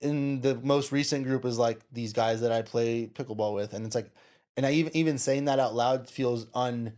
in 0.00 0.40
the 0.42 0.54
most 0.56 0.92
recent 0.92 1.24
group 1.24 1.44
is 1.44 1.58
like 1.58 1.80
these 1.92 2.12
guys 2.12 2.42
that 2.42 2.52
I 2.52 2.62
play 2.62 3.06
pickleball 3.06 3.54
with, 3.54 3.72
and 3.72 3.84
it's 3.86 3.94
like, 3.94 4.10
and 4.56 4.64
I 4.66 4.72
even 4.72 4.96
even 4.96 5.18
saying 5.18 5.46
that 5.46 5.58
out 5.58 5.74
loud 5.74 6.08
feels 6.08 6.46
un 6.54 6.92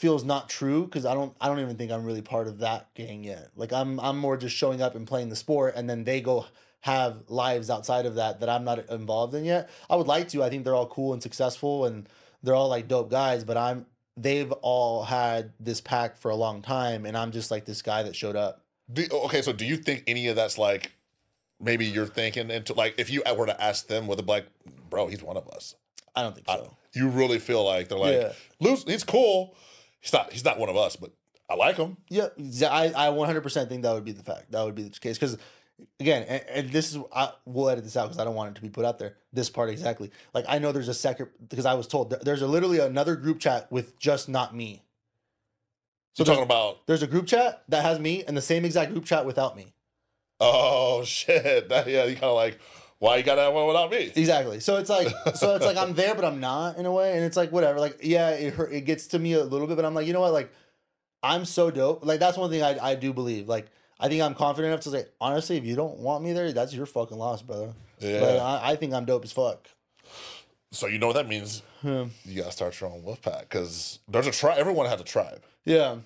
feels 0.00 0.24
not 0.24 0.48
true 0.48 0.84
because 0.84 1.04
I 1.04 1.12
don't 1.12 1.36
I 1.42 1.46
don't 1.46 1.60
even 1.60 1.76
think 1.76 1.92
I'm 1.92 2.06
really 2.06 2.22
part 2.22 2.48
of 2.48 2.60
that 2.60 2.92
gang 2.94 3.22
yet. 3.22 3.50
Like 3.54 3.70
I'm 3.70 4.00
I'm 4.00 4.16
more 4.16 4.38
just 4.38 4.56
showing 4.56 4.80
up 4.80 4.94
and 4.94 5.06
playing 5.06 5.28
the 5.28 5.36
sport, 5.36 5.74
and 5.76 5.90
then 5.90 6.04
they 6.04 6.22
go 6.22 6.46
have 6.80 7.24
lives 7.28 7.68
outside 7.68 8.06
of 8.06 8.14
that 8.14 8.40
that 8.40 8.48
I'm 8.48 8.64
not 8.64 8.88
involved 8.88 9.34
in 9.34 9.44
yet. 9.44 9.68
I 9.90 9.96
would 9.96 10.06
like 10.06 10.28
to. 10.30 10.42
I 10.42 10.48
think 10.48 10.64
they're 10.64 10.74
all 10.74 10.86
cool 10.86 11.12
and 11.12 11.22
successful, 11.22 11.84
and 11.84 12.08
they're 12.42 12.54
all 12.54 12.70
like 12.70 12.88
dope 12.88 13.10
guys. 13.10 13.44
But 13.44 13.58
I'm 13.58 13.84
they've 14.16 14.50
all 14.62 15.04
had 15.04 15.52
this 15.60 15.82
pack 15.82 16.16
for 16.16 16.30
a 16.30 16.36
long 16.36 16.62
time, 16.62 17.04
and 17.04 17.14
I'm 17.14 17.30
just 17.30 17.50
like 17.50 17.66
this 17.66 17.82
guy 17.82 18.02
that 18.02 18.16
showed 18.16 18.36
up. 18.36 18.64
Do, 18.90 19.06
oh, 19.12 19.26
okay, 19.26 19.42
so 19.42 19.52
do 19.52 19.66
you 19.66 19.76
think 19.76 20.04
any 20.06 20.28
of 20.28 20.36
that's 20.36 20.56
like 20.56 20.92
maybe 21.60 21.84
you're 21.84 22.06
thinking 22.06 22.50
into 22.50 22.72
like 22.72 22.94
if 22.96 23.10
you 23.10 23.22
were 23.36 23.46
to 23.46 23.62
ask 23.62 23.86
them, 23.86 24.06
be 24.06 24.14
like, 24.14 24.46
bro, 24.88 25.08
he's 25.08 25.22
one 25.22 25.36
of 25.36 25.46
us? 25.48 25.74
I 26.16 26.22
don't 26.22 26.34
think 26.34 26.46
so. 26.48 26.74
You 26.94 27.08
really 27.08 27.38
feel 27.38 27.64
like 27.64 27.88
they're 27.88 27.98
like, 27.98 28.34
Yeah. 28.58 28.76
He's 28.86 29.04
cool. 29.04 29.54
He's 30.00 30.12
not. 30.12 30.32
He's 30.32 30.44
not 30.44 30.58
one 30.58 30.68
of 30.68 30.76
us, 30.76 30.96
but 30.96 31.10
I 31.48 31.54
like 31.54 31.76
him. 31.76 31.96
Yeah, 32.08 32.28
I 32.70 32.92
I 32.96 33.06
100% 33.08 33.68
think 33.68 33.82
that 33.82 33.92
would 33.92 34.04
be 34.04 34.12
the 34.12 34.22
fact. 34.22 34.52
That 34.52 34.64
would 34.64 34.74
be 34.74 34.82
the 34.84 34.90
case 34.90 35.18
because 35.18 35.36
again, 35.98 36.22
and, 36.28 36.42
and 36.48 36.70
this 36.70 36.94
is 36.94 37.02
I 37.14 37.32
will 37.44 37.68
edit 37.68 37.84
this 37.84 37.96
out 37.96 38.04
because 38.04 38.18
I 38.18 38.24
don't 38.24 38.34
want 38.34 38.50
it 38.50 38.54
to 38.56 38.62
be 38.62 38.68
put 38.68 38.84
out 38.84 38.98
there. 38.98 39.16
This 39.32 39.50
part 39.50 39.68
exactly. 39.70 40.10
Like 40.32 40.44
I 40.48 40.58
know 40.58 40.72
there's 40.72 40.88
a 40.88 40.94
second 40.94 41.28
because 41.48 41.66
I 41.66 41.74
was 41.74 41.86
told 41.86 42.10
there- 42.10 42.20
there's 42.22 42.42
a 42.42 42.46
literally 42.46 42.78
another 42.78 43.16
group 43.16 43.40
chat 43.40 43.70
with 43.70 43.98
just 43.98 44.28
not 44.28 44.54
me. 44.54 44.82
So 46.14 46.24
So 46.24 46.32
talking 46.32 46.44
about, 46.44 46.86
There's 46.86 47.02
a 47.02 47.06
group 47.06 47.26
chat 47.26 47.62
that 47.68 47.82
has 47.84 47.98
me 48.00 48.24
and 48.24 48.36
the 48.36 48.42
same 48.42 48.64
exact 48.64 48.92
group 48.92 49.04
chat 49.04 49.24
without 49.26 49.56
me. 49.56 49.74
oh 50.40 51.04
shit, 51.04 51.68
that 51.68 51.86
yeah, 51.88 52.04
you 52.04 52.14
kind 52.14 52.24
of 52.24 52.34
like, 52.34 52.58
why 53.00 53.16
you 53.16 53.22
gotta 53.24 53.40
have 53.40 53.52
one 53.54 53.66
without 53.66 53.90
me? 53.90 54.12
Exactly. 54.14 54.60
So 54.60 54.76
it's 54.76 54.88
like 54.90 55.08
so 55.34 55.56
it's 55.56 55.64
like 55.66 55.76
I'm 55.76 55.94
there 56.00 56.14
but 56.14 56.24
I'm 56.24 56.38
not 56.38 56.76
in 56.76 56.86
a 56.86 56.92
way 56.92 57.14
and 57.16 57.24
it's 57.24 57.36
like 57.36 57.50
whatever. 57.50 57.80
Like 57.80 57.98
yeah, 58.02 58.30
it 58.30 58.54
hurt, 58.54 58.72
it 58.72 58.82
gets 58.82 59.08
to 59.08 59.18
me 59.18 59.32
a 59.32 59.42
little 59.42 59.66
bit 59.66 59.74
but 59.76 59.84
I'm 59.84 59.94
like, 59.94 60.06
you 60.06 60.12
know 60.12 60.20
what? 60.20 60.32
Like 60.32 60.52
I'm 61.22 61.44
so 61.44 61.70
dope. 61.70 62.04
Like 62.04 62.20
that's 62.20 62.36
one 62.38 62.50
thing 62.50 62.62
I 62.62 62.78
I 62.90 62.94
do 62.94 63.12
believe. 63.12 63.48
Like 63.48 63.66
I 63.98 64.08
think 64.08 64.22
I'm 64.22 64.34
confident 64.34 64.72
enough 64.72 64.84
to 64.84 64.90
say 64.90 65.06
honestly, 65.20 65.56
if 65.56 65.64
you 65.64 65.76
don't 65.76 65.98
want 65.98 66.22
me 66.22 66.32
there, 66.32 66.52
that's 66.52 66.72
your 66.72 66.86
fucking 66.86 67.18
loss, 67.18 67.42
brother. 67.42 67.72
Yeah. 67.98 68.20
But 68.20 68.38
I, 68.38 68.70
I 68.72 68.76
think 68.76 68.94
I'm 68.94 69.04
dope 69.06 69.24
as 69.24 69.32
fuck. 69.32 69.68
So 70.72 70.86
you 70.86 70.98
know 70.98 71.08
what 71.08 71.16
that 71.16 71.26
means? 71.28 71.62
Yeah. 71.82 72.06
You 72.24 72.42
gotta 72.42 72.52
start 72.52 72.78
your 72.80 72.90
own 72.90 73.02
wolf 73.02 73.22
pack 73.22 73.48
because 73.48 73.98
there's 74.08 74.26
a 74.26 74.30
tribe. 74.30 74.58
Everyone 74.58 74.86
has 74.86 75.00
a 75.00 75.04
tribe, 75.04 75.42
Yeah. 75.64 75.96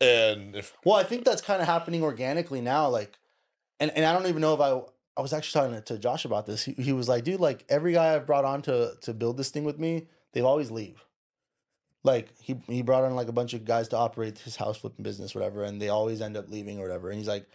and 0.00 0.54
if 0.56 0.72
Well, 0.84 0.94
I 0.96 1.02
think 1.02 1.24
that's 1.24 1.42
kind 1.42 1.60
of 1.60 1.66
happening 1.66 2.02
organically 2.02 2.60
now. 2.60 2.88
Like 2.88 3.18
and 3.80 3.90
and 3.90 4.04
I 4.04 4.12
don't 4.12 4.26
even 4.28 4.40
know 4.40 4.54
if 4.54 4.60
I 4.60 4.80
I 5.16 5.22
was 5.22 5.32
actually 5.32 5.68
talking 5.68 5.82
to, 5.82 5.98
Josh 5.98 6.24
about 6.24 6.46
this. 6.46 6.64
He, 6.64 6.72
he 6.72 6.92
was 6.92 7.08
like, 7.08 7.24
dude, 7.24 7.40
like 7.40 7.64
every 7.68 7.92
guy 7.92 8.14
I've 8.14 8.26
brought 8.26 8.44
on 8.44 8.62
to 8.62 8.94
to 9.02 9.14
build 9.14 9.36
this 9.36 9.50
thing 9.50 9.64
with 9.64 9.78
me, 9.78 10.08
they 10.32 10.40
always 10.40 10.70
leave. 10.70 11.04
Like 12.02 12.34
he 12.40 12.56
he 12.66 12.82
brought 12.82 13.04
on 13.04 13.14
like 13.14 13.28
a 13.28 13.32
bunch 13.32 13.54
of 13.54 13.64
guys 13.64 13.88
to 13.88 13.96
operate 13.96 14.38
his 14.38 14.56
house 14.56 14.76
flipping 14.76 15.02
business, 15.02 15.34
whatever, 15.34 15.62
and 15.62 15.80
they 15.80 15.88
always 15.88 16.20
end 16.20 16.36
up 16.36 16.50
leaving 16.50 16.78
or 16.78 16.82
whatever. 16.82 17.10
And 17.10 17.18
he's 17.18 17.28
like, 17.28 17.46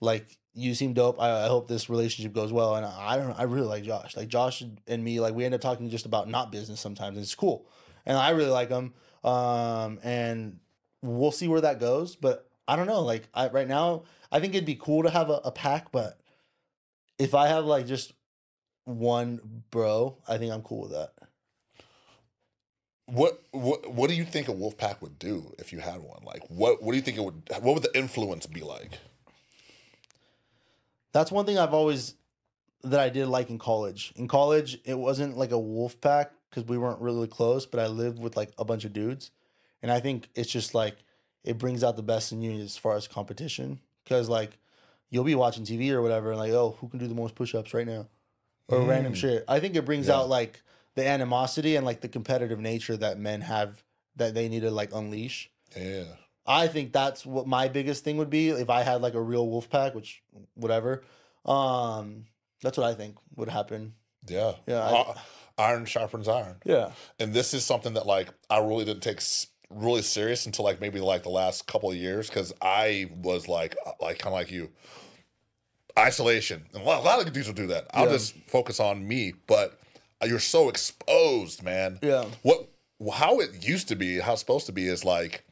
like 0.00 0.38
you 0.54 0.74
seem 0.74 0.94
dope. 0.94 1.20
I, 1.20 1.44
I 1.44 1.48
hope 1.48 1.68
this 1.68 1.88
relationship 1.88 2.32
goes 2.32 2.52
well. 2.52 2.74
And 2.74 2.84
I, 2.84 3.12
I 3.12 3.16
don't 3.16 3.28
know. 3.28 3.36
I 3.38 3.44
really 3.44 3.68
like 3.68 3.84
Josh. 3.84 4.16
Like 4.16 4.28
Josh 4.28 4.64
and 4.86 5.04
me, 5.04 5.20
like 5.20 5.34
we 5.34 5.44
end 5.44 5.54
up 5.54 5.60
talking 5.60 5.90
just 5.90 6.06
about 6.06 6.28
not 6.28 6.50
business 6.50 6.80
sometimes. 6.80 7.16
And 7.16 7.24
it's 7.24 7.34
cool, 7.34 7.68
and 8.06 8.16
I 8.16 8.30
really 8.30 8.50
like 8.50 8.70
him. 8.70 8.94
Um, 9.22 9.98
and 10.02 10.58
we'll 11.02 11.32
see 11.32 11.48
where 11.48 11.60
that 11.60 11.80
goes. 11.80 12.16
But 12.16 12.48
I 12.66 12.76
don't 12.76 12.86
know. 12.86 13.02
Like 13.02 13.28
I 13.34 13.48
right 13.48 13.68
now, 13.68 14.04
I 14.32 14.40
think 14.40 14.54
it'd 14.54 14.66
be 14.66 14.74
cool 14.74 15.02
to 15.02 15.10
have 15.10 15.30
a, 15.30 15.40
a 15.44 15.52
pack, 15.52 15.92
but 15.92 16.18
if 17.18 17.34
I 17.34 17.48
have 17.48 17.64
like 17.64 17.86
just 17.86 18.12
one 18.84 19.62
bro, 19.70 20.16
I 20.26 20.38
think 20.38 20.52
I'm 20.52 20.62
cool 20.62 20.82
with 20.82 20.92
that. 20.92 21.12
What 23.06 23.42
what 23.52 23.90
what 23.92 24.10
do 24.10 24.16
you 24.16 24.24
think 24.24 24.48
a 24.48 24.52
wolf 24.52 24.76
pack 24.76 25.00
would 25.02 25.18
do 25.18 25.54
if 25.58 25.72
you 25.72 25.78
had 25.78 26.00
one? 26.00 26.22
Like 26.24 26.42
what 26.48 26.82
what 26.82 26.92
do 26.92 26.96
you 26.96 27.02
think 27.02 27.16
it 27.16 27.24
would 27.24 27.42
what 27.60 27.74
would 27.74 27.82
the 27.82 27.96
influence 27.96 28.46
be 28.46 28.60
like? 28.60 28.98
That's 31.12 31.32
one 31.32 31.46
thing 31.46 31.58
I've 31.58 31.74
always 31.74 32.14
that 32.84 33.00
I 33.00 33.08
did 33.08 33.26
like 33.26 33.50
in 33.50 33.58
college. 33.58 34.12
In 34.16 34.28
college, 34.28 34.78
it 34.84 34.98
wasn't 34.98 35.36
like 35.36 35.52
a 35.52 35.58
wolf 35.58 36.00
pack 36.00 36.32
because 36.48 36.64
we 36.64 36.78
weren't 36.78 37.00
really 37.00 37.26
close, 37.26 37.66
but 37.66 37.80
I 37.80 37.86
lived 37.88 38.18
with 38.18 38.36
like 38.36 38.52
a 38.58 38.64
bunch 38.64 38.84
of 38.84 38.92
dudes, 38.92 39.30
and 39.82 39.90
I 39.90 40.00
think 40.00 40.28
it's 40.34 40.50
just 40.50 40.74
like 40.74 40.96
it 41.44 41.58
brings 41.58 41.82
out 41.82 41.96
the 41.96 42.02
best 42.02 42.30
in 42.30 42.42
you 42.42 42.60
as 42.60 42.76
far 42.76 42.94
as 42.94 43.08
competition. 43.08 43.80
Because 44.04 44.28
like 44.28 44.58
you'll 45.10 45.24
be 45.24 45.34
watching 45.34 45.64
TV 45.64 45.90
or 45.90 46.02
whatever, 46.02 46.30
and 46.30 46.38
like 46.38 46.52
oh, 46.52 46.76
who 46.80 46.88
can 46.88 46.98
do 46.98 47.06
the 47.08 47.14
most 47.14 47.34
push-ups 47.34 47.72
right 47.74 47.86
now, 47.86 48.08
or 48.68 48.80
random 48.82 49.14
shit. 49.14 49.44
I 49.48 49.60
think 49.60 49.76
it 49.76 49.84
brings 49.84 50.08
Yeah. 50.08 50.16
out 50.16 50.28
like 50.28 50.62
the 50.94 51.06
animosity 51.06 51.76
and 51.76 51.86
like 51.86 52.00
the 52.00 52.08
competitive 52.08 52.58
nature 52.60 52.96
that 52.96 53.18
men 53.18 53.40
have 53.42 53.82
that 54.16 54.34
they 54.34 54.48
need 54.48 54.60
to 54.60 54.70
like 54.70 54.92
unleash. 54.92 55.50
Yeah. 55.76 56.04
I 56.46 56.66
think 56.66 56.92
that's 56.92 57.26
what 57.26 57.46
my 57.46 57.68
biggest 57.68 58.04
thing 58.04 58.16
would 58.16 58.30
be 58.30 58.48
if 58.48 58.70
I 58.70 58.82
had 58.82 59.00
like 59.02 59.14
a 59.14 59.20
real 59.20 59.46
wolf 59.48 59.68
pack, 59.70 59.94
which 59.94 60.22
whatever. 60.54 61.02
Um, 61.44 62.24
that's 62.62 62.76
what 62.78 62.86
I 62.86 62.94
think 62.94 63.16
would 63.36 63.48
happen. 63.48 63.94
Yeah. 64.26 64.54
Yeah, 64.66 64.80
I- 64.84 65.00
Uh, 65.00 65.14
iron 65.58 65.84
sharpens 65.86 66.26
iron. 66.28 66.56
Yeah. 66.64 66.92
And 67.18 67.32
this 67.34 67.52
is 67.54 67.64
something 67.64 67.94
that 67.94 68.06
like 68.06 68.28
I 68.50 68.58
really 68.58 68.84
didn't 68.84 69.02
take 69.02 69.18
s- 69.18 69.46
really 69.70 70.02
serious 70.02 70.46
until 70.46 70.64
like 70.64 70.80
maybe 70.80 70.98
like 71.00 71.22
the 71.22 71.28
last 71.28 71.66
couple 71.66 71.90
of 71.90 71.96
years 71.96 72.28
because 72.28 72.52
I 72.62 73.10
was 73.22 73.48
like 73.48 73.76
uh, 73.86 73.92
like 74.00 74.18
kind 74.18 74.28
of 74.28 74.38
like 74.40 74.50
you 74.50 74.70
isolation 75.98 76.64
and 76.74 76.82
a 76.82 76.86
lot, 76.86 77.00
a 77.00 77.04
lot 77.04 77.26
of 77.26 77.32
dudes 77.32 77.46
will 77.48 77.54
do 77.54 77.66
that. 77.68 77.86
I'll 77.92 78.06
Yeah. 78.06 78.12
just 78.12 78.34
focus 78.46 78.80
on 78.80 79.06
me, 79.06 79.34
but 79.46 79.78
you're 80.24 80.38
so 80.38 80.68
exposed, 80.68 81.62
man. 81.62 81.98
Yeah. 82.02 82.26
What 82.42 82.68
how 83.14 83.40
it 83.40 83.66
used 83.66 83.88
to 83.88 83.96
be, 83.96 84.18
how 84.18 84.32
it's 84.32 84.40
supposed 84.40 84.66
to 84.66 84.72
be 84.72 84.86
is 84.88 85.04
like 85.04 85.44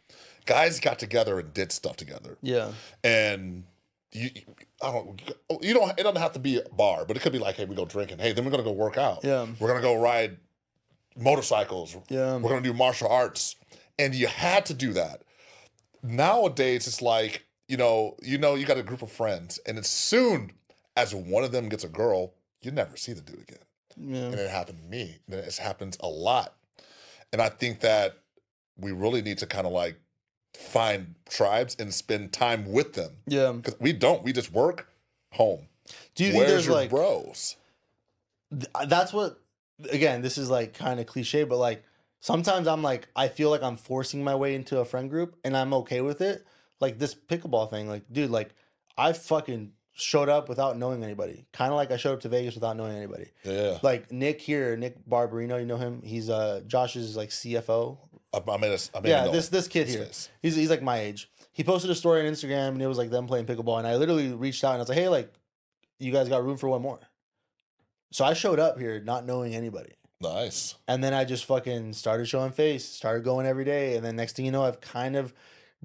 guys 0.46 0.80
got 0.80 0.98
together 0.98 1.38
and 1.38 1.52
did 1.52 1.72
stuff 1.72 1.96
together 1.96 2.38
Yeah. 2.42 2.72
and 3.04 3.64
you 4.12 4.30
I 4.82 4.92
don't 4.92 5.20
you 5.62 5.74
don't 5.74 5.90
it 5.98 6.02
doesn't 6.04 6.20
have 6.22 6.32
to 6.32 6.38
be 6.38 6.58
a 6.60 6.68
bar, 6.70 7.04
but 7.04 7.16
it 7.16 7.20
could 7.20 7.32
be 7.32 7.38
like, 7.38 7.56
hey, 7.56 7.64
we 7.64 7.74
go 7.74 7.84
drinking. 7.84 8.18
Hey, 8.18 8.32
then 8.32 8.44
we're 8.44 8.50
gonna 8.50 8.62
go 8.62 8.72
work 8.72 8.96
out. 8.96 9.24
Yeah. 9.24 9.46
We're 9.60 9.68
gonna 9.68 9.80
go 9.82 9.96
ride 10.00 10.38
motorcycles. 11.16 11.96
Yeah. 12.08 12.36
We're 12.36 12.50
gonna 12.50 12.60
do 12.62 12.72
martial 12.72 13.08
arts. 13.08 13.56
And 13.99 14.14
you 14.14 14.26
had 14.26 14.66
to 14.66 14.74
do 14.74 14.92
that. 14.92 15.22
Nowadays 16.03 16.86
it's 16.86 17.03
like, 17.03 17.44
you 17.68 17.76
know, 17.76 18.16
you 18.22 18.38
know, 18.38 18.55
you 18.55 18.66
got 18.66 18.78
a 18.78 18.82
group 18.82 19.03
of 19.03 19.11
friends, 19.11 19.59
and 19.66 19.78
as 19.78 19.88
soon 19.88 20.53
as 20.97 21.14
one 21.14 21.44
of 21.44 21.53
them 21.53 21.68
gets 21.68 21.84
a 21.84 21.88
girl, 21.88 22.34
you 22.62 22.70
never 22.70 22.97
see 22.97 23.12
the 23.12 23.20
dude 23.20 23.40
again. 23.40 23.59
Yeah. 23.97 24.26
And 24.26 24.34
it 24.34 24.51
happened 24.51 24.78
to 24.82 24.84
me. 24.84 25.16
And 25.30 25.40
it 25.40 25.57
happens 25.57 25.97
a 26.01 26.09
lot. 26.09 26.55
And 27.32 27.42
I 27.42 27.49
think 27.49 27.80
that 27.80 28.18
we 28.78 28.92
really 28.92 29.22
need 29.22 29.38
to 29.38 29.47
kind 29.47 29.66
of 29.66 29.72
like 29.72 29.97
find 30.55 31.14
tribes 31.28 31.76
and 31.78 31.92
spend 31.92 32.32
time 32.32 32.70
with 32.70 32.94
them. 32.94 33.12
Yeah. 33.26 33.53
Because 33.53 33.78
we 33.80 33.92
don't. 33.92 34.22
We 34.22 34.32
just 34.32 34.53
work 34.53 34.88
home. 35.32 35.68
Do 36.14 36.24
you 36.24 36.32
think 36.32 36.47
there's 36.47 36.66
your 36.66 36.74
like 36.74 36.90
bros? 36.90 37.57
th- 38.51 38.66
uh, 38.74 38.86
that's 38.86 39.12
what 39.12 39.38
again, 39.90 40.22
this 40.22 40.38
is 40.38 40.51
like 40.51 40.74
kind 40.74 41.01
of 41.01 41.07
cliche, 41.07 41.44
but 41.44 41.59
like 41.59 41.84
sometimes 42.20 42.66
I'm 42.66 42.82
like 42.82 43.08
I 43.14 43.28
feel 43.28 43.50
like 43.50 43.62
I'm 43.62 43.76
forcing 43.76 44.24
my 44.24 44.34
way 44.34 44.54
into 44.54 44.80
a 44.80 44.84
friend 44.84 45.10
group 45.10 45.36
and 45.44 45.56
I'm 45.56 45.72
okay 45.74 46.00
with 46.00 46.20
it. 46.20 46.44
Like 46.80 46.98
this 46.98 47.14
pickleball 47.14 47.70
thing, 47.70 47.88
like 47.88 48.04
dude, 48.10 48.30
like 48.30 48.54
I 48.96 49.12
fucking 49.12 49.72
showed 49.94 50.28
up 50.28 50.48
without 50.48 50.76
knowing 50.76 51.02
anybody. 51.02 51.46
Kind 51.52 51.72
of 51.72 51.76
like 51.76 51.90
I 51.90 51.96
showed 51.96 52.14
up 52.14 52.20
to 52.20 52.28
Vegas 52.28 52.54
without 52.54 52.76
knowing 52.76 52.94
anybody. 52.94 53.30
Yeah. 53.44 53.78
Like 53.82 54.12
Nick 54.12 54.40
here, 54.40 54.76
Nick 54.76 55.06
Barbarino, 55.08 55.58
you 55.58 55.66
know 55.66 55.78
him? 55.78 56.02
He's 56.02 56.28
uh 56.28 56.62
Josh's 56.66 57.16
like 57.16 57.30
CFO. 57.30 57.98
I, 58.34 58.42
I 58.50 58.56
made 58.58 58.72
a, 58.72 58.78
I 58.94 59.00
made 59.00 59.08
Yeah, 59.10 59.28
this 59.28 59.48
this 59.48 59.68
kid 59.68 59.88
here. 59.88 60.08
He's 60.42 60.54
he's 60.54 60.70
like 60.70 60.82
my 60.82 60.98
age. 60.98 61.30
He 61.52 61.64
posted 61.64 61.90
a 61.90 61.94
story 61.94 62.26
on 62.26 62.32
Instagram 62.32 62.68
and 62.68 62.82
it 62.82 62.86
was 62.86 62.98
like 62.98 63.08
them 63.10 63.26
playing 63.26 63.46
pickleball, 63.46 63.78
and 63.78 63.86
I 63.86 63.96
literally 63.96 64.32
reached 64.34 64.62
out 64.62 64.72
and 64.72 64.76
I 64.76 64.82
was 64.82 64.90
like, 64.90 64.98
"Hey, 64.98 65.08
like, 65.08 65.32
you 65.98 66.12
guys 66.12 66.28
got 66.28 66.44
room 66.44 66.58
for 66.58 66.68
one 66.68 66.82
more?" 66.82 67.00
So 68.12 68.26
I 68.26 68.34
showed 68.34 68.58
up 68.58 68.78
here 68.78 69.00
not 69.00 69.24
knowing 69.24 69.54
anybody, 69.54 69.92
Nice. 70.20 70.76
and 70.88 71.04
then 71.04 71.12
I 71.12 71.24
just 71.24 71.44
fucking 71.44 71.92
started 71.92 72.26
showing 72.26 72.52
face, 72.52 72.84
started 72.86 73.22
going 73.24 73.46
every 73.46 73.64
day, 73.64 73.96
and 73.96 74.04
then 74.04 74.16
next 74.16 74.34
thing 74.36 74.46
you 74.46 74.50
know, 74.52 74.64
I've 74.64 74.80
kind 74.80 75.14
of 75.14 75.34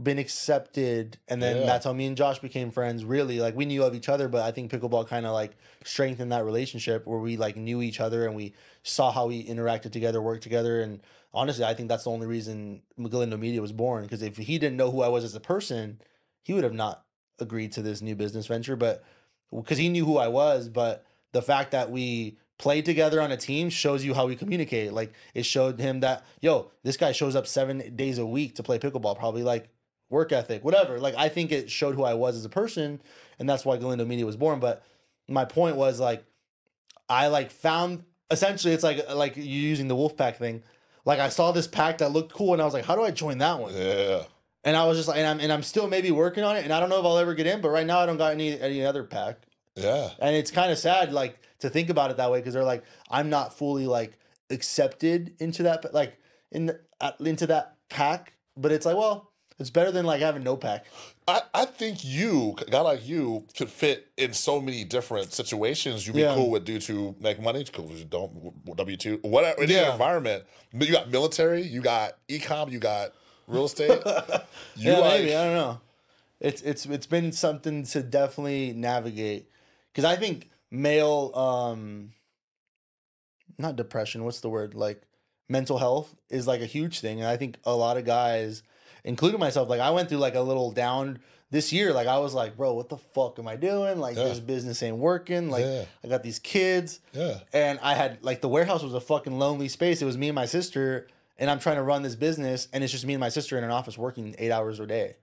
been 0.01 0.17
accepted, 0.17 1.17
and 1.27 1.41
then 1.43 1.57
Yeah. 1.59 1.65
that's 1.65 1.85
how 1.85 1.91
me 1.93 2.05
and 2.07 2.15
Josh 2.15 2.39
became 2.39 2.71
friends. 2.71 3.03
Really, 3.03 3.39
like 3.41 3.55
we 3.55 3.65
knew 3.65 3.83
of 3.83 3.93
each 3.93 4.07
other, 4.07 4.29
but 4.29 4.41
I 4.43 4.51
think 4.51 4.71
pickleball 4.71 5.07
kind 5.07 5.25
of 5.25 5.33
like 5.33 5.51
strengthened 5.83 6.31
that 6.31 6.45
relationship 6.45 7.05
where 7.05 7.19
we 7.19 7.35
like 7.35 7.57
knew 7.57 7.81
each 7.81 7.99
other 7.99 8.25
and 8.25 8.33
we 8.35 8.53
saw 8.83 9.11
how 9.11 9.27
we 9.27 9.45
interacted 9.45 9.91
together, 9.91 10.21
worked 10.21 10.43
together, 10.43 10.81
and 10.81 11.01
honestly, 11.33 11.65
I 11.65 11.73
think 11.73 11.89
that's 11.89 12.05
the 12.05 12.09
only 12.11 12.25
reason 12.25 12.81
Galindo 12.97 13.35
Media 13.37 13.61
was 13.61 13.73
born. 13.73 14.03
Because 14.03 14.21
if 14.21 14.37
he 14.37 14.57
didn't 14.57 14.77
know 14.77 14.91
who 14.91 15.01
I 15.01 15.09
was 15.09 15.25
as 15.25 15.35
a 15.35 15.39
person, 15.41 16.01
he 16.41 16.53
would 16.53 16.63
have 16.63 16.73
not 16.73 17.03
agreed 17.39 17.73
to 17.73 17.81
this 17.81 18.01
new 18.01 18.15
business 18.15 18.47
venture. 18.47 18.77
But 18.77 19.03
because 19.53 19.77
he 19.77 19.89
knew 19.89 20.05
who 20.05 20.17
I 20.17 20.29
was, 20.29 20.69
but 20.69 21.05
the 21.33 21.41
fact 21.41 21.71
that 21.71 21.91
we 21.91 22.37
played 22.61 22.85
together 22.85 23.19
on 23.19 23.31
a 23.31 23.37
team 23.37 23.69
shows 23.69 24.05
you 24.05 24.13
how 24.13 24.27
we 24.27 24.35
communicate. 24.35 24.93
Like 24.93 25.11
it 25.33 25.45
showed 25.45 25.79
him 25.79 25.99
that 26.01 26.23
yo, 26.39 26.71
this 26.83 26.95
guy 26.95 27.11
shows 27.11 27.35
up 27.35 27.47
seven 27.47 27.95
days 27.95 28.17
a 28.19 28.25
week 28.25 28.55
to 28.55 28.63
play 28.63 28.79
pickleball. 28.79 29.17
Probably 29.17 29.43
like 29.43 29.69
work 30.09 30.31
ethic, 30.31 30.63
whatever. 30.63 30.99
Like 30.99 31.15
I 31.17 31.27
think 31.27 31.51
it 31.51 31.69
showed 31.71 31.95
who 31.95 32.03
I 32.03 32.13
was 32.13 32.37
as 32.37 32.45
a 32.45 32.49
person, 32.49 33.01
and 33.39 33.49
that's 33.49 33.65
why 33.65 33.77
Galindo 33.77 34.05
Media 34.05 34.25
was 34.25 34.37
born. 34.37 34.59
But 34.59 34.83
my 35.27 35.43
point 35.43 35.75
was 35.75 35.99
like, 35.99 36.23
I 37.09 37.27
like 37.27 37.51
found 37.51 38.03
essentially 38.29 38.73
it's 38.73 38.83
like 38.83 39.09
like 39.13 39.35
you 39.35 39.43
using 39.43 39.87
the 39.87 39.95
Wolfpack 39.95 40.37
thing. 40.37 40.63
Like 41.03 41.19
I 41.19 41.29
saw 41.29 41.51
this 41.51 41.67
pack 41.67 41.97
that 41.97 42.11
looked 42.11 42.31
cool, 42.31 42.53
and 42.53 42.61
I 42.61 42.65
was 42.65 42.73
like, 42.73 42.85
how 42.85 42.95
do 42.95 43.01
I 43.01 43.11
join 43.11 43.39
that 43.39 43.59
one? 43.59 43.73
Yeah. 43.73 44.23
And 44.63 44.77
I 44.77 44.85
was 44.85 44.97
just 44.97 45.07
like, 45.07 45.17
and 45.17 45.25
I'm 45.25 45.39
and 45.39 45.51
I'm 45.51 45.63
still 45.63 45.87
maybe 45.87 46.11
working 46.11 46.43
on 46.43 46.55
it, 46.55 46.63
and 46.63 46.71
I 46.71 46.79
don't 46.79 46.89
know 46.89 46.99
if 46.99 47.05
I'll 47.05 47.17
ever 47.17 47.33
get 47.33 47.47
in. 47.47 47.59
But 47.59 47.69
right 47.69 47.87
now, 47.87 47.99
I 47.99 48.05
don't 48.05 48.17
got 48.17 48.33
any 48.33 48.59
any 48.59 48.85
other 48.85 49.03
pack, 49.03 49.47
Yeah. 49.75 50.09
and 50.19 50.35
it's 50.35 50.51
kind 50.51 50.71
of 50.71 50.77
sad 50.77 51.13
like 51.13 51.39
to 51.59 51.69
think 51.69 51.89
about 51.89 52.11
it 52.11 52.17
that 52.17 52.31
way 52.31 52.39
because 52.39 52.53
they're 52.53 52.63
like, 52.63 52.83
I'm 53.09 53.29
not 53.29 53.57
fully 53.57 53.87
like 53.87 54.17
accepted 54.49 55.33
into 55.39 55.63
that 55.63 55.93
like 55.93 56.17
in 56.51 56.67
the, 56.67 56.79
into 57.19 57.47
that 57.47 57.75
pack. 57.89 58.33
But 58.57 58.71
it's 58.71 58.85
like, 58.85 58.97
well, 58.97 59.31
it's 59.59 59.69
better 59.69 59.91
than 59.91 60.05
like 60.05 60.21
having 60.21 60.43
no 60.43 60.57
pack. 60.57 60.85
I, 61.27 61.41
I 61.53 61.65
think 61.65 62.03
you, 62.03 62.55
a 62.67 62.69
guy 62.69 62.81
like 62.81 63.07
you, 63.07 63.45
could 63.55 63.69
fit 63.69 64.07
in 64.17 64.33
so 64.33 64.59
many 64.59 64.83
different 64.83 65.31
situations. 65.33 66.05
You'd 66.05 66.15
be 66.15 66.21
Yeah. 66.23 66.35
cool 66.35 66.49
with 66.49 66.65
dudes 66.65 66.87
who 66.87 67.15
make 67.19 67.39
money, 67.39 67.63
cool 67.71 67.85
with 67.85 68.09
don't, 68.09 68.75
W 68.75 68.97
two, 68.97 69.19
whatever, 69.21 69.61
any 69.61 69.73
Yeah. 69.75 69.91
environment. 69.93 70.43
But 70.73 70.87
you 70.87 70.93
got 70.93 71.09
military, 71.11 71.61
you 71.61 71.81
got 71.81 72.13
ecom, 72.27 72.71
you 72.71 72.79
got 72.79 73.13
real 73.47 73.65
estate. 73.65 74.01
You 74.75 74.91
yeah, 74.93 74.97
like, 74.99 75.19
maybe 75.21 75.35
I 75.35 75.43
don't 75.45 75.53
know. 75.55 75.81
It's 76.39 76.61
it's 76.63 76.85
it's 76.87 77.05
been 77.05 77.31
something 77.31 77.83
to 77.87 78.01
definitely 78.01 78.73
navigate 78.73 79.47
because 79.91 80.05
I 80.05 80.15
think 80.15 80.49
male, 80.69 81.31
um, 81.35 82.11
not 83.57 83.75
depression. 83.75 84.23
What's 84.23 84.41
the 84.41 84.49
word? 84.49 84.73
Like 84.73 85.01
mental 85.49 85.77
health 85.77 86.13
is 86.29 86.47
like 86.47 86.61
a 86.61 86.65
huge 86.65 86.99
thing, 86.99 87.19
and 87.19 87.27
I 87.27 87.37
think 87.37 87.57
a 87.63 87.75
lot 87.75 87.97
of 87.97 88.05
guys, 88.05 88.63
including 89.03 89.39
myself, 89.39 89.69
like 89.69 89.81
I 89.81 89.89
went 89.91 90.09
through 90.09 90.19
like 90.19 90.35
a 90.35 90.41
little 90.41 90.71
down 90.71 91.19
this 91.51 91.73
year. 91.73 91.93
Like 91.93 92.07
I 92.07 92.19
was 92.19 92.33
like, 92.33 92.55
bro, 92.55 92.73
what 92.73 92.89
the 92.89 92.97
fuck 92.97 93.37
am 93.37 93.47
I 93.47 93.55
doing? 93.57 93.99
Like 93.99 94.15
Yeah. 94.15 94.23
this 94.25 94.39
business 94.39 94.81
ain't 94.81 94.97
working. 94.97 95.49
Like 95.49 95.65
Yeah. 95.65 95.85
I 96.03 96.07
got 96.07 96.23
these 96.23 96.39
kids. 96.39 96.99
yeah, 97.13 97.39
And 97.53 97.77
I 97.81 97.93
had 97.93 98.19
like 98.23 98.41
the 98.41 98.47
warehouse 98.49 98.83
was 98.83 98.93
a 98.93 99.01
fucking 99.01 99.37
lonely 99.37 99.67
space. 99.67 100.01
It 100.01 100.05
was 100.05 100.17
me 100.17 100.29
and 100.29 100.35
my 100.35 100.45
sister, 100.45 101.07
and 101.37 101.49
I'm 101.51 101.59
trying 101.59 101.75
to 101.75 101.83
run 101.83 102.03
this 102.03 102.15
business, 102.15 102.67
and 102.71 102.83
it's 102.83 102.93
just 102.93 103.05
me 103.05 103.13
and 103.13 103.19
my 103.19 103.29
sister 103.29 103.57
in 103.57 103.63
an 103.65 103.71
office 103.71 103.97
working 103.97 104.33
eight 104.39 104.51
hours 104.51 104.79
a 104.79 104.87
day. 104.87 105.15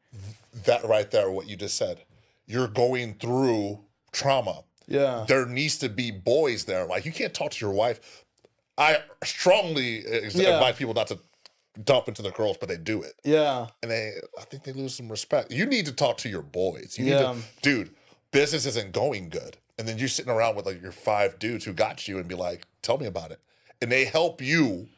that 0.64 0.84
right 0.84 1.10
there, 1.10 1.30
what 1.30 1.48
you 1.48 1.56
just 1.56 1.76
said. 1.76 2.02
You're 2.46 2.68
going 2.68 3.14
through 3.14 3.80
trauma. 4.12 4.62
Yeah. 4.86 5.24
There 5.28 5.44
needs 5.46 5.78
to 5.78 5.88
be 5.88 6.10
boys 6.10 6.64
there. 6.64 6.86
Like 6.86 7.04
you 7.04 7.12
can't 7.12 7.34
talk 7.34 7.50
to 7.52 7.64
your 7.64 7.74
wife. 7.74 8.24
I 8.78 8.98
strongly 9.24 10.04
ex- 10.06 10.34
Yeah. 10.34 10.54
advise 10.54 10.76
people 10.76 10.94
not 10.94 11.08
to 11.08 11.18
dump 11.84 12.08
into 12.08 12.22
the 12.22 12.30
girls, 12.30 12.56
but 12.58 12.68
they 12.68 12.76
do 12.76 13.02
it. 13.02 13.14
Yeah. 13.24 13.66
and 13.82 13.90
they 13.90 14.12
I 14.38 14.42
think 14.44 14.64
they 14.64 14.72
lose 14.72 14.94
some 14.94 15.08
respect. 15.08 15.50
You 15.52 15.66
need 15.66 15.86
to 15.86 15.92
talk 15.92 16.16
to 16.18 16.28
your 16.28 16.42
boys. 16.42 16.96
You 16.98 17.04
need 17.04 17.10
Yeah. 17.12 17.34
to 17.34 17.36
dude, 17.62 17.90
business 18.30 18.66
isn't 18.66 18.92
going 18.92 19.28
good. 19.28 19.56
And 19.78 19.86
then 19.86 19.98
you're 19.98 20.08
sitting 20.08 20.32
around 20.32 20.56
with 20.56 20.66
like 20.66 20.80
your 20.82 20.92
five 20.92 21.38
dudes 21.38 21.64
who 21.64 21.72
got 21.72 22.08
you 22.08 22.18
and 22.18 22.26
be 22.26 22.34
like, 22.34 22.66
tell 22.82 22.98
me 22.98 23.06
about 23.06 23.30
it. 23.30 23.40
And 23.80 23.92
they 23.92 24.06
help 24.06 24.40
you 24.40 24.88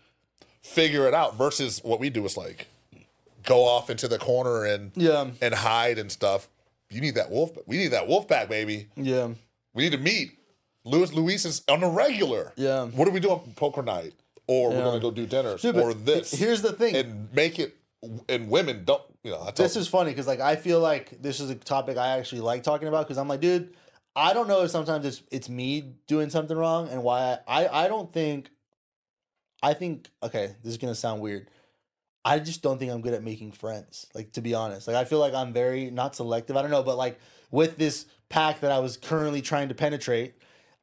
figure 0.62 1.06
it 1.06 1.14
out 1.14 1.36
versus 1.36 1.80
what 1.82 2.00
we 2.00 2.11
do 2.11 2.24
is 2.24 2.36
like 2.36 2.66
go 3.44 3.64
off 3.64 3.90
into 3.90 4.06
the 4.08 4.18
corner 4.18 4.64
and 4.64 4.92
Yeah. 4.94 5.30
and 5.42 5.54
hide 5.54 5.98
and 5.98 6.11
stuff. 6.12 6.48
You 6.91 7.01
need 7.01 7.14
that 7.14 7.30
wolf. 7.30 7.53
We 7.66 7.76
need 7.76 7.88
that 7.88 8.09
wolf 8.09 8.28
pack, 8.28 8.49
baby. 8.49 8.88
Yeah. 8.97 9.28
We 9.74 9.84
need 9.84 9.93
to 9.93 9.99
meet. 9.99 10.38
Luis 10.84 11.12
Luis 11.12 11.45
is 11.45 11.62
on 11.68 11.82
a 11.82 11.88
regular. 11.88 12.53
Yeah. 12.57 12.86
What 12.86 13.07
are 13.07 13.12
we 13.12 13.20
doing 13.20 13.41
poker 13.57 13.82
night? 13.82 14.14
Or 14.47 14.70
we're 14.70 14.82
gonna 14.82 14.99
go 15.01 15.12
do 15.12 15.26
dinners 15.26 15.62
Dude, 15.62 15.76
or 15.76 15.95
this. 15.95 16.32
Here's 16.32 16.62
the 16.62 16.72
thing. 16.72 16.97
and 16.97 17.32
make 17.32 17.59
it 17.61 17.76
and 18.28 18.49
women 18.49 18.84
don't 18.84 19.03
you 19.22 19.30
know 19.30 19.41
I 19.43 19.51
this 19.51 19.76
is 19.76 19.86
funny 19.86 20.11
because 20.11 20.26
like 20.26 20.41
I 20.41 20.57
feel 20.57 20.80
like 20.80 21.20
this 21.22 21.38
is 21.38 21.51
a 21.51 21.55
topic 21.55 21.99
I 21.99 22.18
actually 22.18 22.41
like 22.41 22.62
talking 22.62 22.88
about 22.88 23.07
because 23.07 23.18
I'm 23.18 23.28
like, 23.28 23.41
dude, 23.41 23.74
I 24.16 24.32
don't 24.32 24.49
know 24.49 24.62
if 24.62 24.70
sometimes 24.70 25.05
it's 25.05 25.22
it's 25.30 25.49
me 25.49 25.93
doing 26.07 26.30
something 26.30 26.57
wrong 26.57 26.88
and 26.88 27.03
why 27.03 27.38
I 27.47 27.64
I, 27.64 27.84
I 27.84 27.88
don't 27.88 28.11
think 28.12 28.51
I 29.62 29.74
think 29.74 30.09
okay, 30.22 30.57
this 30.62 30.72
is 30.72 30.78
gonna 30.78 30.95
sound 30.95 31.20
weird. 31.20 31.49
I 32.25 32.39
just 32.39 32.62
don't 32.62 32.79
think 32.79 32.93
I'm 32.93 33.01
good 33.01 33.14
at 33.14 33.23
making 33.23 33.53
friends. 33.53 34.07
Like 34.14 34.33
to 34.33 34.41
be 34.41 34.55
honest, 34.55 34.87
like 34.87 34.97
I 34.97 35.05
feel 35.05 35.18
like 35.18 35.35
I'm 35.35 35.53
very 35.53 35.91
not 35.91 36.14
selective. 36.14 36.57
I 36.57 36.62
don't 36.62 36.71
know, 36.71 36.83
but 36.83 36.97
like 36.97 37.18
with 37.51 37.77
this 37.77 38.07
pack 38.29 38.61
that 38.61 38.71
I 38.71 38.79
was 38.79 38.97
currently 38.97 39.43
trying 39.43 39.68
to 39.68 39.75
penetrate, 39.75 40.35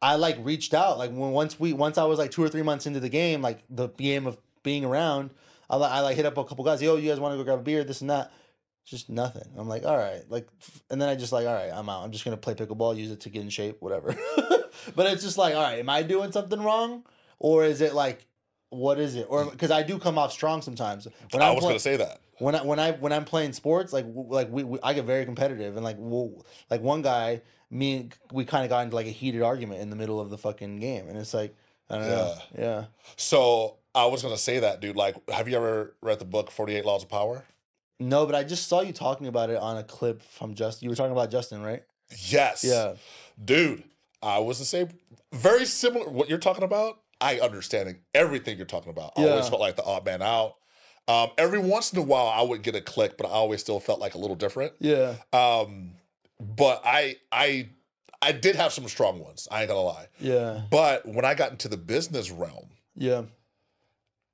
I 0.01 0.15
like 0.15 0.37
reached 0.41 0.73
out. 0.73 0.97
Like 0.97 1.11
when 1.11 1.31
once 1.31 1.59
we 1.59 1.73
once 1.73 1.97
I 1.97 2.05
was 2.05 2.19
like 2.19 2.31
two 2.31 2.43
or 2.43 2.49
three 2.49 2.63
months 2.63 2.85
into 2.85 2.99
the 2.99 3.09
game, 3.09 3.41
like 3.41 3.63
the 3.69 3.89
game 3.89 4.25
of 4.25 4.37
being 4.63 4.83
around, 4.83 5.31
I 5.69 5.75
like 5.77 5.91
I 5.91 5.99
like 6.01 6.15
hit 6.15 6.25
up 6.25 6.37
a 6.37 6.43
couple 6.43 6.65
guys. 6.65 6.81
Yo, 6.81 6.95
you 6.95 7.09
guys 7.09 7.19
want 7.19 7.33
to 7.33 7.37
go 7.37 7.43
grab 7.43 7.59
a 7.59 7.63
beer? 7.63 7.83
This 7.83 8.01
and 8.01 8.09
that. 8.09 8.31
Just 8.85 9.09
nothing. 9.09 9.49
I'm 9.57 9.67
like, 9.67 9.83
all 9.83 9.97
right, 9.97 10.21
like, 10.29 10.47
and 10.89 11.01
then 11.01 11.09
I 11.09 11.15
just 11.15 11.33
like, 11.33 11.45
all 11.45 11.53
right, 11.53 11.71
I'm 11.73 11.89
out. 11.89 12.05
I'm 12.05 12.11
just 12.11 12.23
gonna 12.23 12.37
play 12.37 12.53
pickleball, 12.53 12.95
use 12.95 13.11
it 13.11 13.19
to 13.21 13.29
get 13.29 13.41
in 13.41 13.49
shape, 13.49 13.81
whatever. 13.81 14.15
but 14.95 15.07
it's 15.07 15.23
just 15.23 15.37
like, 15.37 15.55
all 15.55 15.61
right, 15.61 15.79
am 15.79 15.89
I 15.89 16.03
doing 16.03 16.31
something 16.31 16.63
wrong, 16.63 17.03
or 17.37 17.65
is 17.65 17.81
it 17.81 17.93
like, 17.93 18.25
what 18.69 18.99
is 18.99 19.15
it? 19.15 19.27
Or 19.29 19.45
because 19.45 19.71
I 19.71 19.83
do 19.83 19.97
come 19.99 20.17
off 20.17 20.31
strong 20.31 20.61
sometimes. 20.61 21.07
When 21.31 21.41
I 21.41 21.49
I'm 21.49 21.55
was 21.55 21.63
play- 21.63 21.69
gonna 21.71 21.79
say 21.79 21.97
that. 21.97 22.19
when 22.39 22.55
I 22.55 22.63
when 22.63 22.79
I 22.79 22.91
when 22.91 23.13
I'm 23.13 23.25
playing 23.25 23.53
sports, 23.53 23.93
like 23.93 24.05
w- 24.05 24.27
like 24.31 24.49
we, 24.51 24.63
we 24.63 24.79
I 24.83 24.93
get 24.93 25.05
very 25.05 25.25
competitive, 25.25 25.75
and 25.75 25.83
like 25.83 25.95
we'll, 25.99 26.45
like 26.69 26.81
one 26.81 27.01
guy, 27.01 27.41
me 27.69 27.95
and 27.97 28.15
we 28.31 28.45
kind 28.45 28.63
of 28.63 28.69
got 28.69 28.83
into 28.83 28.95
like 28.95 29.07
a 29.07 29.11
heated 29.11 29.41
argument 29.41 29.81
in 29.81 29.89
the 29.89 29.95
middle 29.95 30.19
of 30.19 30.29
the 30.29 30.37
fucking 30.37 30.79
game, 30.79 31.07
and 31.09 31.17
it's 31.17 31.33
like 31.33 31.55
I 31.89 31.97
don't 31.97 32.07
know, 32.09 32.35
yeah. 32.57 32.85
So 33.15 33.77
I 33.95 34.05
was 34.05 34.21
gonna 34.21 34.37
say 34.37 34.59
that, 34.59 34.81
dude. 34.81 34.95
Like, 34.95 35.15
have 35.29 35.47
you 35.47 35.55
ever 35.55 35.95
read 36.01 36.19
the 36.19 36.25
book 36.25 36.51
Forty 36.51 36.75
Eight 36.75 36.85
Laws 36.85 37.03
of 37.03 37.09
Power? 37.09 37.45
No, 37.99 38.25
but 38.27 38.35
I 38.35 38.43
just 38.43 38.67
saw 38.67 38.81
you 38.81 38.93
talking 38.93 39.25
about 39.27 39.49
it 39.49 39.57
on 39.57 39.77
a 39.77 39.83
clip 39.83 40.21
from 40.21 40.53
Justin. 40.53 40.85
You 40.85 40.89
were 40.91 40.95
talking 40.95 41.13
about 41.13 41.31
Justin, 41.31 41.63
right? 41.63 41.81
Yes. 42.27 42.63
Yeah. 42.63 42.93
Dude, 43.43 43.83
I 44.21 44.37
was 44.39 44.59
the 44.59 44.65
same. 44.65 44.89
Very 45.33 45.65
similar. 45.65 46.07
What 46.09 46.29
you're 46.29 46.37
talking 46.37 46.63
about, 46.63 46.99
I 47.19 47.39
understanding 47.39 47.97
everything 48.13 48.57
you're 48.57 48.65
talking 48.65 48.89
about. 48.91 49.13
I 49.17 49.27
always 49.27 49.49
felt 49.49 49.61
like 49.61 49.75
the 49.75 49.83
odd 49.83 50.05
man 50.05 50.21
out. 50.21 50.55
Um, 51.07 51.29
every 51.37 51.59
once 51.59 51.93
in 51.93 51.99
a 51.99 52.03
while, 52.03 52.27
I 52.27 52.41
would 52.41 52.61
get 52.63 52.75
a 52.75 52.81
click, 52.81 53.17
but 53.17 53.25
I 53.27 53.29
always 53.29 53.61
still 53.61 53.79
felt 53.79 53.99
like 53.99 54.13
a 54.15 54.17
little 54.17 54.35
different. 54.35 54.73
Yeah. 54.79 55.15
Um, 55.33 55.91
but 56.39 56.81
I, 56.85 57.15
I, 57.31 57.69
I 58.21 58.33
did 58.33 58.55
have 58.57 58.73
some 58.73 58.87
strong 58.87 59.19
ones. 59.19 59.47
I 59.49 59.61
ain't 59.61 59.69
gonna 59.69 59.79
lie. 59.81 60.07
Yeah. 60.19 60.63
But 60.69 61.05
when 61.07 61.23
I 61.25 61.33
got 61.33 61.51
into 61.51 61.67
the 61.69 61.77
business 61.77 62.29
realm, 62.29 62.69
Yeah. 62.95 63.23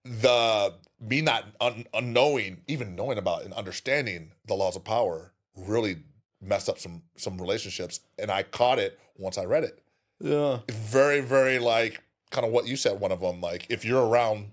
the 0.04 0.74
me 1.00 1.22
not 1.22 1.46
un, 1.62 1.86
unknowing, 1.94 2.62
even 2.68 2.96
knowing 2.96 3.18
about 3.18 3.44
and 3.44 3.54
understanding 3.54 4.32
the 4.48 4.54
laws 4.54 4.76
of 4.76 4.84
power, 4.84 5.32
really 5.56 5.98
messed 6.42 6.70
up 6.70 6.80
some 6.80 7.04
some 7.18 7.38
relationships. 7.40 8.00
And 8.18 8.32
I 8.32 8.44
caught 8.44 8.80
it 8.80 9.00
once 9.18 9.38
I 9.38 9.46
read 9.46 9.64
it. 9.64 9.80
Yeah. 10.20 10.60
very 10.72 11.20
very 11.22 11.60
like 11.60 12.02
kind 12.34 12.46
of 12.46 12.52
what 12.52 12.68
you 12.68 12.76
said 12.76 13.00
one 13.00 13.12
of 13.14 13.22
them 13.22 13.40
like 13.40 13.66
if 13.70 13.86
you're 13.86 14.06
around 14.06 14.48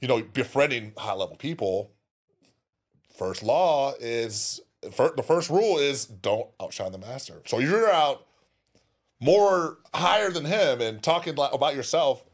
you 0.00 0.08
know 0.08 0.20
befriending 0.32 0.92
high 0.96 1.12
level 1.12 1.36
people 1.36 1.90
first 3.16 3.42
law 3.42 3.92
is 4.00 4.60
fir- 4.90 5.14
the 5.16 5.22
first 5.22 5.48
rule 5.50 5.78
is 5.78 6.04
don't 6.06 6.48
outshine 6.60 6.90
the 6.92 6.98
master 6.98 7.40
so 7.46 7.58
you're 7.60 7.88
out 7.90 8.26
more 9.20 9.78
higher 9.94 10.30
than 10.30 10.44
him 10.44 10.80
and 10.80 11.02
talking 11.02 11.32
about 11.38 11.74
yourself 11.76 12.24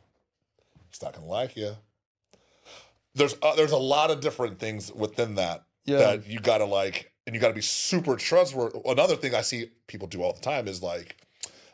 he's 0.89 1.03
not 1.03 1.13
gonna 1.13 1.27
like 1.27 1.57
you 1.57 1.77
there's 3.15 3.35
uh, 3.43 3.55
there's 3.57 3.73
a 3.73 3.77
lot 3.77 4.11
of 4.11 4.21
different 4.21 4.59
things 4.59 4.93
within 4.93 5.35
that 5.35 5.65
Yeah. 5.85 5.99
that 5.99 6.27
you 6.27 6.39
gotta 6.41 6.65
like 6.65 7.13
and 7.27 7.35
you 7.35 7.41
gotta 7.41 7.55
be 7.55 7.61
super 7.61 8.17
trustworthy 8.17 8.79
another 8.87 9.17
thing 9.17 9.35
i 9.35 9.43
see 9.43 9.71
people 9.87 10.09
do 10.09 10.23
all 10.23 10.33
the 10.33 10.41
time 10.41 10.67
is 10.69 10.83
like 10.83 11.17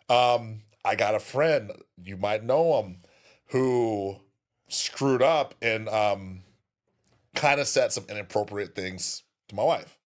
um, 0.09 0.62
I 0.87 0.95
got 0.95 1.16
a 1.16 1.20
friend, 1.20 1.72
you 2.01 2.16
might 2.16 2.45
know 2.45 2.80
him, 2.80 2.99
who 3.47 4.16
screwed 4.68 5.20
up 5.20 5.57
and 5.61 5.89
um, 5.89 6.43
kind 7.34 7.61
of 7.61 7.66
said 7.66 7.93
some 7.93 8.05
inappropriate 8.09 8.76
things 8.76 9.24
to 9.49 9.57
my 9.57 9.64
wife. 9.64 9.99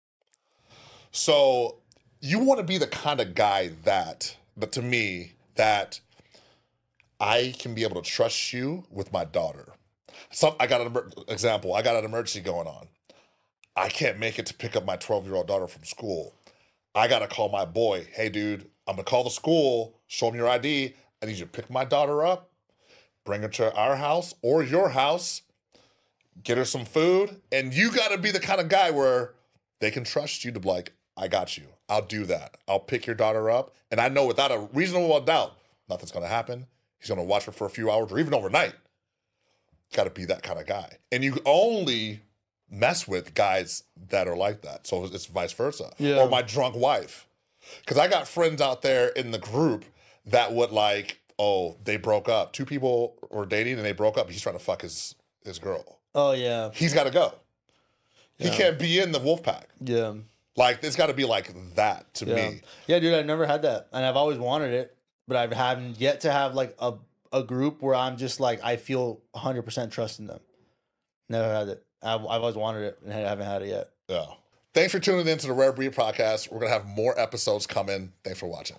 So 1.13 1.77
you 2.21 2.39
want 2.39 2.61
to 2.61 2.65
be 2.65 2.79
the 2.79 2.87
kind 2.87 3.21
of 3.21 3.35
guy 3.35 3.73
that, 3.85 4.35
but 4.57 4.73
to 4.73 4.83
me, 4.83 5.33
that 5.57 6.01
I 7.21 7.55
can 7.59 7.75
be 7.75 7.83
able 7.83 8.01
to 8.01 8.11
trust 8.11 8.55
you 8.55 8.85
with 8.91 9.13
my 9.13 9.27
daughter. 9.27 9.75
Some 10.31 10.55
I 10.59 10.67
got 10.67 10.81
an 10.81 10.97
example. 11.29 11.75
I 11.75 11.83
got 11.83 11.97
an 11.97 12.07
emergency 12.07 12.41
going 12.41 12.67
on. 12.67 12.89
I 13.77 13.89
can't 13.91 14.19
make 14.19 14.39
it 14.39 14.47
to 14.47 14.55
pick 14.55 14.77
up 14.77 14.87
my 14.87 14.97
12 14.97 15.27
year 15.27 15.35
old 15.35 15.47
daughter 15.47 15.67
from 15.67 15.85
school. 15.85 16.35
I 16.95 17.07
gotta 17.07 17.27
call 17.27 17.51
my 17.51 17.67
boy. 17.67 18.07
Hey, 18.13 18.31
dude, 18.31 18.71
I'm 18.91 18.97
gonna 18.97 19.05
call 19.05 19.23
the 19.23 19.31
school. 19.31 19.95
Show 20.09 20.27
them 20.27 20.35
your 20.35 20.49
ID. 20.49 20.95
I 21.23 21.27
need 21.27 21.37
you 21.37 21.45
to 21.45 21.51
pick 21.51 21.71
my 21.71 21.85
daughter 21.85 22.25
up, 22.25 22.51
bring 23.25 23.43
her 23.43 23.49
to 23.49 23.73
our 23.75 23.95
house 23.95 24.35
or 24.43 24.65
your 24.65 24.89
house, 24.89 25.43
get 26.43 26.59
her 26.59 26.65
some 26.65 26.85
food, 26.85 27.41
and 27.53 27.73
you 27.73 27.93
gotta 27.93 28.19
be 28.19 28.33
the 28.33 28.41
kind 28.41 28.61
of 28.61 28.69
guy 28.69 28.91
where 28.91 29.35
they 29.79 29.93
can 29.93 30.03
trust 30.03 30.45
you 30.45 30.51
to 30.51 30.59
be 30.59 30.69
like, 30.69 30.93
I 31.17 31.29
got 31.29 31.57
you. 31.57 31.65
I'll 31.89 32.03
do 32.03 32.25
that. 32.25 32.57
I'll 32.67 32.81
pick 32.81 33.07
your 33.07 33.15
daughter 33.15 33.49
up, 33.49 33.77
and 33.93 34.01
I 34.01 34.09
know 34.09 34.27
without 34.27 34.51
a 34.51 34.69
reasonable 34.73 35.21
doubt, 35.21 35.57
nothing's 35.89 36.11
gonna 36.11 36.27
happen. 36.27 36.67
He's 36.99 37.09
gonna 37.09 37.23
watch 37.23 37.45
her 37.45 37.53
for 37.53 37.67
a 37.67 37.71
few 37.71 37.93
hours 37.93 38.11
or 38.11 38.19
even 38.19 38.35
overnight. 38.35 38.75
Got 39.95 40.05
to 40.05 40.11
be 40.11 40.25
that 40.27 40.43
kind 40.43 40.59
of 40.59 40.67
guy, 40.67 40.99
and 41.13 41.23
you 41.23 41.39
only 41.45 42.23
mess 42.69 43.07
with 43.07 43.35
guys 43.35 43.85
that 44.09 44.27
are 44.29 44.37
like 44.37 44.63
that. 44.63 44.87
So 44.87 45.05
it's 45.05 45.27
vice 45.27 45.53
versa. 45.53 45.93
Yeah. 45.99 46.19
Or 46.19 46.29
my 46.29 46.43
drunk 46.43 46.77
wife. 46.77 47.27
Because 47.81 47.99
I 47.99 48.09
got 48.09 48.27
friends 48.29 48.61
out 48.61 48.83
there 48.83 49.09
in 49.09 49.31
the 49.31 49.39
group 49.39 49.85
that 50.27 50.53
would 50.53 50.71
like, 50.73 51.21
oh, 51.39 51.77
they 51.85 51.97
broke 51.97 52.29
up. 52.29 52.53
Two 52.53 52.65
people 52.65 53.17
were 53.31 53.47
dating 53.47 53.75
and 53.77 53.85
they 53.85 53.93
broke 53.93 54.19
up. 54.19 54.31
He's 54.31 54.43
trying 54.43 54.57
to 54.59 54.65
fuck 54.65 54.83
his 54.83 55.15
his 55.45 55.59
girl. 55.59 55.99
Oh 56.15 56.33
yeah. 56.33 56.71
He's 56.75 56.93
got 56.95 57.05
to 57.05 57.11
go. 57.11 57.35
He 58.39 58.49
can't 58.51 58.79
be 58.79 58.99
in 58.99 59.13
the 59.13 59.19
wolf 59.19 59.43
pack. 59.43 59.69
Yeah. 59.85 60.15
Like 60.57 60.81
it's 60.83 60.97
got 60.97 61.07
to 61.07 61.15
be 61.15 61.25
like 61.25 61.53
that 61.77 62.13
to 62.15 62.27
Yeah. 62.27 62.35
me. 62.35 62.61
Yeah, 62.87 62.99
dude, 62.99 63.15
I've 63.15 63.27
never 63.27 63.47
had 63.47 63.63
that. 63.63 63.89
And 63.93 64.05
I've 64.05 64.17
always 64.17 64.39
wanted 64.39 64.73
it, 64.73 64.97
but 65.29 65.37
I 65.37 65.55
haven't 65.55 66.01
yet 66.01 66.23
to 66.23 66.33
have 66.33 66.55
like 66.55 66.75
a, 66.79 66.95
a 67.33 67.43
group 67.43 67.81
where 67.83 67.95
I'm 67.95 68.17
just 68.17 68.41
like 68.41 68.63
I 68.65 68.77
feel 68.77 69.21
100% 69.35 69.91
trust 69.91 70.19
in 70.21 70.27
them. 70.27 70.41
Never 71.29 71.53
had 71.53 71.69
it. 71.69 71.85
I've, 72.03 72.21
I've 72.23 72.41
always 72.41 72.57
wanted 72.57 72.83
it 72.85 72.99
and 73.05 73.13
I 73.13 73.17
haven't 73.19 73.47
had 73.47 73.63
it 73.63 73.69
yet. 73.69 73.91
Yeah. 74.09 74.27
Thanks 74.73 74.93
for 74.93 75.01
tuning 75.01 75.27
in 75.27 75.39
to 75.39 75.47
the 75.49 75.53
Rare 75.53 75.73
Breed 75.73 75.93
podcast. 75.93 76.51
We're 76.51 76.61
gonna 76.61 76.73
have 76.73 76.87
more 76.87 77.19
episodes 77.19 77.67
coming. 77.67 78.13
Thanks 78.23 78.39
for 78.39 78.47
watching. 78.47 78.77